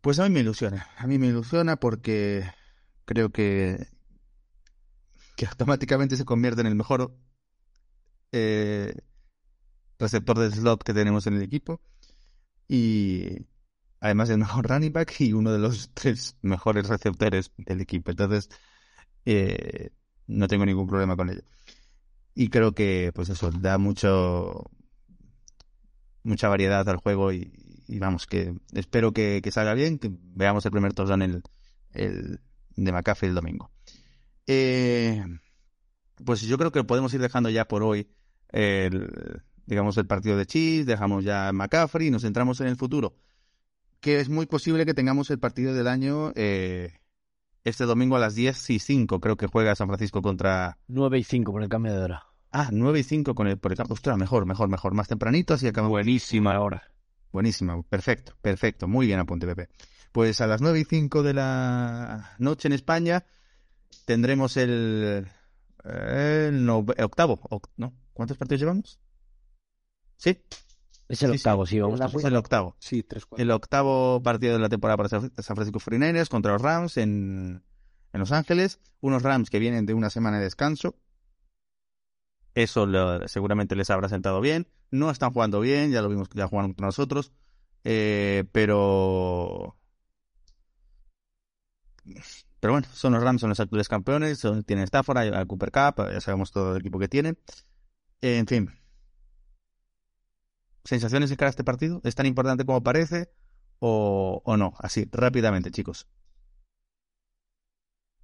Pues 0.01 0.19
a 0.19 0.23
mí 0.23 0.29
me 0.29 0.39
ilusiona, 0.39 0.87
a 0.97 1.05
mí 1.05 1.19
me 1.19 1.27
ilusiona 1.27 1.75
porque 1.75 2.43
creo 3.05 3.29
que 3.29 3.87
que 5.35 5.45
automáticamente 5.45 6.17
se 6.17 6.25
convierte 6.25 6.61
en 6.61 6.67
el 6.67 6.75
mejor 6.75 7.15
eh, 8.31 8.93
receptor 10.01 10.37
de 10.39 10.51
slot 10.51 10.83
que 10.83 10.93
tenemos 10.93 11.27
en 11.27 11.35
el 11.35 11.43
equipo. 11.43 11.81
Y 12.67 13.45
además 13.99 14.29
el 14.29 14.39
mejor 14.39 14.67
running 14.69 14.93
back 14.93 15.19
y 15.21 15.33
uno 15.33 15.51
de 15.53 15.59
los 15.59 15.91
tres 15.93 16.37
mejores 16.41 16.89
receptores 16.89 17.51
del 17.57 17.81
equipo. 17.81 18.11
Entonces, 18.11 18.49
eh, 19.25 19.91
no 20.27 20.47
tengo 20.47 20.65
ningún 20.65 20.87
problema 20.87 21.15
con 21.15 21.29
ello. 21.29 21.43
Y 22.33 22.49
creo 22.49 22.73
que, 22.73 23.11
pues 23.13 23.29
eso, 23.29 23.51
da 23.51 23.77
mucho 23.77 24.71
mucha 26.23 26.49
variedad 26.49 26.87
al 26.87 26.97
juego 26.97 27.31
y, 27.33 27.51
vamos, 27.87 28.27
que 28.27 28.53
espero 28.73 29.11
que, 29.11 29.41
salga 29.51 29.73
bien, 29.73 29.97
que 29.97 30.11
veamos 30.11 30.65
el 30.65 30.71
primer 30.71 30.93
touchdown 30.93 31.23
el, 31.23 31.43
el 31.93 32.39
de 32.75 32.91
McAfee 32.91 33.29
el 33.29 33.35
domingo. 33.35 33.71
Eh, 34.47 35.23
pues 36.23 36.41
yo 36.41 36.57
creo 36.57 36.71
que 36.71 36.83
podemos 36.83 37.13
ir 37.13 37.21
dejando 37.21 37.49
ya 37.49 37.67
por 37.67 37.83
hoy 37.83 38.07
el, 38.49 39.43
digamos, 39.65 39.97
el 39.97 40.07
partido 40.07 40.37
de 40.37 40.45
Chiefs, 40.45 40.85
dejamos 40.85 41.23
ya 41.23 41.51
McCaffrey 41.53 42.07
y 42.07 42.11
nos 42.11 42.23
centramos 42.23 42.61
en 42.61 42.67
el 42.67 42.75
futuro. 42.75 43.15
Que 43.99 44.19
es 44.19 44.29
muy 44.29 44.45
posible 44.45 44.85
que 44.85 44.93
tengamos 44.93 45.29
el 45.29 45.39
partido 45.39 45.73
del 45.73 45.87
año 45.87 46.31
eh, 46.35 46.93
este 47.63 47.85
domingo 47.85 48.15
a 48.15 48.19
las 48.19 48.35
10 48.35 48.69
y 48.71 48.79
5. 48.79 49.19
Creo 49.19 49.37
que 49.37 49.47
juega 49.47 49.75
San 49.75 49.87
Francisco 49.87 50.21
contra. 50.21 50.77
9 50.87 51.19
y 51.19 51.23
5 51.23 51.51
por 51.51 51.63
el 51.63 51.69
cambio 51.69 51.93
de 51.93 52.03
hora. 52.03 52.25
Ah, 52.51 52.69
9 52.71 52.99
y 52.99 53.03
5 53.03 53.35
con 53.35 53.47
el, 53.47 53.57
por 53.57 53.71
el 53.71 53.77
cambio. 53.77 53.93
Ostras, 53.93 54.17
mejor, 54.17 54.45
mejor, 54.45 54.69
mejor. 54.69 54.93
Más 54.93 55.07
tempranito, 55.07 55.53
así 55.53 55.67
acabamos. 55.67 55.91
Buenísima 55.91 56.59
hora. 56.59 56.91
Buenísima, 57.31 57.81
perfecto, 57.83 58.33
perfecto. 58.41 58.87
Muy 58.87 59.07
bien 59.07 59.19
apunte, 59.19 59.47
Pepe. 59.47 59.69
Pues 60.11 60.41
a 60.41 60.47
las 60.47 60.61
9 60.61 60.81
y 60.81 60.83
5 60.83 61.23
de 61.23 61.33
la 61.33 62.35
noche 62.39 62.67
en 62.67 62.73
España 62.73 63.23
tendremos 64.05 64.57
el, 64.57 65.27
el, 65.85 66.69
octavo. 66.69 67.39
¿no? 67.77 67.93
¿Cuántos 68.13 68.37
partidos 68.37 68.59
llevamos? 68.59 68.99
¿Sí? 70.21 70.37
Es 71.09 71.23
el 71.23 71.31
octavo, 71.31 71.65
sí, 71.65 71.79
vamos 71.79 71.99
a 71.99 72.05
Es 72.05 72.23
el 72.23 72.35
octavo. 72.35 72.75
Sí, 72.77 73.01
tres, 73.01 73.25
El 73.37 73.49
octavo 73.49 74.21
partido 74.21 74.53
de 74.53 74.59
la 74.59 74.69
temporada 74.69 74.95
para 74.97 75.09
San 75.09 75.31
Francisco 75.31 75.79
49 75.83 76.27
contra 76.29 76.53
los 76.53 76.61
Rams 76.61 76.97
en, 76.97 77.63
en 78.13 78.19
Los 78.19 78.31
Ángeles. 78.31 78.79
Unos 79.01 79.23
Rams 79.23 79.49
que 79.49 79.57
vienen 79.57 79.87
de 79.87 79.95
una 79.95 80.11
semana 80.11 80.37
de 80.37 80.43
descanso. 80.43 80.95
Eso 82.53 82.87
seguramente 83.27 83.75
les 83.75 83.89
habrá 83.89 84.09
sentado 84.09 84.41
bien. 84.41 84.67
No 84.91 85.09
están 85.09 85.33
jugando 85.33 85.59
bien, 85.59 85.91
ya 85.91 86.03
lo 86.03 86.09
vimos 86.09 86.29
que 86.29 86.37
ya 86.37 86.47
jugaron 86.47 86.71
contra 86.71 86.85
nosotros. 86.85 87.31
Eh, 87.83 88.43
pero. 88.51 89.75
Pero 92.59 92.73
bueno, 92.73 92.87
son 92.93 93.13
los 93.13 93.23
Rams, 93.23 93.41
son 93.41 93.49
los 93.49 93.59
actuales 93.59 93.89
campeones. 93.89 94.45
tienen 94.67 94.85
Stafford, 94.85 95.17
hay, 95.17 95.45
Cooper 95.47 95.71
Cup, 95.71 96.11
ya 96.13 96.21
sabemos 96.21 96.51
todo 96.51 96.75
el 96.75 96.81
equipo 96.81 96.99
que 96.99 97.07
tienen. 97.07 97.39
en 98.21 98.45
fin, 98.45 98.69
sensaciones 100.83 101.29
de 101.29 101.37
cara 101.37 101.47
a 101.47 101.51
este 101.51 101.63
partido? 101.63 102.01
¿Es 102.03 102.15
tan 102.15 102.25
importante 102.25 102.65
como 102.65 102.83
parece? 102.83 103.29
o, 103.83 104.57
no? 104.57 104.73
Así, 104.77 105.07
rápidamente, 105.11 105.71
chicos. 105.71 106.07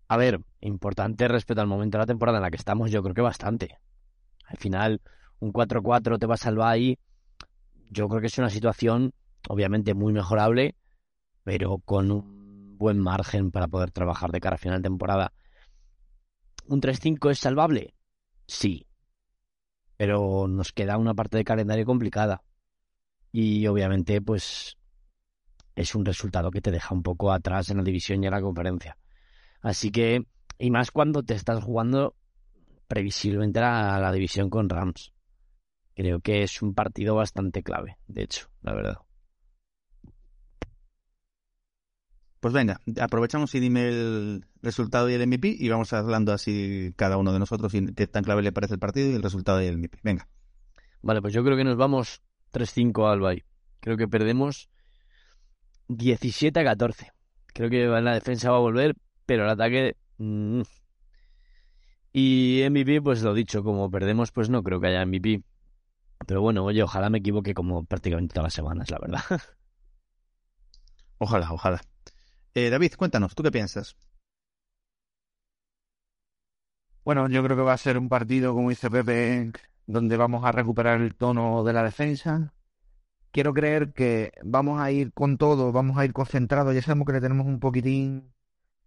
A 0.08 0.16
ver, 0.16 0.42
importante 0.62 1.28
respecto 1.28 1.62
al 1.62 1.68
momento 1.68 1.98
de 1.98 2.04
la 2.04 2.06
temporada 2.06 2.38
en 2.38 2.44
la 2.44 2.52
que 2.52 2.58
estamos, 2.58 2.92
yo 2.92 3.02
creo 3.02 3.16
que 3.16 3.22
bastante. 3.22 3.78
Al 4.46 4.58
final, 4.58 5.02
un 5.40 5.52
4-4 5.52 6.20
te 6.20 6.28
va 6.28 6.36
a 6.36 6.38
salvar 6.38 6.72
ahí. 6.72 6.98
Yo 7.90 8.08
creo 8.08 8.22
que 8.22 8.28
es 8.28 8.38
una 8.38 8.50
situación, 8.50 9.14
obviamente, 9.50 9.94
muy 9.96 10.14
mejorable, 10.14 10.76
pero 11.44 11.80
con 11.80 12.12
un 12.12 12.78
buen 12.78 13.00
margen 13.00 13.52
para 13.52 13.68
poder 13.68 13.92
trabajar 13.92 14.32
de 14.32 14.40
cara 14.40 14.56
a 14.56 14.60
final 14.60 14.82
de 14.82 14.88
temporada. 14.88 15.34
¿Un 16.68 16.82
3-5 16.82 17.32
es 17.32 17.40
salvable? 17.40 17.96
Sí. 18.46 18.88
Pero 19.98 20.48
nos 20.48 20.72
queda 20.72 20.98
una 20.98 21.16
parte 21.16 21.38
de 21.38 21.44
calendario 21.44 21.86
complicada. 21.86 22.44
Y 23.32 23.68
obviamente, 23.68 24.22
pues, 24.22 24.78
es 25.76 25.96
un 25.96 26.06
resultado 26.06 26.52
que 26.52 26.62
te 26.62 26.72
deja 26.72 26.94
un 26.94 27.04
poco 27.04 27.32
atrás 27.32 27.70
en 27.70 27.78
la 27.78 27.84
división 27.84 28.24
y 28.24 28.28
en 28.28 28.32
la 28.32 28.42
conferencia. 28.42 28.98
Así 29.62 29.92
que, 29.92 30.26
y 30.58 30.72
más 30.72 30.92
cuando 30.92 31.24
te 31.24 31.34
estás 31.34 31.64
jugando 31.64 32.16
previsiblemente 32.88 33.60
a 33.60 34.00
la 34.00 34.12
división 34.12 34.50
con 34.50 34.70
Rams. 34.70 35.14
Creo 35.96 36.20
que 36.20 36.44
es 36.44 36.62
un 36.62 36.74
partido 36.74 37.16
bastante 37.16 37.64
clave, 37.64 37.98
de 38.08 38.24
hecho, 38.24 38.50
la 38.62 38.74
verdad. 38.74 38.98
Pues 42.40 42.54
venga, 42.54 42.80
aprovechamos 43.02 43.54
y 43.56 43.60
dime 43.60 43.90
el 43.90 44.46
resultado 44.62 45.10
y 45.10 45.16
el 45.16 45.28
MVP 45.28 45.56
y 45.60 45.70
vamos 45.70 45.92
hablando 45.94 46.34
así 46.34 46.94
cada 46.96 47.18
uno 47.18 47.34
de 47.34 47.40
nosotros 47.40 47.74
y 47.74 47.94
qué 47.94 48.06
tan 48.06 48.24
clave 48.24 48.44
le 48.44 48.52
parece 48.52 48.76
el 48.76 48.80
partido 48.80 49.10
y 49.10 49.16
el 49.16 49.24
resultado 49.24 49.62
y 49.62 49.66
el 49.66 49.78
MVP. 49.78 50.00
Venga. 50.04 50.28
Vale, 51.02 51.22
pues 51.22 51.34
yo 51.34 51.44
creo 51.44 51.58
que 51.58 51.64
nos 51.64 51.78
vamos 51.78 52.22
3-5 52.58 53.12
al 53.12 53.20
Bay. 53.20 53.44
Creo 53.80 53.98
que 53.98 54.08
perdemos 54.08 54.70
17 55.88 56.60
a 56.60 56.64
14. 56.64 57.12
Creo 57.48 57.70
que 57.70 57.86
la 57.88 58.14
defensa 58.14 58.52
va 58.52 58.58
a 58.58 58.62
volver, 58.62 58.96
pero 59.26 59.44
el 59.44 59.50
ataque... 59.50 59.96
Mmm. 60.18 60.62
Y 62.14 62.64
MVP, 62.70 63.02
pues 63.02 63.22
lo 63.22 63.34
dicho, 63.34 63.64
como 63.64 63.92
perdemos, 63.92 64.32
pues 64.32 64.50
no 64.50 64.64
creo 64.64 64.80
que 64.82 64.88
haya 64.88 65.06
MVP. 65.06 65.44
Pero 66.26 66.42
bueno, 66.42 66.64
oye, 66.66 66.82
ojalá 66.82 67.10
me 67.10 67.20
equivoque 67.20 67.54
como 67.54 67.86
prácticamente 67.86 68.34
todas 68.34 68.46
las 68.46 68.54
semanas, 68.54 68.90
la 68.90 69.00
verdad. 69.00 69.22
Ojalá, 71.20 71.52
ojalá. 71.52 71.82
Eh, 72.54 72.70
David, 72.70 72.94
cuéntanos, 72.96 73.34
¿tú 73.34 73.42
qué 73.42 73.52
piensas? 73.52 73.98
Bueno, 77.04 77.28
yo 77.30 77.44
creo 77.44 77.58
que 77.58 77.64
va 77.64 77.74
a 77.74 77.78
ser 77.78 77.98
un 77.98 78.10
partido, 78.10 78.54
como 78.54 78.70
dice 78.70 78.90
Pepe, 78.92 79.52
donde 79.88 80.18
vamos 80.18 80.46
a 80.46 80.52
recuperar 80.52 81.02
el 81.02 81.16
tono 81.16 81.64
de 81.64 81.74
la 81.74 81.84
defensa. 81.84 82.54
Quiero 83.32 83.54
creer 83.54 83.94
que 83.94 84.32
vamos 84.44 84.80
a 84.80 84.92
ir 84.92 85.14
con 85.14 85.38
todo, 85.38 85.72
vamos 85.72 85.98
a 85.98 86.06
ir 86.06 86.14
concentrados. 86.14 86.76
Ya 86.76 86.82
sabemos 86.82 87.08
que 87.08 87.14
le 87.14 87.22
tenemos 87.22 87.48
un 87.48 87.60
poquitín 87.60 88.34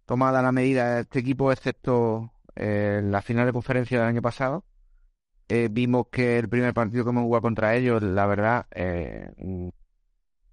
tomada 0.05 0.41
la 0.41 0.51
medida 0.51 0.97
a 0.97 0.99
este 1.01 1.19
equipo, 1.19 1.51
excepto 1.51 2.31
eh, 2.55 3.01
la 3.03 3.21
final 3.21 3.45
de 3.45 3.53
conferencia 3.53 3.99
del 3.99 4.07
año 4.07 4.21
pasado. 4.21 4.65
Eh, 5.49 5.69
vimos 5.71 6.07
que 6.11 6.39
el 6.39 6.49
primer 6.49 6.73
partido 6.73 7.03
que 7.03 7.09
hemos 7.09 7.23
jugado 7.23 7.41
contra 7.41 7.75
ellos, 7.75 8.01
la 8.01 8.25
verdad, 8.25 8.67
eh, 8.71 9.31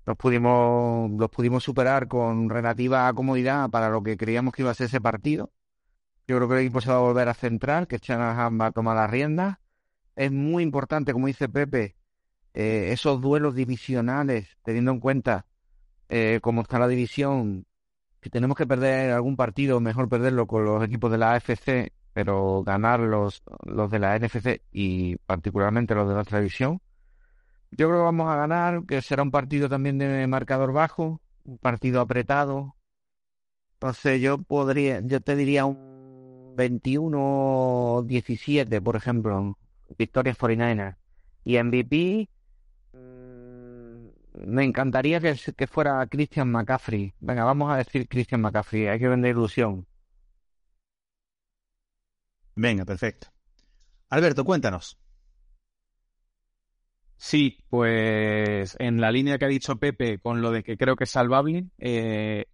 los 0.07 0.16
pudimos, 0.16 1.11
los 1.12 1.30
pudimos 1.30 1.62
superar 1.62 2.09
con 2.09 2.49
relativa 2.49 3.12
comodidad 3.12 3.70
para 3.70 3.90
lo 3.90 4.03
que 4.03 4.16
creíamos 4.16 4.55
que 4.55 4.62
iba 4.62 4.70
a 4.70 4.74
ser 4.74 4.86
ese 4.86 5.01
partido. 5.01 5.53
Yo 6.26 6.36
creo 6.36 6.49
que 6.49 6.55
el 6.55 6.61
equipo 6.62 6.80
se 6.80 6.90
va 6.90 6.96
a 6.96 7.01
volver 7.01 7.28
a 7.28 7.34
centrar, 7.34 7.86
que 7.86 7.99
Shanahan 7.99 8.61
va 8.61 8.66
a 8.66 8.72
tomar 8.72 8.96
las 8.96 9.11
riendas. 9.11 9.59
Es 10.18 10.30
muy 10.32 10.64
importante, 10.64 11.12
como 11.12 11.28
dice 11.28 11.48
Pepe, 11.48 11.94
eh, 12.52 12.90
esos 12.92 13.20
duelos 13.20 13.54
divisionales, 13.54 14.48
teniendo 14.64 14.90
en 14.90 14.98
cuenta 14.98 15.46
eh, 16.08 16.40
cómo 16.42 16.62
está 16.62 16.80
la 16.80 16.88
división, 16.88 17.66
que 18.20 18.28
tenemos 18.28 18.56
que 18.56 18.66
perder 18.66 19.12
algún 19.12 19.36
partido, 19.36 19.78
mejor 19.78 20.08
perderlo 20.08 20.48
con 20.48 20.64
los 20.64 20.82
equipos 20.82 21.12
de 21.12 21.18
la 21.18 21.34
AFC, 21.34 21.92
pero 22.12 22.64
ganar 22.64 22.98
los, 22.98 23.44
los 23.64 23.92
de 23.92 24.00
la 24.00 24.18
NFC 24.18 24.60
y 24.72 25.14
particularmente 25.18 25.94
los 25.94 26.08
de 26.08 26.16
la 26.16 26.24
división. 26.40 26.80
Yo 27.70 27.86
creo 27.86 28.00
que 28.00 28.04
vamos 28.04 28.28
a 28.28 28.34
ganar, 28.34 28.86
que 28.86 29.00
será 29.02 29.22
un 29.22 29.30
partido 29.30 29.68
también 29.68 29.98
de 29.98 30.26
marcador 30.26 30.72
bajo, 30.72 31.20
un 31.44 31.58
partido 31.58 32.00
apretado. 32.00 32.74
Entonces 33.74 34.20
yo 34.20 34.38
podría, 34.38 34.98
yo 35.00 35.20
te 35.20 35.36
diría 35.36 35.64
un 35.64 36.56
21-17, 36.56 38.82
por 38.82 38.96
ejemplo, 38.96 39.56
victoria 39.97 40.34
49ers. 40.34 40.97
Y 41.45 41.62
MVP, 41.62 42.28
me 44.47 44.64
encantaría 44.64 45.20
que, 45.20 45.34
que 45.57 45.66
fuera 45.66 46.07
Christian 46.07 46.51
McCaffrey. 46.51 47.14
Venga, 47.20 47.45
vamos 47.45 47.72
a 47.72 47.76
decir 47.76 48.09
Christian 48.09 48.41
McCaffrey, 48.41 48.86
hay 48.89 48.99
que 48.99 49.09
vender 49.09 49.32
ilusión. 49.32 49.86
Venga, 52.55 52.84
perfecto. 52.84 53.28
Alberto, 54.11 54.45
cuéntanos. 54.45 54.99
Sí, 57.16 57.59
pues 57.68 58.76
en 58.78 59.01
la 59.01 59.11
línea 59.11 59.39
que 59.39 59.45
ha 59.45 59.49
dicho 59.49 59.76
Pepe 59.76 60.18
con 60.18 60.41
lo 60.41 60.53
de 60.53 60.62
que 60.62 60.76
creo 60.76 60.97
que 60.97 61.05
es 61.05 61.11
salvable, 61.11 61.66
eh, 61.78 62.47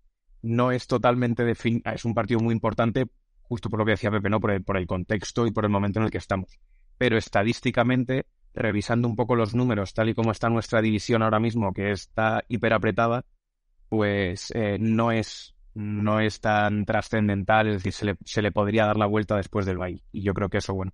no 0.43 0.73
es 0.73 0.87
totalmente 0.87 1.45
definido, 1.45 1.91
es 1.93 2.05
un 2.05 2.15
partido 2.15 2.41
muy 2.41 2.55
importante, 2.55 3.07
justo 3.43 3.69
por 3.69 3.79
lo 3.79 3.85
que 3.85 3.93
decía 3.93 4.11
Pepe, 4.11 4.31
¿no? 4.31 4.41
Por 4.41 4.53
el, 4.53 4.65
por 4.65 4.77
el 4.79 4.87
contexto 4.87 5.47
y 5.47 5.53
por 5.53 5.65
el 5.65 5.71
momento 5.71 6.01
en 6.01 6.07
el 6.07 6.11
que 6.11 6.19
estamos. 6.19 6.59
Pero 6.99 7.19
estadísticamente, 7.19 8.27
revisando 8.55 9.09
un 9.09 9.17
poco 9.17 9.37
los 9.37 9.55
números, 9.55 9.95
tal 9.95 10.09
y 10.09 10.15
como 10.15 10.31
está 10.31 10.49
nuestra 10.49 10.81
división 10.81 11.23
ahora 11.23 11.41
mismo, 11.41 11.73
que 11.73 11.91
está 11.91 12.45
hiper 12.49 12.73
apretada, 12.73 13.25
pues 13.89 14.53
eh, 14.55 14.79
no 14.81 15.13
es 15.13 15.55
no 15.75 16.21
es 16.21 16.41
tan 16.41 16.85
trascendental, 16.85 17.67
es 17.67 17.75
decir, 17.75 17.93
se 17.93 18.05
le, 18.07 18.17
se 18.25 18.43
le 18.43 18.53
podría 18.53 18.87
dar 18.87 18.97
la 18.97 19.07
vuelta 19.07 19.37
después 19.37 19.67
del 19.67 19.79
baile. 19.79 20.05
Y 20.13 20.23
yo 20.23 20.33
creo 20.33 20.49
que 20.49 20.59
eso, 20.59 20.73
bueno, 20.73 20.93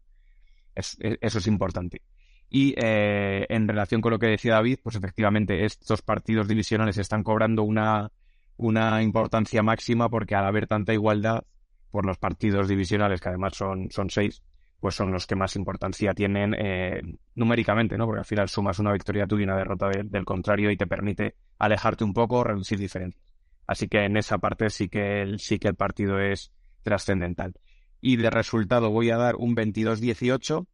es, 0.74 0.96
eso 1.01 1.38
es 1.38 1.46
importante. 1.46 2.03
Y 2.48 2.74
eh, 2.78 3.46
en 3.48 3.68
relación 3.68 4.01
con 4.01 4.11
lo 4.11 4.18
que 4.18 4.26
decía 4.26 4.55
David, 4.55 4.78
pues 4.82 4.96
efectivamente 4.96 5.64
estos 5.64 6.03
partidos 6.03 6.48
divisionales 6.48 6.98
están 6.98 7.22
cobrando 7.22 7.62
una, 7.62 8.11
una 8.57 9.03
importancia 9.03 9.62
máxima 9.62 10.09
porque 10.09 10.34
al 10.34 10.46
haber 10.46 10.66
tanta 10.66 10.92
igualdad 10.92 11.44
por 11.90 12.07
los 12.07 12.18
partidos 12.18 12.68
divisionales, 12.68 13.20
que 13.20 13.28
además 13.28 13.55
son, 13.55 13.90
son 13.90 14.11
seis, 14.11 14.42
pues 14.80 14.94
son 14.94 15.12
los 15.12 15.26
que 15.26 15.36
más 15.36 15.56
importancia 15.56 16.14
tienen 16.14 16.54
eh, 16.54 17.02
numéricamente, 17.34 17.98
¿no? 17.98 18.06
Porque 18.06 18.20
al 18.20 18.24
final 18.24 18.48
sumas 18.48 18.78
una 18.78 18.92
victoria 18.92 19.26
tuya 19.26 19.42
y 19.42 19.44
una 19.44 19.56
derrota 19.56 19.88
de, 19.88 20.04
del 20.04 20.24
contrario 20.24 20.70
y 20.70 20.76
te 20.76 20.86
permite 20.86 21.36
alejarte 21.58 22.02
un 22.02 22.14
poco, 22.14 22.42
reducir 22.42 22.78
diferencias. 22.78 23.22
Así 23.66 23.88
que 23.88 24.04
en 24.04 24.16
esa 24.16 24.38
parte 24.38 24.70
sí 24.70 24.88
que 24.88 25.22
el, 25.22 25.38
sí 25.38 25.58
que 25.58 25.68
el 25.68 25.76
partido 25.76 26.18
es 26.18 26.50
trascendental. 26.82 27.54
Y 28.00 28.16
de 28.16 28.30
resultado 28.30 28.90
voy 28.90 29.11
a 29.11 29.18
dar 29.18 29.36
un 29.36 29.54
22-18 29.54 30.66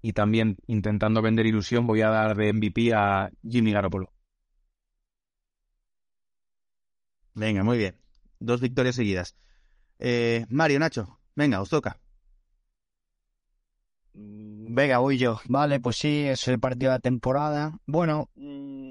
y 0.00 0.12
también 0.12 0.56
intentando 0.66 1.20
vender 1.20 1.46
ilusión 1.46 1.86
voy 1.86 2.00
a 2.00 2.08
dar 2.08 2.36
de 2.36 2.52
MVP 2.52 2.94
a 2.94 3.30
Jimmy 3.46 3.72
Garoppolo. 3.72 4.12
Venga, 7.34 7.62
muy 7.62 7.76
bien. 7.76 7.96
Dos 8.40 8.62
victorias 8.62 8.96
seguidas. 8.96 9.36
Eh, 9.98 10.46
Mario, 10.48 10.78
Nacho, 10.78 11.20
venga, 11.34 11.60
os 11.60 11.68
toca. 11.68 12.00
Venga, 14.18 14.98
voy 14.98 15.18
yo. 15.18 15.40
Vale, 15.48 15.80
pues 15.80 15.96
sí, 15.96 16.24
es 16.26 16.48
el 16.48 16.58
partido 16.58 16.90
de 16.90 16.96
la 16.96 17.00
temporada. 17.00 17.78
Bueno, 17.86 18.30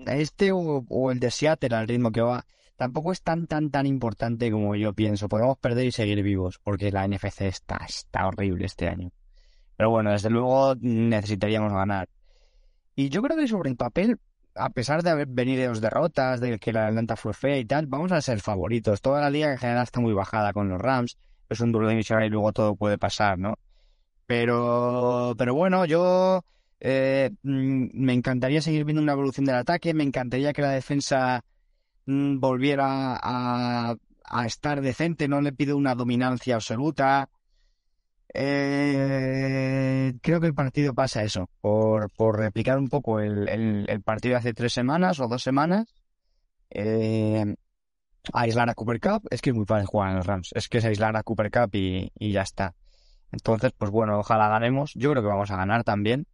este 0.07 0.51
o, 0.51 0.85
o 0.87 1.11
el 1.11 1.19
de 1.19 1.31
Seattle 1.31 1.75
al 1.75 1.87
ritmo 1.87 2.11
que 2.11 2.21
va 2.21 2.45
tampoco 2.75 3.11
es 3.11 3.21
tan, 3.21 3.47
tan, 3.47 3.71
tan 3.71 3.85
importante 3.85 4.51
como 4.51 4.75
yo 4.75 4.93
pienso. 4.93 5.27
Podemos 5.27 5.57
perder 5.57 5.85
y 5.85 5.91
seguir 5.91 6.21
vivos, 6.23 6.59
porque 6.63 6.91
la 6.91 7.07
NFC 7.07 7.41
está, 7.41 7.81
está 7.87 8.27
horrible 8.27 8.65
este 8.65 8.87
año. 8.87 9.11
Pero 9.77 9.89
bueno, 9.89 10.11
desde 10.11 10.29
luego 10.29 10.75
necesitaríamos 10.79 11.73
ganar. 11.73 12.09
Y 12.95 13.09
yo 13.09 13.21
creo 13.21 13.37
que 13.37 13.47
sobre 13.47 13.69
el 13.69 13.75
papel, 13.75 14.19
a 14.55 14.69
pesar 14.69 15.03
de 15.03 15.09
haber 15.09 15.27
venido 15.27 15.67
dos 15.67 15.81
derrotas, 15.81 16.39
de 16.39 16.59
que 16.59 16.71
la 16.71 16.87
Atlanta 16.87 17.15
fue 17.15 17.33
fea 17.33 17.57
y 17.57 17.65
tal, 17.65 17.87
vamos 17.87 18.11
a 18.11 18.21
ser 18.21 18.39
favoritos. 18.39 19.01
Toda 19.01 19.21
la 19.21 19.29
liga 19.29 19.51
en 19.51 19.57
general 19.57 19.83
está 19.83 19.99
muy 19.99 20.13
bajada 20.13 20.53
con 20.53 20.69
los 20.69 20.79
Rams. 20.79 21.17
Es 21.49 21.59
un 21.59 21.71
duelo 21.71 21.87
de 21.87 21.93
división 21.93 22.23
y 22.23 22.29
luego 22.29 22.53
todo 22.53 22.75
puede 22.75 22.97
pasar, 22.97 23.37
¿no? 23.37 23.55
Pero, 24.25 25.35
pero 25.37 25.53
bueno, 25.53 25.85
yo 25.85 26.43
eh, 26.79 27.31
me 27.43 28.13
encantaría 28.13 28.61
seguir 28.61 28.85
viendo 28.85 29.01
una 29.01 29.13
evolución 29.13 29.45
del 29.45 29.55
ataque. 29.55 29.93
Me 29.93 30.03
encantaría 30.03 30.53
que 30.53 30.61
la 30.61 30.71
defensa 30.71 31.43
volviera 32.05 33.19
a, 33.21 33.95
estar 34.45 34.81
decente, 34.81 35.27
no 35.27 35.41
le 35.41 35.53
pido 35.53 35.77
una 35.77 35.95
dominancia 35.95 36.55
absoluta. 36.55 37.29
Eh, 38.33 40.13
creo 40.21 40.41
que 40.41 40.47
el 40.47 40.53
partido 40.53 40.93
pasa 40.93 41.23
eso, 41.23 41.49
por, 41.61 42.11
por 42.11 42.37
replicar 42.37 42.77
un 42.77 42.89
poco 42.89 43.19
el, 43.21 44.01
partido 44.03 44.33
de 44.33 44.39
hace 44.39 44.53
tres 44.53 44.73
semanas 44.73 45.19
o 45.19 45.27
dos 45.27 45.41
semanas. 45.43 45.87
Eh, 46.69 47.55
aislar 48.33 48.69
a 48.69 48.75
Cooper 48.75 48.99
Cup, 48.99 49.27
es 49.29 49.41
que 49.41 49.51
es 49.51 49.55
muy 49.55 49.65
fácil 49.65 49.87
jugar 49.87 50.09
en 50.09 50.17
los 50.17 50.25
Rams, 50.25 50.51
es 50.55 50.67
que 50.67 50.79
es 50.79 50.85
aislar 50.85 51.15
a 51.15 51.23
Cooper 51.23 51.51
Cup 51.51 51.69
y 51.73 52.11
ya 52.31 52.41
está. 52.41 52.75
Entonces, 53.31 53.71
pues 53.77 53.91
bueno, 53.91 54.19
ojalá 54.19 54.47
ganemos. 54.49 54.93
Yo 54.95 55.11
creo 55.11 55.23
que 55.23 55.29
vamos 55.29 55.51
a 55.51 55.57
ganar 55.57 55.83
también. 55.83 56.27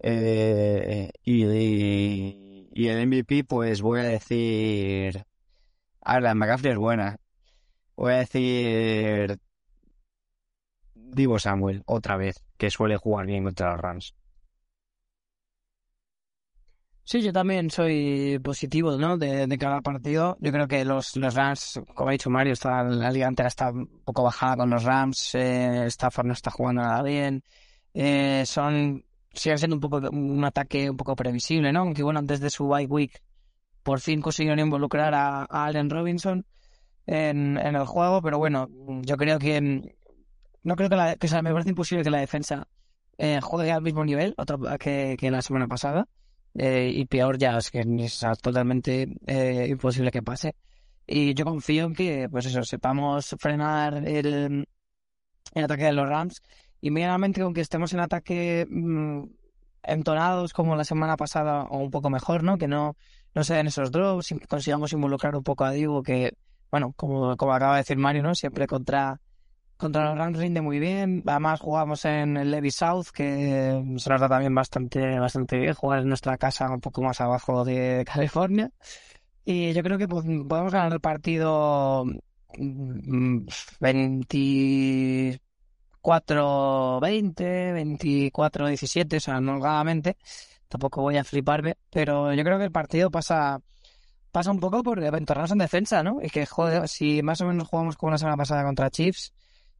Eh, 0.00 1.10
y, 1.24 1.44
y, 2.72 2.88
el 2.88 3.06
MVP, 3.06 3.44
pues 3.44 3.80
voy 3.82 4.00
a 4.00 4.04
decir 4.04 5.24
A 6.02 6.14
ver, 6.14 6.22
la 6.24 6.34
McCaffrey 6.34 6.72
es 6.72 6.78
buena. 6.78 7.18
Voy 7.96 8.12
a 8.14 8.18
decir... 8.18 9.38
Divo 10.94 11.38
Samuel, 11.38 11.82
otra 11.86 12.16
vez, 12.16 12.44
que 12.58 12.70
suele 12.70 12.96
jugar 12.96 13.26
bien 13.26 13.44
contra 13.44 13.72
los 13.72 13.80
Rams. 13.80 14.14
Sí, 17.08 17.22
yo 17.22 17.32
también 17.32 17.70
soy 17.70 18.40
positivo, 18.42 18.96
¿no? 18.96 19.16
De, 19.16 19.46
cada 19.58 19.80
partido. 19.80 20.36
Yo 20.40 20.50
creo 20.50 20.66
que 20.66 20.84
los, 20.84 21.14
los 21.16 21.34
Rams, 21.34 21.80
como 21.94 22.08
ha 22.08 22.12
dicho 22.12 22.30
Mario, 22.30 22.52
está, 22.52 22.82
la 22.82 23.12
liga 23.12 23.28
entera 23.28 23.46
está 23.46 23.70
un 23.70 23.86
poco 24.04 24.24
bajada 24.24 24.56
con 24.56 24.70
los 24.70 24.82
Rams. 24.82 25.36
Eh, 25.36 25.84
Stafford 25.86 26.26
no 26.26 26.32
está 26.32 26.50
jugando 26.50 26.82
nada 26.82 27.02
bien. 27.04 27.44
Eh, 27.94 28.42
son, 28.44 29.04
siguen 29.32 29.58
siendo 29.58 29.76
un 29.76 29.80
poco 29.80 29.98
un 30.10 30.44
ataque 30.44 30.90
un 30.90 30.96
poco 30.96 31.14
previsible, 31.14 31.72
¿no? 31.72 31.82
Aunque 31.82 32.02
bueno, 32.02 32.18
antes 32.18 32.40
de 32.40 32.50
su 32.50 32.66
bye 32.66 32.86
week, 32.86 33.22
por 33.84 34.00
fin 34.00 34.20
consiguieron 34.20 34.58
involucrar 34.58 35.14
a, 35.14 35.44
Allen 35.44 35.90
Robinson 35.90 36.44
en, 37.06 37.56
en 37.56 37.76
el 37.76 37.86
juego, 37.86 38.20
pero 38.20 38.38
bueno, 38.38 38.68
yo 39.02 39.16
creo 39.16 39.38
que 39.38 39.60
no 40.64 40.74
creo 40.74 40.88
que, 40.88 40.96
la, 40.96 41.14
que 41.14 41.28
me 41.42 41.52
parece 41.52 41.70
imposible 41.70 42.02
que 42.02 42.10
la 42.10 42.18
defensa 42.18 42.66
eh, 43.16 43.38
juegue 43.40 43.70
al 43.70 43.82
mismo 43.82 44.04
nivel 44.04 44.34
otra, 44.36 44.58
que, 44.78 45.16
que 45.16 45.30
la 45.30 45.40
semana 45.40 45.68
pasada. 45.68 46.08
Eh, 46.58 46.90
y 46.94 47.04
peor 47.06 47.38
ya, 47.38 47.58
es 47.58 47.70
que 47.70 47.84
es 47.98 48.24
totalmente 48.40 49.08
eh, 49.26 49.66
imposible 49.68 50.10
que 50.10 50.22
pase. 50.22 50.54
Y 51.06 51.34
yo 51.34 51.44
confío 51.44 51.84
en 51.84 51.94
que, 51.94 52.28
pues 52.30 52.46
eso, 52.46 52.62
sepamos 52.64 53.34
frenar 53.38 54.06
el, 54.08 54.66
el 55.54 55.64
ataque 55.64 55.84
de 55.84 55.92
los 55.92 56.08
Rams 56.08 56.42
y 56.80 56.90
medianamente 56.90 57.42
aunque 57.42 57.60
estemos 57.60 57.92
en 57.92 58.00
ataque 58.00 58.66
mmm, 58.68 59.24
entonados 59.82 60.52
como 60.52 60.76
la 60.76 60.84
semana 60.84 61.16
pasada 61.16 61.64
o 61.64 61.78
un 61.78 61.90
poco 61.90 62.10
mejor, 62.10 62.42
¿no? 62.42 62.58
Que 62.58 62.68
no, 62.68 62.96
no 63.34 63.44
se 63.44 63.54
den 63.54 63.68
esos 63.68 63.90
drops, 63.92 64.34
consigamos 64.48 64.92
involucrar 64.92 65.36
un 65.36 65.42
poco 65.42 65.64
a 65.64 65.72
Diego 65.72 66.02
que, 66.02 66.34
bueno, 66.70 66.92
como, 66.96 67.36
como 67.36 67.52
acaba 67.52 67.74
de 67.74 67.82
decir 67.82 67.96
Mario, 67.98 68.22
¿no? 68.22 68.34
Siempre 68.34 68.66
contra 68.66 69.20
contra 69.76 70.08
los 70.08 70.18
Rams 70.18 70.38
rinde 70.38 70.60
muy 70.60 70.78
bien. 70.78 71.22
Además 71.26 71.60
jugamos 71.60 72.04
en 72.04 72.36
el 72.36 72.50
Levy 72.50 72.70
South, 72.70 73.06
que 73.12 73.82
se 73.98 74.10
nos 74.10 74.20
da 74.20 74.28
también 74.28 74.54
bastante, 74.54 75.18
bastante 75.18 75.58
bien. 75.58 75.74
Jugar 75.74 76.00
en 76.00 76.08
nuestra 76.08 76.38
casa 76.38 76.70
un 76.70 76.80
poco 76.80 77.02
más 77.02 77.20
abajo 77.20 77.64
de 77.64 78.04
California. 78.06 78.70
Y 79.44 79.72
yo 79.72 79.82
creo 79.82 79.98
que 79.98 80.08
podemos 80.08 80.72
ganar 80.72 80.92
el 80.92 81.00
partido 81.00 82.04
24-20, 82.54 85.40
24-17, 88.32 89.16
o 89.16 89.20
sea, 89.20 89.38
holgadamente. 89.38 90.16
Tampoco 90.68 91.02
voy 91.02 91.16
a 91.16 91.24
fliparme, 91.24 91.76
pero 91.90 92.32
yo 92.34 92.42
creo 92.42 92.58
que 92.58 92.64
el 92.64 92.72
partido 92.72 93.10
pasa 93.10 93.60
pasa 94.36 94.50
un 94.50 94.60
poco 94.60 94.82
por 94.82 95.02
aventurarnos 95.02 95.52
en 95.52 95.58
defensa, 95.58 96.02
¿no? 96.02 96.18
Y 96.20 96.28
que, 96.28 96.44
joder, 96.44 96.88
si 96.88 97.22
más 97.22 97.40
o 97.40 97.46
menos 97.46 97.68
jugamos 97.68 97.96
como 97.96 98.12
la 98.12 98.18
semana 98.18 98.36
pasada 98.36 98.64
contra 98.64 98.90
Chiefs, 98.90 99.32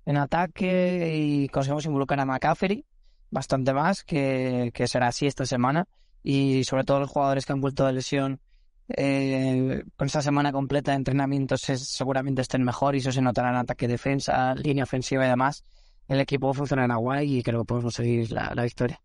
en 0.07 0.17
ataque 0.17 1.13
y 1.17 1.49
conseguimos 1.49 1.85
involucrar 1.85 2.21
a 2.21 2.25
McCaffrey 2.25 2.87
bastante 3.31 3.75
más, 3.75 4.05
que, 4.05 4.71
que 4.73 4.87
será 4.87 5.09
así 5.09 5.27
esta 5.27 5.45
semana. 5.45 5.87
Y 6.23 6.65
sobre 6.65 6.85
todo 6.85 7.01
los 7.01 7.11
jugadores 7.11 7.45
que 7.45 7.53
han 7.53 7.61
vuelto 7.61 7.85
de 7.85 7.93
lesión 7.93 8.41
eh, 8.89 9.83
con 9.97 10.07
esta 10.07 10.23
semana 10.23 10.53
completa 10.53 10.93
de 10.93 10.99
entrenamientos 10.99 11.63
seguramente 11.63 12.43
estén 12.43 12.63
mejor 12.63 12.95
y 12.95 12.99
eso 12.99 13.11
se 13.11 13.21
notará 13.21 13.51
en 13.51 13.57
ataque, 13.57 13.89
defensa, 13.89 14.55
línea 14.55 14.85
ofensiva 14.85 15.27
y 15.27 15.29
demás. 15.29 15.65
El 16.09 16.21
equipo 16.21 16.55
funcionará 16.55 16.95
guay 16.97 17.39
y 17.39 17.43
creo 17.43 17.61
que 17.61 17.67
podemos 17.67 17.95
conseguir 17.95 18.31
la, 18.31 18.53
la 18.55 18.63
victoria. 18.63 19.01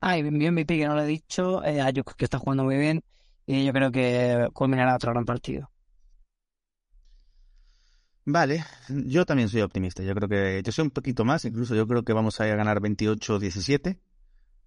Ah, 0.00 0.18
y 0.18 0.22
MVP 0.22 0.78
que 0.78 0.86
no 0.86 0.94
lo 0.96 1.02
he 1.02 1.06
dicho, 1.06 1.62
eh, 1.64 1.80
Ayuk, 1.80 2.16
que 2.16 2.24
está 2.24 2.38
jugando 2.38 2.64
muy 2.64 2.76
bien 2.76 3.04
y 3.46 3.64
yo 3.64 3.72
creo 3.72 3.92
que 3.92 4.48
culminará 4.52 4.96
otro 4.96 5.12
gran 5.12 5.24
partido. 5.24 5.71
Vale, 8.24 8.64
yo 8.88 9.26
también 9.26 9.48
soy 9.48 9.62
optimista. 9.62 10.02
Yo 10.02 10.14
creo 10.14 10.28
que 10.28 10.62
yo 10.64 10.72
soy 10.72 10.84
un 10.84 10.90
poquito 10.90 11.24
más, 11.24 11.44
incluso 11.44 11.74
yo 11.74 11.86
creo 11.88 12.04
que 12.04 12.12
vamos 12.12 12.40
a, 12.40 12.46
ir 12.46 12.52
a 12.52 12.56
ganar 12.56 12.80
28-17 12.80 13.98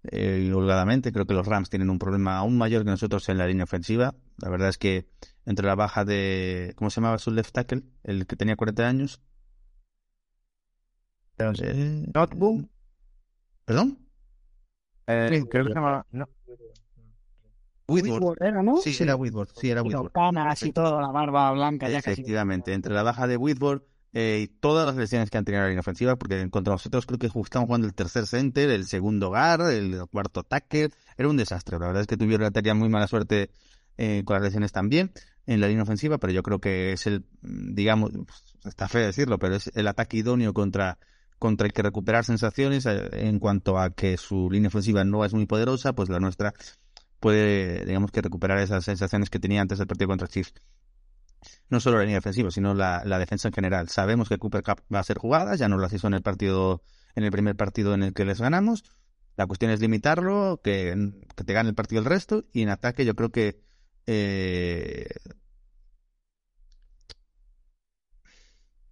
eh, 0.04 0.52
holgadamente. 0.54 1.10
Creo 1.10 1.26
que 1.26 1.34
los 1.34 1.46
Rams 1.46 1.70
tienen 1.70 1.88
un 1.88 1.98
problema 1.98 2.36
aún 2.36 2.58
mayor 2.58 2.84
que 2.84 2.90
nosotros 2.90 3.28
en 3.30 3.38
la 3.38 3.46
línea 3.46 3.64
ofensiva. 3.64 4.14
La 4.38 4.50
verdad 4.50 4.68
es 4.68 4.78
que 4.78 5.08
entre 5.46 5.66
la 5.66 5.74
baja 5.74 6.04
de 6.04 6.74
¿cómo 6.76 6.90
se 6.90 7.00
llamaba 7.00 7.18
su 7.18 7.30
left 7.30 7.52
tackle? 7.52 7.82
El 8.04 8.26
que 8.26 8.36
tenía 8.36 8.56
40 8.56 8.86
años. 8.86 9.22
Eh, 11.38 12.06
Noteboom. 12.14 12.68
¿Perdón? 13.64 13.98
Eh, 15.06 15.44
creo 15.48 15.64
que 15.64 15.70
se 15.70 15.74
llama 15.74 16.04
no. 16.10 16.28
Whitworth. 17.88 18.20
Whitworth 18.20 18.42
era, 18.42 18.62
¿no? 18.62 18.76
Sí, 18.78 18.96
era 19.00 19.16
Whitworth. 19.16 19.50
Sí, 19.56 19.70
era 19.70 19.82
Whitworth. 19.82 20.12
canas 20.12 20.62
y 20.62 20.72
todo, 20.72 21.00
la 21.00 21.08
barba 21.08 21.52
blanca 21.52 21.88
ya 21.88 22.02
casi. 22.02 22.20
Efectivamente, 22.20 22.72
entre 22.72 22.92
la 22.92 23.02
baja 23.02 23.26
de 23.26 23.36
Whitworth 23.36 23.84
eh, 24.12 24.40
y 24.44 24.48
todas 24.48 24.86
las 24.86 24.96
lesiones 24.96 25.30
que 25.30 25.38
han 25.38 25.44
tenido 25.44 25.60
en 25.60 25.64
la 25.64 25.68
línea 25.68 25.80
ofensiva, 25.80 26.16
porque 26.16 26.48
contra 26.50 26.72
nosotros 26.72 27.06
creo 27.06 27.18
que 27.18 27.26
estamos 27.26 27.66
jugando 27.66 27.86
el 27.86 27.94
tercer 27.94 28.26
center, 28.26 28.70
el 28.70 28.86
segundo 28.86 29.28
guard, 29.28 29.70
el 29.70 30.06
cuarto 30.10 30.42
tackle, 30.42 30.90
era 31.16 31.28
un 31.28 31.36
desastre. 31.36 31.78
La 31.78 31.86
verdad 31.86 32.02
es 32.02 32.06
que 32.06 32.16
tuvieron 32.16 32.44
la 32.44 32.50
tarea 32.50 32.74
muy 32.74 32.88
mala 32.88 33.06
suerte 33.06 33.50
eh, 33.98 34.22
con 34.24 34.34
las 34.34 34.42
lesiones 34.42 34.72
también 34.72 35.12
en 35.46 35.60
la 35.60 35.68
línea 35.68 35.84
ofensiva, 35.84 36.18
pero 36.18 36.32
yo 36.32 36.42
creo 36.42 36.58
que 36.60 36.92
es 36.92 37.06
el, 37.06 37.24
digamos, 37.42 38.10
está 38.64 38.88
feo 38.88 39.06
decirlo, 39.06 39.38
pero 39.38 39.54
es 39.54 39.70
el 39.74 39.86
ataque 39.86 40.18
idóneo 40.18 40.52
contra 40.52 40.98
contra 41.38 41.66
el 41.66 41.72
que 41.72 41.82
recuperar 41.82 42.24
sensaciones 42.24 42.86
eh, 42.86 43.08
en 43.12 43.38
cuanto 43.38 43.78
a 43.78 43.90
que 43.90 44.16
su 44.16 44.48
línea 44.50 44.68
ofensiva 44.68 45.04
no 45.04 45.24
es 45.24 45.34
muy 45.34 45.46
poderosa, 45.46 45.92
pues 45.92 46.08
la 46.08 46.18
nuestra 46.18 46.54
puede, 47.20 47.84
digamos 47.84 48.10
que 48.10 48.22
recuperar 48.22 48.58
esas 48.58 48.84
sensaciones 48.84 49.30
que 49.30 49.38
tenía 49.38 49.60
antes 49.60 49.78
del 49.78 49.86
partido 49.86 50.08
contra 50.08 50.28
Chiefs. 50.28 50.54
No 51.68 51.80
solo 51.80 51.98
la 51.98 52.04
línea 52.04 52.18
defensiva, 52.18 52.50
sino 52.50 52.74
la, 52.74 53.02
la 53.04 53.18
defensa 53.18 53.48
en 53.48 53.54
general. 53.54 53.88
Sabemos 53.88 54.28
que 54.28 54.38
Cooper 54.38 54.62
Cup 54.62 54.82
va 54.92 54.98
a 54.98 55.00
hacer 55.00 55.18
jugadas, 55.18 55.58
ya 55.58 55.68
no 55.68 55.78
las 55.78 55.92
hizo 55.92 56.06
en 56.06 56.14
el 56.14 56.22
partido, 56.22 56.82
en 57.14 57.24
el 57.24 57.30
primer 57.30 57.56
partido 57.56 57.94
en 57.94 58.02
el 58.02 58.14
que 58.14 58.24
les 58.24 58.40
ganamos. 58.40 58.84
La 59.36 59.46
cuestión 59.46 59.70
es 59.70 59.80
limitarlo, 59.80 60.60
que, 60.64 61.12
que 61.36 61.44
te 61.44 61.52
gane 61.52 61.68
el 61.68 61.74
partido 61.74 62.00
el 62.00 62.06
resto, 62.06 62.44
y 62.52 62.62
en 62.62 62.70
ataque 62.70 63.04
yo 63.04 63.14
creo 63.14 63.30
que 63.30 63.60
eh, 64.06 65.08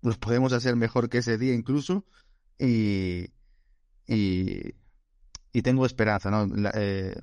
los 0.03 0.19
podemos 0.19 0.53
hacer 0.53 0.77
mejor 0.77 1.09
que 1.09 1.19
ese 1.19 1.39
día 1.39 1.55
incluso, 1.55 2.05
y, 2.59 3.31
y, 4.07 4.75
y 5.53 5.63
tengo 5.63 5.87
esperanza, 5.87 6.31
¿no? 6.31 6.47
La, 6.47 6.73
eh, 6.75 7.15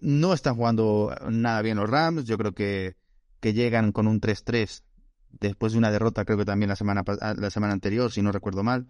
no 0.00 0.32
están 0.32 0.56
jugando 0.56 1.14
nada 1.30 1.62
bien 1.62 1.76
los 1.76 1.88
Rams. 1.88 2.24
Yo 2.24 2.38
creo 2.38 2.52
que, 2.52 2.96
que 3.40 3.52
llegan 3.52 3.92
con 3.92 4.06
un 4.06 4.20
3-3 4.20 4.82
después 5.30 5.72
de 5.72 5.78
una 5.78 5.90
derrota, 5.90 6.24
creo 6.24 6.38
que 6.38 6.44
también 6.44 6.68
la 6.68 6.76
semana, 6.76 7.04
la 7.36 7.50
semana 7.50 7.72
anterior, 7.72 8.10
si 8.10 8.22
no 8.22 8.32
recuerdo 8.32 8.62
mal. 8.62 8.86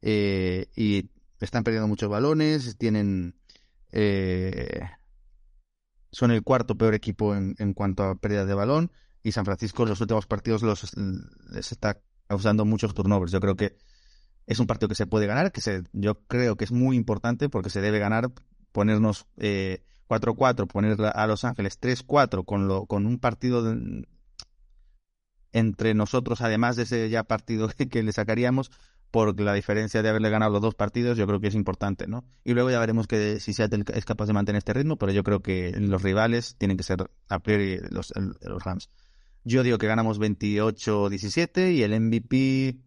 Eh, 0.00 0.66
y 0.76 1.10
están 1.40 1.64
perdiendo 1.64 1.88
muchos 1.88 2.08
balones. 2.08 2.76
Tienen. 2.78 3.34
Eh, 3.90 4.80
son 6.10 6.30
el 6.30 6.42
cuarto 6.42 6.76
peor 6.76 6.94
equipo 6.94 7.34
en, 7.34 7.54
en 7.58 7.72
cuanto 7.74 8.04
a 8.04 8.14
pérdida 8.14 8.44
de 8.44 8.54
balón. 8.54 8.92
Y 9.22 9.32
San 9.32 9.44
Francisco, 9.44 9.84
en 9.84 9.90
los 9.90 10.00
últimos 10.00 10.26
partidos, 10.26 10.62
los, 10.62 10.92
les 11.50 11.72
está 11.72 12.00
causando 12.26 12.64
muchos 12.64 12.94
turnovers. 12.94 13.32
Yo 13.32 13.40
creo 13.40 13.56
que 13.56 13.76
es 14.46 14.58
un 14.58 14.66
partido 14.66 14.88
que 14.88 14.94
se 14.94 15.06
puede 15.06 15.26
ganar, 15.26 15.52
que 15.52 15.60
se, 15.60 15.84
yo 15.92 16.20
creo 16.26 16.56
que 16.56 16.64
es 16.64 16.72
muy 16.72 16.96
importante 16.96 17.48
porque 17.48 17.70
se 17.70 17.80
debe 17.80 17.98
ganar, 17.98 18.32
ponernos 18.72 19.26
eh, 19.36 19.84
4-4, 20.08 20.66
poner 20.66 20.98
a 21.02 21.26
Los 21.26 21.44
Ángeles 21.44 21.80
3-4 21.80 22.44
con, 22.44 22.68
lo, 22.68 22.86
con 22.86 23.06
un 23.06 23.18
partido 23.18 23.62
de, 23.62 24.06
entre 25.52 25.94
nosotros, 25.94 26.40
además 26.40 26.76
de 26.76 26.84
ese 26.84 27.10
ya 27.10 27.24
partido 27.24 27.68
que, 27.76 27.88
que, 27.88 28.02
le 28.02 28.12
sacaríamos, 28.12 28.70
por 29.12 29.38
la 29.38 29.52
diferencia 29.52 30.02
de 30.02 30.08
haberle 30.08 30.30
ganado 30.30 30.52
los 30.52 30.62
dos 30.62 30.74
partidos, 30.74 31.18
yo 31.18 31.26
creo 31.26 31.38
que 31.38 31.48
es 31.48 31.54
importante, 31.54 32.06
¿no? 32.06 32.24
Y 32.44 32.54
luego 32.54 32.70
ya 32.70 32.80
veremos 32.80 33.06
que 33.06 33.40
si 33.40 33.52
Seattle 33.52 33.84
es 33.94 34.06
capaz 34.06 34.26
de 34.26 34.32
mantener 34.32 34.58
este 34.58 34.72
ritmo, 34.72 34.96
pero 34.96 35.12
yo 35.12 35.22
creo 35.22 35.40
que 35.40 35.70
los 35.78 36.02
rivales 36.02 36.56
tienen 36.56 36.78
que 36.78 36.82
ser 36.82 37.10
a 37.28 37.38
priori 37.40 37.78
los, 37.90 38.12
los 38.16 38.64
Rams. 38.64 38.88
Yo 39.44 39.62
digo 39.62 39.76
que 39.76 39.86
ganamos 39.86 40.18
28-17 40.18 41.74
y 41.74 41.82
el 41.82 42.00
MVP... 42.00 42.78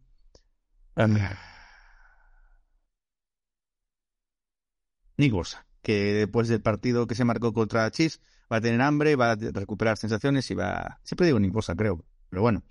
Nick 5.18 5.32
Bosa 5.32 5.66
que 5.86 6.14
después 6.16 6.48
del 6.48 6.64
partido 6.64 7.06
que 7.06 7.14
se 7.14 7.26
marcó 7.26 7.53
contra 7.53 7.91
Chiefs 7.91 8.20
va 8.52 8.57
a 8.57 8.62
tener 8.62 8.82
hambre, 8.82 9.16
va 9.16 9.34
a 9.34 9.36
recuperar 9.36 9.98
sensaciones 9.98 10.49
y 10.49 10.56
va, 10.56 10.99
siempre 11.03 11.28
digo 11.28 11.40
ni 11.40 11.52
cosa 11.52 11.76
creo, 11.76 12.03
pero 12.28 12.41
bueno, 12.41 12.64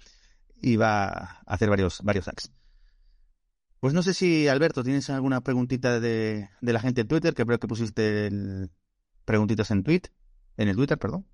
y 0.60 0.74
va 0.74 1.04
a 1.04 1.42
hacer 1.46 1.70
varios, 1.70 2.02
varios 2.02 2.26
hacks. 2.26 2.50
Pues 3.78 3.94
no 3.94 4.02
sé 4.02 4.14
si, 4.14 4.48
Alberto, 4.48 4.82
tienes 4.82 5.08
alguna 5.10 5.42
preguntita 5.42 6.00
de, 6.00 6.48
de 6.60 6.72
la 6.72 6.80
gente 6.80 7.02
en 7.02 7.06
Twitter, 7.08 7.34
que 7.34 7.46
creo 7.46 7.60
que 7.60 7.68
pusiste 7.68 8.26
el, 8.26 8.72
preguntitas 9.24 9.70
en 9.70 9.84
tweet, 9.84 10.02
en 10.56 10.68
el 10.68 10.74
Twitter, 10.74 10.98
perdón. 10.98 11.24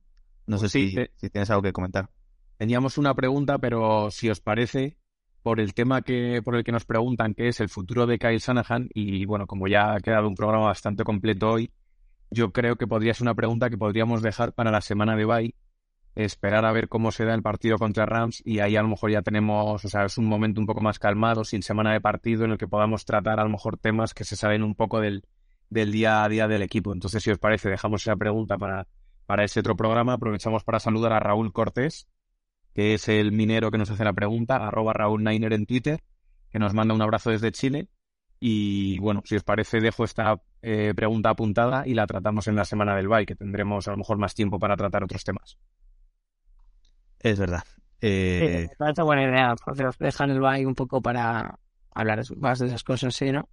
No 0.47 0.59
pues 0.59 0.73
sé 0.73 0.81
sí, 0.81 0.89
si, 0.91 0.97
te... 0.97 1.13
si 1.17 1.31
tienes 1.31 1.49
algo 1.49 1.63
que 1.63 1.73
comentar. 1.73 2.11
Teníamos 2.59 2.99
una 2.99 3.15
pregunta, 3.15 3.57
pero 3.59 4.11
si 4.11 4.29
os 4.29 4.41
parece, 4.41 4.99
por 5.43 5.61
el 5.61 5.75
tema 5.75 6.03
que 6.03 6.43
por 6.45 6.57
el 6.57 6.65
que 6.65 6.73
nos 6.73 6.85
preguntan, 6.85 7.35
que 7.35 7.49
es 7.49 7.61
el 7.61 7.69
futuro 7.69 8.07
de 8.07 8.19
Kyle 8.19 8.39
Shanahan, 8.39 8.89
y 8.95 9.25
bueno, 9.25 9.47
como 9.47 9.69
ya 9.69 9.95
ha 9.95 10.01
quedado 10.01 10.29
un 10.29 10.35
programa 10.35 10.67
bastante 10.67 11.05
completo 11.05 11.51
hoy, 11.51 11.71
yo 12.31 12.53
creo 12.53 12.77
que 12.77 12.87
podría 12.87 13.15
ser 13.15 13.25
una 13.25 13.35
pregunta 13.35 13.71
que 13.71 13.79
podríamos 13.79 14.23
dejar 14.23 14.53
para 14.53 14.71
la 14.71 14.81
semana 14.81 15.17
de 15.17 15.25
bye, 15.25 15.55
esperar 16.15 16.65
a 16.65 16.73
ver 16.73 16.89
cómo 16.89 17.13
se 17.13 17.25
da 17.25 17.35
el 17.35 17.43
partido 17.43 17.79
contra 17.79 18.07
Rams 18.07 18.43
y 18.45 18.61
ahí 18.61 18.77
a 18.77 18.83
lo 18.83 18.89
mejor 18.89 19.11
ya 19.11 19.23
tenemos, 19.23 19.85
o 19.85 19.89
sea, 19.89 20.05
es 20.05 20.19
un 20.19 20.27
momento 20.27 20.61
un 20.61 20.67
poco 20.67 20.81
más 20.81 20.99
calmado, 20.99 21.45
sin 21.45 21.63
semana 21.63 21.93
de 21.93 22.01
partido, 22.01 22.45
en 22.45 22.53
el 22.53 22.59
que 22.59 22.69
podamos 22.69 23.05
tratar 23.05 23.41
a 23.41 23.45
lo 23.45 23.51
mejor 23.51 23.79
temas 23.79 24.15
que 24.15 24.25
se 24.25 24.37
salen 24.37 24.63
un 24.63 24.75
poco 24.75 25.01
del, 25.01 25.25
del 25.71 25.93
día 25.93 26.25
a 26.25 26.29
día 26.29 26.49
del 26.49 26.63
equipo. 26.63 26.93
Entonces, 26.93 27.23
si 27.23 27.31
os 27.31 27.39
parece, 27.39 27.71
dejamos 27.71 28.03
esa 28.03 28.17
pregunta 28.17 28.59
para, 28.59 28.87
para 29.27 29.45
ese 29.45 29.61
otro 29.61 29.77
programa. 29.77 30.15
Aprovechamos 30.15 30.65
para 30.65 30.81
saludar 30.81 31.13
a 31.13 31.21
Raúl 31.21 31.53
Cortés, 31.53 32.09
que 32.75 32.95
es 32.95 33.09
el 33.09 33.33
minero 33.33 33.71
que 33.71 33.79
nos 33.79 33.91
hace 33.91 34.05
la 34.05 34.13
pregunta, 34.13 34.57
arroba 34.57 34.93
Raúl 34.93 35.23
Nainer 35.23 35.53
en 35.53 35.67
Twitter, 35.67 36.03
que 36.51 36.59
nos 36.59 36.75
manda 36.75 36.95
un 36.95 37.03
abrazo 37.03 37.31
desde 37.31 37.53
Chile. 37.53 37.89
Y 38.39 38.99
bueno, 39.01 39.23
si 39.25 39.37
os 39.37 39.45
parece, 39.45 39.81
dejo 39.81 40.05
esta 40.05 40.41
eh, 40.63 40.95
pregunta 40.97 41.31
apuntada 41.31 41.87
y 41.87 41.95
la 41.95 42.07
tratamos 42.07 42.49
en 42.49 42.57
la 42.57 42.65
semana 42.65 42.97
del 42.97 43.09
bye, 43.09 43.27
que 43.27 43.35
tendremos 43.35 43.87
a 43.87 43.91
lo 43.91 43.99
mejor 43.99 44.19
más 44.19 44.35
tiempo 44.35 44.59
para 44.59 44.77
tratar 44.77 45.05
otros 45.05 45.25
temas. 45.25 45.59
Es 47.19 47.39
verdad. 47.39 47.65
Eh... 48.01 48.63
Sí, 48.63 48.69
me 48.71 48.77
parece 48.77 49.03
buena 49.03 49.25
idea, 49.25 49.55
porque 49.63 49.85
os 49.85 49.99
dejan 49.99 50.31
el 50.31 50.41
bye 50.41 50.65
un 50.65 50.75
poco 50.75 51.03
para 51.03 51.59
hablar 51.93 52.23
más 52.37 52.59
de 52.59 52.67
esas 52.69 52.83
cosas, 52.83 53.15
¿sí, 53.15 53.31
no? 53.31 53.49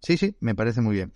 Sí, 0.00 0.16
sí, 0.16 0.36
me 0.40 0.54
parece 0.54 0.80
muy 0.80 0.94
bien. 0.94 1.12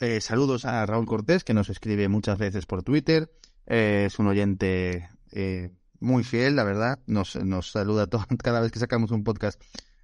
Eh, 0.00 0.20
saludos 0.20 0.64
a 0.64 0.84
Raúl 0.84 1.06
Cortés, 1.06 1.44
que 1.44 1.54
nos 1.54 1.70
escribe 1.70 2.08
muchas 2.08 2.36
veces 2.36 2.66
por 2.66 2.82
Twitter. 2.82 3.30
Eh, 3.66 4.04
es 4.06 4.18
un 4.18 4.26
oyente 4.26 5.08
eh, 5.34 5.70
muy 6.00 6.24
fiel, 6.24 6.56
la 6.56 6.64
verdad. 6.64 7.00
Nos, 7.06 7.36
nos 7.36 7.72
saluda 7.72 8.06
todo, 8.06 8.24
cada 8.42 8.60
vez 8.60 8.72
que 8.72 8.78
sacamos 8.78 9.10
un 9.10 9.24
podcast. 9.24 9.60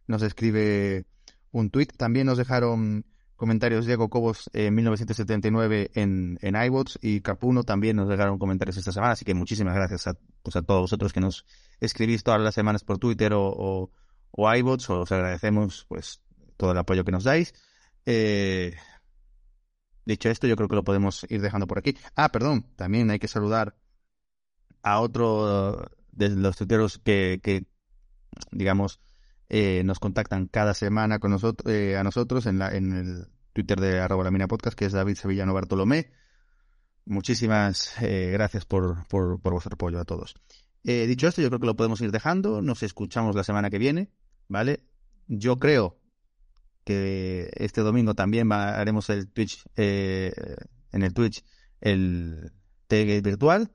Nos 0.07 0.23
escribe 0.23 1.07
un 1.52 1.70
tweet. 1.70 1.86
También 1.97 2.27
nos 2.27 2.36
dejaron 2.36 3.07
comentarios 3.36 3.86
Diego 3.86 4.11
Cobos 4.11 4.51
en 4.52 4.74
1979 4.74 5.93
en, 5.94 6.39
en 6.43 6.62
iBots 6.62 6.98
y 7.01 7.23
Capuno 7.23 7.65
también 7.65 7.97
nos 7.97 8.07
dejaron 8.07 8.39
comentarios 8.39 8.77
esta 8.77 8.93
semana. 8.93 9.12
Así 9.12 9.24
que 9.24 9.32
muchísimas 9.35 9.74
gracias 9.74 10.09
a, 10.09 10.15
pues 10.43 10.57
a 10.57 10.62
todos 10.62 10.82
vosotros 10.82 11.12
que 11.12 11.20
nos 11.20 11.47
escribís 11.81 12.23
todas 12.23 12.40
las 12.40 12.55
semanas 12.55 12.85
por 12.85 12.98
Twitter 12.98 13.32
o, 13.32 13.47
o, 13.47 13.90
o 14.32 14.55
iBots. 14.55 14.90
Os 14.90 15.12
agradecemos 15.12 15.86
pues 15.89 16.20
todo 16.57 16.73
el 16.73 16.78
apoyo 16.78 17.05
que 17.05 17.12
nos 17.12 17.24
dais. 17.24 17.55
Eh, 18.05 18.74
dicho 20.05 20.28
esto, 20.28 20.47
yo 20.47 20.57
creo 20.57 20.69
que 20.69 20.77
lo 20.77 20.85
podemos 20.85 21.24
ir 21.28 21.40
dejando 21.40 21.66
por 21.66 21.78
aquí. 21.78 21.97
Ah, 22.16 22.31
perdón, 22.31 22.66
también 22.77 23.11
hay 23.11 23.19
que 23.19 23.28
saludar 23.28 23.77
a 24.82 25.01
otro 25.01 25.86
de 26.12 26.31
los 26.31 26.57
tuiteros 26.57 26.98
que, 26.98 27.40
que 27.43 27.66
digamos, 28.51 29.01
eh, 29.48 29.82
nos 29.85 29.98
contactan 29.98 30.47
cada 30.47 30.74
semana 30.74 31.19
con 31.19 31.31
nosotros, 31.32 31.73
eh, 31.73 31.97
a 31.97 32.05
nosotros 32.05 32.47
en, 32.47 32.59
la, 32.59 32.74
en 32.74 32.93
el 32.93 33.27
Twitter 33.52 33.81
de 33.81 34.01
arroba 34.01 34.24
la 34.24 34.31
mina 34.31 34.48
podcast, 34.48 34.78
que 34.78 34.85
es 34.85 34.93
David 34.93 35.16
Sevillano 35.16 35.55
Bartolomé. 35.55 36.12
Muchísimas 37.05 38.01
eh, 38.01 38.31
gracias 38.32 38.65
por, 38.65 39.07
por, 39.09 39.40
por, 39.40 39.52
vuestro 39.52 39.74
apoyo 39.74 39.98
a 39.98 40.05
todos. 40.05 40.35
Eh, 40.85 41.07
dicho 41.07 41.27
esto, 41.27 41.43
yo 41.43 41.48
creo 41.48 41.61
que 41.61 41.66
lo 41.66 41.77
podemos 41.77 42.01
ir 42.01 42.12
dejando. 42.12 42.62
Nos 42.62 42.82
escuchamos 42.82 43.35
la 43.35 43.44
semana 43.44 43.70
que 43.70 43.78
viene, 43.78 44.11
¿vale? 44.48 44.85
Yo 45.27 45.59
creo 45.59 45.98
que 46.85 47.51
este 47.55 47.82
domingo 47.82 48.15
también 48.15 48.51
haremos 48.52 49.11
el 49.11 49.28
Twitch, 49.28 49.65
eh, 49.77 50.32
en 50.93 51.02
el 51.02 51.12
Twitch, 51.12 51.44
el 51.81 52.52
Tailgate 52.86 53.23
virtual. 53.23 53.70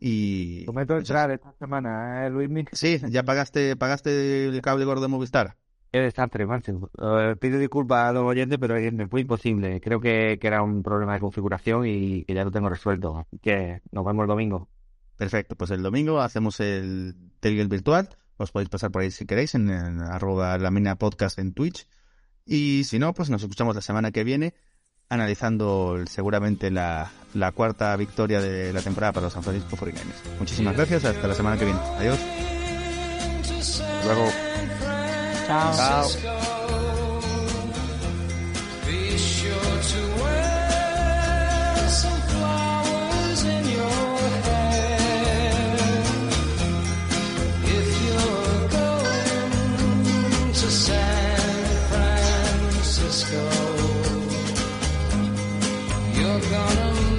Y. 0.00 0.64
Prometo 0.64 0.96
entrar 0.96 1.30
esta 1.30 1.52
semana, 1.52 2.26
¿eh, 2.26 2.30
Luis 2.30 2.48
Sí, 2.72 3.00
ya 3.10 3.22
pagaste, 3.22 3.76
pagaste 3.76 4.46
el 4.46 4.60
cable 4.62 4.86
gordo 4.86 5.02
de 5.02 5.08
Movistar. 5.08 5.56
Qué 5.92 5.98
desastre, 5.98 6.46
Martín. 6.46 6.76
Uh, 6.76 7.36
pido 7.38 7.58
disculpas 7.58 8.08
a 8.08 8.12
los 8.12 8.22
oyentes, 8.22 8.58
pero 8.58 8.74
me 8.92 9.08
fue 9.08 9.22
imposible. 9.22 9.80
Creo 9.80 10.00
que, 10.00 10.38
que, 10.40 10.46
era 10.46 10.62
un 10.62 10.82
problema 10.82 11.14
de 11.14 11.20
configuración 11.20 11.84
y 11.86 12.24
que 12.24 12.34
ya 12.34 12.44
lo 12.44 12.50
tengo 12.50 12.68
resuelto. 12.68 13.26
Que 13.42 13.82
nos 13.90 14.04
vemos 14.04 14.22
el 14.22 14.28
domingo. 14.28 14.68
Perfecto, 15.16 15.56
pues 15.56 15.70
el 15.72 15.82
domingo 15.82 16.20
hacemos 16.20 16.60
el 16.60 17.14
Tailgate 17.40 17.68
virtual. 17.68 18.08
Os 18.36 18.52
podéis 18.52 18.70
pasar 18.70 18.90
por 18.90 19.02
ahí 19.02 19.10
si 19.10 19.26
queréis, 19.26 19.54
en, 19.54 19.68
en 19.68 20.00
arroba 20.00 20.56
la 20.56 20.70
mina 20.70 20.96
podcast 20.96 21.38
en 21.38 21.52
Twitch. 21.52 21.86
Y 22.46 22.84
si 22.84 22.98
no, 22.98 23.12
pues 23.12 23.28
nos 23.28 23.42
escuchamos 23.42 23.74
la 23.74 23.82
semana 23.82 24.12
que 24.12 24.24
viene 24.24 24.54
analizando 25.10 25.98
seguramente 26.08 26.70
la, 26.70 27.10
la 27.34 27.52
cuarta 27.52 27.94
victoria 27.96 28.40
de 28.40 28.72
la 28.72 28.80
temporada 28.80 29.12
para 29.12 29.24
los 29.24 29.32
San 29.32 29.42
Francisco 29.42 29.76
49ers. 29.76 30.38
Muchísimas 30.38 30.76
gracias, 30.76 31.04
hasta 31.04 31.28
la 31.28 31.34
semana 31.34 31.58
que 31.58 31.66
viene. 31.66 31.80
Adiós. 31.98 32.18
Luego. 34.04 34.26
Chao. 35.46 35.76
Chao. 35.76 36.40
San 56.30 56.40
Francisco. 56.42 57.09